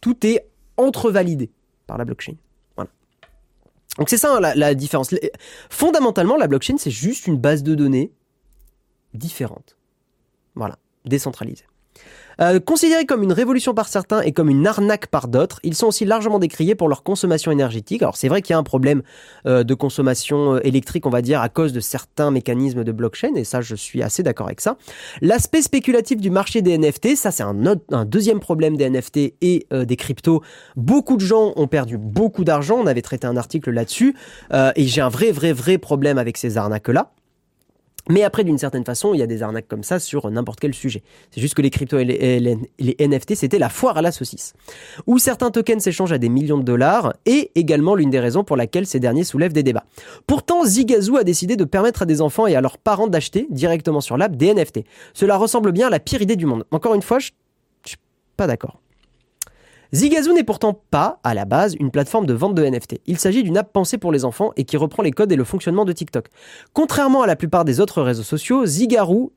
tout 0.00 0.26
est 0.26 0.46
entrevalidé 0.76 1.50
par 1.86 1.96
la 1.96 2.04
blockchain. 2.04 2.34
Voilà. 2.76 2.90
Donc 3.98 4.10
c'est 4.10 4.18
ça 4.18 4.36
hein, 4.36 4.40
la, 4.40 4.54
la, 4.54 4.74
différence. 4.74 5.14
Fondamentalement, 5.70 6.36
la 6.36 6.48
blockchain 6.48 6.76
c'est 6.76 6.90
juste 6.90 7.26
une 7.26 7.38
base 7.38 7.62
de 7.62 7.74
données 7.74 8.12
différente. 9.14 9.76
Voilà, 10.54 10.76
décentralisée. 11.04 11.64
Euh, 12.40 12.60
considérés 12.60 13.06
comme 13.06 13.22
une 13.22 13.32
révolution 13.32 13.74
par 13.74 13.88
certains 13.88 14.20
et 14.22 14.32
comme 14.32 14.48
une 14.48 14.66
arnaque 14.66 15.06
par 15.06 15.28
d'autres, 15.28 15.60
ils 15.62 15.74
sont 15.74 15.86
aussi 15.86 16.04
largement 16.04 16.38
décriés 16.38 16.74
pour 16.74 16.88
leur 16.88 17.02
consommation 17.02 17.50
énergétique. 17.50 18.02
Alors 18.02 18.16
c'est 18.16 18.28
vrai 18.28 18.42
qu'il 18.42 18.54
y 18.54 18.56
a 18.56 18.58
un 18.58 18.62
problème 18.62 19.02
euh, 19.46 19.64
de 19.64 19.74
consommation 19.74 20.54
euh, 20.54 20.60
électrique, 20.66 21.06
on 21.06 21.10
va 21.10 21.22
dire, 21.22 21.40
à 21.40 21.48
cause 21.48 21.72
de 21.72 21.80
certains 21.80 22.30
mécanismes 22.30 22.84
de 22.84 22.92
blockchain, 22.92 23.34
et 23.36 23.44
ça 23.44 23.60
je 23.60 23.74
suis 23.74 24.02
assez 24.02 24.22
d'accord 24.22 24.46
avec 24.46 24.60
ça. 24.60 24.76
L'aspect 25.20 25.62
spéculatif 25.62 26.20
du 26.20 26.30
marché 26.30 26.62
des 26.62 26.78
NFT, 26.78 27.16
ça 27.16 27.30
c'est 27.30 27.42
un, 27.42 27.56
un, 27.90 28.04
deuxième 28.04 28.40
problème 28.40 28.76
des 28.76 28.88
NFT 28.88 29.34
et 29.40 29.66
des 29.70 29.96
cryptos. 29.96 30.42
Beaucoup 30.76 31.16
de 31.16 31.24
gens 31.24 31.52
ont 31.56 31.66
perdu 31.66 31.98
beaucoup 31.98 32.44
d'argent, 32.44 32.78
on 32.78 32.86
avait 32.86 33.02
traité 33.02 33.26
un 33.26 33.36
article 33.36 33.70
là-dessus, 33.70 34.14
et 34.52 34.86
j'ai 34.86 35.00
un 35.00 35.08
vrai, 35.08 35.30
vrai, 35.32 35.52
vrai 35.52 35.78
problème 35.78 36.18
avec 36.18 36.36
ces 36.36 36.58
arnaques-là. 36.58 37.12
Mais 38.08 38.24
après, 38.24 38.42
d'une 38.42 38.58
certaine 38.58 38.84
façon, 38.84 39.14
il 39.14 39.20
y 39.20 39.22
a 39.22 39.26
des 39.26 39.42
arnaques 39.42 39.68
comme 39.68 39.84
ça 39.84 40.00
sur 40.00 40.28
n'importe 40.30 40.58
quel 40.58 40.74
sujet. 40.74 41.02
C'est 41.30 41.40
juste 41.40 41.54
que 41.54 41.62
les 41.62 41.70
cryptos 41.70 41.98
et 41.98 42.04
les, 42.04 42.96
NFT, 42.98 43.36
c'était 43.36 43.58
la 43.58 43.68
foire 43.68 43.96
à 43.96 44.02
la 44.02 44.10
saucisse. 44.10 44.54
Où 45.06 45.18
certains 45.18 45.50
tokens 45.50 45.82
s'échangent 45.82 46.12
à 46.12 46.18
des 46.18 46.28
millions 46.28 46.58
de 46.58 46.64
dollars, 46.64 47.14
et 47.26 47.52
également 47.54 47.94
l'une 47.94 48.10
des 48.10 48.18
raisons 48.18 48.42
pour 48.42 48.56
laquelle 48.56 48.86
ces 48.86 48.98
derniers 48.98 49.24
soulèvent 49.24 49.52
des 49.52 49.62
débats. 49.62 49.84
Pourtant, 50.26 50.64
Zigazoo 50.64 51.16
a 51.16 51.24
décidé 51.24 51.56
de 51.56 51.64
permettre 51.64 52.02
à 52.02 52.06
des 52.06 52.20
enfants 52.20 52.46
et 52.46 52.56
à 52.56 52.60
leurs 52.60 52.78
parents 52.78 53.06
d'acheter 53.06 53.46
directement 53.50 54.00
sur 54.00 54.16
l'app 54.16 54.36
des 54.36 54.52
NFT. 54.52 54.80
Cela 55.14 55.36
ressemble 55.36 55.70
bien 55.70 55.86
à 55.86 55.90
la 55.90 56.00
pire 56.00 56.22
idée 56.22 56.36
du 56.36 56.46
monde. 56.46 56.64
Encore 56.72 56.94
une 56.94 57.02
fois, 57.02 57.20
je, 57.20 57.30
je 57.84 57.90
suis 57.90 57.98
pas 58.36 58.46
d'accord. 58.48 58.80
Zigazoo 59.94 60.32
n'est 60.32 60.42
pourtant 60.42 60.80
pas, 60.90 61.20
à 61.22 61.34
la 61.34 61.44
base, 61.44 61.74
une 61.78 61.90
plateforme 61.90 62.24
de 62.24 62.32
vente 62.32 62.54
de 62.54 62.64
NFT. 62.64 63.00
Il 63.06 63.18
s'agit 63.18 63.42
d'une 63.42 63.58
app 63.58 63.72
pensée 63.72 63.98
pour 63.98 64.10
les 64.10 64.24
enfants 64.24 64.52
et 64.56 64.64
qui 64.64 64.78
reprend 64.78 65.02
les 65.02 65.10
codes 65.10 65.30
et 65.32 65.36
le 65.36 65.44
fonctionnement 65.44 65.84
de 65.84 65.92
TikTok. 65.92 66.28
Contrairement 66.72 67.22
à 67.22 67.26
la 67.26 67.36
plupart 67.36 67.66
des 67.66 67.78
autres 67.78 68.00
réseaux 68.00 68.22
sociaux, 68.22 68.64
Zigaroo, 68.64 69.32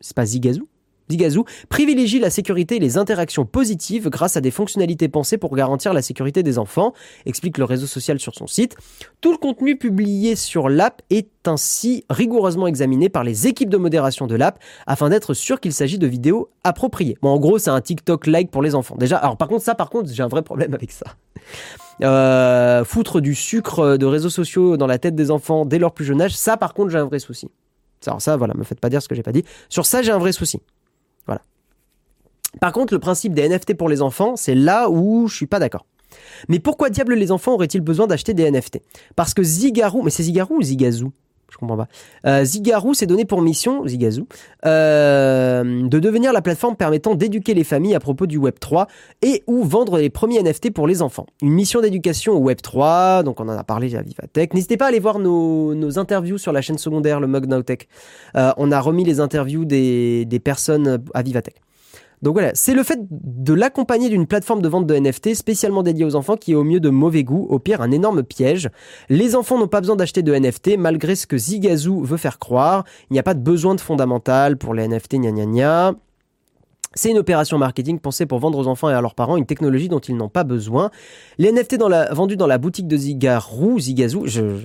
c'est 0.00 0.14
pas 0.14 0.24
Zigazoo 0.24 0.68
Zigazoo 1.10 1.44
privilégie 1.68 2.18
la 2.18 2.30
sécurité 2.30 2.76
et 2.76 2.80
les 2.80 2.98
interactions 2.98 3.44
positives 3.44 4.08
grâce 4.08 4.36
à 4.36 4.40
des 4.40 4.50
fonctionnalités 4.50 5.08
pensées 5.08 5.38
pour 5.38 5.54
garantir 5.54 5.92
la 5.92 6.02
sécurité 6.02 6.42
des 6.42 6.58
enfants, 6.58 6.92
explique 7.24 7.58
le 7.58 7.64
réseau 7.64 7.86
social 7.86 8.18
sur 8.18 8.34
son 8.34 8.46
site. 8.46 8.76
Tout 9.20 9.32
le 9.32 9.38
contenu 9.38 9.76
publié 9.76 10.36
sur 10.36 10.68
l'app 10.68 11.02
est 11.10 11.28
ainsi 11.48 12.04
rigoureusement 12.10 12.66
examiné 12.66 13.08
par 13.08 13.24
les 13.24 13.46
équipes 13.46 13.70
de 13.70 13.76
modération 13.76 14.26
de 14.26 14.34
l'app 14.34 14.58
afin 14.86 15.08
d'être 15.08 15.34
sûr 15.34 15.60
qu'il 15.60 15.72
s'agit 15.72 15.98
de 15.98 16.06
vidéos 16.06 16.50
appropriées. 16.64 17.16
Bon, 17.22 17.30
en 17.30 17.38
gros, 17.38 17.58
c'est 17.58 17.70
un 17.70 17.80
TikTok 17.80 18.26
like 18.26 18.50
pour 18.50 18.62
les 18.62 18.74
enfants. 18.74 18.96
Déjà, 18.96 19.16
alors 19.16 19.36
par 19.36 19.48
contre, 19.48 19.64
ça, 19.64 19.74
par 19.74 19.90
contre, 19.90 20.10
j'ai 20.12 20.22
un 20.22 20.28
vrai 20.28 20.42
problème 20.42 20.74
avec 20.74 20.90
ça. 20.90 21.06
Euh, 22.02 22.84
foutre 22.84 23.20
du 23.20 23.34
sucre 23.34 23.96
de 23.96 24.06
réseaux 24.06 24.30
sociaux 24.30 24.76
dans 24.76 24.86
la 24.86 24.98
tête 24.98 25.14
des 25.14 25.30
enfants 25.30 25.64
dès 25.64 25.78
leur 25.78 25.92
plus 25.92 26.04
jeune 26.04 26.20
âge, 26.20 26.36
ça, 26.36 26.56
par 26.56 26.74
contre, 26.74 26.90
j'ai 26.90 26.98
un 26.98 27.06
vrai 27.06 27.18
souci. 27.18 27.48
Alors 28.06 28.20
ça, 28.20 28.36
voilà, 28.36 28.54
me 28.54 28.64
faites 28.64 28.80
pas 28.80 28.88
dire 28.88 29.02
ce 29.02 29.08
que 29.08 29.14
j'ai 29.14 29.22
pas 29.22 29.32
dit. 29.32 29.44
Sur 29.68 29.86
ça, 29.86 30.02
j'ai 30.02 30.12
un 30.12 30.18
vrai 30.18 30.32
souci. 30.32 30.60
Par 32.60 32.72
contre, 32.72 32.94
le 32.94 33.00
principe 33.00 33.34
des 33.34 33.48
NFT 33.48 33.74
pour 33.74 33.88
les 33.88 34.02
enfants, 34.02 34.36
c'est 34.36 34.54
là 34.54 34.88
où 34.90 35.26
je 35.28 35.34
suis 35.34 35.46
pas 35.46 35.58
d'accord. 35.58 35.86
Mais 36.48 36.58
pourquoi 36.58 36.90
diable 36.90 37.14
les 37.14 37.32
enfants 37.32 37.54
auraient-ils 37.54 37.80
besoin 37.80 38.06
d'acheter 38.06 38.34
des 38.34 38.50
NFT 38.50 38.80
Parce 39.16 39.34
que 39.34 39.42
Zigarou, 39.42 40.02
mais 40.02 40.10
c'est 40.10 40.22
Zigarou 40.22 40.56
ou 40.56 40.62
Zigazoo 40.62 41.12
je 41.56 41.58
comprends 41.58 41.76
pas. 41.76 41.88
Euh, 42.26 42.44
Zigarou 42.44 42.92
s'est 42.92 43.06
donné 43.06 43.24
pour 43.24 43.40
mission, 43.40 43.86
Zigazoo, 43.86 44.26
euh, 44.66 45.88
de 45.88 45.98
devenir 45.98 46.32
la 46.32 46.42
plateforme 46.42 46.76
permettant 46.76 47.14
d'éduquer 47.14 47.54
les 47.54 47.64
familles 47.64 47.94
à 47.94 48.00
propos 48.00 48.26
du 48.26 48.36
Web 48.36 48.56
3 48.60 48.88
et 49.22 49.42
ou 49.46 49.64
vendre 49.64 49.98
les 49.98 50.10
premiers 50.10 50.42
NFT 50.42 50.72
pour 50.72 50.86
les 50.86 51.02
enfants. 51.02 51.26
Une 51.42 51.52
mission 51.52 51.80
d'éducation 51.80 52.34
au 52.34 52.40
Web 52.40 52.60
3, 52.60 53.22
donc 53.22 53.40
on 53.40 53.48
en 53.48 53.56
a 53.56 53.64
parlé 53.64 53.94
à 53.94 54.02
Vivatech. 54.02 54.54
N'hésitez 54.54 54.76
pas 54.76 54.86
à 54.86 54.88
aller 54.88 54.98
voir 54.98 55.18
nos, 55.18 55.98
interviews 55.98 56.36
sur 56.36 56.52
la 56.52 56.60
chaîne 56.60 56.78
secondaire, 56.78 57.20
le 57.20 57.26
Mug. 57.26 57.46
Euh, 58.36 58.52
on 58.56 58.72
a 58.72 58.80
remis 58.80 59.04
les 59.04 59.20
interviews 59.20 59.64
des, 59.64 60.24
des 60.24 60.40
personnes 60.40 61.02
à 61.14 61.22
Vivatech. 61.22 61.54
Donc 62.22 62.34
voilà, 62.34 62.52
c'est 62.54 62.74
le 62.74 62.82
fait 62.82 62.98
de 63.10 63.52
l'accompagner 63.52 64.08
d'une 64.08 64.26
plateforme 64.26 64.62
de 64.62 64.68
vente 64.68 64.86
de 64.86 64.94
NFT 64.94 65.34
spécialement 65.34 65.82
dédiée 65.82 66.04
aux 66.04 66.16
enfants 66.16 66.36
qui 66.36 66.52
est 66.52 66.54
au 66.54 66.64
mieux 66.64 66.80
de 66.80 66.88
mauvais 66.88 67.24
goût, 67.24 67.46
au 67.50 67.58
pire 67.58 67.82
un 67.82 67.90
énorme 67.90 68.22
piège. 68.22 68.70
Les 69.08 69.36
enfants 69.36 69.58
n'ont 69.58 69.68
pas 69.68 69.80
besoin 69.80 69.96
d'acheter 69.96 70.22
de 70.22 70.34
NFT 70.34 70.78
malgré 70.78 71.14
ce 71.14 71.26
que 71.26 71.36
Zigazoo 71.36 72.02
veut 72.02 72.16
faire 72.16 72.38
croire. 72.38 72.84
Il 73.10 73.12
n'y 73.12 73.18
a 73.18 73.22
pas 73.22 73.34
de 73.34 73.40
besoin 73.40 73.74
de 73.74 73.80
fondamental 73.80 74.56
pour 74.56 74.74
les 74.74 74.88
NFT, 74.88 75.16
gna 75.16 75.30
gna 75.30 75.46
gna. 75.46 75.94
C'est 76.94 77.10
une 77.10 77.18
opération 77.18 77.58
marketing 77.58 77.98
pensée 77.98 78.24
pour 78.24 78.38
vendre 78.38 78.58
aux 78.58 78.66
enfants 78.66 78.88
et 78.88 78.94
à 78.94 79.02
leurs 79.02 79.14
parents 79.14 79.36
une 79.36 79.44
technologie 79.44 79.90
dont 79.90 79.98
ils 79.98 80.16
n'ont 80.16 80.30
pas 80.30 80.44
besoin. 80.44 80.90
Les 81.36 81.52
NFT 81.52 81.76
vendus 82.12 82.38
dans 82.38 82.46
la 82.46 82.56
boutique 82.56 82.88
de 82.88 82.96
Zigaroo, 82.96 83.78
Zigazoo, 83.78 84.26
je, 84.26 84.62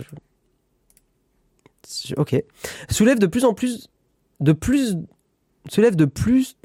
ok, 2.15 2.43
soulèvent 2.89 3.19
de 3.19 3.27
plus 3.27 3.45
en 3.45 3.53
plus, 3.53 3.89
plus, 4.59 4.97
soulèvent 5.69 5.95
de 5.97 6.05
plus 6.05 6.55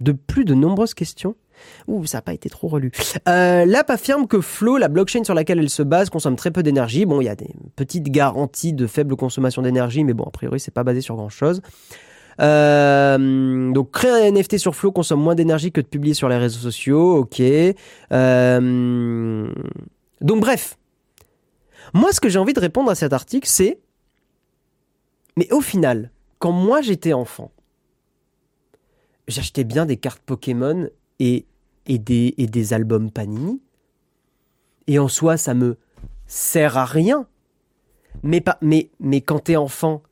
de 0.00 0.12
plus 0.12 0.44
de 0.44 0.54
nombreuses 0.54 0.94
questions. 0.94 1.36
Ouh, 1.88 2.06
ça 2.06 2.18
n'a 2.18 2.22
pas 2.22 2.32
été 2.32 2.48
trop 2.48 2.68
relu. 2.68 2.90
Euh, 3.28 3.66
L'app 3.66 3.90
affirme 3.90 4.26
que 4.26 4.40
Flow, 4.40 4.78
la 4.78 4.88
blockchain 4.88 5.24
sur 5.24 5.34
laquelle 5.34 5.58
elle 5.58 5.70
se 5.70 5.82
base, 5.82 6.08
consomme 6.10 6.36
très 6.36 6.50
peu 6.50 6.62
d'énergie. 6.62 7.04
Bon, 7.04 7.20
il 7.20 7.24
y 7.24 7.28
a 7.28 7.36
des 7.36 7.54
petites 7.76 8.10
garanties 8.10 8.72
de 8.72 8.86
faible 8.86 9.14
consommation 9.16 9.62
d'énergie, 9.62 10.04
mais 10.04 10.14
bon, 10.14 10.24
a 10.24 10.30
priori, 10.30 10.58
c'est 10.58 10.70
pas 10.70 10.84
basé 10.84 11.00
sur 11.00 11.16
grand-chose. 11.16 11.60
Euh, 12.40 13.70
donc 13.72 13.90
créer 13.90 14.10
un 14.10 14.32
NFT 14.32 14.56
sur 14.58 14.74
Flow 14.74 14.92
consomme 14.92 15.20
moins 15.20 15.34
d'énergie 15.34 15.72
que 15.72 15.80
de 15.80 15.86
publier 15.86 16.14
sur 16.14 16.28
les 16.28 16.38
réseaux 16.38 16.60
sociaux, 16.60 17.18
ok. 17.18 17.42
Euh, 18.12 19.52
donc 20.20 20.40
bref, 20.40 20.78
moi 21.92 22.12
ce 22.12 22.20
que 22.20 22.28
j'ai 22.28 22.38
envie 22.38 22.54
de 22.54 22.60
répondre 22.60 22.90
à 22.90 22.94
cet 22.94 23.12
article, 23.12 23.46
c'est, 23.46 23.78
mais 25.36 25.52
au 25.52 25.60
final, 25.60 26.10
quand 26.38 26.52
moi 26.52 26.80
j'étais 26.80 27.12
enfant, 27.12 27.50
j'achetais 29.30 29.64
bien 29.64 29.86
des 29.86 29.96
cartes 29.96 30.22
Pokémon 30.24 30.88
et, 31.18 31.46
et, 31.86 31.98
des, 31.98 32.34
et 32.36 32.46
des 32.46 32.72
albums 32.72 33.10
Panini. 33.10 33.60
Et 34.86 34.98
en 34.98 35.08
soi, 35.08 35.36
ça 35.36 35.54
me 35.54 35.76
sert 36.26 36.76
à 36.76 36.84
rien. 36.84 37.26
Mais, 38.22 38.40
pas, 38.40 38.58
mais, 38.60 38.90
mais 38.98 39.20
quand 39.20 39.40
t'es 39.40 39.56
enfant, 39.56 40.02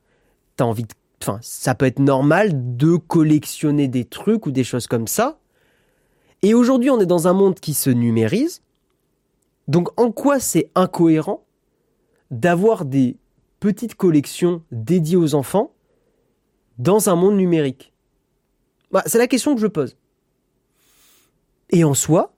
t'as 0.57 0.64
envie 0.64 0.85
de. 0.85 0.95
Enfin, 1.21 1.39
ça 1.43 1.75
peut 1.75 1.87
être 1.87 1.99
normal 1.99 2.77
de 2.77 2.97
collectionner 2.97 3.89
des 3.89 4.05
trucs 4.05 4.47
ou 4.47 4.53
des 4.53 4.62
choses 4.62 4.87
comme 4.87 5.09
ça. 5.09 5.41
Et 6.43 6.55
aujourd'hui, 6.55 6.91
on 6.91 7.01
est 7.01 7.07
dans 7.07 7.27
un 7.27 7.33
monde 7.33 7.59
qui 7.59 7.75
se 7.75 7.91
numérise. 7.91 8.62
Donc, 9.66 9.89
en 10.01 10.12
quoi 10.12 10.39
c'est 10.39 10.71
incohérent 10.77 11.45
d'avoir 12.31 12.85
des 12.85 13.16
petites 13.59 13.97
collections 13.97 14.62
dédiées 14.71 15.16
aux 15.16 15.35
enfants 15.35 15.73
dans 16.79 17.11
un 17.11 17.16
monde 17.16 17.37
numérique? 17.37 17.93
Bah, 18.91 19.03
c'est 19.07 19.18
la 19.18 19.26
question 19.26 19.55
que 19.55 19.61
je 19.61 19.66
pose. 19.66 19.97
Et 21.70 21.84
en 21.84 21.95
soi, 21.95 22.34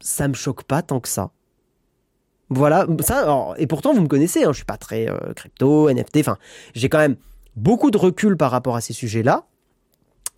ça 0.00 0.28
me 0.28 0.34
choque 0.34 0.64
pas 0.64 0.82
tant 0.82 1.00
que 1.00 1.08
ça. 1.08 1.30
Voilà, 2.54 2.86
et 3.56 3.66
pourtant 3.66 3.94
vous 3.94 4.02
me 4.02 4.08
connaissez, 4.08 4.44
hein, 4.44 4.52
je 4.52 4.56
suis 4.56 4.66
pas 4.66 4.76
très 4.76 5.08
euh, 5.08 5.32
crypto, 5.34 5.90
NFT, 5.90 6.18
enfin, 6.18 6.36
j'ai 6.74 6.90
quand 6.90 6.98
même 6.98 7.16
beaucoup 7.56 7.90
de 7.90 7.96
recul 7.96 8.36
par 8.36 8.50
rapport 8.50 8.76
à 8.76 8.82
ces 8.82 8.92
sujets-là. 8.92 9.46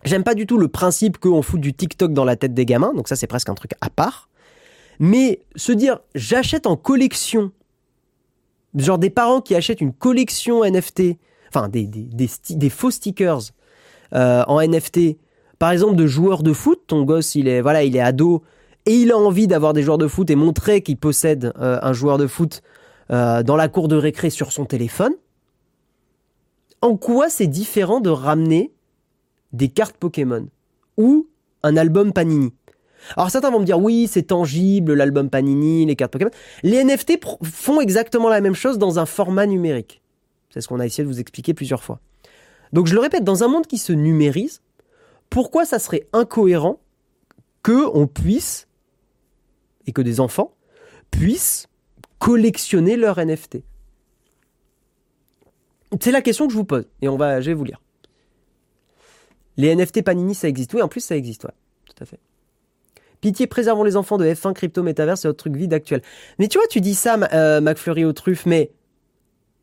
J'aime 0.05 0.23
pas 0.23 0.33
du 0.33 0.45
tout 0.45 0.57
le 0.57 0.69
principe 0.69 1.17
qu'on 1.17 1.41
fout 1.41 1.59
du 1.59 1.73
TikTok 1.73 2.13
dans 2.13 2.23
la 2.23 2.37
tête 2.37 2.53
des 2.53 2.65
gamins, 2.65 2.93
donc 2.93 3.09
ça 3.09 3.17
c'est 3.17 3.27
presque 3.27 3.49
un 3.49 3.55
truc 3.55 3.71
à 3.81 3.89
part. 3.89 4.29
Mais 4.99 5.41
se 5.57 5.73
dire 5.73 5.99
j'achète 6.13 6.67
en 6.67 6.77
collection, 6.77 7.51
genre 8.75 8.97
des 8.97 9.09
parents 9.09 9.41
qui 9.41 9.53
achètent 9.53 9.81
une 9.81 9.93
collection 9.93 10.63
NFT, 10.63 11.17
enfin 11.49 11.67
des, 11.67 12.69
faux 12.69 12.91
stickers 12.91 13.41
euh, 14.13 14.43
en 14.47 14.61
NFT, 14.61 15.17
par 15.59 15.71
exemple 15.71 15.95
de 15.95 16.05
joueurs 16.05 16.43
de 16.43 16.53
foot, 16.53 16.81
ton 16.87 17.03
gosse 17.03 17.35
il 17.35 17.47
est 17.47 17.61
voilà 17.61 17.83
il 17.83 17.95
est 17.95 18.01
ado 18.01 18.43
et 18.85 18.93
il 18.93 19.11
a 19.11 19.17
envie 19.17 19.47
d'avoir 19.47 19.73
des 19.73 19.81
joueurs 19.81 19.97
de 19.97 20.07
foot 20.07 20.29
et 20.29 20.35
montrer 20.35 20.81
qu'il 20.81 20.97
possède 20.97 21.53
euh, 21.59 21.79
un 21.81 21.93
joueur 21.93 22.17
de 22.17 22.27
foot 22.27 22.61
euh, 23.11 23.43
dans 23.43 23.55
la 23.55 23.67
cour 23.67 23.87
de 23.87 23.95
récré 23.95 24.29
sur 24.29 24.51
son 24.51 24.65
téléphone. 24.65 25.13
En 26.81 26.97
quoi 26.97 27.29
c'est 27.29 27.47
différent 27.47 27.99
de 27.99 28.09
ramener 28.09 28.71
des 29.53 29.69
cartes 29.69 29.97
Pokémon 29.97 30.47
ou 30.97 31.27
un 31.63 31.77
album 31.77 32.13
Panini? 32.13 32.53
Alors 33.17 33.29
certains 33.29 33.51
vont 33.51 33.59
me 33.59 33.65
dire 33.65 33.79
oui, 33.79 34.07
c'est 34.11 34.23
tangible, 34.23 34.93
l'album 34.93 35.29
Panini, 35.29 35.85
les 35.85 35.95
cartes 35.95 36.11
Pokémon. 36.11 36.31
Les 36.63 36.83
NFT 36.83 37.19
font 37.43 37.81
exactement 37.81 38.29
la 38.29 38.41
même 38.41 38.55
chose 38.55 38.77
dans 38.77 38.99
un 38.99 39.05
format 39.05 39.45
numérique. 39.45 40.01
C'est 40.49 40.61
ce 40.61 40.67
qu'on 40.67 40.79
a 40.79 40.85
essayé 40.85 41.03
de 41.03 41.09
vous 41.09 41.19
expliquer 41.19 41.53
plusieurs 41.53 41.83
fois. 41.83 41.99
Donc 42.73 42.87
je 42.87 42.93
le 42.93 42.99
répète, 42.99 43.23
dans 43.23 43.43
un 43.43 43.47
monde 43.47 43.67
qui 43.67 43.77
se 43.77 43.93
numérise, 43.93 44.61
pourquoi 45.29 45.65
ça 45.65 45.79
serait 45.79 46.07
incohérent 46.13 46.79
que 47.63 47.87
on 47.95 48.07
puisse 48.07 48.67
et 49.87 49.91
que 49.91 50.01
des 50.01 50.19
enfants 50.19 50.53
puissent 51.11 51.67
collectionner 52.19 52.97
leurs 52.97 53.19
NFT 53.19 53.59
C'est 56.01 56.11
la 56.11 56.21
question 56.21 56.47
que 56.47 56.53
je 56.53 56.57
vous 56.57 56.65
pose 56.65 56.87
et 57.01 57.07
on 57.07 57.17
va 57.17 57.41
je 57.41 57.47
vais 57.47 57.53
vous 57.53 57.63
lire. 57.63 57.81
Les 59.57 59.73
NFT 59.75 60.03
Panini, 60.03 60.35
ça 60.35 60.47
existe. 60.47 60.73
Oui, 60.73 60.81
en 60.81 60.87
plus, 60.87 61.01
ça 61.01 61.15
existe, 61.15 61.45
ouais. 61.45 61.53
Tout 61.85 62.03
à 62.03 62.05
fait. 62.05 62.19
Pitié, 63.21 63.47
préservons 63.47 63.83
les 63.83 63.95
enfants 63.95 64.17
de 64.17 64.25
F1, 64.25 64.53
crypto, 64.53 64.83
métavers, 64.83 65.17
c'est 65.17 65.27
autre 65.27 65.37
truc 65.37 65.55
vide 65.55 65.73
actuel. 65.73 66.01
Mais 66.37 66.47
tu 66.47 66.57
vois, 66.57 66.67
tu 66.67 66.81
dis 66.81 66.95
ça, 66.95 67.17
euh, 67.33 67.61
McFlurry 67.61 68.05
aux 68.05 68.13
truffes, 68.13 68.45
mais. 68.45 68.71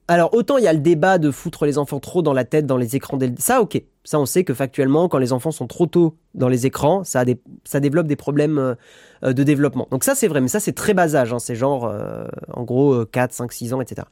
Alors, 0.09 0.35
autant 0.35 0.59
il 0.59 0.65
y 0.65 0.69
a 0.69 0.73
le 0.73 0.81
débat 0.81 1.19
de 1.19 1.31
foutre 1.31 1.65
les 1.65 1.79
enfants 1.79 2.01
trop 2.01 2.23
dans 2.23 2.33
la 2.33 2.45
tête, 2.45 2.67
dans 2.67 2.77
les 2.77 2.97
écrans. 2.97 3.19
Ça, 3.39 3.63
ok. 3.63 3.83
Ça, 4.05 4.19
on 4.19 4.27
sait 4.27 4.45
que 4.45 4.53
factuellement, 4.53 5.09
quand 5.09 5.19
les 5.19 5.33
enfants 5.33 5.53
sont 5.53 5.67
trop 5.67 5.87
tôt 5.87 6.17
dans 6.35 6.49
les 6.49 6.67
écrans, 6.67 7.05
ça, 7.05 7.25
développe 7.25 8.09
des 8.09 8.17
problèmes 8.17 8.59
euh, 9.23 9.33
de 9.33 9.43
développement. 9.45 9.87
Donc, 9.91 10.05
ça, 10.05 10.15
c'est 10.15 10.27
vrai. 10.27 10.41
Mais 10.41 10.49
ça, 10.49 10.61
c'est 10.61 10.73
très 10.73 10.93
bas 10.93 11.15
âge. 11.15 11.33
Hein. 11.33 11.39
C'est 11.39 11.55
genre, 11.55 11.87
euh, 11.87 12.27
en 12.53 12.65
gros, 12.65 13.05
4, 13.07 13.33
5, 13.33 13.53
6 13.53 13.75
ans, 13.75 13.81
etc. 13.81 14.07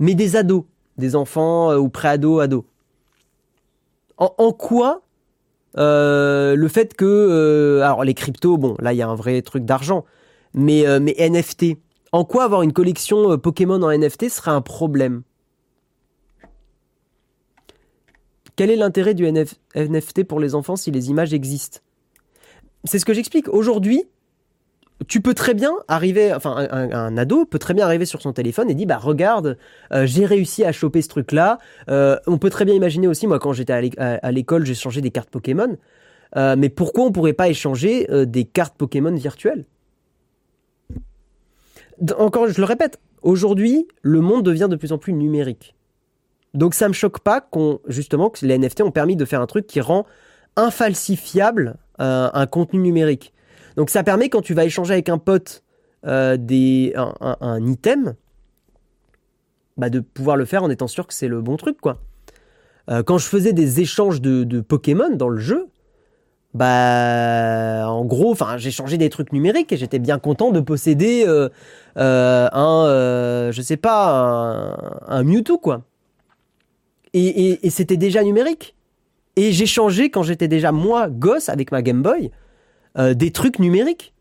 Mais 0.00 0.14
des 0.14 0.36
ados, 0.36 0.64
des 0.98 1.14
enfants 1.14 1.74
ou 1.74 1.88
pré-ados, 1.88 2.42
ados 2.42 2.64
en, 4.18 4.52
quoi 4.52 5.02
euh, 5.78 6.56
le 6.56 6.68
fait 6.68 6.94
que 6.94 7.04
euh, 7.04 7.84
alors 7.84 8.04
les 8.04 8.14
cryptos, 8.14 8.56
bon 8.56 8.76
là 8.80 8.94
il 8.94 8.96
y 8.96 9.02
a 9.02 9.08
un 9.08 9.14
vrai 9.14 9.42
truc 9.42 9.64
d'argent, 9.64 10.04
euh, 10.56 11.00
mais 11.00 11.14
NFT, 11.18 11.76
en 12.16 12.24
quoi 12.24 12.44
avoir 12.44 12.62
une 12.62 12.72
collection 12.72 13.38
Pokémon 13.38 13.82
en 13.82 13.96
NFT 13.96 14.28
serait 14.28 14.50
un 14.50 14.60
problème? 14.60 15.22
Quel 18.56 18.70
est 18.70 18.76
l'intérêt 18.76 19.14
du 19.14 19.30
NFT 19.30 20.24
pour 20.24 20.40
les 20.40 20.54
enfants 20.54 20.76
si 20.76 20.90
les 20.90 21.10
images 21.10 21.34
existent? 21.34 21.80
C'est 22.84 22.98
ce 22.98 23.04
que 23.04 23.12
j'explique. 23.12 23.48
Aujourd'hui, 23.48 24.04
tu 25.08 25.20
peux 25.20 25.34
très 25.34 25.52
bien 25.52 25.72
arriver, 25.88 26.32
enfin 26.32 26.66
un, 26.70 27.16
ado 27.18 27.44
peut 27.44 27.58
très 27.58 27.74
bien 27.74 27.84
arriver 27.84 28.06
sur 28.06 28.22
son 28.22 28.32
téléphone 28.32 28.70
et 28.70 28.74
dire 28.74 28.86
bah 28.86 28.96
regarde, 28.96 29.58
euh, 29.92 30.06
j'ai 30.06 30.24
réussi 30.24 30.64
à 30.64 30.72
choper 30.72 31.02
ce 31.02 31.08
truc-là. 31.08 31.58
Euh, 31.90 32.16
on 32.26 32.38
peut 32.38 32.48
très 32.48 32.64
bien 32.64 32.74
imaginer 32.74 33.08
aussi, 33.08 33.26
moi 33.26 33.38
quand 33.38 33.52
j'étais 33.52 33.94
à 33.98 34.32
l'école, 34.32 34.64
j'ai 34.64 34.74
changé 34.74 35.02
des 35.02 35.10
cartes 35.10 35.28
Pokémon. 35.28 35.76
Euh, 36.36 36.56
mais 36.56 36.70
pourquoi 36.70 37.04
on 37.04 37.12
pourrait 37.12 37.34
pas 37.34 37.48
échanger 37.48 38.06
des 38.26 38.44
cartes 38.44 38.76
Pokémon 38.76 39.14
virtuelles? 39.14 39.66
Encore, 42.18 42.48
je 42.48 42.60
le 42.60 42.66
répète, 42.66 43.00
aujourd'hui, 43.22 43.86
le 44.02 44.20
monde 44.20 44.44
devient 44.44 44.68
de 44.70 44.76
plus 44.76 44.92
en 44.92 44.98
plus 44.98 45.12
numérique. 45.12 45.74
Donc 46.54 46.74
ça 46.74 46.88
me 46.88 46.94
choque 46.94 47.20
pas 47.20 47.48
justement 47.86 48.30
que 48.30 48.44
les 48.44 48.58
NFT 48.58 48.82
ont 48.82 48.90
permis 48.90 49.16
de 49.16 49.24
faire 49.24 49.40
un 49.40 49.46
truc 49.46 49.66
qui 49.66 49.80
rend 49.80 50.06
infalsifiable 50.56 51.76
un 51.98 52.46
contenu 52.46 52.80
numérique. 52.80 53.32
Donc 53.76 53.90
ça 53.90 54.02
permet 54.02 54.28
quand 54.28 54.42
tu 54.42 54.54
vas 54.54 54.64
échanger 54.64 54.94
avec 54.94 55.08
un 55.08 55.18
pote 55.18 55.62
euh, 56.06 56.36
des, 56.36 56.94
un, 56.96 57.66
item, 57.66 58.14
bah, 59.76 59.90
de 59.90 60.00
pouvoir 60.00 60.36
le 60.36 60.44
faire 60.44 60.62
en 60.62 60.70
étant 60.70 60.86
sûr 60.86 61.06
que 61.06 61.14
c'est 61.14 61.28
le 61.28 61.40
bon 61.40 61.56
truc. 61.56 61.78
Euh, 62.88 63.02
quand 63.02 63.18
je 63.18 63.26
faisais 63.26 63.52
des 63.52 63.80
échanges 63.80 64.20
de, 64.20 64.60
Pokémon 64.60 65.14
dans 65.14 65.28
le 65.28 65.38
jeu, 65.38 65.66
bah 66.56 67.88
en 67.88 68.04
gros, 68.04 68.32
enfin 68.32 68.56
j'échangeais 68.56 68.98
des 68.98 69.10
trucs 69.10 69.32
numériques 69.32 69.72
et 69.72 69.76
j'étais 69.76 69.98
bien 69.98 70.18
content 70.18 70.50
de 70.50 70.60
posséder 70.60 71.24
euh, 71.26 71.48
un, 71.96 73.50
je 73.52 73.62
sais 73.62 73.76
pas, 73.76 74.76
un, 75.06 75.22
Mewtwo 75.22 75.58
quoi. 75.58 75.82
Et, 77.12 77.64
et 77.66 77.70
c'était 77.70 77.96
déjà 77.96 78.22
numérique. 78.22 78.74
Et 79.36 79.52
j'échangeais 79.52 80.10
quand 80.10 80.22
j'étais 80.22 80.48
déjà 80.48 80.72
moi 80.72 81.08
gosse 81.08 81.48
avec 81.48 81.70
ma 81.70 81.82
Game 81.82 82.02
Boy 82.02 82.30
euh, 82.98 83.12
des 83.12 83.30
trucs 83.30 83.58
numériques. 83.58 84.14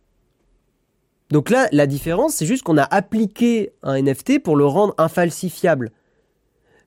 Donc 1.31 1.49
là, 1.49 1.69
la 1.71 1.87
différence, 1.87 2.35
c'est 2.35 2.45
juste 2.45 2.63
qu'on 2.63 2.77
a 2.77 2.83
appliqué 2.83 3.71
un 3.83 4.01
NFT 4.01 4.43
pour 4.43 4.57
le 4.57 4.65
rendre 4.65 4.93
infalsifiable. 4.97 5.91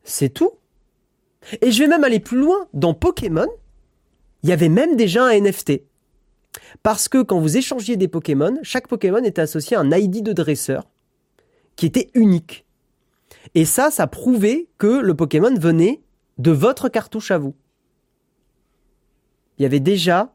C'est 0.05 0.29
tout. 0.29 0.53
Et 1.63 1.71
je 1.71 1.83
vais 1.83 1.89
même 1.89 2.05
aller 2.05 2.21
plus 2.21 2.39
loin. 2.39 2.67
Dans 2.75 2.93
Pokémon, 2.93 3.49
il 4.43 4.49
y 4.49 4.53
avait 4.53 4.69
même 4.69 4.97
déjà 4.97 5.25
un 5.25 5.41
NFT. 5.41 5.83
Parce 6.83 7.09
que 7.09 7.23
quand 7.23 7.41
vous 7.41 7.57
échangiez 7.57 7.97
des 7.97 8.09
Pokémon, 8.09 8.59
chaque 8.63 8.89
Pokémon 8.89 9.23
était 9.23 9.43
associé 9.43 9.77
à 9.77 9.81
un 9.81 9.91
ID 9.91 10.23
de 10.23 10.33
dresseur 10.33 10.89
qui 11.77 11.87
était 11.87 12.11
unique. 12.15 12.67
Et 13.55 13.65
ça, 13.65 13.91
ça 13.91 14.07
prouvait 14.07 14.69
que 14.79 15.01
le 15.01 15.15
Pokémon 15.15 15.55
venait 15.59 16.03
de 16.39 16.51
votre 16.51 16.89
cartouche 16.89 17.31
à 17.31 17.39
vous. 17.39 17.55
Il 19.59 19.63
y 19.63 19.67
avait 19.67 19.81
déjà 19.81 20.35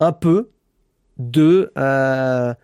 un 0.00 0.12
peu 0.12 0.50
de 1.18 1.72
euh, 1.78 2.54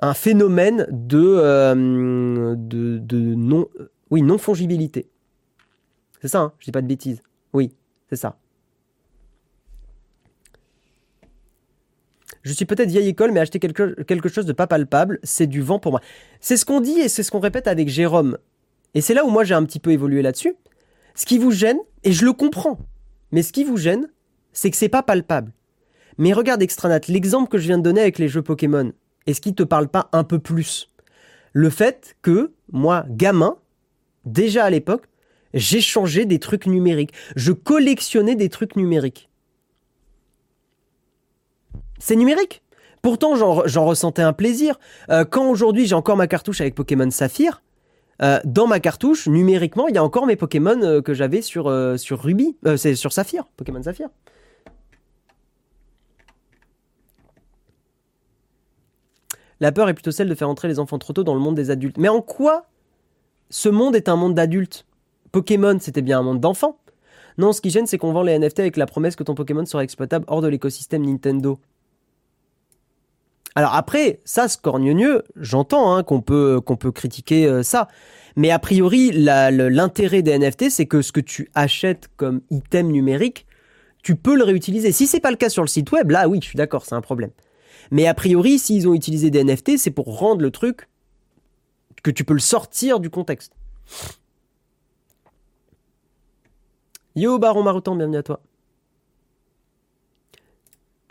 un 0.00 0.14
phénomène 0.14 0.86
de, 0.90 1.22
euh, 1.22 2.54
de, 2.56 3.34
non 3.34 3.68
oui 4.10 4.22
non 4.22 4.38
fongibilité. 4.38 5.08
C'est 6.20 6.28
ça, 6.28 6.40
hein 6.40 6.52
je 6.58 6.64
dis 6.64 6.72
pas 6.72 6.82
de 6.82 6.86
bêtises. 6.86 7.22
Oui, 7.52 7.74
c'est 8.08 8.16
ça. 8.16 8.36
Je 12.42 12.52
suis 12.52 12.64
peut-être 12.64 12.88
vieille 12.88 13.08
école, 13.08 13.32
mais 13.32 13.40
acheter 13.40 13.58
quelque, 13.58 14.28
chose 14.28 14.46
de 14.46 14.52
pas 14.52 14.66
palpable, 14.66 15.18
c'est 15.22 15.46
du 15.46 15.60
vent 15.60 15.78
pour 15.78 15.92
moi. 15.92 16.00
C'est 16.40 16.56
ce 16.56 16.64
qu'on 16.64 16.80
dit 16.80 16.98
et 16.98 17.08
c'est 17.08 17.22
ce 17.22 17.30
qu'on 17.30 17.40
répète 17.40 17.68
avec 17.68 17.88
Jérôme. 17.88 18.38
Et 18.94 19.00
c'est 19.00 19.14
là 19.14 19.24
où 19.24 19.30
moi 19.30 19.44
j'ai 19.44 19.54
un 19.54 19.64
petit 19.64 19.78
peu 19.78 19.90
évolué 19.90 20.22
là-dessus. 20.22 20.54
Ce 21.14 21.26
qui 21.26 21.38
vous 21.38 21.50
gêne, 21.50 21.78
et 22.02 22.12
je 22.12 22.24
le 22.24 22.32
comprends, 22.32 22.78
mais 23.30 23.42
ce 23.42 23.52
qui 23.52 23.64
vous 23.64 23.76
gêne, 23.76 24.08
c'est 24.52 24.70
que 24.70 24.76
c'est 24.76 24.88
pas 24.88 25.02
palpable. 25.02 25.52
Mais 26.18 26.32
regarde 26.32 26.62
Extranat, 26.62 27.00
l'exemple 27.08 27.48
que 27.48 27.58
je 27.58 27.66
viens 27.66 27.78
de 27.78 27.82
donner 27.82 28.00
avec 28.00 28.18
les 28.18 28.28
jeux 28.28 28.42
Pokémon, 28.42 28.92
est-ce 29.26 29.40
qu'il 29.40 29.54
te 29.54 29.62
parle 29.62 29.88
pas 29.88 30.08
un 30.12 30.24
peu 30.24 30.38
plus 30.38 30.90
Le 31.52 31.70
fait 31.70 32.16
que, 32.22 32.52
moi, 32.72 33.04
gamin, 33.08 33.56
déjà 34.24 34.64
à 34.64 34.70
l'époque, 34.70 35.04
j'échangeais 35.54 36.26
des 36.26 36.38
trucs 36.38 36.66
numériques. 36.66 37.12
Je 37.36 37.52
collectionnais 37.52 38.34
des 38.34 38.48
trucs 38.48 38.76
numériques. 38.76 39.29
C'est 42.00 42.16
numérique. 42.16 42.62
Pourtant, 43.02 43.36
j'en 43.36 43.84
ressentais 43.84 44.22
un 44.22 44.32
plaisir. 44.32 44.78
Euh, 45.10 45.24
quand 45.24 45.48
aujourd'hui 45.48 45.86
j'ai 45.86 45.94
encore 45.94 46.16
ma 46.16 46.26
cartouche 46.26 46.60
avec 46.60 46.74
Pokémon 46.74 47.10
Saphir, 47.10 47.62
euh, 48.22 48.40
dans 48.44 48.66
ma 48.66 48.80
cartouche, 48.80 49.28
numériquement, 49.28 49.88
il 49.88 49.94
y 49.94 49.98
a 49.98 50.04
encore 50.04 50.26
mes 50.26 50.36
Pokémon 50.36 50.78
euh, 50.82 51.00
que 51.00 51.14
j'avais 51.14 51.40
sur, 51.40 51.66
Ruby, 51.66 52.56
c'est 52.76 52.94
sur 52.94 53.12
Saphir, 53.12 53.44
Pokémon 53.56 53.82
Saphir. 53.82 54.08
La 59.60 59.72
peur 59.72 59.88
est 59.90 59.94
plutôt 59.94 60.10
celle 60.10 60.28
de 60.28 60.34
faire 60.34 60.48
entrer 60.48 60.68
les 60.68 60.78
enfants 60.78 60.98
trop 60.98 61.12
tôt 61.12 61.22
dans 61.22 61.34
le 61.34 61.40
monde 61.40 61.54
des 61.54 61.70
adultes. 61.70 61.98
Mais 61.98 62.08
en 62.08 62.22
quoi 62.22 62.66
ce 63.50 63.68
monde 63.68 63.94
est 63.94 64.08
un 64.08 64.16
monde 64.16 64.34
d'adultes? 64.34 64.86
Pokémon, 65.32 65.78
c'était 65.78 66.00
bien 66.00 66.18
un 66.18 66.22
monde 66.22 66.40
d'enfants. 66.40 66.78
Non, 67.36 67.52
ce 67.52 67.60
qui 67.60 67.70
gêne, 67.70 67.86
c'est 67.86 67.98
qu'on 67.98 68.12
vend 68.12 68.22
les 68.22 68.38
NFT 68.38 68.60
avec 68.60 68.76
la 68.76 68.86
promesse 68.86 69.16
que 69.16 69.22
ton 69.22 69.34
Pokémon 69.34 69.64
sera 69.64 69.84
exploitable 69.84 70.24
hors 70.28 70.40
de 70.40 70.48
l'écosystème 70.48 71.04
Nintendo. 71.04 71.58
Alors 73.54 73.74
après, 73.74 74.20
ça, 74.24 74.48
scorgneux, 74.48 75.24
j'entends 75.36 75.94
hein, 75.94 76.02
qu'on 76.02 76.20
peut, 76.20 76.60
qu'on 76.60 76.76
peut 76.76 76.92
critiquer 76.92 77.46
euh, 77.46 77.62
ça. 77.62 77.88
Mais 78.36 78.50
a 78.50 78.58
priori, 78.58 79.10
l'intérêt 79.12 80.22
des 80.22 80.38
NFT, 80.38 80.70
c'est 80.70 80.86
que 80.86 81.02
ce 81.02 81.10
que 81.12 81.20
tu 81.20 81.50
achètes 81.54 82.08
comme 82.16 82.42
item 82.50 82.88
numérique, 82.88 83.46
tu 84.02 84.14
peux 84.14 84.36
le 84.36 84.44
réutiliser. 84.44 84.92
Si 84.92 85.06
c'est 85.06 85.20
pas 85.20 85.30
le 85.30 85.36
cas 85.36 85.48
sur 85.48 85.62
le 85.62 85.68
site 85.68 85.90
web, 85.90 86.10
là 86.10 86.28
oui, 86.28 86.38
je 86.40 86.46
suis 86.46 86.56
d'accord, 86.56 86.84
c'est 86.86 86.94
un 86.94 87.00
problème. 87.00 87.30
Mais 87.90 88.06
a 88.06 88.14
priori, 88.14 88.58
s'ils 88.58 88.88
ont 88.88 88.94
utilisé 88.94 89.30
des 89.30 89.42
NFT, 89.42 89.78
c'est 89.78 89.90
pour 89.90 90.18
rendre 90.18 90.42
le 90.42 90.50
truc 90.50 90.88
que 92.02 92.10
tu 92.10 92.24
peux 92.24 92.34
le 92.34 92.40
sortir 92.40 93.00
du 93.00 93.10
contexte. 93.10 93.52
Yo 97.16 97.38
Baron 97.38 97.64
Marotan, 97.64 97.96
bienvenue 97.96 98.18
à 98.18 98.22
toi. 98.22 98.40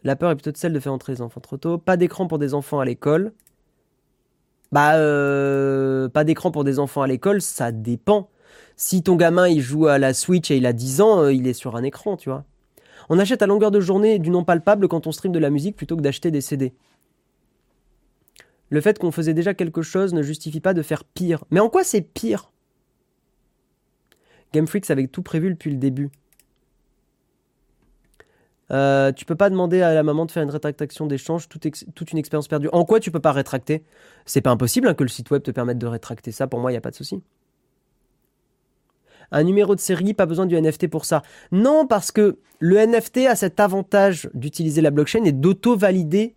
La 0.04 0.16
peur 0.16 0.32
est 0.32 0.36
plutôt 0.36 0.52
celle 0.56 0.74
de 0.74 0.80
faire 0.80 0.94
entrer 0.94 1.14
les 1.14 1.22
enfants 1.22 1.42
trop 1.42 1.58
tôt. 1.58 1.78
Pas 1.78 1.98
d'écran 1.98 2.28
pour 2.28 2.40
des 2.40 2.54
enfants 2.54 2.80
à 2.80 2.86
l'école. 2.86 3.34
Bah, 4.72 4.96
euh, 4.96 6.10
pas 6.10 6.24
d'écran 6.24 6.52
pour 6.52 6.64
des 6.64 6.80
enfants 6.80 7.02
à 7.02 7.08
l'école, 7.08 7.42
ça 7.42 7.72
dépend. 7.72 8.30
Si 8.76 9.04
ton 9.04 9.16
gamin 9.16 9.48
il 9.48 9.62
joue 9.62 9.88
à 9.88 9.98
la 9.98 10.14
Switch 10.14 10.52
et 10.52 10.58
il 10.58 10.66
a 10.66 10.74
10 10.74 11.02
ans, 11.02 11.24
euh, 11.24 11.34
il 11.34 11.48
est 11.48 11.54
sur 11.54 11.76
un 11.76 11.84
écran, 11.84 12.18
tu 12.18 12.30
vois. 12.30 12.46
On 13.10 13.18
achète 13.18 13.42
à 13.42 13.48
longueur 13.48 13.72
de 13.72 13.80
journée 13.80 14.20
du 14.20 14.30
non 14.30 14.44
palpable 14.44 14.88
quand 14.88 15.08
on 15.08 15.12
stream 15.12 15.32
de 15.32 15.40
la 15.40 15.50
musique 15.50 15.76
plutôt 15.76 15.98
que 15.98 16.02
d'acheter 16.02 16.30
des 16.30 16.42
CD. 16.42 16.74
Le 18.70 18.82
fait 18.82 19.00
qu'on 19.00 19.12
faisait 19.12 19.34
déjà 19.34 19.56
quelque 19.56 19.82
chose 19.82 20.14
ne 20.14 20.22
justifie 20.22 20.60
pas 20.60 20.76
de 20.76 20.84
faire 20.84 21.04
pire. 21.04 21.44
Mais 21.50 21.60
en 21.60 21.70
quoi 21.70 21.84
c'est 21.84 22.02
pire? 22.02 22.52
Game 24.54 24.68
Freaks 24.68 24.92
avait 24.92 25.08
tout 25.08 25.24
prévu 25.24 25.50
depuis 25.50 25.72
le 25.72 25.78
début. 25.78 26.10
Euh, 28.72 29.12
tu 29.12 29.26
peux 29.26 29.36
pas 29.36 29.50
demander 29.50 29.82
à 29.82 29.94
la 29.94 30.04
maman 30.04 30.26
de 30.26 30.32
faire 30.32 30.44
une 30.44 30.52
rétractation 30.52 31.08
d'échange, 31.08 31.48
toute, 31.50 31.66
une 32.12 32.18
expérience 32.18 32.48
perdue. 32.48 32.70
En 32.72 32.86
quoi 32.86 33.00
tu 33.00 33.12
peux 33.12 33.20
pas 33.20 33.32
rétracter? 33.32 33.84
C'est 34.26 34.42
pas 34.42 34.52
impossible 34.52 34.88
hein, 34.88 34.94
que 34.94 35.04
le 35.04 35.10
site 35.10 35.32
web 35.32 35.42
te 35.42 35.52
permette 35.52 35.78
de 35.78 35.88
rétracter 35.88 36.32
ça. 36.32 36.48
Pour 36.48 36.60
moi, 36.60 36.72
il 36.72 36.74
n'y 36.74 36.78
a 36.78 36.82
pas 36.82 36.92
de 36.92 36.96
souci. 36.96 37.22
Un 39.32 39.44
numéro 39.44 39.76
de 39.76 39.80
série, 39.80 40.14
pas 40.14 40.26
besoin 40.26 40.46
du 40.46 40.60
NFT 40.60 40.88
pour 40.88 41.06
ça. 41.06 41.22
Non, 41.52 41.86
parce 41.88 42.12
que 42.12 42.40
le 42.60 42.78
NFT 42.78 43.28
a 43.28 43.36
cet 43.36 43.60
avantage 43.60 44.30
d'utiliser 44.34 44.82
la 44.82 44.92
blockchain 44.92 45.24
et 45.24 45.32
d'auto-valider 45.32 46.36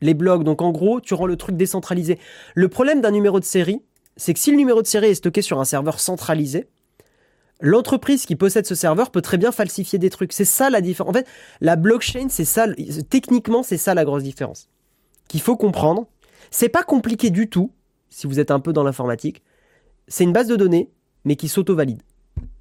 les 0.00 0.14
blogs. 0.14 0.44
Donc 0.44 0.62
en 0.62 0.70
gros, 0.70 1.00
tu 1.00 1.14
rends 1.14 1.26
le 1.26 1.36
truc 1.36 1.56
décentralisé. 1.56 2.18
Le 2.54 2.68
problème 2.68 3.00
d'un 3.00 3.10
numéro 3.10 3.40
de 3.40 3.44
série, 3.44 3.82
c'est 4.16 4.34
que 4.34 4.40
si 4.40 4.50
le 4.50 4.56
numéro 4.56 4.82
de 4.82 4.86
série 4.86 5.08
est 5.08 5.14
stocké 5.14 5.42
sur 5.42 5.60
un 5.60 5.64
serveur 5.64 6.00
centralisé, 6.00 6.68
l'entreprise 7.60 8.26
qui 8.26 8.36
possède 8.36 8.66
ce 8.66 8.74
serveur 8.74 9.10
peut 9.10 9.22
très 9.22 9.38
bien 9.38 9.52
falsifier 9.52 9.98
des 9.98 10.10
trucs. 10.10 10.32
C'est 10.32 10.44
ça 10.44 10.70
la 10.70 10.80
différence. 10.80 11.10
En 11.10 11.12
fait, 11.12 11.26
la 11.60 11.76
blockchain, 11.76 12.28
c'est 12.28 12.44
ça, 12.44 12.66
techniquement, 13.08 13.62
c'est 13.62 13.76
ça 13.76 13.94
la 13.94 14.04
grosse 14.04 14.22
différence. 14.22 14.68
Qu'il 15.28 15.40
faut 15.40 15.56
comprendre. 15.56 16.06
C'est 16.50 16.68
pas 16.68 16.82
compliqué 16.82 17.30
du 17.30 17.48
tout, 17.48 17.70
si 18.08 18.26
vous 18.26 18.40
êtes 18.40 18.50
un 18.50 18.60
peu 18.60 18.72
dans 18.72 18.82
l'informatique. 18.82 19.42
C'est 20.08 20.24
une 20.24 20.32
base 20.32 20.48
de 20.48 20.56
données, 20.56 20.90
mais 21.24 21.36
qui 21.36 21.48
s'auto-valide. 21.48 22.02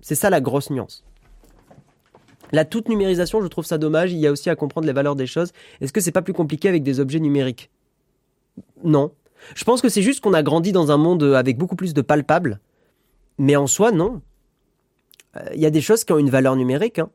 C'est 0.01 0.15
ça 0.15 0.30
la 0.30 0.41
grosse 0.41 0.69
nuance. 0.69 1.03
La 2.51 2.65
toute 2.65 2.89
numérisation, 2.89 3.41
je 3.41 3.47
trouve 3.47 3.65
ça 3.65 3.77
dommage. 3.77 4.11
Il 4.11 4.19
y 4.19 4.27
a 4.27 4.31
aussi 4.31 4.49
à 4.49 4.55
comprendre 4.55 4.88
les 4.88 4.93
valeurs 4.93 5.15
des 5.15 5.27
choses. 5.27 5.51
Est-ce 5.81 5.93
que 5.93 6.01
c'est 6.01 6.11
pas 6.11 6.21
plus 6.21 6.34
compliqué 6.34 6.67
avec 6.67 6.84
des 6.84 6.99
objets 6.99 7.19
numériques? 7.19 7.69
Non. 8.84 9.11
Je 9.55 9.63
pense 9.63 9.81
que 9.81 9.89
c'est 9.89 10.01
juste 10.01 10.19
qu'on 10.19 10.34
a 10.34 10.43
grandi 10.43 10.71
dans 10.71 10.91
un 10.91 10.97
monde 10.97 11.23
avec 11.23 11.57
beaucoup 11.57 11.76
plus 11.76 11.93
de 11.93 12.01
palpables. 12.01 12.59
Mais 13.38 13.55
en 13.55 13.67
soi, 13.67 13.91
non. 13.91 14.21
Euh, 15.38 15.41
il 15.53 15.61
y 15.61 15.65
a 15.65 15.69
des 15.69 15.81
choses 15.81 16.03
qui 16.03 16.14
ont 16.14 16.19
une 16.19 16.30
valeur 16.30 16.56
numérique. 16.56 16.99
Hein. 16.99 17.10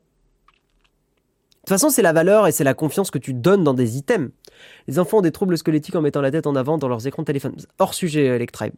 De 1.65 1.67
toute 1.67 1.69
façon, 1.69 1.89
c'est 1.89 2.03
la 2.03 2.13
valeur 2.13 2.47
et 2.47 2.51
c'est 2.51 2.63
la 2.63 2.75
confiance 2.75 3.09
que 3.09 3.17
tu 3.17 3.33
donnes 3.33 3.63
dans 3.63 3.73
des 3.73 3.97
items. 3.97 4.29
Les 4.87 4.99
enfants 4.99 5.17
ont 5.17 5.21
des 5.21 5.31
troubles 5.31 5.57
squelettiques 5.57 5.95
en 5.95 6.01
mettant 6.01 6.21
la 6.21 6.29
tête 6.29 6.45
en 6.45 6.55
avant 6.55 6.77
dans 6.77 6.87
leurs 6.87 7.07
écrans 7.07 7.23
de 7.23 7.25
téléphone. 7.25 7.55
Hors 7.79 7.95
sujet, 7.95 8.25
Electribe. 8.25 8.73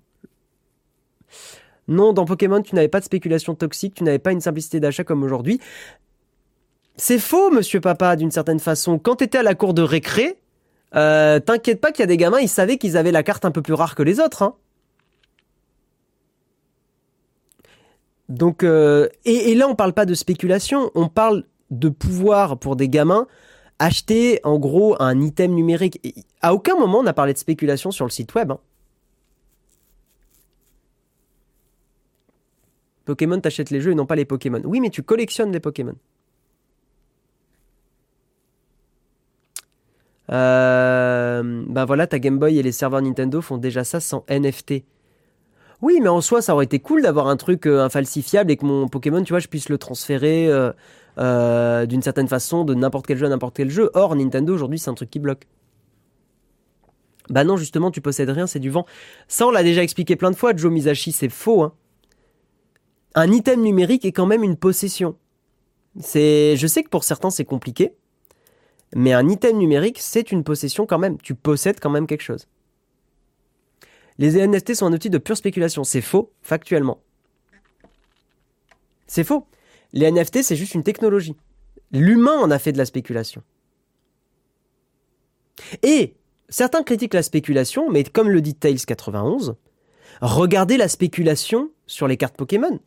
Non, 1.89 2.14
dans 2.14 2.26
Pokémon, 2.26 2.61
tu 2.61 2.76
n'avais 2.76 2.88
pas 2.88 2.99
de 2.99 3.05
spéculation 3.05 3.55
toxique, 3.55 3.95
tu 3.95 4.03
n'avais 4.03 4.19
pas 4.19 4.31
une 4.31 4.41
simplicité 4.41 4.80
d'achat 4.80 5.03
comme 5.03 5.23
aujourd'hui. 5.23 5.59
C'est 6.95 7.19
faux, 7.19 7.51
monsieur 7.51 7.80
papa, 7.80 8.15
d'une 8.15 8.31
certaine 8.31 8.59
façon. 8.59 8.99
Quand 8.99 9.18
t'étais 9.18 9.38
à 9.38 9.43
la 9.43 9.55
cour 9.55 9.73
de 9.73 9.81
récré, 9.81 10.39
euh, 10.95 11.39
t'inquiète 11.39 11.80
pas 11.80 11.91
qu'il 11.91 12.01
y 12.01 12.03
a 12.03 12.07
des 12.07 12.18
gamins, 12.18 12.39
ils 12.39 12.49
savaient 12.49 12.77
qu'ils 12.77 12.97
avaient 12.97 13.11
la 13.11 13.23
carte 13.23 13.45
un 13.45 13.51
peu 13.51 13.61
plus 13.61 13.73
rare 13.73 13.95
que 13.95 14.03
les 14.03 14.19
autres. 14.19 14.43
Hein. 14.43 14.55
Donc, 18.29 18.63
euh, 18.63 19.07
et, 19.25 19.55
là, 19.55 19.67
on 19.69 19.75
parle 19.75 19.93
pas 19.93 20.05
de 20.05 20.13
spéculation, 20.13 20.91
on 20.95 21.07
parle 21.07 21.43
de 21.71 21.89
pouvoir 21.89 22.57
pour 22.57 22.75
des 22.75 22.89
gamins 22.89 23.27
acheter 23.79 24.39
en 24.43 24.57
gros 24.57 24.95
un 25.01 25.21
item 25.21 25.53
numérique. 25.53 26.01
à 26.41 26.53
aucun 26.53 26.75
moment 26.75 26.99
on 26.99 27.05
a 27.05 27.13
parlé 27.13 27.33
de 27.33 27.37
spéculation 27.37 27.91
sur 27.91 28.05
le 28.05 28.09
site 28.09 28.33
web. 28.33 28.51
Hein. 28.51 28.59
Pokémon, 33.05 33.39
t'achètes 33.39 33.69
les 33.69 33.81
jeux 33.81 33.91
et 33.91 33.95
non 33.95 34.05
pas 34.05 34.15
les 34.15 34.25
Pokémon. 34.25 34.61
Oui, 34.65 34.81
mais 34.81 34.89
tu 34.89 35.03
collectionnes 35.03 35.51
des 35.51 35.59
Pokémon. 35.59 35.95
Ben 40.29 41.85
voilà, 41.85 42.07
ta 42.07 42.19
Game 42.19 42.39
Boy 42.39 42.57
et 42.57 42.63
les 42.63 42.71
serveurs 42.71 43.01
Nintendo 43.01 43.41
font 43.41 43.57
déjà 43.57 43.83
ça 43.83 43.99
sans 43.99 44.25
NFT. 44.29 44.83
Oui, 45.81 45.99
mais 46.01 46.09
en 46.09 46.21
soi, 46.21 46.41
ça 46.41 46.53
aurait 46.53 46.65
été 46.65 46.79
cool 46.79 47.03
d'avoir 47.03 47.27
un 47.27 47.37
truc 47.37 47.67
euh, 47.67 47.83
infalsifiable 47.83 48.51
et 48.51 48.57
que 48.57 48.65
mon 48.65 48.87
Pokémon, 48.87 49.23
tu 49.23 49.33
vois, 49.33 49.39
je 49.39 49.47
puisse 49.47 49.69
le 49.69 49.77
transférer 49.77 50.47
euh, 51.19 51.85
d'une 51.85 52.01
certaine 52.01 52.27
façon 52.27 52.63
de 52.63 52.73
n'importe 52.73 53.07
quel 53.07 53.17
jeu 53.17 53.25
à 53.25 53.29
n'importe 53.29 53.55
quel 53.55 53.69
jeu. 53.69 53.89
Or, 53.93 54.15
Nintendo, 54.15 54.53
aujourd'hui, 54.53 54.79
c'est 54.79 54.89
un 54.89 54.95
truc 54.95 55.09
qui 55.09 55.19
bloque. 55.19 55.47
Bah 57.29 57.43
non, 57.43 57.57
justement, 57.57 57.91
tu 57.91 58.01
possèdes 58.01 58.29
rien, 58.29 58.47
c'est 58.47 58.59
du 58.59 58.69
vent. 58.69 58.85
Ça, 59.27 59.47
on 59.47 59.51
l'a 59.51 59.63
déjà 59.63 59.83
expliqué 59.83 60.15
plein 60.15 60.31
de 60.31 60.35
fois, 60.35 60.55
Joe 60.55 60.71
Misashi, 60.71 61.11
c'est 61.11 61.29
faux. 61.29 61.63
Hein. 61.63 61.73
Un 63.15 63.31
item 63.31 63.61
numérique 63.61 64.05
est 64.05 64.11
quand 64.11 64.25
même 64.25 64.43
une 64.43 64.55
possession. 64.55 65.15
C'est, 65.99 66.55
je 66.55 66.67
sais 66.67 66.83
que 66.83 66.89
pour 66.89 67.03
certains, 67.03 67.29
c'est 67.29 67.45
compliqué. 67.45 67.93
Mais 68.95 69.13
un 69.13 69.27
item 69.27 69.57
numérique, 69.57 69.97
c'est 69.99 70.31
une 70.31 70.43
possession 70.43 70.85
quand 70.85 70.99
même. 70.99 71.17
Tu 71.21 71.35
possèdes 71.35 71.79
quand 71.79 71.89
même 71.89 72.07
quelque 72.07 72.21
chose. 72.21 72.47
Les 74.19 74.45
NFT 74.45 74.76
sont 74.76 74.88
un 74.88 74.94
outil 74.94 75.10
de 75.10 75.18
pure 75.18 75.38
spéculation. 75.38 75.84
C'est 75.84 76.02
faux, 76.02 76.31
factuellement. 76.41 77.02
C'est 79.06 79.23
faux. 79.23 79.45
Les 79.94 80.11
NFT, 80.11 80.44
c'est 80.44 80.56
juste 80.56 80.76
une 80.76 80.84
technologie. 80.84 81.35
L'humain 81.91 82.38
en 82.38 82.52
a 82.52 82.60
fait 82.60 82.72
de 82.72 82.77
la 82.77 82.85
spéculation. 82.85 83.41
Et 85.84 86.15
certains 86.49 86.84
critiquent 86.84 87.14
la 87.14 87.23
spéculation, 87.23 87.89
mais 87.89 88.03
comme 88.03 88.30
le 88.30 88.41
dit 88.41 88.57
Tails91, 88.60 89.56
regardez 90.22 90.77
la 90.77 90.88
spéculation 90.88 91.72
sur 91.85 92.07
les 92.07 92.18
cartes 92.18 92.35
Pokémon 92.35 92.80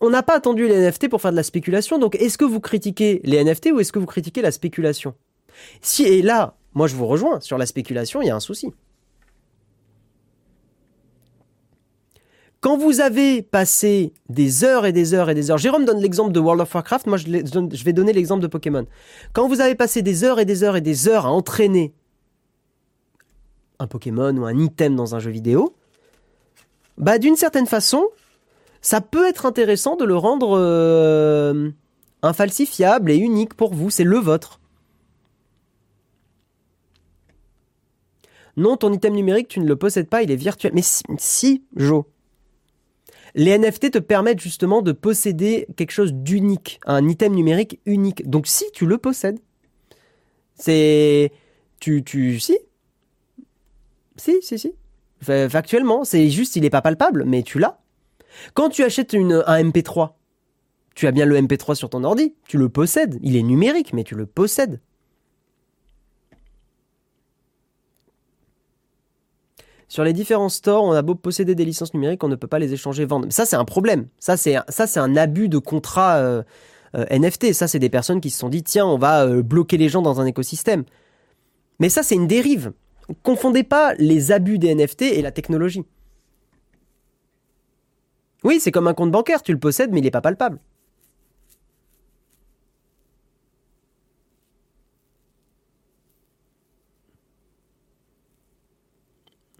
on 0.00 0.10
n'a 0.10 0.22
pas 0.22 0.34
attendu 0.34 0.66
les 0.66 0.76
NFT 0.76 1.08
pour 1.08 1.20
faire 1.20 1.30
de 1.30 1.36
la 1.36 1.42
spéculation. 1.42 1.98
Donc, 1.98 2.16
est-ce 2.16 2.38
que 2.38 2.44
vous 2.44 2.60
critiquez 2.60 3.20
les 3.24 3.42
NFT 3.44 3.70
ou 3.72 3.80
est-ce 3.80 3.92
que 3.92 3.98
vous 3.98 4.06
critiquez 4.06 4.42
la 4.42 4.50
spéculation? 4.50 5.14
Si 5.82 6.04
et 6.04 6.22
là, 6.22 6.56
moi 6.72 6.86
je 6.86 6.96
vous 6.96 7.06
rejoins 7.06 7.40
sur 7.40 7.58
la 7.58 7.66
spéculation, 7.66 8.22
il 8.22 8.28
y 8.28 8.30
a 8.30 8.36
un 8.36 8.40
souci. 8.40 8.72
Quand 12.60 12.76
vous 12.76 13.00
avez 13.00 13.40
passé 13.40 14.12
des 14.28 14.64
heures 14.64 14.84
et 14.84 14.92
des 14.92 15.14
heures 15.14 15.30
et 15.30 15.34
des 15.34 15.50
heures, 15.50 15.56
Jérôme 15.56 15.86
donne 15.86 16.00
l'exemple 16.00 16.32
de 16.32 16.40
World 16.40 16.60
of 16.60 16.74
Warcraft, 16.74 17.06
moi 17.06 17.16
je, 17.16 17.84
vais 17.84 17.92
donner 17.94 18.12
l'exemple 18.12 18.42
de 18.42 18.46
Pokémon. 18.46 18.86
Quand 19.32 19.48
vous 19.48 19.62
avez 19.62 19.74
passé 19.74 20.02
des 20.02 20.24
heures 20.24 20.38
et 20.38 20.44
des 20.44 20.62
heures 20.62 20.76
et 20.76 20.82
des 20.82 21.08
heures 21.08 21.24
à 21.24 21.30
entraîner 21.30 21.94
un 23.78 23.86
Pokémon 23.86 24.36
ou 24.36 24.44
un 24.44 24.58
item 24.58 24.94
dans 24.94 25.14
un 25.14 25.20
jeu 25.20 25.30
vidéo, 25.30 25.74
bah 26.98 27.16
d'une 27.16 27.36
certaine 27.36 27.66
façon, 27.66 28.06
ça 28.82 29.00
peut 29.00 29.26
être 29.26 29.46
intéressant 29.46 29.96
de 29.96 30.04
le 30.04 30.16
rendre 30.16 30.58
euh, 30.58 31.70
infalsifiable 32.22 33.10
et 33.10 33.16
unique 33.16 33.54
pour 33.54 33.72
vous, 33.72 33.88
c'est 33.88 34.04
le 34.04 34.18
vôtre. 34.18 34.60
Non, 38.58 38.76
ton 38.76 38.92
item 38.92 39.14
numérique, 39.14 39.48
tu 39.48 39.60
ne 39.60 39.66
le 39.66 39.76
possèdes 39.76 40.10
pas, 40.10 40.22
il 40.22 40.30
est 40.30 40.36
virtuel. 40.36 40.72
Mais 40.74 40.82
si, 40.82 41.02
si 41.16 41.64
Joe. 41.74 42.04
Les 43.34 43.56
NFT 43.56 43.92
te 43.92 43.98
permettent 43.98 44.40
justement 44.40 44.82
de 44.82 44.92
posséder 44.92 45.66
quelque 45.76 45.92
chose 45.92 46.12
d'unique, 46.12 46.80
un 46.86 47.08
item 47.08 47.34
numérique 47.34 47.80
unique. 47.86 48.28
Donc 48.28 48.46
si 48.46 48.64
tu 48.72 48.86
le 48.86 48.98
possèdes, 48.98 49.38
c'est... 50.54 51.32
Tu, 51.80 52.04
tu... 52.04 52.40
Si. 52.40 52.58
Si, 54.16 54.36
si, 54.42 54.58
si. 54.58 54.72
Factuellement, 55.22 56.04
c'est 56.04 56.28
juste, 56.30 56.56
il 56.56 56.62
n'est 56.62 56.70
pas 56.70 56.82
palpable, 56.82 57.24
mais 57.24 57.42
tu 57.42 57.58
l'as. 57.58 57.80
Quand 58.54 58.68
tu 58.68 58.82
achètes 58.82 59.12
une, 59.12 59.42
un 59.46 59.62
MP3, 59.62 60.12
tu 60.94 61.06
as 61.06 61.12
bien 61.12 61.24
le 61.24 61.38
MP3 61.40 61.74
sur 61.74 61.90
ton 61.90 62.04
ordi, 62.04 62.34
tu 62.46 62.58
le 62.58 62.68
possèdes. 62.68 63.18
Il 63.22 63.36
est 63.36 63.42
numérique, 63.42 63.92
mais 63.92 64.04
tu 64.04 64.14
le 64.14 64.26
possèdes. 64.26 64.80
Sur 69.90 70.04
les 70.04 70.12
différents 70.12 70.48
stores, 70.48 70.84
on 70.84 70.92
a 70.92 71.02
beau 71.02 71.16
posséder 71.16 71.56
des 71.56 71.64
licences 71.64 71.92
numériques, 71.94 72.22
on 72.22 72.28
ne 72.28 72.36
peut 72.36 72.46
pas 72.46 72.60
les 72.60 72.72
échanger, 72.72 73.04
vendre. 73.04 73.26
Ça, 73.30 73.44
c'est 73.44 73.56
un 73.56 73.64
problème. 73.64 74.06
Ça, 74.20 74.36
c'est 74.36 74.54
un 74.54 75.16
abus 75.16 75.48
de 75.48 75.58
contrat 75.58 76.18
euh, 76.18 76.44
euh, 76.94 77.04
NFT. 77.10 77.52
Ça, 77.52 77.66
c'est 77.66 77.80
des 77.80 77.88
personnes 77.88 78.20
qui 78.20 78.30
se 78.30 78.38
sont 78.38 78.48
dit, 78.48 78.62
tiens, 78.62 78.86
on 78.86 78.98
va 78.98 79.26
euh, 79.26 79.42
bloquer 79.42 79.78
les 79.78 79.88
gens 79.88 80.00
dans 80.00 80.20
un 80.20 80.26
écosystème. 80.26 80.84
Mais 81.80 81.88
ça, 81.88 82.04
c'est 82.04 82.14
une 82.14 82.28
dérive. 82.28 82.72
Confondez 83.24 83.64
pas 83.64 83.94
les 83.94 84.30
abus 84.30 84.60
des 84.60 84.72
NFT 84.76 85.02
et 85.02 85.22
la 85.22 85.32
technologie. 85.32 85.84
Oui, 88.44 88.60
c'est 88.60 88.70
comme 88.70 88.86
un 88.86 88.94
compte 88.94 89.10
bancaire, 89.10 89.42
tu 89.42 89.50
le 89.50 89.58
possèdes, 89.58 89.90
mais 89.90 89.98
il 89.98 90.04
n'est 90.04 90.12
pas 90.12 90.20
palpable. 90.20 90.60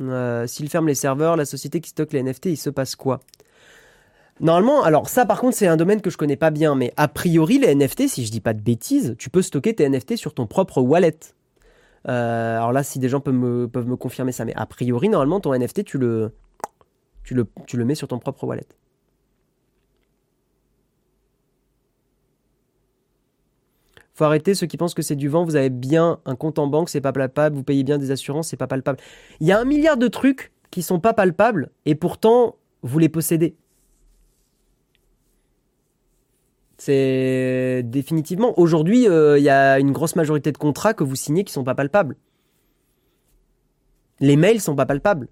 Euh, 0.00 0.46
S'ils 0.46 0.68
ferment 0.68 0.88
les 0.88 0.94
serveurs, 0.94 1.36
la 1.36 1.44
société 1.44 1.80
qui 1.80 1.90
stocke 1.90 2.12
les 2.12 2.22
NFT, 2.22 2.46
il 2.46 2.56
se 2.56 2.70
passe 2.70 2.96
quoi? 2.96 3.20
Normalement, 4.40 4.82
alors 4.82 5.10
ça 5.10 5.26
par 5.26 5.38
contre 5.38 5.54
c'est 5.54 5.66
un 5.66 5.76
domaine 5.76 6.00
que 6.00 6.08
je 6.08 6.16
connais 6.16 6.36
pas 6.36 6.50
bien, 6.50 6.74
mais 6.74 6.94
a 6.96 7.08
priori 7.08 7.58
les 7.58 7.74
NFT, 7.74 8.08
si 8.08 8.24
je 8.24 8.32
dis 8.32 8.40
pas 8.40 8.54
de 8.54 8.60
bêtises, 8.62 9.14
tu 9.18 9.28
peux 9.28 9.42
stocker 9.42 9.74
tes 9.74 9.86
NFT 9.86 10.16
sur 10.16 10.32
ton 10.32 10.46
propre 10.46 10.80
wallet. 10.80 11.18
Euh, 12.08 12.56
alors 12.56 12.72
là, 12.72 12.82
si 12.82 12.98
des 12.98 13.10
gens 13.10 13.20
peuvent 13.20 13.34
me, 13.34 13.96
confirmer 13.96 14.32
ça, 14.32 14.46
mais 14.46 14.54
a 14.56 14.64
priori 14.64 15.10
normalement 15.10 15.40
ton 15.40 15.54
NFT 15.54 15.84
tu 15.84 15.98
le 15.98 16.32
mets 17.72 17.94
sur 17.94 18.08
ton 18.08 18.18
propre 18.18 18.44
wallet. 18.44 18.66
Faut 24.20 24.26
arrêter 24.26 24.54
ceux 24.54 24.66
qui 24.66 24.76
pensent 24.76 24.92
que 24.92 25.00
c'est 25.00 25.16
du 25.16 25.28
vent. 25.28 25.44
Vous 25.44 25.56
avez 25.56 25.70
bien 25.70 26.18
un 26.26 26.36
compte 26.36 26.58
en 26.58 26.66
banque, 26.66 26.90
c'est 26.90 27.00
pas 27.00 27.10
palpable. 27.10 27.56
Vous 27.56 27.62
payez 27.62 27.84
bien 27.84 27.96
des 27.96 28.10
assurances, 28.10 28.48
c'est 28.48 28.58
pas 28.58 28.66
palpable. 28.66 28.98
Il 29.40 29.46
y 29.46 29.52
a 29.52 29.58
un 29.58 29.64
milliard 29.64 29.96
de 29.96 30.08
trucs 30.08 30.52
qui 30.70 30.82
sont 30.82 31.00
pas 31.00 31.14
palpables 31.14 31.70
et 31.86 31.94
pourtant 31.94 32.56
vous 32.82 32.98
les 32.98 33.08
possédez. 33.08 33.56
C'est 36.76 37.80
définitivement 37.86 38.60
aujourd'hui, 38.60 39.08
euh, 39.08 39.38
il 39.38 39.42
y 39.42 39.48
a 39.48 39.78
une 39.78 39.90
grosse 39.90 40.16
majorité 40.16 40.52
de 40.52 40.58
contrats 40.58 40.92
que 40.92 41.02
vous 41.02 41.16
signez 41.16 41.44
qui 41.44 41.54
sont 41.54 41.64
pas 41.64 41.74
palpables. 41.74 42.18
Les 44.18 44.36
mails 44.36 44.60
sont 44.60 44.76
pas 44.76 44.84
palpables. 44.84 45.28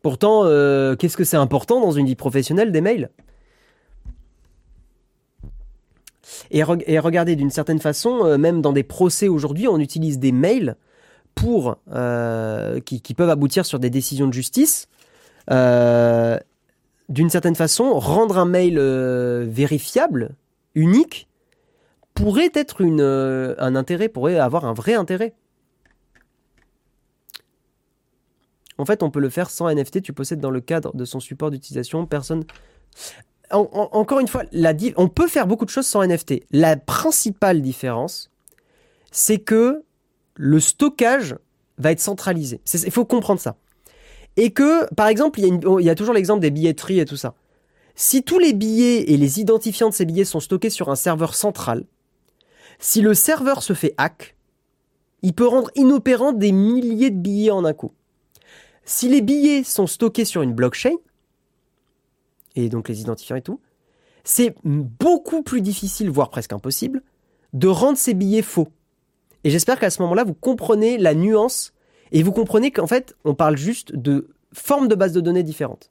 Pourtant, 0.00 0.42
euh, 0.44 0.94
qu'est-ce 0.94 1.16
que 1.16 1.24
c'est 1.24 1.36
important 1.36 1.80
dans 1.80 1.90
une 1.90 2.06
vie 2.06 2.14
professionnelle 2.14 2.70
des 2.70 2.82
mails? 2.82 3.10
Et, 6.50 6.62
regardez, 6.62 7.36
d'une 7.36 7.50
certaine 7.50 7.80
façon, 7.80 8.24
euh, 8.24 8.38
même 8.38 8.60
dans 8.60 8.72
des 8.72 8.82
procès 8.82 9.28
aujourd'hui, 9.28 9.68
on 9.68 9.78
utilise 9.78 10.18
des 10.18 10.32
mails 10.32 10.76
pour 11.34 11.76
qui, 12.84 13.00
qui, 13.00 13.14
peuvent 13.14 13.30
aboutir 13.30 13.64
sur 13.64 13.78
des 13.78 13.90
décisions 13.90 14.26
de 14.26 14.32
justice. 14.32 14.88
d'une 15.48 17.30
certaine 17.30 17.54
façon, 17.54 17.96
rendre 17.98 18.38
un 18.38 18.44
mail 18.44 18.78
vérifiable, 19.48 20.34
unique 20.74 21.28
pourrait 22.18 22.50
être 22.54 22.80
une, 22.80 23.00
euh, 23.00 23.54
un 23.58 23.76
intérêt, 23.76 24.08
pourrait 24.08 24.38
avoir 24.38 24.64
un 24.64 24.72
vrai 24.72 24.94
intérêt. 24.94 25.34
En 28.76 28.84
fait, 28.84 29.02
on 29.02 29.10
peut 29.10 29.20
le 29.20 29.30
faire 29.30 29.50
sans 29.50 29.68
NFT, 29.72 30.02
tu 30.02 30.12
possèdes 30.12 30.40
dans 30.40 30.50
le 30.50 30.60
cadre 30.60 30.94
de 30.96 31.04
son 31.04 31.20
support 31.20 31.50
d'utilisation, 31.50 32.06
personne... 32.06 32.44
encore 33.50 34.20
une 34.20 34.28
fois, 34.28 34.44
on 34.96 35.08
peut 35.08 35.28
faire 35.28 35.46
beaucoup 35.46 35.64
de 35.64 35.70
choses 35.70 35.86
sans 35.86 36.06
NFT. 36.06 36.44
La 36.50 36.76
principale 36.76 37.62
différence, 37.62 38.30
c'est 39.10 39.38
que 39.38 39.84
le 40.34 40.60
stockage 40.60 41.36
va 41.78 41.92
être 41.92 42.00
centralisé. 42.00 42.60
Il 42.84 42.90
faut 42.90 43.04
comprendre 43.04 43.40
ça. 43.40 43.56
Et 44.36 44.50
que, 44.50 44.92
par 44.94 45.08
exemple, 45.08 45.40
il 45.40 45.60
il 45.80 45.84
y 45.84 45.90
a 45.90 45.94
toujours 45.94 46.14
l'exemple 46.14 46.40
des 46.40 46.50
billetteries 46.50 47.00
et 47.00 47.04
tout 47.04 47.16
ça. 47.16 47.34
Si 47.94 48.22
tous 48.22 48.38
les 48.38 48.52
billets 48.52 49.10
et 49.10 49.16
les 49.16 49.40
identifiants 49.40 49.88
de 49.88 49.94
ces 49.94 50.04
billets 50.04 50.24
sont 50.24 50.38
stockés 50.38 50.70
sur 50.70 50.88
un 50.88 50.94
serveur 50.94 51.34
central, 51.34 51.84
si 52.78 53.00
le 53.00 53.14
serveur 53.14 53.62
se 53.62 53.72
fait 53.72 53.94
hack, 53.96 54.36
il 55.22 55.32
peut 55.32 55.48
rendre 55.48 55.70
inopérant 55.74 56.32
des 56.32 56.52
milliers 56.52 57.10
de 57.10 57.18
billets 57.18 57.50
en 57.50 57.64
un 57.64 57.72
coup. 57.72 57.92
Si 58.84 59.08
les 59.08 59.20
billets 59.20 59.64
sont 59.64 59.88
stockés 59.88 60.24
sur 60.24 60.42
une 60.42 60.54
blockchain, 60.54 60.94
et 62.58 62.68
donc 62.68 62.88
les 62.88 63.00
identifiants 63.00 63.36
et 63.36 63.42
tout, 63.42 63.60
c'est 64.24 64.54
beaucoup 64.64 65.42
plus 65.42 65.62
difficile, 65.62 66.10
voire 66.10 66.28
presque 66.28 66.52
impossible, 66.52 67.02
de 67.52 67.68
rendre 67.68 67.96
ces 67.96 68.14
billets 68.14 68.42
faux. 68.42 68.68
Et 69.44 69.50
j'espère 69.50 69.78
qu'à 69.78 69.90
ce 69.90 70.02
moment-là, 70.02 70.24
vous 70.24 70.34
comprenez 70.34 70.98
la 70.98 71.14
nuance 71.14 71.72
et 72.12 72.22
vous 72.22 72.32
comprenez 72.32 72.70
qu'en 72.70 72.86
fait, 72.86 73.16
on 73.24 73.34
parle 73.34 73.56
juste 73.56 73.94
de 73.94 74.28
formes 74.52 74.88
de 74.88 74.94
bases 74.94 75.12
de 75.12 75.20
données 75.20 75.42
différentes. 75.42 75.90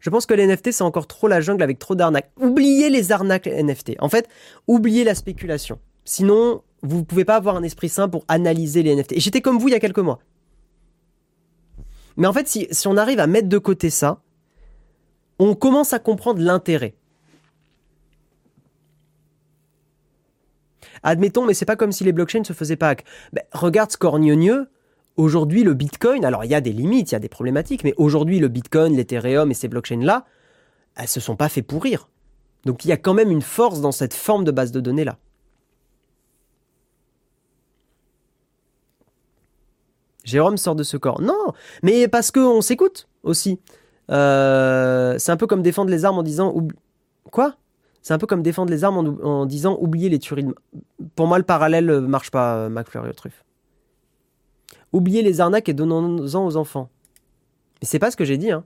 Je 0.00 0.10
pense 0.10 0.26
que 0.26 0.34
les 0.34 0.46
NFT, 0.46 0.70
c'est 0.70 0.84
encore 0.84 1.06
trop 1.06 1.28
la 1.28 1.40
jungle 1.40 1.62
avec 1.62 1.78
trop 1.78 1.94
d'arnaques. 1.94 2.30
Oubliez 2.38 2.90
les 2.90 3.10
arnaques 3.10 3.46
NFT. 3.46 3.92
En 4.00 4.10
fait, 4.10 4.28
oubliez 4.66 5.02
la 5.02 5.14
spéculation. 5.14 5.78
Sinon, 6.04 6.62
vous 6.82 6.98
ne 6.98 7.04
pouvez 7.04 7.24
pas 7.24 7.36
avoir 7.36 7.56
un 7.56 7.62
esprit 7.62 7.88
sain 7.88 8.10
pour 8.10 8.26
analyser 8.28 8.82
les 8.82 8.94
NFT. 8.94 9.14
J'étais 9.16 9.40
comme 9.40 9.58
vous 9.58 9.68
il 9.68 9.72
y 9.72 9.74
a 9.74 9.80
quelques 9.80 9.98
mois. 9.98 10.18
Mais 12.16 12.26
en 12.26 12.32
fait, 12.32 12.48
si, 12.48 12.68
on 12.86 12.96
arrive 12.96 13.20
à 13.20 13.26
mettre 13.26 13.48
de 13.48 13.58
côté 13.58 13.90
ça, 13.90 14.20
on 15.38 15.54
commence 15.54 15.92
à 15.92 15.98
comprendre 15.98 16.40
l'intérêt. 16.40 16.94
Admettons, 21.02 21.44
mais 21.44 21.54
c'est 21.54 21.66
pas 21.66 21.76
comme 21.76 21.92
si 21.92 22.04
les 22.04 22.12
blockchains 22.12 22.44
se 22.44 22.52
faisaient 22.52 22.76
pas 22.76 22.90
hack. 22.90 23.04
Ben, 23.32 23.42
regarde 23.52 23.90
Scornionieux, 23.90 24.68
Aujourd'hui, 25.16 25.62
le 25.62 25.74
Bitcoin, 25.74 26.24
alors 26.24 26.44
il 26.44 26.50
y 26.50 26.56
a 26.56 26.60
des 26.60 26.72
limites, 26.72 27.12
il 27.12 27.14
y 27.14 27.16
a 27.16 27.20
des 27.20 27.28
problématiques, 27.28 27.84
mais 27.84 27.94
aujourd'hui, 27.96 28.40
le 28.40 28.48
Bitcoin, 28.48 28.96
l'Ethereum 28.96 29.48
et 29.48 29.54
ces 29.54 29.68
blockchains-là, 29.68 30.24
elles 30.96 31.06
se 31.06 31.20
sont 31.20 31.36
pas 31.36 31.48
fait 31.48 31.62
pourrir. 31.62 32.08
Donc 32.64 32.84
il 32.84 32.88
y 32.88 32.92
a 32.92 32.96
quand 32.96 33.14
même 33.14 33.30
une 33.30 33.42
force 33.42 33.80
dans 33.80 33.92
cette 33.92 34.14
forme 34.14 34.42
de 34.42 34.50
base 34.50 34.72
de 34.72 34.80
données-là. 34.80 35.18
Jérôme 40.24 40.56
sort 40.56 40.74
de 40.74 40.82
ce 40.82 40.96
corps. 40.96 41.20
Non, 41.20 41.52
mais 41.82 42.08
parce 42.08 42.30
qu'on 42.30 42.60
s'écoute 42.60 43.08
aussi. 43.22 43.60
Euh, 44.10 45.16
c'est 45.18 45.32
un 45.32 45.36
peu 45.36 45.46
comme 45.46 45.62
défendre 45.62 45.90
les 45.90 46.04
armes 46.04 46.18
en 46.18 46.22
disant... 46.22 46.54
Quoi? 47.30 47.56
C'est 48.02 48.12
un 48.12 48.18
peu 48.18 48.26
comme 48.26 48.42
défendre 48.42 48.70
les 48.70 48.84
armes 48.84 49.18
en, 49.22 49.46
disant 49.46 49.78
oublier 49.80 50.08
les 50.08 50.18
tueries. 50.18 50.46
Pour 51.14 51.26
moi, 51.26 51.38
le 51.38 51.44
parallèle 51.44 52.00
marche 52.00 52.30
pas, 52.30 52.56
euh, 52.56 52.68
McFlurry 52.68 53.08
au 53.08 53.12
truffe. 53.12 53.44
Oubliez 54.92 55.22
les 55.22 55.40
arnaques 55.40 55.68
et 55.68 55.74
donnons-en 55.74 56.44
aux 56.44 56.56
enfants. 56.56 56.90
Mais 57.80 57.88
c'est 57.88 57.98
pas 57.98 58.10
ce 58.10 58.16
que 58.16 58.24
j'ai 58.24 58.36
dit. 58.36 58.50
Hein. 58.50 58.64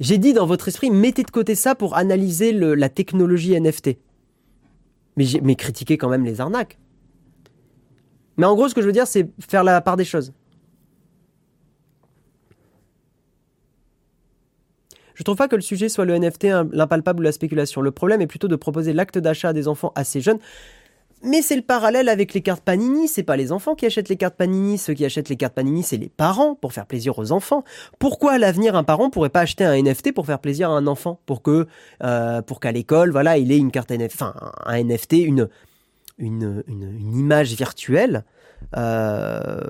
J'ai 0.00 0.18
dit 0.18 0.32
dans 0.32 0.46
votre 0.46 0.68
esprit, 0.68 0.90
mettez 0.90 1.22
de 1.22 1.30
côté 1.30 1.54
ça 1.54 1.74
pour 1.74 1.96
analyser 1.96 2.52
la 2.52 2.88
technologie 2.88 3.58
NFT. 3.58 3.98
Mais, 5.16 5.24
mais 5.42 5.56
critiquez 5.56 5.98
quand 5.98 6.08
même 6.08 6.24
les 6.24 6.40
arnaques. 6.40 6.78
Mais 8.36 8.46
en 8.46 8.54
gros, 8.54 8.68
ce 8.68 8.74
que 8.74 8.80
je 8.80 8.86
veux 8.86 8.92
dire, 8.92 9.06
c'est 9.06 9.28
faire 9.40 9.64
la 9.64 9.80
part 9.80 9.96
des 9.96 10.04
choses. 10.04 10.32
Je 15.14 15.24
trouve 15.24 15.36
pas 15.36 15.48
que 15.48 15.56
le 15.56 15.62
sujet 15.62 15.88
soit 15.88 16.04
le 16.04 16.18
NFT, 16.18 16.48
l'impalpable 16.72 17.20
ou 17.20 17.22
la 17.22 17.32
spéculation. 17.32 17.80
Le 17.80 17.90
problème 17.90 18.20
est 18.22 18.26
plutôt 18.26 18.48
de 18.48 18.56
proposer 18.56 18.92
l'acte 18.92 19.18
d'achat 19.18 19.50
à 19.50 19.52
des 19.52 19.68
enfants 19.68 19.92
assez 19.94 20.20
jeunes. 20.20 20.38
Mais 21.24 21.40
c'est 21.40 21.54
le 21.54 21.62
parallèle 21.62 22.08
avec 22.08 22.34
les 22.34 22.40
cartes 22.40 22.64
Panini, 22.64 23.06
c'est 23.06 23.22
pas 23.22 23.36
les 23.36 23.52
enfants 23.52 23.76
qui 23.76 23.86
achètent 23.86 24.08
les 24.08 24.16
cartes 24.16 24.34
Panini, 24.34 24.76
ceux 24.76 24.92
qui 24.94 25.04
achètent 25.04 25.28
les 25.28 25.36
cartes 25.36 25.54
Panini, 25.54 25.84
c'est 25.84 25.96
les 25.96 26.08
parents 26.08 26.56
pour 26.56 26.72
faire 26.72 26.86
plaisir 26.86 27.16
aux 27.16 27.30
enfants. 27.30 27.62
Pourquoi 28.00 28.32
à 28.32 28.38
l'avenir 28.38 28.74
un 28.74 28.82
parent 28.82 29.08
pourrait 29.08 29.28
pas 29.28 29.42
acheter 29.42 29.64
un 29.64 29.80
NFT 29.80 30.12
pour 30.12 30.26
faire 30.26 30.40
plaisir 30.40 30.70
à 30.70 30.72
un 30.72 30.88
enfant, 30.88 31.20
pour 31.26 31.42
que 31.42 31.68
euh, 32.02 32.42
pour 32.42 32.58
qu'à 32.58 32.72
l'école, 32.72 33.12
voilà, 33.12 33.38
il 33.38 33.52
ait 33.52 33.58
une 33.58 33.70
carte 33.70 33.92
NFT, 33.92 34.14
enfin 34.14 34.34
un 34.66 34.82
NFT, 34.82 35.12
une 35.12 35.48
une, 36.22 36.62
image 36.68 37.54
virtuelle 37.54 38.24
euh, 38.76 39.60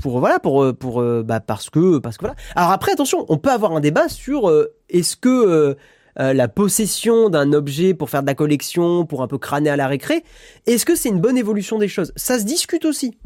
pour 0.00 0.20
voilà 0.20 0.38
pour 0.38 0.74
pour 0.76 1.02
bah 1.24 1.40
parce 1.40 1.68
que 1.68 1.98
parce 1.98 2.16
que 2.16 2.22
voilà. 2.22 2.36
Alors 2.54 2.70
après 2.70 2.92
attention, 2.92 3.26
on 3.28 3.38
peut 3.38 3.50
avoir 3.50 3.72
un 3.72 3.80
débat 3.80 4.08
sur 4.08 4.48
euh, 4.48 4.72
est-ce 4.88 5.16
que 5.16 5.76
euh, 6.18 6.32
la 6.32 6.48
possession 6.48 7.30
d'un 7.30 7.52
objet 7.52 7.94
pour 7.94 8.10
faire 8.10 8.22
de 8.22 8.26
la 8.26 8.34
collection, 8.34 9.06
pour 9.06 9.22
un 9.22 9.28
peu 9.28 9.38
crâner 9.38 9.70
à 9.70 9.76
la 9.76 9.86
récré, 9.86 10.24
est-ce 10.66 10.84
que 10.84 10.96
c'est 10.96 11.08
une 11.08 11.20
bonne 11.20 11.38
évolution 11.38 11.78
des 11.78 11.88
choses? 11.88 12.12
Ça 12.16 12.38
se 12.38 12.44
discute 12.44 12.84
aussi. 12.84 13.16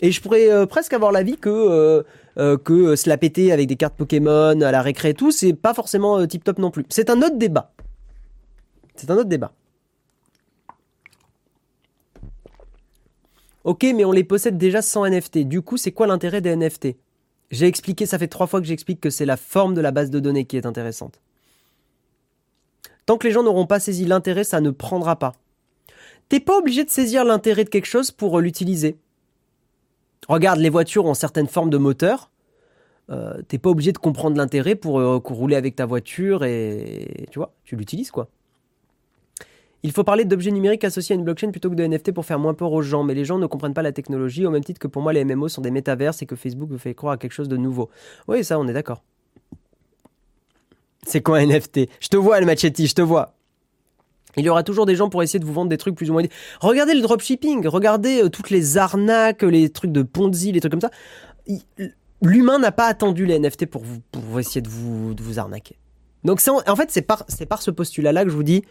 Et 0.00 0.10
je 0.10 0.20
pourrais 0.20 0.50
euh, 0.50 0.66
presque 0.66 0.92
avoir 0.92 1.12
l'avis 1.12 1.36
que 1.36 2.04
euh, 2.36 2.58
que 2.58 2.96
se 2.96 3.08
la 3.08 3.16
péter 3.16 3.52
avec 3.52 3.68
des 3.68 3.76
cartes 3.76 3.94
Pokémon 3.96 4.60
à 4.60 4.72
la 4.72 4.82
récré 4.82 5.10
et 5.10 5.14
tout, 5.14 5.30
c'est 5.30 5.52
pas 5.52 5.72
forcément 5.72 6.26
tip 6.26 6.42
top 6.42 6.58
non 6.58 6.70
plus. 6.70 6.84
C'est 6.88 7.10
un 7.10 7.18
autre 7.22 7.38
débat. 7.38 7.72
C'est 8.96 9.10
un 9.10 9.16
autre 9.16 9.28
débat. 9.28 9.52
Ok, 13.64 13.86
mais 13.94 14.04
on 14.04 14.12
les 14.12 14.24
possède 14.24 14.58
déjà 14.58 14.82
sans 14.82 15.06
NFT. 15.06 15.38
Du 15.38 15.62
coup, 15.62 15.78
c'est 15.78 15.92
quoi 15.92 16.06
l'intérêt 16.06 16.42
des 16.42 16.54
NFT 16.54 16.96
J'ai 17.50 17.66
expliqué, 17.66 18.04
ça 18.04 18.18
fait 18.18 18.28
trois 18.28 18.46
fois 18.46 18.60
que 18.60 18.66
j'explique 18.66 19.00
que 19.00 19.10
c'est 19.10 19.24
la 19.24 19.38
forme 19.38 19.74
de 19.74 19.80
la 19.80 19.90
base 19.90 20.10
de 20.10 20.20
données 20.20 20.44
qui 20.44 20.58
est 20.58 20.66
intéressante. 20.66 21.20
Tant 23.06 23.16
que 23.16 23.26
les 23.26 23.32
gens 23.32 23.42
n'auront 23.42 23.66
pas 23.66 23.80
saisi 23.80 24.04
l'intérêt, 24.04 24.44
ça 24.44 24.60
ne 24.60 24.70
prendra 24.70 25.16
pas. 25.18 25.32
T'es 26.28 26.40
pas 26.40 26.58
obligé 26.58 26.84
de 26.84 26.90
saisir 26.90 27.24
l'intérêt 27.24 27.64
de 27.64 27.70
quelque 27.70 27.86
chose 27.86 28.10
pour 28.10 28.38
euh, 28.38 28.42
l'utiliser. 28.42 28.96
Regarde, 30.28 30.58
les 30.58 30.70
voitures 30.70 31.04
ont 31.04 31.14
certaines 31.14 31.48
formes 31.48 31.70
de 31.70 31.76
moteur. 31.78 32.30
Euh, 33.10 33.42
t'es 33.48 33.58
pas 33.58 33.68
obligé 33.68 33.92
de 33.92 33.98
comprendre 33.98 34.36
l'intérêt 34.36 34.74
pour 34.74 34.98
euh, 34.98 35.18
rouler 35.22 35.56
avec 35.56 35.76
ta 35.76 35.84
voiture 35.84 36.44
et 36.44 37.26
tu 37.30 37.38
vois, 37.38 37.52
tu 37.64 37.76
l'utilises 37.76 38.10
quoi. 38.10 38.28
Il 39.84 39.92
faut 39.92 40.02
parler 40.02 40.24
d'objets 40.24 40.50
numériques 40.50 40.82
associés 40.84 41.14
à 41.14 41.18
une 41.18 41.24
blockchain 41.24 41.50
plutôt 41.50 41.68
que 41.68 41.74
de 41.74 41.86
NFT 41.86 42.12
pour 42.12 42.24
faire 42.24 42.38
moins 42.38 42.54
peur 42.54 42.72
aux 42.72 42.80
gens, 42.80 43.04
mais 43.04 43.12
les 43.12 43.26
gens 43.26 43.38
ne 43.38 43.46
comprennent 43.46 43.74
pas 43.74 43.82
la 43.82 43.92
technologie 43.92 44.46
au 44.46 44.50
même 44.50 44.64
titre 44.64 44.80
que 44.80 44.86
pour 44.86 45.02
moi 45.02 45.12
les 45.12 45.26
MMO 45.26 45.48
sont 45.48 45.60
des 45.60 45.70
métaverses 45.70 46.22
et 46.22 46.26
que 46.26 46.36
Facebook 46.36 46.70
veut 46.70 46.78
fait 46.78 46.94
croire 46.94 47.12
à 47.12 47.16
quelque 47.18 47.32
chose 47.32 47.48
de 47.48 47.58
nouveau. 47.58 47.90
Oui, 48.26 48.42
ça 48.42 48.58
on 48.58 48.66
est 48.66 48.72
d'accord. 48.72 49.02
C'est 51.06 51.20
quoi 51.20 51.36
un 51.36 51.46
NFT 51.46 51.80
Je 52.00 52.08
te 52.08 52.16
vois, 52.16 52.40
le 52.40 52.46
Machetti, 52.46 52.86
je 52.86 52.94
te 52.94 53.02
vois. 53.02 53.34
Il 54.38 54.44
y 54.46 54.48
aura 54.48 54.62
toujours 54.62 54.86
des 54.86 54.96
gens 54.96 55.10
pour 55.10 55.22
essayer 55.22 55.38
de 55.38 55.44
vous 55.44 55.52
vendre 55.52 55.68
des 55.68 55.76
trucs 55.76 55.96
plus 55.96 56.08
ou 56.08 56.14
moins. 56.14 56.22
Regardez 56.62 56.94
le 56.94 57.02
dropshipping, 57.02 57.66
regardez 57.66 58.22
euh, 58.22 58.30
toutes 58.30 58.48
les 58.48 58.78
arnaques, 58.78 59.42
les 59.42 59.68
trucs 59.68 59.92
de 59.92 60.02
Ponzi, 60.02 60.50
les 60.50 60.60
trucs 60.60 60.72
comme 60.72 60.80
ça. 60.80 60.90
L'humain 62.22 62.58
n'a 62.58 62.72
pas 62.72 62.86
attendu 62.86 63.26
les 63.26 63.38
NFT 63.38 63.66
pour, 63.66 63.82
vous, 63.82 64.38
essayer 64.38 64.62
de 64.62 64.68
vous, 64.68 65.12
de 65.12 65.22
vous 65.22 65.38
arnaquer. 65.38 65.76
Donc 66.24 66.40
en, 66.48 66.62
en 66.66 66.74
fait, 66.74 66.90
c'est 66.90 67.02
par, 67.02 67.26
par 67.50 67.60
ce 67.60 67.70
postulat-là 67.70 68.24
que 68.24 68.30
je 68.30 68.34
vous 68.34 68.42
dis, 68.42 68.64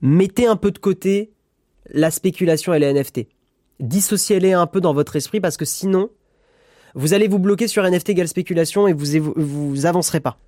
mettez 0.00 0.46
un 0.46 0.56
peu 0.56 0.70
de 0.70 0.78
côté 0.78 1.32
la 1.90 2.10
spéculation 2.10 2.74
et 2.74 2.78
les 2.78 2.92
NFT. 2.92 3.26
Dissociez-les 3.80 4.52
un 4.52 4.66
peu 4.66 4.80
dans 4.80 4.92
votre 4.92 5.16
esprit 5.16 5.40
parce 5.40 5.56
que 5.56 5.64
sinon, 5.64 6.10
vous 6.94 7.14
allez 7.14 7.28
vous 7.28 7.38
bloquer 7.38 7.68
sur 7.68 7.88
NFT 7.88 8.10
égale 8.10 8.28
spéculation 8.28 8.88
et 8.88 8.92
vous, 8.92 9.32
vous 9.36 9.86
avancerez 9.86 10.20
pas. 10.20 10.38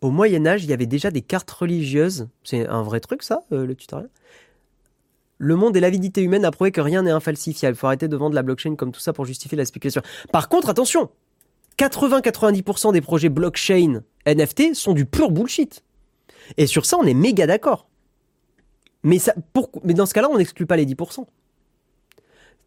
Au 0.00 0.10
Moyen 0.10 0.46
Âge, 0.46 0.64
il 0.64 0.70
y 0.70 0.72
avait 0.72 0.86
déjà 0.86 1.10
des 1.10 1.22
cartes 1.22 1.50
religieuses. 1.50 2.28
C'est 2.42 2.66
un 2.66 2.82
vrai 2.82 3.00
truc 3.00 3.22
ça, 3.22 3.42
euh, 3.52 3.66
le 3.66 3.74
tutoriel 3.74 4.10
le 5.38 5.56
monde 5.56 5.76
et 5.76 5.80
l'avidité 5.80 6.22
humaine 6.22 6.44
a 6.44 6.50
prouvé 6.50 6.70
que 6.70 6.80
rien 6.80 7.02
n'est 7.02 7.10
infalsifiable. 7.10 7.76
Il 7.76 7.78
faut 7.78 7.86
arrêter 7.86 8.08
de 8.08 8.16
vendre 8.16 8.34
la 8.34 8.42
blockchain 8.42 8.76
comme 8.76 8.92
tout 8.92 9.00
ça 9.00 9.12
pour 9.12 9.24
justifier 9.24 9.56
la 9.58 9.64
spéculation. 9.64 10.02
Par 10.32 10.48
contre, 10.48 10.68
attention 10.68 11.10
80-90% 11.78 12.92
des 12.92 13.00
projets 13.00 13.28
blockchain 13.28 14.02
NFT 14.26 14.74
sont 14.74 14.92
du 14.92 15.06
pur 15.06 15.30
bullshit. 15.30 15.82
Et 16.56 16.66
sur 16.66 16.86
ça, 16.86 16.96
on 16.98 17.04
est 17.04 17.14
méga 17.14 17.46
d'accord. 17.46 17.88
Mais, 19.02 19.18
dans 19.84 20.06
ce 20.06 20.14
cas-là, 20.14 20.28
on 20.30 20.38
n'exclut 20.38 20.66
pas 20.66 20.76
les 20.76 20.86
10%. 20.86 21.26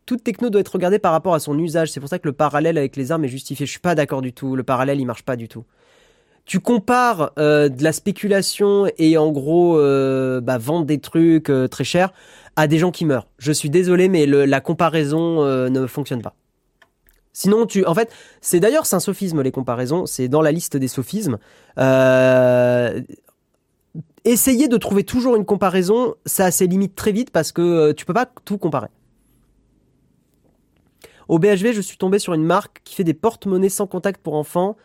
Toute 0.05 0.23
techno 0.23 0.49
doit 0.49 0.61
être 0.61 0.71
regardée 0.71 0.99
par 0.99 1.11
rapport 1.11 1.33
à 1.33 1.39
son 1.39 1.57
usage. 1.57 1.91
C'est 1.91 1.99
pour 1.99 2.09
ça 2.09 2.19
que 2.19 2.27
le 2.27 2.33
parallèle 2.33 2.77
avec 2.77 2.95
les 2.95 3.11
armes 3.11 3.25
est 3.25 3.29
justifié. 3.29 3.65
Je 3.65 3.71
suis 3.71 3.79
pas 3.79 3.95
d'accord 3.95 4.21
du 4.21 4.31
tout. 4.31 4.55
Le 4.55 4.63
parallèle, 4.63 4.99
il 5.01 5.05
marche 5.05 5.23
pas 5.23 5.35
du 5.35 5.47
tout. 5.47 5.65
Tu 6.45 6.61
compares 6.61 7.33
euh, 7.37 7.67
de 7.67 7.83
la 7.83 7.91
spéculation 7.91 8.89
et 8.97 9.17
en 9.17 9.31
gros 9.33 9.77
euh, 9.77 10.39
bah, 10.39 10.57
vendre 10.57 10.85
des 10.85 10.99
trucs 10.99 11.49
euh, 11.49 11.67
très 11.67 11.83
chers 11.83 12.13
à 12.55 12.67
des 12.67 12.77
gens 12.77 12.91
qui 12.91 13.03
meurent. 13.03 13.27
Je 13.37 13.51
suis 13.51 13.69
désolé, 13.69 14.07
mais 14.07 14.25
la 14.25 14.61
comparaison 14.61 15.43
ne 15.69 15.87
fonctionne 15.87 16.21
pas. 16.21 16.35
Sinon, 17.39 17.67
tu, 17.67 17.85
en 17.85 17.93
fait, 17.93 18.11
c'est 18.41 18.59
d'ailleurs 18.59 18.87
c'est 18.87 18.95
un 18.95 18.99
sophisme 18.99 19.43
les 19.43 19.51
comparaisons. 19.51 20.07
C'est 20.07 20.27
dans 20.27 20.41
la 20.41 20.51
liste 20.51 20.75
des 20.75 20.87
sophismes. 20.87 21.37
Euh, 21.77 22.99
Essayer 24.25 24.67
de 24.67 24.75
trouver 24.77 25.03
toujours 25.03 25.35
une 25.35 25.45
comparaison, 25.45 26.15
ça 26.25 26.45
a 26.45 26.51
ses 26.51 26.65
limites 26.65 26.95
très 26.95 27.11
vite 27.11 27.29
parce 27.29 27.51
que 27.51 27.61
euh, 27.61 27.93
tu 27.93 28.05
peux 28.05 28.13
pas 28.13 28.25
tout 28.25 28.57
comparer. 28.57 28.87
Au 31.27 31.37
BHV, 31.37 31.73
je 31.73 31.81
suis 31.81 31.97
tombé 31.97 32.17
sur 32.17 32.33
une 32.33 32.43
marque 32.43 32.81
qui 32.83 32.95
fait 32.95 33.03
des 33.03 33.13
porte-monnaies 33.13 33.69
sans 33.69 33.85
contact 33.85 34.19
pour 34.19 34.33
enfants. 34.33 34.75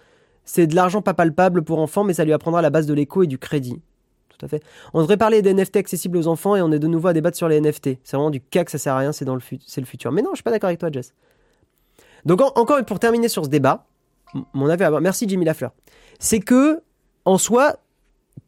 C'est 0.44 0.66
de 0.66 0.74
l'argent 0.74 1.00
pas 1.00 1.14
palpable 1.14 1.62
pour 1.62 1.78
enfants, 1.78 2.04
mais 2.04 2.12
ça 2.12 2.26
lui 2.26 2.34
apprendra 2.34 2.60
la 2.60 2.68
base 2.68 2.86
de 2.86 2.92
l'écho 2.92 3.22
et 3.22 3.26
du 3.26 3.38
crédit. 3.38 3.80
Tout 4.28 4.44
à 4.44 4.48
fait. 4.48 4.62
On 4.92 5.00
devrait 5.00 5.16
parler 5.16 5.40
des 5.40 5.54
NFT 5.54 5.76
accessibles 5.76 6.18
aux 6.18 6.26
enfants 6.26 6.54
et 6.54 6.60
on 6.60 6.70
est 6.70 6.78
de 6.78 6.86
nouveau 6.86 7.08
à 7.08 7.12
débattre 7.14 7.38
sur 7.38 7.48
les 7.48 7.62
NFT. 7.62 7.98
C'est 8.04 8.16
vraiment 8.16 8.30
du 8.30 8.42
cac, 8.42 8.68
ça 8.68 8.76
sert 8.76 8.94
à 8.94 8.98
rien, 8.98 9.12
c'est 9.12 9.24
le, 9.24 9.32
le 9.32 9.84
futur. 9.86 10.12
Mais 10.12 10.20
non, 10.20 10.30
je 10.32 10.36
suis 10.36 10.42
pas 10.44 10.50
d'accord 10.50 10.68
avec 10.68 10.80
toi, 10.80 10.90
Jess. 10.92 11.14
Donc 12.24 12.40
encore 12.40 12.84
pour 12.84 12.98
terminer 12.98 13.28
sur 13.28 13.44
ce 13.44 13.50
débat, 13.50 13.86
mon 14.52 14.68
avis, 14.68 14.84
merci 15.00 15.28
Jimmy 15.28 15.44
Lafleur, 15.44 15.72
c'est 16.18 16.40
que 16.40 16.80
en 17.24 17.38
soi, 17.38 17.76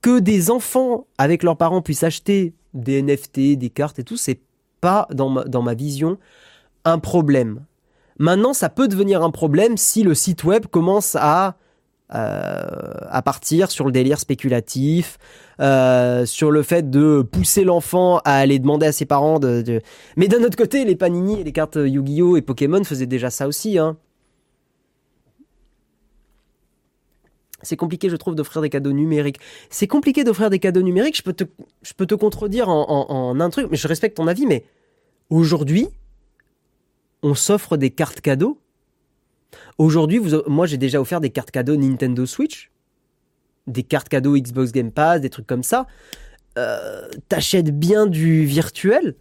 que 0.01 0.19
des 0.19 0.51
enfants 0.51 1.07
avec 1.19 1.43
leurs 1.43 1.57
parents 1.57 1.83
puissent 1.83 2.03
acheter 2.03 2.55
des 2.73 3.03
NFT, 3.03 3.57
des 3.57 3.71
cartes 3.71 3.99
et 3.99 4.05
tout, 4.05 4.17
c'est 4.17 4.41
pas 4.81 5.07
dans 5.11 5.31
ma, 5.31 5.75
vision 5.75 6.19
un 6.85 6.99
problème. 6.99 7.65
Maintenant, 8.19 8.53
ça 8.53 8.69
peut 8.69 8.89
devenir 8.89 9.23
un 9.23 9.31
problème 9.31 9.77
si 9.77 10.03
le 10.03 10.15
site 10.15 10.45
web 10.45 10.67
commence 10.67 11.17
à 11.19 11.57
à 12.15 13.23
partir 13.23 13.71
sur 13.71 13.85
le 13.85 13.93
délire 13.93 14.21
spéculatif, 14.21 15.19
euh, 15.61 16.27
sur 16.27 16.51
le 16.51 16.63
fait 16.63 16.91
de 16.91 17.23
pousser 17.23 17.65
l'enfant 17.65 18.19
à 18.25 18.35
aller 18.37 18.59
demander 18.59 18.87
à 18.87 18.93
ses 18.93 19.05
parents 19.05 19.39
de. 19.39 19.81
Mais 20.17 20.29
d'un 20.29 20.43
autre 20.43 20.57
côté, 20.57 20.85
les 20.85 20.97
Panini 20.97 21.41
et 21.41 21.45
les 21.45 21.53
cartes 21.53 21.77
Yu-Gi-Oh 21.77 22.37
et 22.37 22.43
Pokémon 22.43 22.83
faisaient 22.85 23.07
déjà 23.07 23.31
ça 23.31 23.47
aussi. 23.49 23.79
Hein. 23.79 23.97
c'est 27.65 27.77
compliqué, 27.77 28.09
je 28.09 28.17
trouve, 28.17 28.35
d'offrir 28.35 28.63
des 28.63 28.71
cadeaux 28.71 28.93
numériques. 28.93 29.39
C'est 29.71 29.87
compliqué 29.87 30.25
d'offrir 30.25 30.51
des 30.51 30.59
cadeaux 30.59 30.83
numériques. 30.83 31.17
Je 31.17 31.23
peux 31.23 31.33
te, 31.33 31.45
je 31.83 31.93
peux 31.95 32.07
te 32.07 32.15
contredire 32.15 32.69
en, 32.69 33.41
un 33.41 33.51
truc, 33.51 33.69
mais 33.71 33.77
je 33.77 33.89
respecte 33.89 34.17
ton 34.17 34.27
avis. 34.27 34.47
Mais 34.47 34.65
aujourd'hui, 35.31 35.89
on 37.23 37.35
s'offre 37.35 37.77
des 37.77 37.91
cartes 37.91 38.21
cadeaux. 38.21 38.59
Aujourd'hui, 39.79 40.21
moi, 40.47 40.67
j'ai 40.67 40.79
déjà 40.79 41.01
offert 41.01 41.21
des 41.21 41.31
cartes 41.31 41.51
cadeaux 41.51 41.77
Nintendo 41.77 42.27
Switch, 42.27 42.71
des 43.67 43.83
cartes 43.83 44.09
cadeaux 44.09 44.37
Xbox 44.37 44.73
Game 44.73 44.93
Pass, 44.93 45.21
des 45.21 45.31
trucs 45.31 45.47
comme 45.47 45.63
ça. 45.63 45.87
Euh, 46.59 47.09
t'achètes 47.29 47.77
bien 47.77 48.07
du 48.07 48.45
virtuel? 48.45 49.17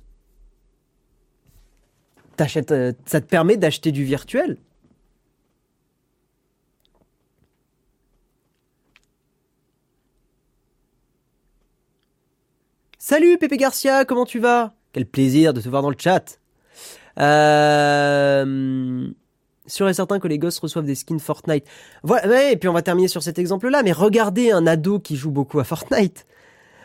Euh, 2.72 2.94
ça 3.06 3.22
te 3.22 3.26
permet 3.28 3.58
d'acheter 3.58 3.92
du 3.92 4.04
virtuel? 4.04 4.58
Salut 12.98 13.38
Pépé 13.38 13.58
Garcia, 13.58 14.06
comment 14.06 14.26
tu 14.26 14.40
vas? 14.40 14.74
Quel 14.94 15.06
plaisir 15.06 15.54
de 15.54 15.62
te 15.62 15.68
voir 15.68 15.82
dans 15.82 15.90
le 15.90 15.96
chat. 16.00 16.40
Euh... 17.20 19.12
Sûr 19.66 19.88
et 19.88 19.94
certain 19.94 20.20
que 20.20 20.28
les 20.28 20.38
gosses 20.38 20.60
reçoivent 20.60 20.86
des 20.86 20.96
skins 20.96 21.20
Fortnite. 21.20 21.66
Voilà, 22.04 22.52
et 22.52 22.58
puis 22.58 22.68
on 22.68 22.74
va 22.74 22.82
terminer 22.82 23.08
sur 23.08 23.24
cet 23.24 23.40
exemple-là, 23.40 23.82
mais 23.84 23.92
regardez 23.92 24.52
un 24.52 24.68
ado 24.68 25.00
qui 25.00 25.16
joue 25.16 25.32
beaucoup 25.32 25.60
à 25.60 25.64
Fortnite. 25.64 26.26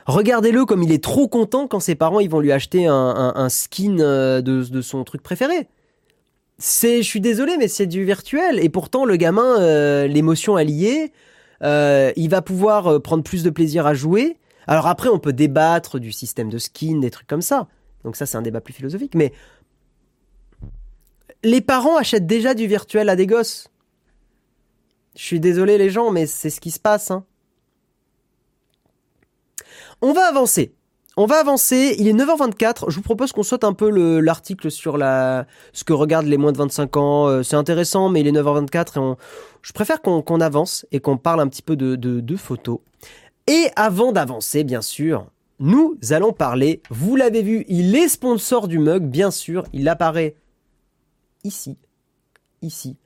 Regardez-le 0.07 0.65
comme 0.65 0.83
il 0.83 0.93
est 0.93 1.03
trop 1.03 1.29
content 1.29 1.67
quand 1.67 1.81
ses 1.81 1.95
parents 1.95 2.21
ils 2.21 2.31
vont 2.31 2.41
lui 2.41 2.53
acheter 2.53 2.87
un, 2.87 3.49
skin 3.51 3.99
euh, 3.99 4.41
de, 4.41 4.81
son 4.81 5.05
truc 5.05 5.23
préféré. 5.23 5.69
C'est, 6.59 7.03
je 7.03 7.09
suis 7.09 7.21
désolé, 7.21 7.57
mais 7.59 7.69
c'est 7.69 7.87
du 7.87 8.05
virtuel. 8.05 8.59
Et 8.59 8.69
pourtant, 8.69 9.05
le 9.05 9.17
gamin, 9.17 9.61
euh, 9.61 10.07
l'émotion 10.07 10.57
alliée, 10.57 11.13
euh, 11.63 12.13
il 12.17 12.31
va 12.31 12.43
pouvoir 12.43 13.03
prendre 13.03 13.23
plus 13.23 13.43
de 13.43 13.51
plaisir 13.51 13.87
à 13.87 13.95
jouer 13.95 14.39
alors 14.69 14.87
après, 14.87 15.09
on 15.09 15.19
peut 15.19 15.33
débattre 15.33 15.99
du 15.99 16.13
système 16.13 16.51
de 16.51 16.59
skin, 16.59 16.99
des 17.01 17.11
trucs 17.11 17.27
comme 17.27 17.43
ça. 17.43 17.69
Donc 18.05 18.17
ça, 18.17 18.27
c'est 18.27 18.37
un 18.37 18.43
débat 18.43 18.61
plus 18.61 18.75
philosophique. 18.75 19.15
Mais 19.15 19.33
les 21.45 21.61
parents 21.61 21.97
achètent 21.97 22.27
déjà 22.27 22.55
du 22.55 22.67
virtuel 22.67 23.09
à 23.09 23.17
des 23.17 23.27
gosses. 23.27 23.69
Je 25.17 25.23
suis 25.23 25.41
désolé 25.41 25.79
les 25.79 25.91
gens, 25.91 26.11
mais 26.11 26.27
c'est 26.27 26.51
ce 26.51 26.61
qui 26.61 26.71
se 26.71 26.79
passe. 26.79 27.11
Hein. 27.11 27.25
On 30.01 30.13
va 30.13 30.29
avancer. 30.29 30.75
On 31.17 31.27
va 31.27 31.41
avancer. 31.41 31.97
Il 31.99 32.07
est 32.07 32.13
9h24. 32.13 32.91
Je 32.91 32.97
vous 32.97 33.03
propose 33.03 33.33
qu'on 33.33 33.43
saute 33.43 33.65
un 33.65 33.73
peu 33.73 33.91
l'article 34.21 34.71
sur 34.71 34.97
la, 34.97 35.47
ce 35.73 35.83
que 35.83 35.93
regardent 35.93 36.29
les 36.29 36.37
moins 36.37 36.53
de 36.53 36.59
25 36.59 36.97
ans. 36.97 37.27
Euh, 37.27 37.43
c'est 37.43 37.57
intéressant, 37.57 38.09
mais 38.09 38.21
il 38.21 38.29
est 38.29 38.33
9h24 38.33 38.99
et 38.99 39.17
je 39.63 39.73
préfère 39.73 40.01
qu'on 40.01 40.41
avance 40.41 40.87
et 40.93 41.01
qu'on 41.01 41.17
parle 41.17 41.41
un 41.41 41.49
petit 41.49 41.63
peu 41.63 41.75
de, 41.75 41.97
de 41.97 42.37
photos. 42.37 42.79
Et 43.49 43.69
avant 43.75 44.13
d'avancer, 44.13 44.63
bien 44.63 44.83
sûr, 44.83 45.27
nous 45.59 45.99
allons 46.11 46.33
parler, 46.33 46.83
vous 46.91 47.17
l'avez 47.17 47.43
vu, 47.43 47.65
il 47.67 47.97
est 47.97 48.09
sponsor 48.09 48.69
du 48.69 48.79
mug, 48.79 49.03
bien 49.03 49.33
sûr, 49.33 49.65
il 49.73 49.89
apparaît 49.89 50.37
ici, 51.49 51.77
ici. 52.63 52.97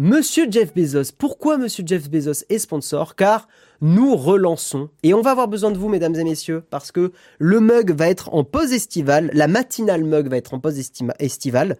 Monsieur 0.00 0.46
Jeff 0.48 0.72
Bezos, 0.72 1.12
pourquoi 1.18 1.58
Monsieur 1.58 1.82
Jeff 1.84 2.08
Bezos 2.08 2.44
est 2.48 2.60
sponsor? 2.60 3.16
Car 3.16 3.48
nous 3.80 4.14
relançons, 4.14 4.90
et 5.02 5.12
on 5.12 5.22
va 5.22 5.32
avoir 5.32 5.48
besoin 5.48 5.72
de 5.72 5.78
vous, 5.78 5.88
mesdames 5.88 6.14
et 6.14 6.22
messieurs, 6.22 6.62
parce 6.70 6.92
que 6.92 7.10
le 7.40 7.58
mug 7.58 7.90
va 7.90 8.08
être 8.08 8.32
en 8.32 8.44
pause 8.44 8.72
estivale, 8.72 9.28
la 9.34 9.48
matinale 9.48 10.04
mug 10.04 10.28
va 10.28 10.36
être 10.36 10.54
en 10.54 10.60
pause 10.60 10.78
estivale, 11.18 11.78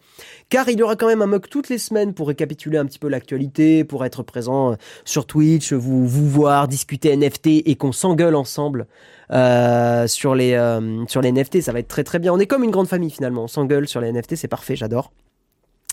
car 0.49 0.69
il 0.69 0.81
y 0.81 0.83
aura 0.83 0.97
quand 0.97 1.07
même 1.07 1.23
un 1.23 1.29
mug 1.29 1.47
toutes 1.49 1.69
les 1.69 1.79
semaines 1.79 2.13
pour 2.13 2.27
récapituler 2.27 2.79
un 2.79 2.87
petit 2.87 2.99
peu 2.99 3.07
l'actualité, 3.09 3.85
pour 3.85 4.05
être 4.05 4.25
présent 4.25 4.73
euh, 4.73 4.75
sur 5.05 5.25
Twitch, 5.25 5.73
vous, 5.73 6.09
voir, 6.09 6.67
discuter 6.67 7.17
NFT 7.17 7.47
et 7.67 7.77
qu'on 7.77 7.93
s'engueule 7.93 8.35
ensemble 8.35 8.89
euh, 9.31 10.09
sur 10.09 10.35
les 10.35 10.55
euh, 10.55 11.07
sur 11.07 11.21
les 11.21 11.31
NFT. 11.31 11.61
Ça 11.61 11.71
va 11.71 11.79
être 11.79 11.87
très 11.89 12.03
très 12.03 12.19
bien. 12.19 12.33
On 12.33 12.41
est 12.41 12.47
comme 12.47 12.65
une 12.65 12.73
grande 12.73 12.89
famille 12.89 13.11
finalement. 13.11 13.45
On 13.45 13.49
s'engueule 13.49 13.87
sur 13.87 14.01
les 14.01 14.11
NFT, 14.11 14.35
c'est 14.35 14.49
parfait, 14.49 14.75
j'adore. 14.75 15.13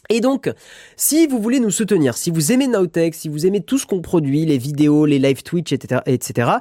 Et 0.10 0.22
donc, 0.22 0.52
si 0.95 1.27
vous 1.27 1.41
voulez 1.41 1.60
nous 1.60 1.72
soutenir, 1.72 2.18
si 2.18 2.32
vous 2.32 2.52
aimez 2.52 2.68
Nowtech, 2.68 3.15
si 3.15 3.30
vous 3.30 3.45
aimez 3.45 3.61
tout 3.61 3.77
ce 3.77 3.86
qu'on 3.86 4.02
produit, 4.02 4.45
les 4.45 4.57
vidéos, 4.57 5.06
les 5.06 5.19
live 5.19 5.44
Twitch, 5.44 5.72
etc., 5.72 6.02
etc., 6.06 6.52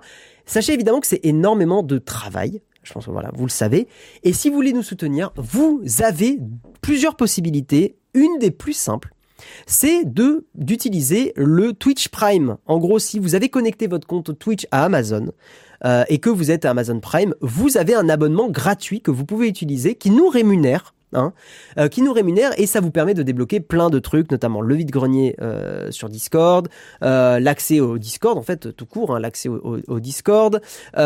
sachez 0.47 0.73
évidemment 0.73 1.01
que 1.01 1.07
c'est 1.07 1.25
énormément 1.25 1.83
de 1.83 1.99
travail. 1.99 2.63
Je 2.83 2.93
pense 2.93 3.07
que 3.07 3.11
voilà, 3.11 3.31
vous 3.35 3.47
le 3.47 3.51
savez. 3.51 3.89
Et 4.23 4.33
si 4.33 4.49
vous 4.51 4.57
voulez 4.57 4.73
nous 4.73 4.83
soutenir, 4.83 5.33
vous 5.37 5.83
avez 6.01 6.39
plusieurs 6.81 7.17
possibilités. 7.17 7.97
Une 8.15 8.39
des 8.39 8.53
plus 8.53 8.75
simples, 8.75 9.13
c'est 9.67 10.05
de 10.05 10.47
d'utiliser 10.55 11.33
le 11.37 11.73
Twitch 11.73 12.09
Prime. 12.09 12.59
En 12.67 12.79
gros, 12.79 12.99
si 12.99 13.19
vous 13.19 13.35
avez 13.35 13.49
connecté 13.49 13.87
votre 13.87 14.07
compte 14.07 14.39
Twitch 14.39 14.67
à 14.71 14.85
Amazon 14.85 15.33
euh, 15.85 16.05
et 16.09 16.19
que 16.19 16.31
vous 16.31 16.51
êtes 16.51 16.65
à 16.65 16.71
Amazon 16.71 17.01
Prime, 17.01 17.35
vous 17.41 17.77
avez 17.77 17.95
un 17.95 18.09
abonnement 18.09 18.49
gratuit 18.49 19.01
que 19.01 19.11
vous 19.11 19.25
pouvez 19.25 19.49
utiliser 19.49 19.97
qui 19.97 20.11
nous 20.11 20.29
rémunère 20.29 20.95
Hein, 21.15 21.33
euh, 21.79 21.89
qui 21.89 22.03
nous 22.03 22.13
rémunère 22.13 22.51
et 22.59 22.67
ça 22.67 22.81
vous 22.81 22.91
permet 22.91 23.15
de 23.15 23.23
débloquer 23.23 23.61
plein 23.61 23.89
de 23.89 24.01
trucs, 24.01 24.33
notamment 24.33 24.61
le 24.61 24.75
vide-grenier 24.75 25.37
euh, 25.41 25.93
sur 25.93 26.09
Discord, 26.09 26.69
euh, 27.03 27.39
l'accès 27.39 27.79
au 27.79 27.99
Discord 27.99 28.37
en 28.37 28.43
fait 28.43 28.75
tout 28.75 28.87
court, 28.87 29.15
hein, 29.15 29.21
l'accès 29.21 29.49
au, 29.49 30.01
Discord 30.01 30.61
et, 30.97 31.03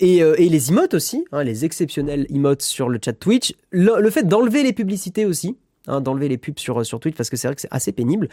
les 0.00 0.68
emotes 0.70 0.94
aussi, 0.94 1.24
hein, 1.30 1.44
les 1.44 1.64
exceptionnels 1.64 2.26
emotes 2.30 2.62
sur 2.62 2.88
le 2.88 2.98
chat 3.02 3.12
Twitch, 3.12 3.54
le, 3.70 4.10
fait 4.10 4.26
d'enlever 4.26 4.64
les 4.64 4.72
publicités 4.72 5.24
aussi. 5.24 5.56
d'enlever 5.86 6.28
les 6.28 6.38
pubs 6.38 6.58
sur, 6.58 6.84
sur 6.84 6.98
Twitch 6.98 7.16
parce 7.16 7.30
que 7.30 7.36
c'est 7.36 7.46
vrai 7.46 7.54
que 7.54 7.60
c'est 7.60 7.68
assez 7.70 7.92
pénible. 7.92 8.28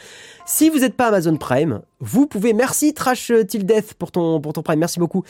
Si 0.48 0.70
vous 0.70 0.80
n'êtes 0.80 0.96
pas 0.96 1.08
Amazon 1.08 1.38
Prime, 1.38 1.82
vous 2.00 2.26
pouvez, 2.26 2.54
merci 2.54 2.96
Trash 2.96 3.32
Till 3.48 3.66
Death 3.66 3.94
pour 3.94 4.12
ton, 4.12 4.42
pour 4.42 4.54
ton 4.54 4.64
Prime, 4.64 4.80
merci 4.80 5.00
beaucoup. 5.00 5.24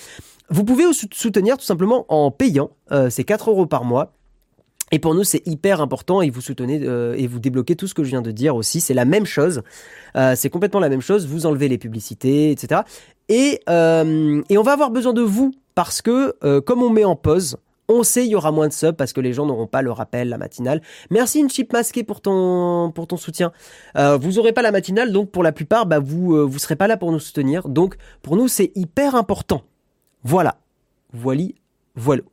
Vous 0.49 0.63
pouvez 0.63 0.85
soutenir 1.11 1.57
tout 1.57 1.65
simplement 1.65 2.05
en 2.07 2.31
payant, 2.31 2.71
c'est 3.09 3.25
4 3.25 3.49
euros 3.49 3.65
par 3.65 3.83
mois. 3.83 4.16
Et 4.91 4.99
pour 4.99 5.14
nous, 5.15 5.23
c'est 5.23 5.45
hyper 5.45 5.81
important 5.81 6.22
et 6.22 6.30
vous 6.30 6.41
soutenez 6.41 6.80
euh, 6.84 7.15
et 7.18 7.27
vous 7.27 7.39
débloquez 7.39 7.76
tout 7.76 7.88
ce 7.88 7.93
que 7.93 8.03
je 8.03 8.09
viens 8.09 8.22
de 8.22 8.31
dire 8.31 8.55
aussi. 8.55 8.80
C'est 8.80 8.93
la 8.93 9.05
même 9.05 9.26
chose. 9.26 9.61
Euh, 10.15 10.34
c'est 10.35 10.49
complètement 10.49 10.80
la 10.80 10.89
même 10.89 11.01
chose. 11.01 11.27
Vous 11.27 11.45
enlevez 11.45 11.68
les 11.68 11.77
publicités, 11.77 12.51
etc. 12.51 12.81
Et, 13.27 13.59
euh, 13.69 14.41
et 14.49 14.57
on 14.57 14.64
va 14.64 14.73
avoir 14.73 14.91
besoin 14.91 15.14
de 15.14 15.22
vous 15.22 15.53
parce 15.76 16.01
que 16.01 16.35
comme 16.61 16.81
on 16.81 16.89
met 16.89 17.03
en 17.03 17.15
pause, 17.15 17.57
on 17.89 18.03
sait 18.03 18.26
il 18.26 18.30
y 18.30 18.35
aura 18.35 18.51
moins 18.51 18.68
de 18.68 18.73
subs 18.73 18.93
parce 18.93 19.14
que 19.14 19.22
les 19.22 19.31
gens 19.31 19.45
n'auront 19.45 19.68
pas 19.68 19.81
le 19.81 19.91
rappel, 19.91 20.30
la 20.30 20.38
matinale. 20.38 20.81
Merci 21.11 21.39
une 21.39 21.49
chip 21.49 21.72
masquée 21.72 22.03
pour 22.03 22.22
ton 22.22 22.91
pour 22.95 23.05
ton 23.07 23.18
soutien. 23.18 23.51
vous 23.95 24.39
aurez 24.39 24.53
pas 24.53 24.64
la 24.64 24.72
matinale, 24.72 25.11
donc 25.11 25.30
pour 25.30 25.43
la 25.43 25.51
plupart, 25.51 25.85
bah 25.85 25.99
vous 25.99 26.47
vous 26.47 26.59
serez 26.59 26.76
pas 26.76 26.88
là 26.88 26.97
pour 26.97 27.11
nous 27.11 27.19
soutenir. 27.19 27.68
Donc 27.68 27.97
pour 28.23 28.38
nous, 28.38 28.47
c'est 28.47 28.72
hyper 28.76 29.14
important. 29.14 29.61
Voilà, 30.23 30.57
voili, 31.14 31.55
voilà. 31.95 32.23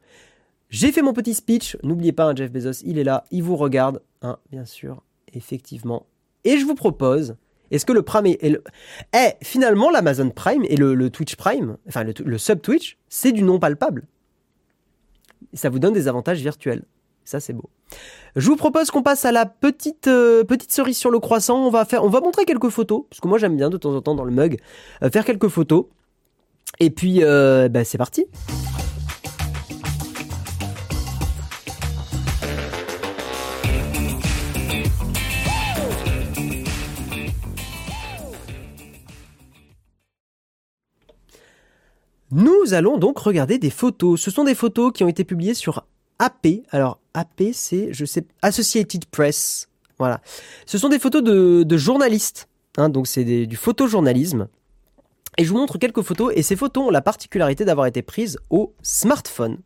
J'ai 0.70 0.92
fait 0.92 1.02
mon 1.02 1.12
petit 1.12 1.34
speech. 1.34 1.76
N'oubliez 1.82 2.12
pas, 2.12 2.24
hein, 2.24 2.34
Jeff 2.34 2.50
Bezos, 2.50 2.82
il 2.84 2.98
est 2.98 3.04
là, 3.04 3.24
il 3.30 3.42
vous 3.42 3.56
regarde, 3.56 4.02
hein, 4.22 4.38
bien 4.50 4.64
sûr, 4.64 5.02
effectivement. 5.32 6.06
Et 6.44 6.58
je 6.58 6.64
vous 6.64 6.74
propose, 6.74 7.36
est-ce 7.70 7.86
que 7.86 7.92
le 7.92 8.02
Prime 8.02 8.26
est. 8.26 8.60
Eh, 9.14 9.32
finalement, 9.42 9.90
l'Amazon 9.90 10.30
Prime 10.30 10.64
et 10.68 10.76
le, 10.76 11.10
Twitch 11.10 11.36
Prime, 11.36 11.76
enfin 11.88 12.04
le, 12.04 12.38
sub 12.38 12.60
Twitch, 12.60 12.98
c'est 13.08 13.32
du 13.32 13.42
non 13.42 13.58
palpable. 13.58 14.06
Ça 15.52 15.70
vous 15.70 15.78
donne 15.78 15.94
des 15.94 16.08
avantages 16.08 16.40
virtuels. 16.40 16.84
Ça, 17.24 17.40
c'est 17.40 17.52
beau. 17.52 17.70
Je 18.36 18.46
vous 18.48 18.56
propose 18.56 18.90
qu'on 18.90 19.02
passe 19.02 19.24
à 19.24 19.32
la 19.32 19.46
petite 19.46 20.08
euh, 20.08 20.44
petite 20.44 20.72
cerise 20.72 20.98
sur 20.98 21.10
le 21.10 21.20
croissant. 21.20 21.66
On 21.66 21.70
va 21.70 21.84
faire, 21.84 22.04
on 22.04 22.10
va 22.10 22.20
montrer 22.20 22.44
quelques 22.44 22.68
photos, 22.68 23.04
parce 23.08 23.20
que 23.20 23.28
moi 23.28 23.38
j'aime 23.38 23.56
bien 23.56 23.70
de 23.70 23.76
temps 23.76 23.94
en 23.94 24.02
temps 24.02 24.14
dans 24.14 24.24
le 24.24 24.32
mug 24.32 24.60
euh, 25.02 25.10
faire 25.10 25.24
quelques 25.24 25.48
photos. 25.48 25.86
Et 26.80 26.90
puis, 26.90 27.22
euh, 27.22 27.68
bah, 27.68 27.84
c'est 27.84 27.98
parti. 27.98 28.26
Nous 42.30 42.74
allons 42.74 42.98
donc 42.98 43.18
regarder 43.18 43.58
des 43.58 43.70
photos. 43.70 44.20
Ce 44.20 44.30
sont 44.30 44.44
des 44.44 44.54
photos 44.54 44.92
qui 44.92 45.04
ont 45.04 45.08
été 45.08 45.24
publiées 45.24 45.54
sur 45.54 45.86
AP. 46.18 46.46
Alors 46.70 46.98
AP, 47.14 47.52
c'est, 47.52 47.92
je 47.92 48.04
sais, 48.04 48.24
Associated 48.42 49.04
Press. 49.06 49.68
Voilà. 49.98 50.20
Ce 50.66 50.78
sont 50.78 50.88
des 50.88 50.98
photos 50.98 51.22
de, 51.22 51.76
journalistes. 51.76 52.48
Hein, 52.76 52.88
donc 52.88 53.06
c'est 53.06 53.46
du 53.46 53.56
photojournalisme. 53.56 54.48
Et 55.36 55.44
je 55.44 55.50
vous 55.50 55.58
montre 55.58 55.78
quelques 55.78 56.02
photos. 56.02 56.32
Et 56.34 56.42
ces 56.42 56.56
photos 56.56 56.88
ont 56.88 56.90
la 56.90 57.02
particularité 57.02 57.64
d'avoir 57.64 57.86
été 57.86 58.02
prises 58.02 58.38
au 58.50 58.72
smartphone. 58.82 59.58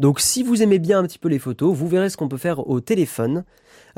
Donc 0.00 0.20
si 0.20 0.42
vous 0.42 0.62
aimez 0.62 0.78
bien 0.78 0.98
un 0.98 1.04
petit 1.04 1.18
peu 1.18 1.28
les 1.28 1.38
photos, 1.38 1.74
vous 1.74 1.88
verrez 1.88 2.10
ce 2.10 2.16
qu'on 2.16 2.28
peut 2.28 2.38
faire 2.38 2.68
au 2.68 2.80
téléphone. 2.80 3.44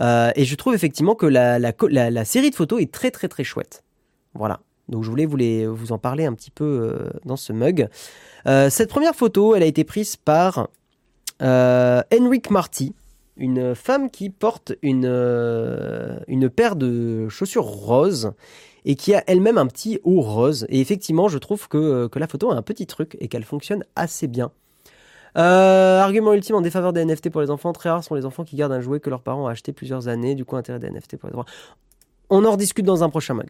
Euh, 0.00 0.30
et 0.34 0.44
je 0.44 0.54
trouve 0.56 0.74
effectivement 0.74 1.14
que 1.14 1.26
la, 1.26 1.58
la, 1.58 2.24
série 2.24 2.50
de 2.50 2.54
photos 2.54 2.82
est 2.82 2.92
très 2.92 3.10
très 3.10 3.28
très 3.28 3.44
chouette. 3.44 3.84
Voilà. 4.34 4.60
Donc 4.88 5.04
je 5.04 5.10
voulais 5.10 5.66
vous, 5.66 5.92
en 5.92 5.98
parler 5.98 6.26
un 6.26 6.34
petit 6.34 6.50
peu 6.50 6.64
euh, 6.64 7.10
dans 7.24 7.36
ce 7.36 7.52
mug. 7.52 7.88
Euh, 8.46 8.68
cette 8.70 8.90
première 8.90 9.14
photo, 9.14 9.54
elle 9.54 9.62
a 9.62 9.66
été 9.66 9.84
prise 9.84 10.16
par 10.16 10.68
euh, 11.42 12.02
Henrik 12.12 12.50
Marty, 12.50 12.94
une 13.36 13.74
femme 13.74 14.10
qui 14.10 14.30
porte 14.30 14.74
une, 14.82 15.08
paire 16.54 16.76
de 16.76 17.28
chaussures 17.28 17.64
roses 17.64 18.32
et 18.84 18.96
qui 18.96 19.14
a 19.14 19.24
elle-même 19.26 19.56
un 19.56 19.66
petit 19.66 19.98
haut 20.04 20.20
rose. 20.20 20.66
Et 20.68 20.80
effectivement, 20.80 21.28
je 21.28 21.38
trouve 21.38 21.68
que, 21.68 22.10
la 22.14 22.28
photo 22.28 22.50
a 22.50 22.54
un 22.54 22.62
petit 22.62 22.86
truc 22.86 23.16
et 23.20 23.28
qu'elle 23.28 23.44
fonctionne 23.44 23.84
assez 23.96 24.28
bien. 24.28 24.52
argument 25.34 26.34
ultime 26.34 26.56
en 26.56 26.60
défaveur 26.60 26.92
des 26.92 27.04
NFT 27.06 27.30
pour 27.30 27.40
les 27.40 27.50
enfants. 27.50 27.72
Très 27.72 27.88
rares 27.88 28.04
sont 28.04 28.14
les 28.14 28.26
enfants 28.26 28.44
qui 28.44 28.56
gardent 28.56 28.72
un 28.72 28.82
jouet 28.82 29.00
que 29.00 29.08
leurs 29.08 29.22
parents 29.22 29.44
ont 29.44 29.48
acheté 29.48 29.72
plusieurs 29.72 30.08
années. 30.08 30.34
Du 30.34 30.44
coup, 30.44 30.56
intérêt 30.56 30.78
des 30.78 30.90
NFT 30.90 31.16
pour 31.16 31.30
les 31.30 31.34
enfants. 31.34 31.50
On 32.28 32.44
en 32.44 32.52
rediscute 32.52 32.84
dans 32.84 33.02
un 33.02 33.08
prochain 33.08 33.32
mug. 33.32 33.48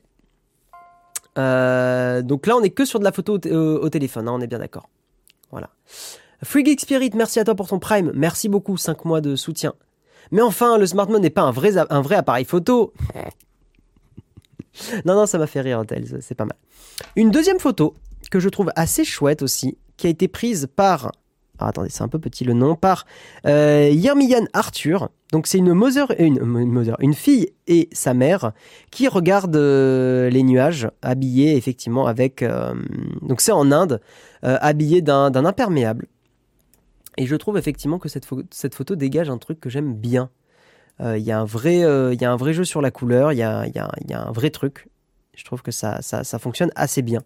Euh, 1.38 2.22
donc 2.22 2.46
là, 2.46 2.56
on 2.56 2.62
est 2.62 2.70
que 2.70 2.84
sur 2.84 2.98
de 2.98 3.04
la 3.04 3.12
photo 3.12 3.34
au, 3.34 3.88
téléphone, 3.88 4.28
hein, 4.28 4.32
on 4.34 4.40
est 4.40 4.46
bien 4.46 4.58
d'accord. 4.58 4.88
Voilà. 5.50 5.70
Free 6.42 6.64
Geek 6.64 6.80
Spirit, 6.80 7.10
merci 7.14 7.40
à 7.40 7.44
toi 7.44 7.54
pour 7.54 7.68
ton 7.68 7.78
Prime. 7.78 8.12
Merci 8.14 8.48
beaucoup, 8.48 8.76
5 8.76 9.04
mois 9.04 9.20
de 9.20 9.36
soutien. 9.36 9.74
Mais 10.30 10.42
enfin, 10.42 10.78
le 10.78 10.86
smartphone 10.86 11.22
n'est 11.22 11.30
pas 11.30 11.42
un 11.42 11.50
vrai, 11.50 11.76
un 11.78 12.02
vrai 12.02 12.16
appareil 12.16 12.44
photo. 12.44 12.92
non, 15.04 15.14
non, 15.14 15.26
ça 15.26 15.38
m'a 15.38 15.46
fait 15.46 15.60
rire, 15.60 15.82
c'est 16.20 16.34
pas 16.34 16.44
mal. 16.44 16.56
Une 17.16 17.30
deuxième 17.30 17.58
photo 17.58 17.94
que 18.30 18.40
je 18.40 18.48
trouve 18.48 18.70
assez 18.76 19.04
chouette 19.04 19.42
aussi, 19.42 19.78
qui 19.96 20.06
a 20.06 20.10
été 20.10 20.28
prise 20.28 20.68
par 20.74 21.12
ah, 21.58 21.68
attendez, 21.68 21.88
c'est 21.88 22.02
un 22.02 22.08
peu 22.08 22.18
petit 22.18 22.44
le 22.44 22.52
nom, 22.52 22.74
par 22.74 23.06
euh, 23.46 23.88
Yermian 23.92 24.46
Arthur. 24.52 25.08
Donc 25.30 25.46
c'est 25.46 25.58
une 25.58 25.72
mother, 25.72 26.12
une, 26.18 26.40
mother, 26.44 26.96
une 27.00 27.14
fille 27.14 27.50
et 27.66 27.88
sa 27.92 28.12
mère 28.12 28.52
qui 28.90 29.08
regardent 29.08 29.56
euh, 29.56 30.30
les 30.30 30.42
nuages 30.42 30.88
habillés 31.02 31.56
effectivement 31.56 32.06
avec... 32.06 32.42
Euh, 32.42 32.74
donc 33.22 33.40
c'est 33.40 33.52
en 33.52 33.70
Inde, 33.70 34.00
euh, 34.44 34.58
habillés 34.60 35.00
d'un 35.00 35.32
imperméable. 35.44 36.08
Et 37.16 37.26
je 37.26 37.36
trouve 37.36 37.56
effectivement 37.56 37.98
que 37.98 38.08
cette, 38.08 38.28
cette 38.50 38.74
photo 38.74 38.96
dégage 38.96 39.30
un 39.30 39.38
truc 39.38 39.60
que 39.60 39.70
j'aime 39.70 39.94
bien. 39.94 40.30
Il 41.00 41.18
y, 41.18 41.32
a 41.32 41.40
un 41.40 41.44
vrai, 41.44 41.78
y 41.78 42.24
a 42.24 42.30
un 42.30 42.36
vrai 42.36 42.52
jeu 42.52 42.62
sur 42.62 42.80
la 42.80 42.92
couleur, 42.92 43.32
il 43.32 43.38
y 43.38 43.42
a, 43.42 43.66
y, 43.66 43.78
a, 43.80 43.90
y 44.08 44.12
a, 44.12 44.28
un 44.28 44.30
vrai 44.30 44.50
truc. 44.50 44.86
Je 45.34 45.44
trouve 45.44 45.60
que 45.60 45.72
ça, 45.72 46.00
ça, 46.02 46.22
ça 46.22 46.38
fonctionne 46.38 46.70
assez 46.76 47.02
bien. 47.02 47.20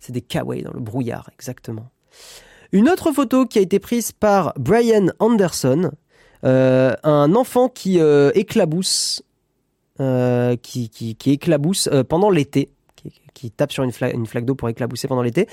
C'est 0.00 0.12
des 0.12 0.22
kawaii 0.22 0.62
dans 0.62 0.72
le 0.72 0.80
brouillard, 0.80 1.28
exactement. 1.34 1.90
Une 2.72 2.88
autre 2.88 3.12
photo 3.12 3.44
qui 3.44 3.58
a 3.58 3.62
été 3.62 3.78
prise 3.78 4.12
par 4.12 4.54
Brian 4.56 5.08
Anderson, 5.18 5.90
euh, 6.44 6.94
un 7.02 7.34
enfant 7.34 7.68
qui 7.68 8.00
euh, 8.00 8.30
éclabousse, 8.34 9.22
euh, 10.00 10.56
pendant 12.08 12.30
l'été, 12.30 12.70
qui, 13.34 13.50
tape 13.50 13.72
sur 13.72 13.84
une, 13.84 13.92
flaque 13.92 14.46
d'eau 14.46 14.54
pour 14.54 14.70
éclabousser 14.70 15.06
pendant 15.06 15.20
l'été. 15.20 15.48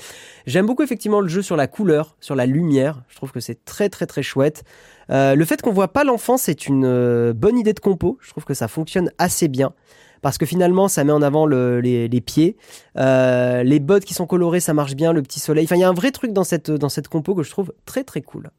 J'aime 0.46 0.64
beaucoup 0.64 0.82
effectivement 0.82 1.20
le 1.20 1.28
jeu 1.28 1.42
sur 1.42 1.56
la 1.56 1.66
couleur, 1.66 2.16
sur 2.20 2.34
la 2.34 2.46
lumière. 2.46 3.02
Je 3.08 3.16
trouve 3.16 3.32
que 3.32 3.40
c'est 3.40 3.66
très 3.66 3.90
très 3.90 4.06
très 4.06 4.22
chouette. 4.22 4.64
le 5.10 5.44
fait 5.44 5.60
qu'on 5.60 5.72
voit 5.72 5.92
pas 5.92 6.04
l'enfant, 6.04 6.38
c'est 6.38 6.66
une 6.66 7.32
bonne 7.32 7.58
idée 7.58 7.74
de 7.74 7.80
compo. 7.80 8.16
Je 8.22 8.30
trouve 8.30 8.44
que 8.46 8.54
ça 8.54 8.66
fonctionne 8.66 9.10
assez 9.18 9.48
bien 9.48 9.74
parce 10.22 10.38
que 10.38 10.46
finalement 10.46 10.88
ça 10.88 11.04
met 11.04 11.12
en 11.12 11.22
avant 11.22 11.46
les, 11.46 12.22
pieds. 12.24 12.56
Euh, 12.96 13.62
les 13.62 13.80
bottes 13.80 14.04
qui 14.04 14.14
sont 14.14 14.26
colorées, 14.26 14.60
ça 14.60 14.74
marche 14.74 14.94
bien, 14.94 15.12
le 15.12 15.22
petit 15.22 15.40
soleil. 15.40 15.64
Enfin, 15.64 15.76
il 15.76 15.80
y 15.80 15.84
a 15.84 15.88
un 15.88 15.94
vrai 15.94 16.10
truc 16.10 16.32
dans 16.32 16.44
cette, 16.44 16.70
dans 16.70 16.88
cette 16.88 17.08
compo 17.08 17.34
que 17.34 17.42
je 17.42 17.50
trouve 17.50 17.72
très 17.84 18.04
très 18.04 18.20
cool. 18.20 18.50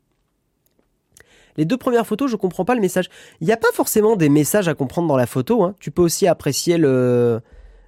Les 1.57 1.65
deux 1.65 1.77
premières 1.77 2.07
photos, 2.07 2.31
je 2.31 2.35
comprends 2.35 2.65
pas 2.65 2.75
le 2.75 2.81
message. 2.81 3.09
Il 3.41 3.47
n'y 3.47 3.53
a 3.53 3.57
pas 3.57 3.71
forcément 3.73 4.15
des 4.15 4.29
messages 4.29 4.67
à 4.67 4.73
comprendre 4.73 5.07
dans 5.07 5.17
la 5.17 5.27
photo. 5.27 5.63
Hein. 5.63 5.75
Tu 5.79 5.91
peux 5.91 6.01
aussi 6.01 6.27
apprécier 6.27 6.77
le, 6.77 7.41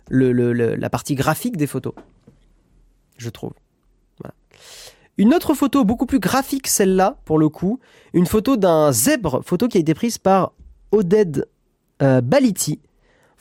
la 0.09 0.89
partie 0.89 1.15
graphique 1.15 1.57
des 1.57 1.67
photos. 1.67 1.93
Je 3.17 3.29
trouve. 3.29 3.53
Une 5.17 5.35
autre 5.35 5.53
photo 5.53 5.83
beaucoup 5.83 6.07
plus 6.07 6.19
graphique, 6.19 6.67
celle-là, 6.67 7.17
pour 7.25 7.37
le 7.37 7.47
coup. 7.47 7.79
Une 8.13 8.25
photo 8.25 8.57
d'un 8.57 8.91
zèbre, 8.91 9.43
photo 9.45 9.67
qui 9.67 9.77
a 9.77 9.81
été 9.81 9.93
prise 9.93 10.17
par 10.17 10.53
Oded 10.91 11.47
euh, 12.01 12.19
Baliti. 12.21 12.79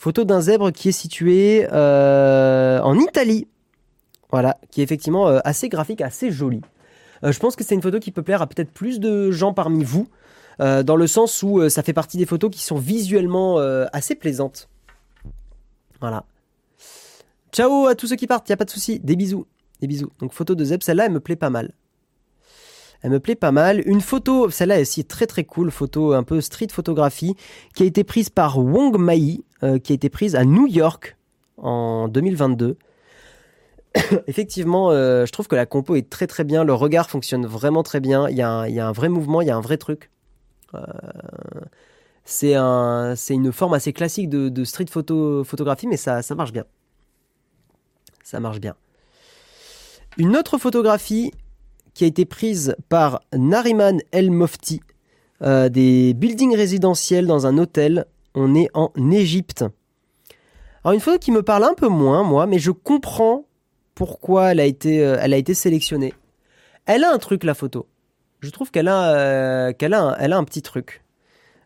Photo 0.02 0.24
d'un 0.24 0.40
zèbre 0.40 0.72
qui 0.72 0.88
est 0.88 0.92
situé 0.92 1.64
euh, 1.70 2.80
en 2.80 2.98
Italie. 2.98 3.46
Voilà, 4.32 4.58
qui 4.72 4.80
est 4.80 4.84
effectivement 4.84 5.28
euh, 5.28 5.38
assez 5.44 5.68
graphique, 5.68 6.00
assez 6.00 6.32
joli. 6.32 6.60
Euh, 7.22 7.30
je 7.30 7.38
pense 7.38 7.54
que 7.54 7.62
c'est 7.62 7.76
une 7.76 7.82
photo 7.82 8.00
qui 8.00 8.10
peut 8.10 8.24
plaire 8.24 8.42
à 8.42 8.48
peut-être 8.48 8.72
plus 8.72 8.98
de 8.98 9.30
gens 9.30 9.54
parmi 9.54 9.84
vous, 9.84 10.08
dans 10.58 10.96
le 10.96 11.06
sens 11.06 11.42
où 11.44 11.68
ça 11.68 11.84
fait 11.84 11.92
partie 11.92 12.16
des 12.18 12.26
photos 12.26 12.50
qui 12.50 12.62
sont 12.62 12.78
visuellement 12.78 13.58
assez 13.92 14.14
plaisantes. 14.16 14.68
Voilà. 16.00 16.24
Ciao 17.52 17.86
à 17.86 17.94
tous 17.94 18.08
ceux 18.08 18.16
qui 18.16 18.26
partent, 18.26 18.48
y 18.48 18.52
a 18.52 18.56
pas 18.56 18.64
de 18.64 18.70
souci. 18.70 18.98
Des 19.00 19.16
bisous, 19.16 19.46
des 19.80 19.86
bisous. 19.86 20.10
Donc 20.18 20.32
photo 20.32 20.54
de 20.56 20.64
zèbre, 20.64 20.82
celle-là 20.82 21.06
elle 21.06 21.12
me 21.12 21.20
plaît 21.20 21.36
pas 21.36 21.50
mal. 21.50 21.72
Elle 23.02 23.10
me 23.10 23.20
plaît 23.20 23.34
pas 23.34 23.50
mal. 23.50 23.82
Une 23.86 24.00
photo, 24.00 24.50
celle-là 24.50 24.78
est 24.78 24.82
aussi 24.82 25.04
très 25.04 25.26
très 25.26 25.44
cool, 25.44 25.70
photo 25.70 26.12
un 26.12 26.22
peu 26.22 26.40
street 26.40 26.68
photographie, 26.70 27.34
qui 27.74 27.82
a 27.82 27.86
été 27.86 28.04
prise 28.04 28.30
par 28.30 28.58
Wong 28.58 28.98
Mai, 28.98 29.40
euh, 29.62 29.78
qui 29.78 29.92
a 29.92 29.94
été 29.94 30.08
prise 30.08 30.34
à 30.34 30.44
New 30.44 30.66
York 30.66 31.16
en 31.56 32.08
2022. 32.08 32.76
Effectivement, 34.26 34.90
euh, 34.90 35.26
je 35.26 35.32
trouve 35.32 35.48
que 35.48 35.56
la 35.56 35.66
compo 35.66 35.94
est 35.94 36.08
très 36.08 36.26
très 36.26 36.44
bien, 36.44 36.64
le 36.64 36.74
regard 36.74 37.10
fonctionne 37.10 37.46
vraiment 37.46 37.82
très 37.82 38.00
bien, 38.00 38.28
il 38.28 38.36
y, 38.36 38.42
a 38.42 38.58
un, 38.58 38.92
vrai 38.92 39.08
mouvement, 39.08 39.40
il 39.40 39.48
y 39.48 39.50
a 39.50 39.56
un 39.56 39.60
vrai 39.60 39.76
truc. 39.76 40.10
c'est 42.24 42.54
un, 42.54 43.14
c'est 43.16 43.34
une 43.34 43.52
forme 43.52 43.74
assez 43.74 43.92
classique 43.92 44.28
de, 44.28 44.64
street 44.64 44.86
photo, 44.90 45.44
photographie, 45.44 45.86
mais 45.86 45.96
ça, 45.96 46.22
marche 46.34 46.52
bien. 46.52 46.64
Ça 48.24 48.40
marche 48.40 48.60
bien. 48.60 48.74
Une 50.16 50.36
autre 50.36 50.58
photographie 50.58 51.32
qui 51.94 52.04
a 52.04 52.06
été 52.06 52.24
prise 52.24 52.76
par 52.88 53.20
Nariman 53.32 54.00
El 54.12 54.30
Mofti, 54.30 54.80
euh, 55.42 55.68
des 55.68 56.14
buildings 56.14 56.56
résidentiels 56.56 57.26
dans 57.26 57.46
un 57.46 57.58
hôtel. 57.58 58.06
On 58.34 58.54
est 58.54 58.68
en 58.74 58.92
Égypte. 59.10 59.64
Alors 60.84 60.94
une 60.94 61.00
photo 61.00 61.18
qui 61.18 61.30
me 61.30 61.42
parle 61.42 61.64
un 61.64 61.74
peu 61.74 61.88
moins, 61.88 62.22
moi, 62.22 62.46
mais 62.46 62.58
je 62.58 62.70
comprends 62.70 63.44
pourquoi 63.94 64.52
elle 64.52 64.60
a 64.60 64.64
été, 64.64 65.04
euh, 65.04 65.54
sélectionnée. 65.54 66.14
Elle 66.86 67.04
a 67.04 67.12
un 67.12 67.18
truc, 67.18 67.44
la 67.44 67.54
photo. 67.54 67.86
Je 68.40 68.50
trouve 68.50 68.70
qu'elle 68.70 68.88
a, 68.88 69.14
euh, 69.14 69.72
qu'elle 69.72 69.94
a, 69.94 70.16
un 70.18 70.44
petit 70.44 70.62
truc. 70.62 71.04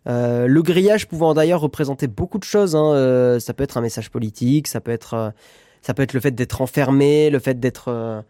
le 0.05 0.61
grillage 0.61 1.09
pouvant 1.09 1.33
d'ailleurs 1.33 1.61
représenter 1.61 2.07
beaucoup 2.07 2.39
de 2.39 2.45
choses. 2.45 2.77
Hein. 2.77 3.39
ça 3.41 3.55
peut 3.55 3.65
être 3.65 3.79
un 3.79 3.81
message 3.81 4.11
politique, 4.11 4.67
ça 4.67 4.81
peut 4.81 4.91
être, 4.93 5.33
ça 5.81 5.95
peut 5.95 6.03
être 6.03 6.13
le 6.13 6.21
fait 6.21 6.33
d'être 6.33 6.61
enfermé, 6.61 7.31
le 7.31 7.39
fait 7.39 7.59
d'être, 7.59 8.21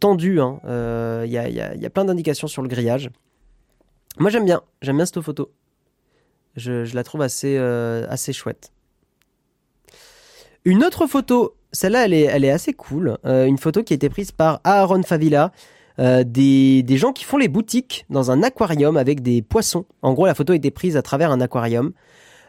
tendu. 0.00 0.36
Il 0.36 0.40
hein. 0.40 0.60
y, 1.26 1.36
a, 1.36 1.48
y, 1.48 1.60
a, 1.60 1.74
y, 1.74 1.84
a, 1.86 1.90
plein 1.90 2.06
d'indications 2.06 2.46
sur 2.46 2.62
le 2.62 2.68
grillage. 2.68 3.10
Moi 4.18 4.30
j'aime 4.30 4.46
bien, 4.46 4.62
j'aime 4.80 4.96
bien 4.96 5.04
cette 5.04 5.20
photo. 5.20 5.50
Je, 6.56 6.94
la 6.94 7.04
trouve 7.04 7.22
assez, 7.22 7.56
euh, 7.58 8.06
assez 8.08 8.32
chouette. 8.32 8.72
Une 10.64 10.82
autre 10.82 11.06
photo, 11.06 11.54
celle-là 11.72 12.06
elle 12.06 12.14
est, 12.14 12.22
elle 12.22 12.44
est 12.44 12.50
assez 12.50 12.72
cool. 12.72 13.18
Euh, 13.24 13.44
une 13.44 13.58
photo 13.58 13.82
qui 13.82 13.92
a 13.92 13.96
été 13.96 14.08
prise 14.08 14.32
par 14.32 14.60
Aaron 14.64 15.02
Favila. 15.02 15.52
Euh, 15.98 16.24
des, 16.24 16.82
des, 16.82 16.98
gens 16.98 17.14
qui 17.14 17.24
font 17.24 17.38
les 17.38 17.48
boutiques 17.48 18.04
dans 18.10 18.30
un 18.30 18.42
aquarium 18.42 18.96
avec 18.96 19.22
des 19.22 19.40
poissons. 19.40 19.86
En 20.02 20.12
gros, 20.12 20.26
la 20.26 20.34
photo 20.34 20.52
a 20.52 20.56
été 20.56 20.70
prise 20.70 20.96
à 20.96 21.02
travers 21.02 21.30
un 21.30 21.40
aquarium. 21.40 21.92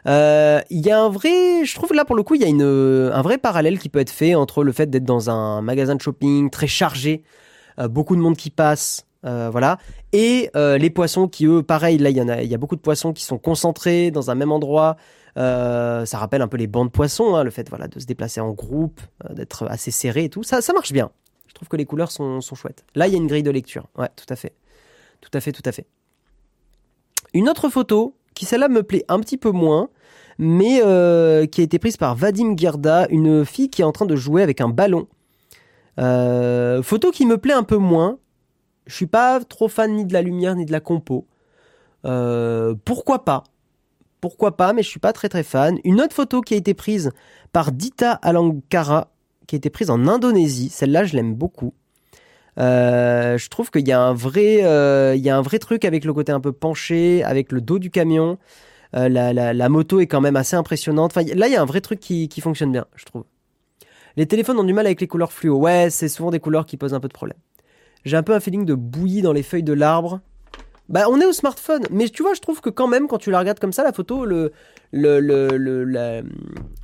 Il 0.06 0.62
y 0.70 0.90
a 0.90 1.00
un 1.00 1.08
vrai, 1.08 1.64
je 1.64 1.74
trouve 1.74 1.92
là 1.92 2.04
pour 2.04 2.16
le 2.16 2.22
coup, 2.22 2.34
il 2.34 2.40
y 2.40 2.44
a 2.44 2.48
une, 2.48 2.62
un 2.62 3.22
vrai 3.22 3.36
parallèle 3.38 3.78
qui 3.78 3.88
peut 3.88 3.98
être 3.98 4.10
fait 4.10 4.34
entre 4.34 4.64
le 4.64 4.72
fait 4.72 4.88
d'être 4.88 5.04
dans 5.04 5.30
un 5.30 5.60
magasin 5.60 5.94
de 5.94 6.00
shopping 6.00 6.50
très 6.50 6.66
chargé, 6.66 7.22
beaucoup 7.78 8.16
de 8.16 8.20
monde 8.20 8.36
qui 8.36 8.50
passe, 8.50 9.07
euh, 9.24 9.48
voilà. 9.50 9.78
Et 10.12 10.50
euh, 10.56 10.78
les 10.78 10.90
poissons 10.90 11.28
qui, 11.28 11.46
eux, 11.46 11.62
pareil, 11.62 11.98
là, 11.98 12.10
il 12.10 12.16
y 12.16 12.22
en 12.22 12.28
a, 12.28 12.42
il 12.42 12.50
y 12.50 12.54
a 12.54 12.58
beaucoup 12.58 12.76
de 12.76 12.80
poissons 12.80 13.12
qui 13.12 13.24
sont 13.24 13.38
concentrés 13.38 14.10
dans 14.10 14.30
un 14.30 14.34
même 14.34 14.52
endroit. 14.52 14.96
Euh, 15.36 16.04
ça 16.04 16.18
rappelle 16.18 16.42
un 16.42 16.48
peu 16.48 16.56
les 16.56 16.66
bancs 16.66 16.86
de 16.86 16.90
poissons, 16.90 17.34
hein, 17.36 17.44
le 17.44 17.50
fait 17.50 17.68
de 17.70 18.00
se 18.00 18.06
déplacer 18.06 18.40
en 18.40 18.52
groupe, 18.52 19.00
d'être 19.30 19.66
assez 19.68 19.90
serré 19.90 20.24
et 20.24 20.28
tout. 20.28 20.42
Ça, 20.42 20.60
ça 20.60 20.72
marche 20.72 20.92
bien. 20.92 21.10
Je 21.46 21.54
trouve 21.54 21.68
que 21.68 21.76
les 21.76 21.84
couleurs 21.84 22.10
sont, 22.10 22.40
sont 22.40 22.54
chouettes. 22.54 22.84
Là, 22.94 23.06
il 23.06 23.12
y 23.12 23.14
a 23.14 23.18
une 23.18 23.26
grille 23.26 23.42
de 23.42 23.50
lecture. 23.50 23.86
Ouais, 23.96 24.08
tout 24.16 24.26
à 24.28 24.36
fait. 24.36 24.54
Tout 25.20 25.30
à 25.32 25.40
fait, 25.40 25.52
tout 25.52 25.62
à 25.64 25.72
fait. 25.72 25.86
Une 27.34 27.48
autre 27.48 27.68
photo, 27.68 28.16
qui 28.34 28.46
celle-là 28.46 28.68
me 28.68 28.82
plaît 28.82 29.04
un 29.08 29.20
petit 29.20 29.36
peu 29.36 29.50
moins, 29.50 29.90
mais 30.38 30.76
qui 31.50 31.60
a 31.60 31.64
été 31.64 31.78
prise 31.78 31.96
par 31.96 32.14
Vadim 32.14 32.56
Girda, 32.56 33.06
une 33.10 33.44
fille 33.44 33.70
qui 33.70 33.82
est 33.82 33.84
en 33.84 33.92
train 33.92 34.06
de 34.06 34.16
jouer 34.16 34.42
avec 34.42 34.60
un 34.60 34.68
ballon. 34.68 35.08
photo 35.96 37.10
qui 37.10 37.26
me 37.26 37.36
plaît 37.36 37.54
un 37.54 37.64
peu 37.64 37.76
moins, 37.76 38.18
je 38.88 38.94
suis 38.94 39.06
pas 39.06 39.38
trop 39.44 39.68
fan 39.68 39.94
ni 39.94 40.04
de 40.04 40.12
la 40.12 40.22
lumière 40.22 40.56
ni 40.56 40.64
de 40.64 40.72
la 40.72 40.80
compo. 40.80 41.26
Euh, 42.04 42.74
pourquoi 42.84 43.24
pas? 43.24 43.44
Pourquoi 44.20 44.56
pas, 44.56 44.72
mais 44.72 44.82
je 44.82 44.88
suis 44.88 44.98
pas 44.98 45.12
très 45.12 45.28
très 45.28 45.44
fan. 45.44 45.78
Une 45.84 46.00
autre 46.00 46.14
photo 46.14 46.40
qui 46.40 46.54
a 46.54 46.56
été 46.56 46.74
prise 46.74 47.12
par 47.52 47.70
Dita 47.70 48.12
Alangkara, 48.12 49.12
qui 49.46 49.54
a 49.54 49.58
été 49.58 49.70
prise 49.70 49.90
en 49.90 50.08
Indonésie. 50.08 50.70
Celle-là, 50.70 51.04
je 51.04 51.14
l'aime 51.14 51.34
beaucoup. 51.34 51.74
Euh, 52.58 53.38
je 53.38 53.48
trouve 53.48 53.70
qu'il 53.70 53.86
y 53.86 53.92
a 53.92 54.00
un 54.00 54.14
vrai, 54.14 54.64
euh, 54.64 55.14
il 55.14 55.22
y 55.22 55.30
a 55.30 55.36
un 55.36 55.42
vrai 55.42 55.60
truc 55.60 55.84
avec 55.84 56.04
le 56.04 56.12
côté 56.12 56.32
un 56.32 56.40
peu 56.40 56.52
penché, 56.52 57.22
avec 57.22 57.52
le 57.52 57.60
dos 57.60 57.78
du 57.78 57.90
camion. 57.90 58.38
la, 58.94 59.68
moto 59.68 60.00
est 60.00 60.06
quand 60.06 60.22
même 60.22 60.36
assez 60.36 60.56
impressionnante. 60.56 61.12
Enfin, 61.14 61.26
là, 61.34 61.46
il 61.46 61.52
y 61.52 61.56
a 61.56 61.62
un 61.62 61.66
vrai 61.66 61.82
truc 61.82 62.00
qui, 62.00 62.28
qui 62.28 62.40
fonctionne 62.40 62.72
bien, 62.72 62.86
je 62.96 63.04
trouve. 63.04 63.24
Les 64.16 64.26
téléphones 64.26 64.58
ont 64.58 64.64
du 64.64 64.72
mal 64.72 64.86
avec 64.86 65.00
les 65.00 65.06
couleurs 65.06 65.32
fluo. 65.32 65.58
Ouais, 65.58 65.90
c'est 65.90 66.08
souvent 66.08 66.30
des 66.30 66.40
couleurs 66.40 66.66
qui 66.66 66.76
posent 66.76 66.94
un 66.94 67.00
peu 67.00 67.08
de 67.08 67.12
problème. 67.12 67.38
J'ai 68.04 68.16
un 68.16 68.22
peu 68.22 68.34
un 68.34 68.40
feeling 68.40 68.64
de 68.64 68.74
bouillie 68.74 69.22
dans 69.22 69.32
les 69.32 69.42
feuilles 69.42 69.62
de 69.62 69.72
l'arbre. 69.72 70.20
Bah, 70.88 71.04
on 71.10 71.20
est 71.20 71.26
au 71.26 71.32
smartphone, 71.32 71.82
mais 71.90 72.08
tu 72.08 72.22
vois, 72.22 72.32
je 72.32 72.40
trouve 72.40 72.62
que 72.62 72.70
quand 72.70 72.88
même, 72.88 73.08
quand 73.08 73.18
tu 73.18 73.30
la 73.30 73.38
regardes 73.38 73.58
comme 73.58 73.74
ça, 73.74 73.84
la 73.84 73.92
photo, 73.92 74.24
le, 74.24 74.52
le, 74.92 75.20
le, 75.20 76.24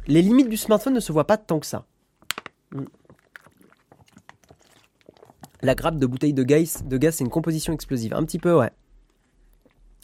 les 0.07 0.20
limites 0.23 0.51
du 0.51 0.59
smartphone 0.59 0.93
ne 0.93 1.01
se 1.01 1.11
voient 1.11 1.27
pas 1.27 1.39
tant 1.39 1.59
que 1.59 1.66
ça. 1.66 1.86
La 5.62 5.74
grappe 5.74 5.97
de 5.97 6.05
bouteille 6.05 6.35
de 6.35 6.43
gaz, 6.43 6.82
de 6.85 6.99
gaz, 6.99 7.15
c'est 7.15 7.24
une 7.24 7.31
composition 7.31 7.73
explosive. 7.73 8.12
Un 8.12 8.24
petit 8.24 8.39
peu, 8.39 8.55
ouais. 8.55 8.70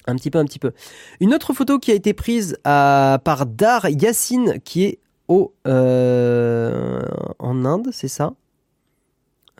Un 0.06 0.16
petit 0.16 0.30
peu, 0.30 0.38
un 0.38 0.46
petit 0.46 0.58
peu. 0.58 0.72
Une 1.20 1.34
autre 1.34 1.52
photo 1.52 1.78
qui 1.78 1.90
a 1.90 1.94
été 1.94 2.14
prise 2.14 2.56
par 2.64 3.44
Dar 3.44 3.86
Yassine, 3.90 4.60
qui 4.64 4.84
est 4.84 4.98
au 5.28 5.52
euh, 5.66 7.02
en 7.38 7.66
Inde, 7.66 7.90
c'est 7.92 8.08
ça? 8.08 8.32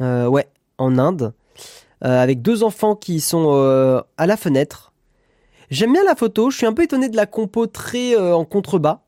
Euh, 0.01 0.27
Ouais, 0.27 0.49
en 0.79 0.97
Inde. 0.97 1.35
Euh, 2.03 2.19
avec 2.19 2.41
deux 2.41 2.63
enfants 2.63 2.97
qui 2.97 3.21
sont 3.21 3.53
euh, 3.53 4.01
à 4.17 4.27
la 4.27 4.39
fenêtre. 4.39 4.93
J'aime 5.71 5.93
bien 5.93 6.03
la 6.03 6.15
photo, 6.15 6.51
je 6.51 6.57
suis 6.57 6.67
un 6.67 6.73
peu 6.73 6.83
étonné 6.83 7.11
de 7.11 7.17
la 7.17 7.27
compo 7.27 7.67
très 7.67 8.17
euh, 8.17 8.35
en 8.35 8.47
contrebas, 8.47 9.03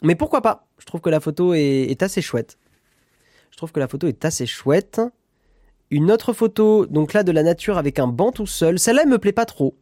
mais 0.00 0.14
pourquoi 0.14 0.40
pas? 0.40 0.66
Je 0.78 0.86
trouve 0.86 1.02
que 1.02 1.10
la 1.10 1.20
photo 1.20 1.52
est, 1.52 2.02
assez 2.02 2.22
chouette. 2.22 2.56
Je 3.50 3.58
trouve 3.58 3.72
que 3.72 3.78
la 3.78 3.88
photo 3.88 4.06
est 4.06 4.24
assez 4.24 4.46
chouette. 4.46 5.02
Une 5.90 6.10
autre 6.10 6.32
photo, 6.32 6.86
donc 6.86 7.12
là 7.12 7.24
de 7.24 7.30
la 7.30 7.42
nature 7.42 7.76
avec 7.76 7.98
un 7.98 8.06
banc 8.06 8.32
tout 8.32 8.46
seul. 8.46 8.78
Celle-là, 8.78 9.02
elle 9.02 9.10
me 9.10 9.18
plaît 9.18 9.32
pas 9.32 9.44
trop. 9.44 9.74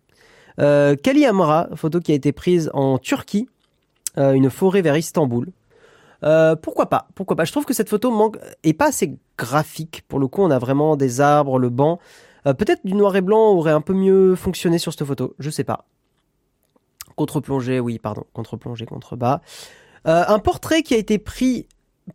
Kali 0.57 1.25
Amra, 1.25 1.69
photo 1.77 2.01
qui 2.01 2.11
a 2.11 2.17
été 2.17 2.33
prise 2.33 2.69
en 2.75 2.99
Turquie, 2.99 3.49
une 4.17 4.51
forêt 4.51 4.83
vers 4.83 4.97
Istanbul. 4.97 5.53
Pourquoi 6.63 6.89
pas? 6.89 7.07
Pourquoi 7.15 7.37
pas? 7.37 7.45
Je 7.45 7.53
trouve 7.53 7.65
que 7.65 7.75
cette 7.75 7.89
photo 7.89 8.11
manque 8.11 8.39
est 8.65 8.73
pas 8.73 8.89
assez 8.89 9.17
graphique. 9.37 10.03
Pour 10.09 10.19
le 10.19 10.27
coup, 10.27 10.43
on 10.43 10.51
a 10.51 10.59
vraiment 10.59 10.97
des 10.97 11.21
arbres, 11.21 11.61
le 11.61 11.69
banc. 11.69 12.01
Euh, 12.47 12.55
peut-être 12.55 12.85
du 12.85 12.95
noir 12.95 13.17
et 13.17 13.21
blanc 13.21 13.53
aurait 13.53 13.73
un 13.73 13.81
peu 13.81 13.95
mieux 13.95 14.35
fonctionné 14.35 14.79
sur 14.79 14.93
cette 14.93 15.05
photo. 15.05 15.35
Je 15.39 15.51
sais 15.51 15.65
pas. 15.65 15.87
Contre-plongée, 17.17 17.81
oui, 17.81 17.99
pardon. 17.99 18.25
Contre-plongée, 18.33 18.87
contre-bas. 18.87 19.41
Euh, 20.07 20.25
un 20.29 20.39
portrait 20.39 20.83
qui 20.83 20.95
a 20.95 20.99
été 20.99 21.19
pris 21.19 21.67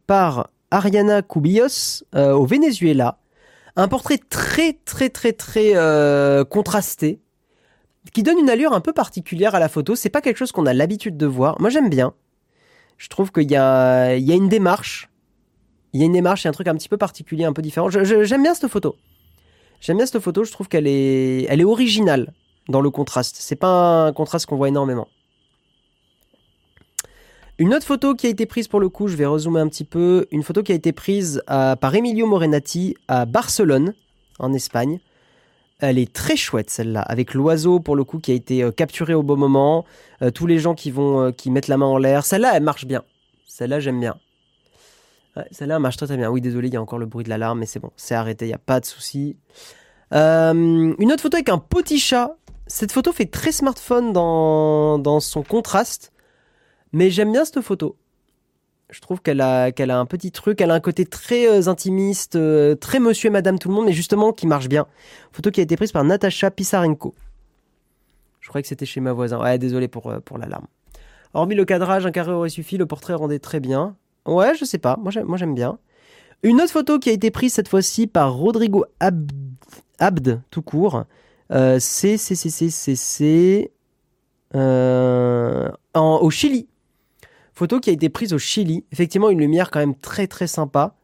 par 0.07 0.49
Ariana 0.71 1.21
Cubillos 1.21 2.03
au 2.13 2.45
Venezuela. 2.45 3.19
Un 3.75 3.87
portrait 3.87 4.17
très, 4.17 4.73
très, 4.85 5.09
très, 5.09 5.33
très 5.33 5.73
contrasté 6.49 7.19
qui 8.11 8.23
donne 8.23 8.37
une 8.37 8.49
allure 8.49 8.73
un 8.73 8.81
peu 8.81 8.93
particulière 8.93 9.55
à 9.55 9.59
la 9.59 9.69
photo. 9.69 9.95
C'est 9.95 10.09
pas 10.09 10.21
quelque 10.21 10.37
chose 10.37 10.51
qu'on 10.51 10.65
a 10.65 10.73
l'habitude 10.73 11.17
de 11.17 11.25
voir. 11.25 11.59
Moi, 11.61 11.69
j'aime 11.69 11.89
bien. 11.89 12.13
Je 12.97 13.07
trouve 13.07 13.31
qu'il 13.31 13.49
y 13.49 13.55
a, 13.55 14.15
y 14.15 14.31
a 14.31 14.35
une 14.35 14.49
démarche. 14.49 15.09
Il 15.93 15.99
y 15.99 16.03
a 16.03 16.05
une 16.05 16.13
démarche, 16.13 16.43
il 16.43 16.45
y 16.45 16.47
a 16.47 16.49
un 16.49 16.53
truc 16.53 16.67
un 16.67 16.75
petit 16.75 16.89
peu 16.89 16.97
particulier, 16.97 17.45
un 17.45 17.53
peu 17.53 17.61
différent. 17.61 17.89
J'aime 17.89 18.41
bien 18.41 18.53
cette 18.53 18.69
photo. 18.69 18.95
J'aime 19.84 19.97
bien 19.97 20.05
cette 20.05 20.22
photo, 20.22 20.45
je 20.45 20.51
trouve 20.53 20.69
qu'elle 20.69 20.88
est, 20.88 21.64
originale 21.65 22.31
dans 22.69 22.80
le 22.80 22.89
contraste. 22.89 23.35
C'est 23.38 23.57
pas 23.57 24.05
un 24.05 24.14
contraste 24.14 24.45
qu'on 24.45 24.55
voit 24.55 24.69
énormément. 24.69 25.10
Une 27.57 27.73
autre 27.73 27.85
photo 27.85 28.15
qui 28.15 28.27
a 28.27 28.30
été 28.30 28.45
prise 28.45 28.69
pour 28.69 28.80
le 28.80 28.88
coup, 28.88 29.10
je 29.10 29.18
vais 29.18 29.26
rezoomer 29.26 29.60
un 29.60 29.68
petit 29.68 29.84
peu. 29.84 30.26
Une 30.31 30.41
photo 30.41 30.64
qui 30.64 30.72
a 30.72 30.76
été 30.76 30.93
prise 30.93 31.43
par 31.47 31.93
Emilio 31.93 32.26
Morenati 32.26 32.95
à 33.10 33.26
Barcelone, 33.26 33.93
en 34.39 34.53
Espagne. 34.53 35.01
Elle 35.80 35.99
est 35.99 36.14
très 36.14 36.38
chouette 36.38 36.69
celle-là, 36.69 37.01
avec 37.01 37.34
l'oiseau 37.34 37.81
pour 37.81 37.97
le 37.97 38.05
coup 38.05 38.19
qui 38.19 38.31
a 38.31 38.35
été 38.35 38.64
euh, 38.64 38.72
capturé 38.72 39.14
au 39.14 39.22
bon 39.22 39.35
moment, 39.35 39.84
euh, 40.22 40.31
tous 40.31 40.47
les 40.47 40.60
gens 40.60 40.76
qui 40.76 40.93
euh, 40.97 41.34
qui 41.34 41.51
mettent 41.51 41.68
la 41.68 41.76
main 41.76 41.88
en 41.88 41.97
l'air. 41.97 42.26
Celle-là, 42.26 42.51
elle 42.55 42.64
marche 42.64 42.85
bien. 42.85 43.03
Celle-là, 43.47 43.81
j'aime 43.81 43.99
bien. 43.99 44.15
Celle-là 45.51 45.80
marche 45.80 45.97
très 45.97 46.07
très 46.07 46.18
bien. 46.18 46.30
Oui, 46.30 46.41
désolé, 46.41 46.68
il 46.68 46.73
y 46.73 46.77
a 46.77 46.81
encore 46.81 46.99
le 46.99 47.05
bruit 47.05 47.23
de 47.23 47.30
l'alarme, 47.30 47.60
mais 47.60 47.65
c'est 47.65 47.80
bon, 47.80 47.91
c'est 47.95 48.15
arrêté, 48.15 48.45
il 48.45 48.49
n'y 48.49 48.53
a 48.53 48.60
pas 48.60 48.80
de 48.80 48.85
souci. 48.85 49.38
une 50.11 51.11
autre 51.11 51.22
photo 51.22 51.38
avec 51.38 51.49
un 51.49 51.60
petit 51.60 51.99
chat. 51.99 52.35
Cette 52.68 52.91
photo 52.91 53.11
fait 53.11 53.26
très 53.26 53.51
smartphone 53.51 54.14
dans, 54.14 54.97
dans 54.97 55.19
son 55.19 55.43
contraste, 55.43 56.14
mais 56.93 57.10
j'aime 57.10 57.31
bien 57.31 57.43
cette 57.43 57.61
photo. 57.61 57.97
Je 58.89 59.01
trouve 59.01 59.22
qu'elle 59.22 59.41
a, 59.41 59.65
a 59.65 59.95
un 59.97 60.05
petit 60.05 60.31
truc, 60.31 60.61
elle 60.61 60.69
a 60.69 60.76
un 60.76 60.80
côté 60.80 61.05
très 61.05 61.47
euh, 61.47 61.68
intimiste, 61.68 62.35
euh, 62.35 62.76
très 62.76 62.99
monsieur 62.99 63.27
et 63.27 63.31
madame 63.31 63.57
tout 63.57 63.68
le 63.69 63.73
monde, 63.73 63.85
mais 63.85 63.91
justement 63.93 64.31
qui 64.31 64.45
marche 64.45 64.69
bien. 64.69 64.85
Photo 65.31 65.49
qui 65.49 65.61
a 65.61 65.64
été 65.64 65.76
prise 65.76 65.91
par 65.91 66.03
Natacha 66.03 66.51
Pisarenko. 66.51 67.15
Je 68.39 68.49
croyais 68.49 68.61
que 68.61 68.68
c'était 68.68 68.85
chez 68.85 69.01
ma 69.01 69.11
voisin. 69.11 69.41
Ouais, 69.41 69.57
désolé 69.57 69.88
pour, 69.88 70.11
euh, 70.11 70.19
pour 70.19 70.38
l'alarme. 70.38 70.68
Hormis 71.34 71.55
le 71.55 71.65
cadrage, 71.65 72.05
un 72.05 72.11
carré 72.11 72.31
aurait 72.31 72.49
suffi, 72.49 72.77
le 72.77 72.85
portrait 72.85 73.15
rendait 73.15 73.39
très 73.39 73.60
bien. 73.60 73.95
Ouais, 74.25 74.55
je 74.55 74.65
sais 74.65 74.77
pas, 74.77 74.97
moi 74.97 75.11
j'aime, 75.11 75.25
moi 75.25 75.37
j'aime 75.37 75.55
bien. 75.55 75.77
Une 76.43 76.61
autre 76.61 76.71
photo 76.71 76.99
qui 76.99 77.09
a 77.09 77.13
été 77.13 77.31
prise 77.31 77.53
cette 77.53 77.67
fois-ci 77.67 78.07
par 78.07 78.33
Rodrigo 78.33 78.85
Abd, 78.99 80.41
tout 80.49 80.61
court. 80.61 81.05
c'est, 81.49 82.17
c'est, 82.17 82.35
c'est, 82.35 82.69
c'est, 82.69 82.95
c'est, 82.95 83.71
au 84.53 86.29
Chili. 86.29 86.67
Photo 87.53 87.79
qui 87.79 87.89
a 87.89 87.93
été 87.93 88.09
prise 88.09 88.33
au 88.33 88.39
Chili. 88.39 88.83
Effectivement, 88.91 89.29
une 89.29 89.39
lumière 89.39 89.71
quand 89.71 89.79
même 89.79 89.95
très 89.95 90.27
très 90.27 90.47
sympa. 90.47 90.95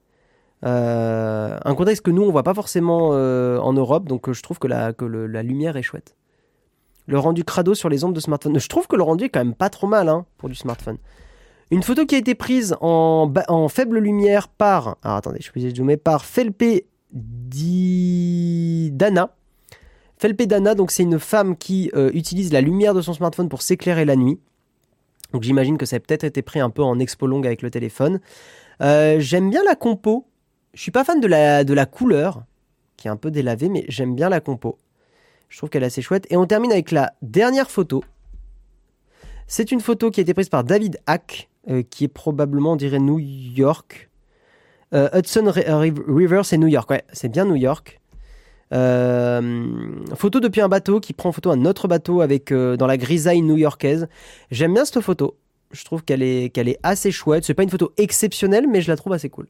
Euh, 0.65 1.57
un 1.63 1.75
contexte 1.75 2.03
que 2.03 2.11
nous 2.11 2.23
on 2.23 2.31
voit 2.31 2.43
pas 2.43 2.53
forcément 2.53 3.11
euh, 3.13 3.59
en 3.59 3.71
Europe, 3.71 4.09
donc 4.09 4.27
euh, 4.27 4.33
je 4.33 4.43
trouve 4.43 4.59
que 4.59 4.67
la, 4.67 4.91
que 4.91 5.05
la 5.05 5.41
lumière 5.41 5.77
est 5.77 5.83
chouette. 5.83 6.17
Le 7.07 7.17
rendu 7.17 7.43
crado 7.43 7.73
sur 7.73 7.87
les 7.89 8.03
ondes 8.03 8.13
de 8.13 8.19
smartphone. 8.19 8.59
Je 8.59 8.67
trouve 8.67 8.87
que 8.87 8.95
le 8.95 9.03
rendu 9.03 9.25
est 9.25 9.29
quand 9.29 9.39
même 9.39 9.55
pas 9.55 9.69
trop 9.69 9.87
mal 9.87 10.09
hein, 10.09 10.25
pour 10.37 10.49
du 10.49 10.55
smartphone. 10.55 10.97
Une 11.71 11.83
photo 11.83 12.05
qui 12.05 12.15
a 12.15 12.17
été 12.17 12.33
prise 12.33 12.75
en, 12.81 13.31
en 13.47 13.69
faible 13.69 13.99
lumière 13.99 14.47
par. 14.47 14.97
Alors 15.03 15.17
attendez, 15.17 15.39
je 15.41 15.51
peux 15.51 15.59
zoomer 15.69 15.97
par 15.97 16.25
Felpe 16.25 16.83
Dana. 17.11 19.35
Felpe 20.17 20.43
Dana, 20.43 20.75
donc 20.75 20.91
c'est 20.91 21.03
une 21.03 21.19
femme 21.19 21.55
qui 21.55 21.91
euh, 21.95 22.09
utilise 22.13 22.51
la 22.51 22.61
lumière 22.61 22.93
de 22.93 23.01
son 23.01 23.13
smartphone 23.13 23.49
pour 23.49 23.61
s'éclairer 23.61 24.05
la 24.05 24.15
nuit. 24.15 24.39
Donc 25.31 25.43
j'imagine 25.43 25.77
que 25.77 25.85
ça 25.85 25.97
a 25.97 25.99
peut-être 25.99 26.23
été 26.23 26.41
pris 26.41 26.59
un 26.59 26.69
peu 26.69 26.81
en 26.81 26.99
expo 26.99 27.27
longue 27.27 27.45
avec 27.45 27.61
le 27.61 27.69
téléphone. 27.69 28.19
Euh, 28.81 29.19
j'aime 29.19 29.49
bien 29.49 29.63
la 29.63 29.75
compo. 29.75 30.25
Je 30.73 30.81
suis 30.81 30.91
pas 30.91 31.03
fan 31.03 31.19
de 31.19 31.27
la, 31.27 31.63
de 31.63 31.73
la 31.73 31.85
couleur, 31.85 32.43
qui 32.97 33.07
est 33.07 33.11
un 33.11 33.15
peu 33.15 33.31
délavée, 33.31 33.69
mais 33.69 33.85
j'aime 33.87 34.15
bien 34.15 34.29
la 34.29 34.39
compo. 34.39 34.77
Je 35.49 35.57
trouve 35.57 35.69
qu'elle 35.69 35.83
est 35.83 35.87
assez 35.87 36.01
chouette. 36.01 36.25
Et 36.29 36.37
on 36.37 36.45
termine 36.45 36.71
avec 36.71 36.91
la 36.91 37.13
dernière 37.21 37.69
photo. 37.69 38.03
C'est 39.47 39.71
une 39.71 39.81
photo 39.81 40.11
qui 40.11 40.19
a 40.19 40.23
été 40.23 40.33
prise 40.33 40.49
par 40.49 40.63
David 40.63 40.99
Hack, 41.07 41.48
euh, 41.69 41.83
qui 41.83 42.03
est 42.05 42.09
probablement, 42.09 42.73
on 42.73 42.75
dirait, 42.75 42.99
New 42.99 43.19
York. 43.19 44.09
Euh, 44.93 45.09
Hudson 45.13 45.51
River, 46.07 46.41
c'est 46.43 46.57
New 46.57 46.67
York, 46.67 46.89
ouais, 46.89 47.03
c'est 47.13 47.29
bien 47.29 47.45
New 47.45 47.55
York. 47.55 47.99
photo 48.71 50.39
depuis 50.39 50.61
un 50.61 50.69
bateau 50.69 50.99
qui 50.99 51.13
prend 51.13 51.31
photo 51.31 51.51
un 51.51 51.65
autre 51.65 51.87
bateau 51.87 52.21
avec 52.21 52.51
dans 52.53 52.87
la 52.87 52.97
grisaille 52.97 53.41
new-yorkaise. 53.41 54.07
J'aime 54.51 54.73
bien 54.73 54.85
cette 54.85 55.01
photo. 55.01 55.37
Je 55.71 55.83
trouve 55.85 56.03
qu'elle 56.03 56.23
est, 56.23 56.49
qu'elle 56.49 56.67
est 56.67 56.79
assez 56.81 57.11
chouette. 57.11 57.43
C'est 57.45 57.53
pas 57.53 57.63
une 57.63 57.69
photo 57.69 57.93
exceptionnelle, 57.97 58.67
mais 58.67 58.81
je 58.81 58.89
la 58.89 58.95
trouve 58.95 59.13
assez 59.13 59.29
cool. 59.29 59.47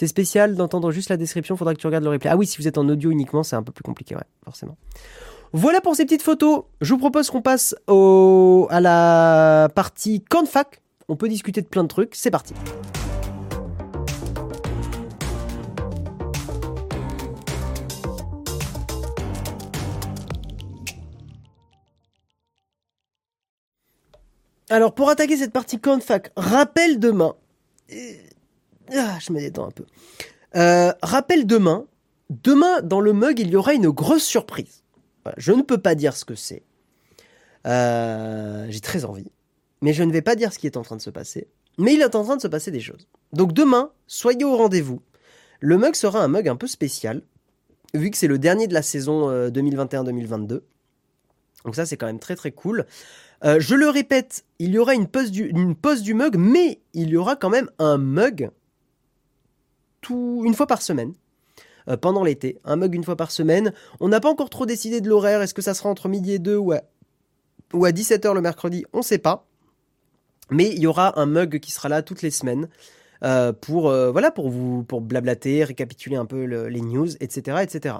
C'est 0.00 0.06
spécial 0.06 0.56
d'entendre 0.56 0.92
juste 0.92 1.10
la 1.10 1.18
description, 1.18 1.56
faudra 1.56 1.74
que 1.74 1.80
tu 1.80 1.86
regardes 1.86 2.04
le 2.04 2.10
replay. 2.10 2.30
Ah 2.30 2.36
oui, 2.36 2.46
si 2.46 2.56
vous 2.56 2.66
êtes 2.66 2.78
en 2.78 2.88
audio 2.88 3.10
uniquement, 3.10 3.42
c'est 3.42 3.56
un 3.56 3.62
peu 3.62 3.72
plus 3.72 3.82
compliqué, 3.82 4.14
ouais, 4.14 4.24
forcément. 4.44 4.78
Voilà 5.52 5.80
pour 5.80 5.96
ces 5.96 6.04
petites 6.04 6.22
photos. 6.22 6.62
Je 6.80 6.94
vous 6.94 6.98
propose 6.98 7.28
qu'on 7.30 7.42
passe 7.42 7.74
à 7.88 8.80
la 8.80 9.68
partie 9.74 10.22
Canfac. 10.22 10.80
On 11.08 11.16
peut 11.16 11.28
discuter 11.28 11.60
de 11.60 11.66
plein 11.66 11.82
de 11.82 11.88
trucs. 11.88 12.14
C'est 12.14 12.30
parti. 12.30 12.54
Alors, 24.72 24.94
pour 24.94 25.10
attaquer 25.10 25.36
cette 25.36 25.52
partie 25.52 25.80
Confac, 25.80 26.30
rappel 26.36 27.00
demain. 27.00 27.34
Ah, 28.96 29.18
je 29.18 29.32
me 29.32 29.40
détends 29.40 29.66
un 29.66 29.72
peu. 29.72 29.84
Euh, 30.54 30.92
rappel 31.02 31.44
demain. 31.44 31.86
Demain, 32.30 32.80
dans 32.82 33.00
le 33.00 33.12
mug, 33.12 33.40
il 33.40 33.50
y 33.50 33.56
aura 33.56 33.74
une 33.74 33.90
grosse 33.90 34.22
surprise. 34.22 34.84
Je 35.36 35.52
ne 35.52 35.62
peux 35.62 35.78
pas 35.78 35.94
dire 35.94 36.16
ce 36.16 36.24
que 36.24 36.34
c'est. 36.34 36.62
Euh, 37.66 38.66
j'ai 38.68 38.80
très 38.80 39.04
envie. 39.04 39.30
Mais 39.82 39.92
je 39.92 40.02
ne 40.02 40.12
vais 40.12 40.22
pas 40.22 40.36
dire 40.36 40.52
ce 40.52 40.58
qui 40.58 40.66
est 40.66 40.76
en 40.76 40.82
train 40.82 40.96
de 40.96 41.02
se 41.02 41.10
passer. 41.10 41.48
Mais 41.78 41.94
il 41.94 42.00
est 42.00 42.14
en 42.14 42.24
train 42.24 42.36
de 42.36 42.42
se 42.42 42.48
passer 42.48 42.70
des 42.70 42.80
choses. 42.80 43.08
Donc 43.32 43.52
demain, 43.52 43.90
soyez 44.06 44.44
au 44.44 44.56
rendez-vous. 44.56 45.00
Le 45.60 45.78
mug 45.78 45.94
sera 45.94 46.22
un 46.22 46.28
mug 46.28 46.48
un 46.48 46.56
peu 46.56 46.66
spécial, 46.66 47.22
vu 47.94 48.10
que 48.10 48.16
c'est 48.16 48.26
le 48.26 48.38
dernier 48.38 48.66
de 48.66 48.74
la 48.74 48.82
saison 48.82 49.30
2021-2022. 49.48 50.52
Euh, 50.52 50.60
Donc 51.64 51.76
ça, 51.76 51.86
c'est 51.86 51.96
quand 51.96 52.06
même 52.06 52.18
très 52.18 52.36
très 52.36 52.50
cool. 52.50 52.86
Euh, 53.44 53.58
je 53.60 53.74
le 53.74 53.88
répète, 53.88 54.44
il 54.58 54.70
y 54.70 54.78
aura 54.78 54.94
une 54.94 55.06
pause, 55.06 55.30
du, 55.30 56.14
mug, 56.14 56.36
mais 56.36 56.80
il 56.92 57.08
y 57.08 57.16
aura 57.16 57.36
quand 57.36 57.50
même 57.50 57.70
un 57.78 57.96
mug 57.98 58.50
une 60.10 60.54
fois 60.54 60.66
par 60.66 60.82
semaine. 60.82 61.12
Euh, 61.90 61.96
pendant 61.96 62.24
l'été, 62.24 62.58
un 62.64 62.76
mug 62.76 62.94
une 62.94 63.04
fois 63.04 63.16
par 63.16 63.30
semaine. 63.30 63.72
On 64.00 64.08
n'a 64.08 64.20
pas 64.20 64.30
encore 64.30 64.50
trop 64.50 64.66
décidé 64.66 65.00
de 65.00 65.08
l'horaire. 65.08 65.42
Est-ce 65.42 65.54
que 65.54 65.62
ça 65.62 65.74
sera 65.74 65.88
entre 65.88 66.08
midi 66.08 66.32
et 66.32 66.38
2 66.38 66.56
ou 66.56 66.72
à, 66.72 66.82
ou 67.74 67.84
à 67.84 67.90
17h 67.90 68.32
le 68.32 68.40
mercredi? 68.40 68.84
On 68.92 68.98
ne 68.98 69.02
sait 69.02 69.18
pas. 69.18 69.46
Mais 70.50 70.68
il 70.68 70.78
y 70.80 70.86
aura 70.86 71.18
un 71.20 71.26
mug 71.26 71.58
qui 71.60 71.70
sera 71.70 71.88
là 71.88 72.02
toutes 72.02 72.22
les 72.22 72.30
semaines. 72.30 72.68
Euh, 73.22 73.52
pour 73.52 73.82
voilà 73.82 74.30
pour 74.30 74.48
vous 74.48 74.82
pour 74.82 75.02
blablater, 75.02 75.62
récapituler 75.64 76.16
un 76.16 76.24
peu 76.24 76.44
les 76.44 76.80
news, 76.80 77.08
etc., 77.20 77.58
etc. 77.62 77.96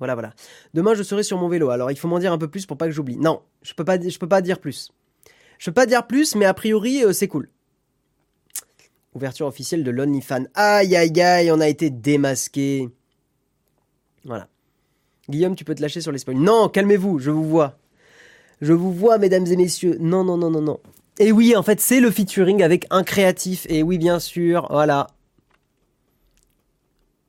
Voilà, 0.00 0.14
voilà. 0.14 0.32
Demain, 0.74 0.94
je 0.94 1.02
serai 1.02 1.22
sur 1.22 1.38
mon 1.38 1.48
vélo. 1.48 1.68
Alors, 1.68 1.90
il 1.90 1.98
faut 1.98 2.08
m'en 2.08 2.18
dire 2.18 2.32
un 2.32 2.38
peu 2.38 2.48
plus 2.48 2.66
pour 2.66 2.78
pas 2.78 2.86
que 2.86 2.92
j'oublie. 2.92 3.18
Non, 3.18 3.42
je 3.62 3.74
peux 3.74 3.84
pas, 3.84 4.00
je 4.00 4.18
peux 4.18 4.28
pas 4.28 4.40
dire 4.40 4.58
plus. 4.58 4.90
Je 5.58 5.66
peux 5.66 5.74
pas 5.74 5.86
dire 5.86 6.06
plus, 6.06 6.34
mais 6.36 6.46
a 6.46 6.54
priori, 6.54 7.04
euh, 7.04 7.12
c'est 7.12 7.28
cool. 7.28 7.50
Ouverture 9.14 9.46
officielle 9.46 9.82
de 9.82 9.90
l'OnlyFan. 9.90 10.46
Aïe, 10.54 10.94
aïe, 10.94 11.20
aïe, 11.20 11.50
on 11.50 11.60
a 11.60 11.68
été 11.68 11.90
démasqué. 11.90 12.88
Voilà. 14.24 14.48
Guillaume, 15.28 15.56
tu 15.56 15.64
peux 15.64 15.74
te 15.74 15.82
lâcher 15.82 16.00
sur 16.00 16.12
les 16.12 16.18
spoils. 16.18 16.38
Non, 16.38 16.68
calmez-vous, 16.68 17.18
je 17.18 17.30
vous 17.30 17.44
vois. 17.44 17.78
Je 18.60 18.72
vous 18.72 18.92
vois, 18.92 19.18
mesdames 19.18 19.46
et 19.46 19.56
messieurs. 19.56 19.96
Non, 20.00 20.22
non, 20.22 20.36
non, 20.36 20.50
non, 20.50 20.60
non. 20.60 20.80
Et 21.18 21.32
oui, 21.32 21.56
en 21.56 21.62
fait, 21.62 21.80
c'est 21.80 22.00
le 22.00 22.10
featuring 22.10 22.62
avec 22.62 22.86
un 22.90 23.02
créatif. 23.02 23.66
Et 23.68 23.82
oui, 23.82 23.98
bien 23.98 24.20
sûr, 24.20 24.66
voilà. 24.70 25.08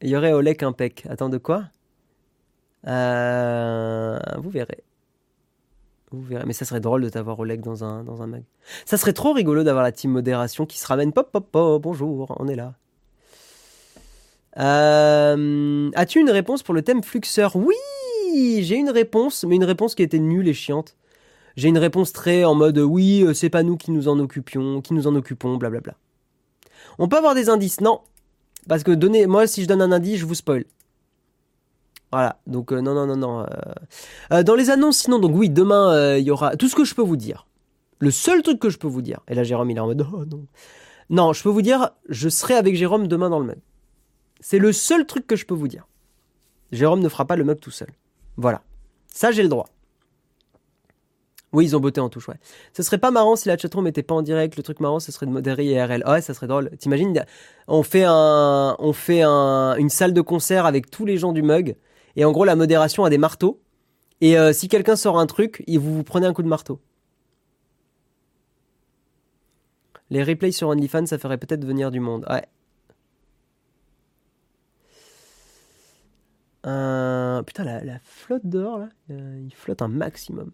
Il 0.01 0.09
y 0.09 0.15
aurait 0.15 0.33
Olek 0.33 0.63
Impec. 0.63 1.05
Attends, 1.09 1.29
de 1.29 1.37
quoi? 1.37 1.65
Euh, 2.87 4.19
vous 4.37 4.49
verrez. 4.49 4.83
Mais 6.13 6.53
ça 6.53 6.65
serait 6.65 6.79
drôle 6.79 7.03
de 7.03 7.09
t'avoir 7.09 7.37
dans 7.37 7.83
un, 7.83 8.03
dans 8.03 8.21
un 8.21 8.27
mag. 8.27 8.43
Ça 8.85 8.97
serait 8.97 9.13
trop 9.13 9.33
rigolo 9.33 9.63
d'avoir 9.63 9.83
la 9.83 9.91
team 9.91 10.11
modération 10.11 10.65
qui 10.65 10.77
se 10.77 10.87
ramène. 10.87 11.13
Pop, 11.13 11.31
pop, 11.31 11.47
pop, 11.51 11.81
bonjour, 11.81 12.35
on 12.39 12.47
est 12.47 12.55
là. 12.55 12.73
Euh, 14.57 15.89
as-tu 15.95 16.19
une 16.19 16.29
réponse 16.29 16.63
pour 16.63 16.73
le 16.73 16.81
thème 16.81 17.03
Fluxeur? 17.03 17.55
Oui 17.55 17.75
J'ai 18.61 18.75
une 18.75 18.89
réponse, 18.89 19.45
mais 19.45 19.55
une 19.55 19.63
réponse 19.63 19.95
qui 19.95 20.03
était 20.03 20.19
nulle 20.19 20.47
et 20.47 20.53
chiante. 20.53 20.97
J'ai 21.55 21.69
une 21.69 21.77
réponse 21.77 22.11
très 22.11 22.43
en 22.43 22.55
mode 22.55 22.77
oui, 22.77 23.23
euh, 23.23 23.33
c'est 23.33 23.49
pas 23.49 23.63
nous 23.63 23.77
qui 23.77 23.91
nous 23.91 24.07
en 24.07 24.19
occupions, 24.19 24.81
qui 24.81 24.93
nous 24.93 25.07
en 25.07 25.15
occupons, 25.15 25.57
blablabla. 25.57 25.95
On 26.99 27.07
peut 27.07 27.17
avoir 27.17 27.35
des 27.35 27.49
indices? 27.49 27.81
Non. 27.81 28.01
Parce 28.67 28.83
que 28.83 28.91
donner, 28.91 29.27
moi, 29.27 29.47
si 29.47 29.63
je 29.63 29.67
donne 29.67 29.81
un 29.81 29.91
indice, 29.91 30.19
je 30.19 30.25
vous 30.25 30.35
spoil. 30.35 30.65
Voilà, 32.11 32.39
donc 32.45 32.73
euh, 32.73 32.81
non, 32.81 32.93
non, 32.93 33.07
non, 33.07 33.15
non. 33.15 33.39
Euh, 33.41 33.45
euh, 34.33 34.43
dans 34.43 34.55
les 34.55 34.69
annonces, 34.69 34.97
sinon, 34.97 35.19
donc 35.19 35.31
oui, 35.33 35.49
demain, 35.49 36.17
il 36.17 36.23
y 36.23 36.31
aura 36.31 36.57
tout 36.57 36.67
ce 36.67 36.75
que 36.75 36.83
je 36.83 36.93
peux 36.93 37.01
vous 37.01 37.15
dire. 37.15 37.47
Le 37.99 38.11
seul 38.11 38.41
truc 38.41 38.59
que 38.59 38.69
je 38.69 38.77
peux 38.77 38.87
vous 38.87 39.01
dire, 39.01 39.21
et 39.27 39.35
là 39.35 39.43
Jérôme 39.43 39.69
il 39.69 39.77
est 39.77 39.79
en 39.79 39.85
mode 39.85 40.05
oh 40.11 40.25
non. 40.25 40.45
Non, 41.09 41.33
je 41.33 41.43
peux 41.43 41.49
vous 41.49 41.61
dire, 41.61 41.91
je 42.09 42.29
serai 42.29 42.55
avec 42.55 42.75
Jérôme 42.75 43.07
demain 43.07 43.29
dans 43.29 43.39
le 43.39 43.45
mug. 43.45 43.59
C'est 44.39 44.59
le 44.59 44.71
seul 44.73 45.05
truc 45.05 45.27
que 45.27 45.35
je 45.35 45.45
peux 45.45 45.53
vous 45.53 45.67
dire. 45.67 45.87
Jérôme 46.71 47.01
ne 47.01 47.09
fera 47.09 47.25
pas 47.25 47.35
le 47.35 47.43
mug 47.43 47.59
tout 47.59 47.69
seul. 47.69 47.89
Voilà. 48.37 48.61
Ça, 49.13 49.31
j'ai 49.31 49.43
le 49.43 49.49
droit. 49.49 49.67
Oui, 51.53 51.65
ils 51.65 51.75
ont 51.75 51.81
botté 51.81 51.99
en 51.99 52.07
touche, 52.07 52.29
ouais. 52.29 52.39
Ce 52.73 52.81
serait 52.81 52.97
pas 52.97 53.11
marrant 53.11 53.35
si 53.35 53.49
la 53.49 53.57
chatroom 53.57 53.85
était 53.87 54.03
pas 54.03 54.15
en 54.15 54.21
direct. 54.21 54.55
Le 54.55 54.63
truc 54.63 54.79
marrant, 54.79 55.01
ce 55.01 55.11
serait 55.11 55.25
de 55.25 55.31
modérer 55.31 55.65
IRL. 55.65 56.03
ouais, 56.07 56.21
ça 56.21 56.33
serait 56.33 56.47
drôle. 56.47 56.71
T'imagines, 56.77 57.25
on 57.67 57.83
fait 57.83 58.05
un, 58.05 58.77
on 58.79 58.93
fait 58.93 59.21
un, 59.21 59.75
une 59.75 59.89
salle 59.89 60.13
de 60.13 60.21
concert 60.21 60.65
avec 60.65 60.89
tous 60.89 61.05
les 61.05 61.17
gens 61.17 61.33
du 61.33 61.41
mug 61.41 61.75
et 62.15 62.25
en 62.25 62.31
gros, 62.31 62.45
la 62.45 62.55
modération 62.55 63.03
a 63.05 63.09
des 63.09 63.17
marteaux. 63.17 63.61
Et 64.21 64.37
euh, 64.37 64.53
si 64.53 64.67
quelqu'un 64.67 64.95
sort 64.95 65.17
un 65.17 65.25
truc, 65.25 65.63
vous 65.67 65.95
vous 65.95 66.03
prenez 66.03 66.27
un 66.27 66.33
coup 66.33 66.43
de 66.43 66.47
marteau. 66.47 66.79
Les 70.09 70.23
replays 70.23 70.51
sur 70.51 70.67
OnlyFans, 70.67 71.05
ça 71.05 71.17
ferait 71.17 71.37
peut-être 71.37 71.65
venir 71.65 71.89
du 71.89 71.99
monde. 71.99 72.25
Ouais. 72.29 72.45
Putain, 77.43 77.63
la, 77.63 77.99
flotte 78.03 78.45
dehors, 78.45 78.79
là, 78.79 78.89
il 79.09 79.53
flotte 79.55 79.81
un 79.81 79.87
maximum. 79.87 80.51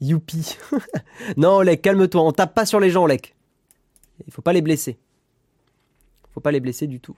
Youpi. 0.00 0.56
non, 1.36 1.56
Olek, 1.56 1.82
calme-toi. 1.82 2.22
On 2.22 2.32
tape 2.32 2.54
pas 2.54 2.66
sur 2.66 2.80
les 2.80 2.90
gens, 2.90 3.04
Olek. 3.04 3.34
Il 4.26 4.32
faut 4.32 4.42
pas 4.42 4.52
les 4.52 4.62
blesser. 4.62 4.98
Faut 6.32 6.40
pas 6.40 6.52
les 6.52 6.60
blesser 6.60 6.86
du 6.86 7.00
tout. 7.00 7.16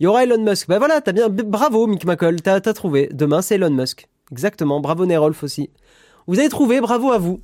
Il 0.00 0.04
y 0.04 0.06
aura 0.06 0.24
Elon 0.24 0.42
Musk. 0.42 0.66
Ben 0.66 0.78
voilà, 0.78 1.02
t'as 1.02 1.12
bien. 1.12 1.28
Bravo, 1.28 1.86
Mick 1.86 2.06
McCall, 2.06 2.40
t'as 2.40 2.54
as 2.54 2.72
trouvé. 2.72 3.10
Demain, 3.12 3.42
c'est 3.42 3.56
Elon 3.56 3.70
Musk. 3.70 4.08
Exactement. 4.32 4.80
Bravo, 4.80 5.04
Nerolf 5.04 5.42
aussi. 5.42 5.68
Vous 6.26 6.38
avez 6.38 6.48
trouvé, 6.48 6.80
bravo 6.80 7.12
à 7.12 7.18
vous. 7.18 7.42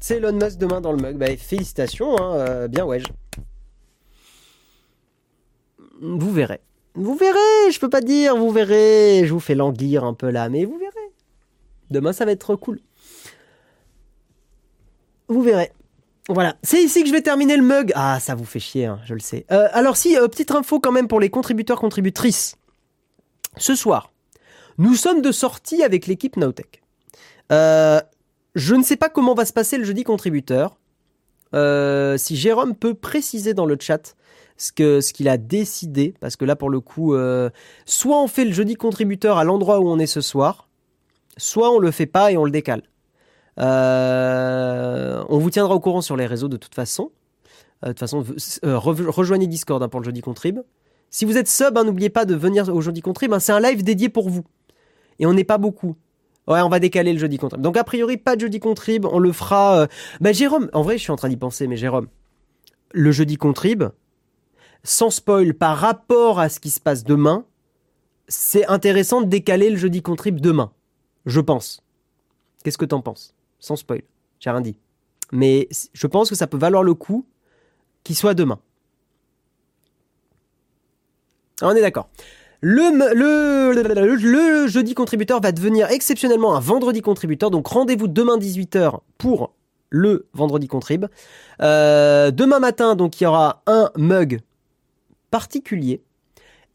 C'est 0.00 0.16
Elon 0.16 0.32
Musk 0.32 0.58
demain 0.58 0.80
dans 0.80 0.90
le 0.90 0.98
mug. 0.98 1.16
Ben, 1.16 1.36
félicitations, 1.38 2.20
hein, 2.20 2.34
euh, 2.34 2.68
bien 2.68 2.84
ouais. 2.84 3.00
Vous 6.00 6.32
verrez. 6.32 6.60
Vous 6.94 7.14
verrez, 7.14 7.70
je 7.70 7.78
peux 7.78 7.90
pas 7.90 8.00
dire, 8.00 8.36
vous 8.36 8.50
verrez. 8.50 9.22
Je 9.24 9.32
vous 9.32 9.38
fais 9.38 9.54
languir 9.54 10.02
un 10.02 10.14
peu 10.14 10.30
là, 10.30 10.48
mais 10.48 10.64
vous 10.64 10.76
verrez. 10.76 11.12
Demain, 11.90 12.12
ça 12.12 12.24
va 12.24 12.32
être 12.32 12.56
cool. 12.56 12.80
Vous 15.28 15.42
verrez. 15.42 15.70
Voilà, 16.28 16.56
c'est 16.62 16.82
ici 16.82 17.00
que 17.02 17.08
je 17.08 17.12
vais 17.12 17.22
terminer 17.22 17.56
le 17.56 17.62
mug. 17.62 17.90
Ah, 17.94 18.20
ça 18.20 18.34
vous 18.34 18.44
fait 18.44 18.60
chier, 18.60 18.84
hein, 18.84 19.00
je 19.04 19.14
le 19.14 19.20
sais. 19.20 19.46
Euh, 19.50 19.68
alors 19.72 19.96
si, 19.96 20.16
euh, 20.16 20.28
petite 20.28 20.50
info 20.50 20.78
quand 20.78 20.92
même 20.92 21.08
pour 21.08 21.20
les 21.20 21.30
contributeurs, 21.30 21.80
contributrices. 21.80 22.56
Ce 23.56 23.74
soir, 23.74 24.12
nous 24.76 24.94
sommes 24.94 25.22
de 25.22 25.32
sortie 25.32 25.82
avec 25.82 26.06
l'équipe 26.06 26.36
Nowtech. 26.36 26.82
Euh, 27.50 28.00
je 28.54 28.74
ne 28.74 28.82
sais 28.82 28.96
pas 28.96 29.08
comment 29.08 29.34
va 29.34 29.46
se 29.46 29.54
passer 29.54 29.78
le 29.78 29.84
jeudi 29.84 30.04
contributeur. 30.04 30.76
euh, 31.54 32.18
si 32.18 32.36
Jérôme 32.36 32.74
peut 32.74 32.92
préciser 32.92 33.54
dans 33.54 33.64
le 33.64 33.78
chat 33.80 34.14
ce 34.58 35.12
qu'il 35.12 35.28
a 35.30 35.38
décidé, 35.38 36.14
parce 36.20 36.36
que 36.36 36.44
là 36.44 36.56
pour 36.56 36.68
le 36.68 36.80
coup, 36.80 37.16
soit 37.86 38.22
on 38.22 38.28
fait 38.28 38.44
le 38.44 38.52
jeudi 38.52 38.74
contributeur 38.74 39.38
à 39.38 39.44
l'endroit 39.44 39.80
où 39.80 39.88
on 39.88 39.98
est 39.98 40.06
ce 40.06 40.20
soir, 40.20 40.68
soit 41.38 41.70
on 41.70 41.78
le 41.78 41.90
fait 41.90 42.06
pas 42.06 42.32
et 42.32 42.36
on 42.36 42.44
le 42.44 42.50
décale. 42.50 42.82
Euh, 43.60 45.24
on 45.28 45.38
vous 45.38 45.50
tiendra 45.50 45.74
au 45.74 45.80
courant 45.80 46.00
sur 46.00 46.16
les 46.16 46.26
réseaux 46.26 46.48
de 46.48 46.56
toute 46.56 46.74
façon. 46.74 47.10
de 47.82 47.88
toute 47.88 47.98
façon, 47.98 48.24
rejoignez 48.62 49.46
Discord 49.46 49.82
hein, 49.82 49.88
pour 49.88 50.00
le 50.00 50.04
jeudi 50.04 50.20
contrib. 50.20 50.60
Si 51.10 51.24
vous 51.24 51.36
êtes 51.36 51.48
sub, 51.48 51.76
hein, 51.78 51.84
n'oubliez 51.84 52.10
pas 52.10 52.24
de 52.24 52.34
venir 52.34 52.68
au 52.68 52.80
jeudi 52.80 53.00
contrib. 53.00 53.32
Hein, 53.32 53.40
c'est 53.40 53.52
un 53.52 53.60
live 53.60 53.82
dédié 53.82 54.08
pour 54.08 54.28
vous. 54.28 54.44
Et 55.18 55.26
on 55.26 55.32
n'est 55.32 55.44
pas 55.44 55.58
beaucoup. 55.58 55.96
Ouais, 56.46 56.60
on 56.60 56.68
va 56.68 56.80
décaler 56.80 57.12
le 57.12 57.18
jeudi 57.18 57.36
contrib. 57.36 57.60
Donc 57.60 57.76
a 57.76 57.84
priori, 57.84 58.16
pas 58.16 58.36
de 58.36 58.40
jeudi 58.40 58.60
contrib, 58.60 59.04
on 59.04 59.18
le 59.18 59.32
fera... 59.32 59.80
Euh... 59.80 59.86
Bah 60.20 60.32
Jérôme, 60.32 60.70
en 60.72 60.82
vrai, 60.82 60.96
je 60.96 61.02
suis 61.02 61.12
en 61.12 61.16
train 61.16 61.28
d'y 61.28 61.36
penser, 61.36 61.66
mais 61.66 61.76
Jérôme, 61.76 62.08
le 62.92 63.12
jeudi 63.12 63.36
contrib, 63.36 63.84
sans 64.82 65.10
spoil, 65.10 65.52
par 65.54 65.76
rapport 65.76 66.40
à 66.40 66.48
ce 66.48 66.58
qui 66.60 66.70
se 66.70 66.80
passe 66.80 67.04
demain, 67.04 67.44
c'est 68.28 68.66
intéressant 68.66 69.20
de 69.20 69.26
décaler 69.26 69.68
le 69.68 69.76
jeudi 69.76 70.00
contrib 70.00 70.40
demain. 70.40 70.72
Je 71.26 71.40
pense. 71.40 71.82
Qu'est-ce 72.64 72.78
que 72.78 72.86
t'en 72.86 73.02
penses? 73.02 73.34
Sans 73.58 73.76
spoil. 73.76 74.02
J'ai 74.40 74.50
rien 74.50 74.60
dit. 74.60 74.78
Mais 75.32 75.68
je 75.92 76.06
pense 76.06 76.28
que 76.28 76.34
ça 76.34 76.46
peut 76.46 76.58
valoir 76.58 76.82
le 76.82 76.94
coup 76.94 77.26
qu'il 78.04 78.16
soit 78.16 78.34
demain. 78.34 78.58
On 81.60 81.74
est 81.74 81.80
d'accord. 81.80 82.08
Le, 82.60 83.14
le, 83.14 84.66
jeudi 84.66 84.94
contributeur 84.94 85.40
va 85.40 85.52
devenir 85.52 85.90
exceptionnellement 85.90 86.56
un 86.56 86.60
vendredi 86.60 87.02
contributeur. 87.02 87.50
Donc 87.50 87.68
rendez-vous 87.68 88.08
demain 88.08 88.36
18h 88.38 89.00
pour 89.16 89.54
le 89.90 90.26
vendredi 90.34 90.66
contrib. 90.66 91.06
Euh, 91.62 92.30
demain 92.30 92.58
matin, 92.58 92.96
donc 92.96 93.20
il 93.20 93.24
y 93.24 93.26
aura 93.26 93.62
un 93.66 93.90
mug 93.96 94.40
particulier. 95.30 96.02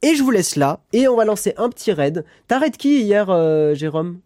Et 0.01 0.15
je 0.15 0.23
vous 0.23 0.31
laisse 0.31 0.55
là. 0.55 0.81
Et 0.93 1.07
on 1.07 1.15
va 1.15 1.25
lancer 1.25 1.53
un 1.57 1.69
petit 1.69 1.91
raid. 1.91 2.25
T'arrêtes 2.47 2.77
qui 2.77 3.01
hier, 3.01 3.29
euh, 3.29 3.73
Jérôme? 3.73 4.19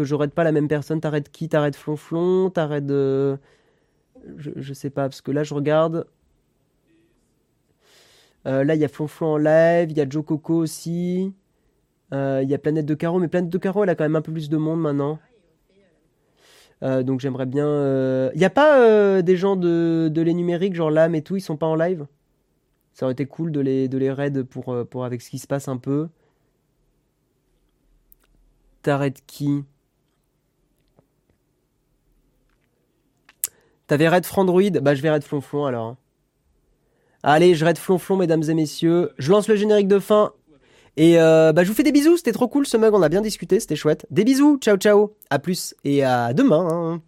Que 0.00 0.06
je 0.06 0.14
pas 0.14 0.44
la 0.44 0.52
même 0.52 0.66
personne. 0.66 0.98
T'arrêtes 0.98 1.30
qui 1.30 1.48
T'arrêtes 1.48 1.76
Flonflon 1.76 2.48
T'arrêtes... 2.48 2.90
Euh... 2.90 3.36
Je, 4.36 4.72
sais 4.72 4.88
pas, 4.90 5.02
parce 5.02 5.20
que 5.20 5.30
là 5.30 5.44
je 5.44 5.52
regarde. 5.52 6.06
Euh, 8.46 8.64
là, 8.64 8.74
il 8.74 8.80
y 8.80 8.84
a 8.84 8.88
Flonflon 8.88 9.34
en 9.34 9.36
live, 9.36 9.90
il 9.90 9.96
y 9.96 10.00
a 10.00 10.08
Joe 10.08 10.24
Coco 10.24 10.54
aussi. 10.54 11.34
Euh, 12.12 12.40
il 12.42 12.48
y 12.48 12.54
a 12.54 12.58
Planète 12.58 12.86
de 12.86 12.94
Caro, 12.94 13.18
mais 13.18 13.28
Planète 13.28 13.50
de 13.50 13.58
Caro, 13.58 13.84
elle 13.84 13.90
a 13.90 13.94
quand 13.94 14.04
même 14.04 14.16
un 14.16 14.22
peu 14.22 14.32
plus 14.32 14.48
de 14.48 14.56
monde 14.56 14.80
maintenant. 14.80 15.18
Donc 16.82 17.20
j'aimerais 17.20 17.44
bien. 17.44 18.30
Il 18.32 18.38
n'y 18.38 18.44
a 18.44 18.50
pas 18.50 19.20
des 19.20 19.36
gens 19.36 19.56
de, 19.56 20.10
de 20.10 20.22
les 20.22 20.32
numériques, 20.32 20.74
genre 20.74 20.90
l'âme 20.90 21.14
et 21.14 21.22
tout, 21.22 21.36
ils 21.36 21.42
sont 21.42 21.58
pas 21.58 21.66
en 21.66 21.74
live? 21.74 22.06
Ça 22.94 23.04
aurait 23.04 23.12
été 23.12 23.26
cool 23.26 23.52
de 23.52 23.60
les, 23.60 23.88
de 23.88 23.98
les 23.98 24.10
raid 24.10 24.42
pour, 24.44 24.74
pour 24.90 25.04
avec 25.04 25.20
ce 25.20 25.28
qui 25.28 25.38
se 25.38 25.46
passe 25.46 25.68
un 25.68 25.76
peu. 25.76 26.08
T'arrêtes 28.82 29.22
qui? 29.26 29.64
T'avais 33.90 34.06
raid 34.06 34.24
Frandroid 34.24 34.70
Bah 34.82 34.94
je 34.94 35.02
vais 35.02 35.10
raid 35.10 35.24
Flonflon 35.24 35.64
alors. 35.64 35.96
Allez, 37.24 37.56
je 37.56 37.64
raid 37.64 37.76
flonflon, 37.76 38.16
mesdames 38.16 38.44
et 38.48 38.54
messieurs. 38.54 39.10
Je 39.18 39.32
lance 39.32 39.48
le 39.48 39.56
générique 39.56 39.88
de 39.88 39.98
fin. 39.98 40.32
Et 40.96 41.20
euh, 41.20 41.52
bah, 41.52 41.64
je 41.64 41.68
vous 41.68 41.74
fais 41.74 41.82
des 41.82 41.90
bisous, 41.90 42.16
c'était 42.16 42.30
trop 42.30 42.46
cool 42.46 42.68
ce 42.68 42.76
mug, 42.76 42.94
on 42.94 43.02
a 43.02 43.08
bien 43.08 43.20
discuté, 43.20 43.58
c'était 43.58 43.74
chouette. 43.74 44.06
Des 44.12 44.22
bisous, 44.22 44.58
ciao 44.58 44.76
ciao, 44.76 45.16
à 45.28 45.40
plus 45.40 45.74
et 45.82 46.04
à 46.04 46.32
demain. 46.32 46.68
Hein. 46.70 47.02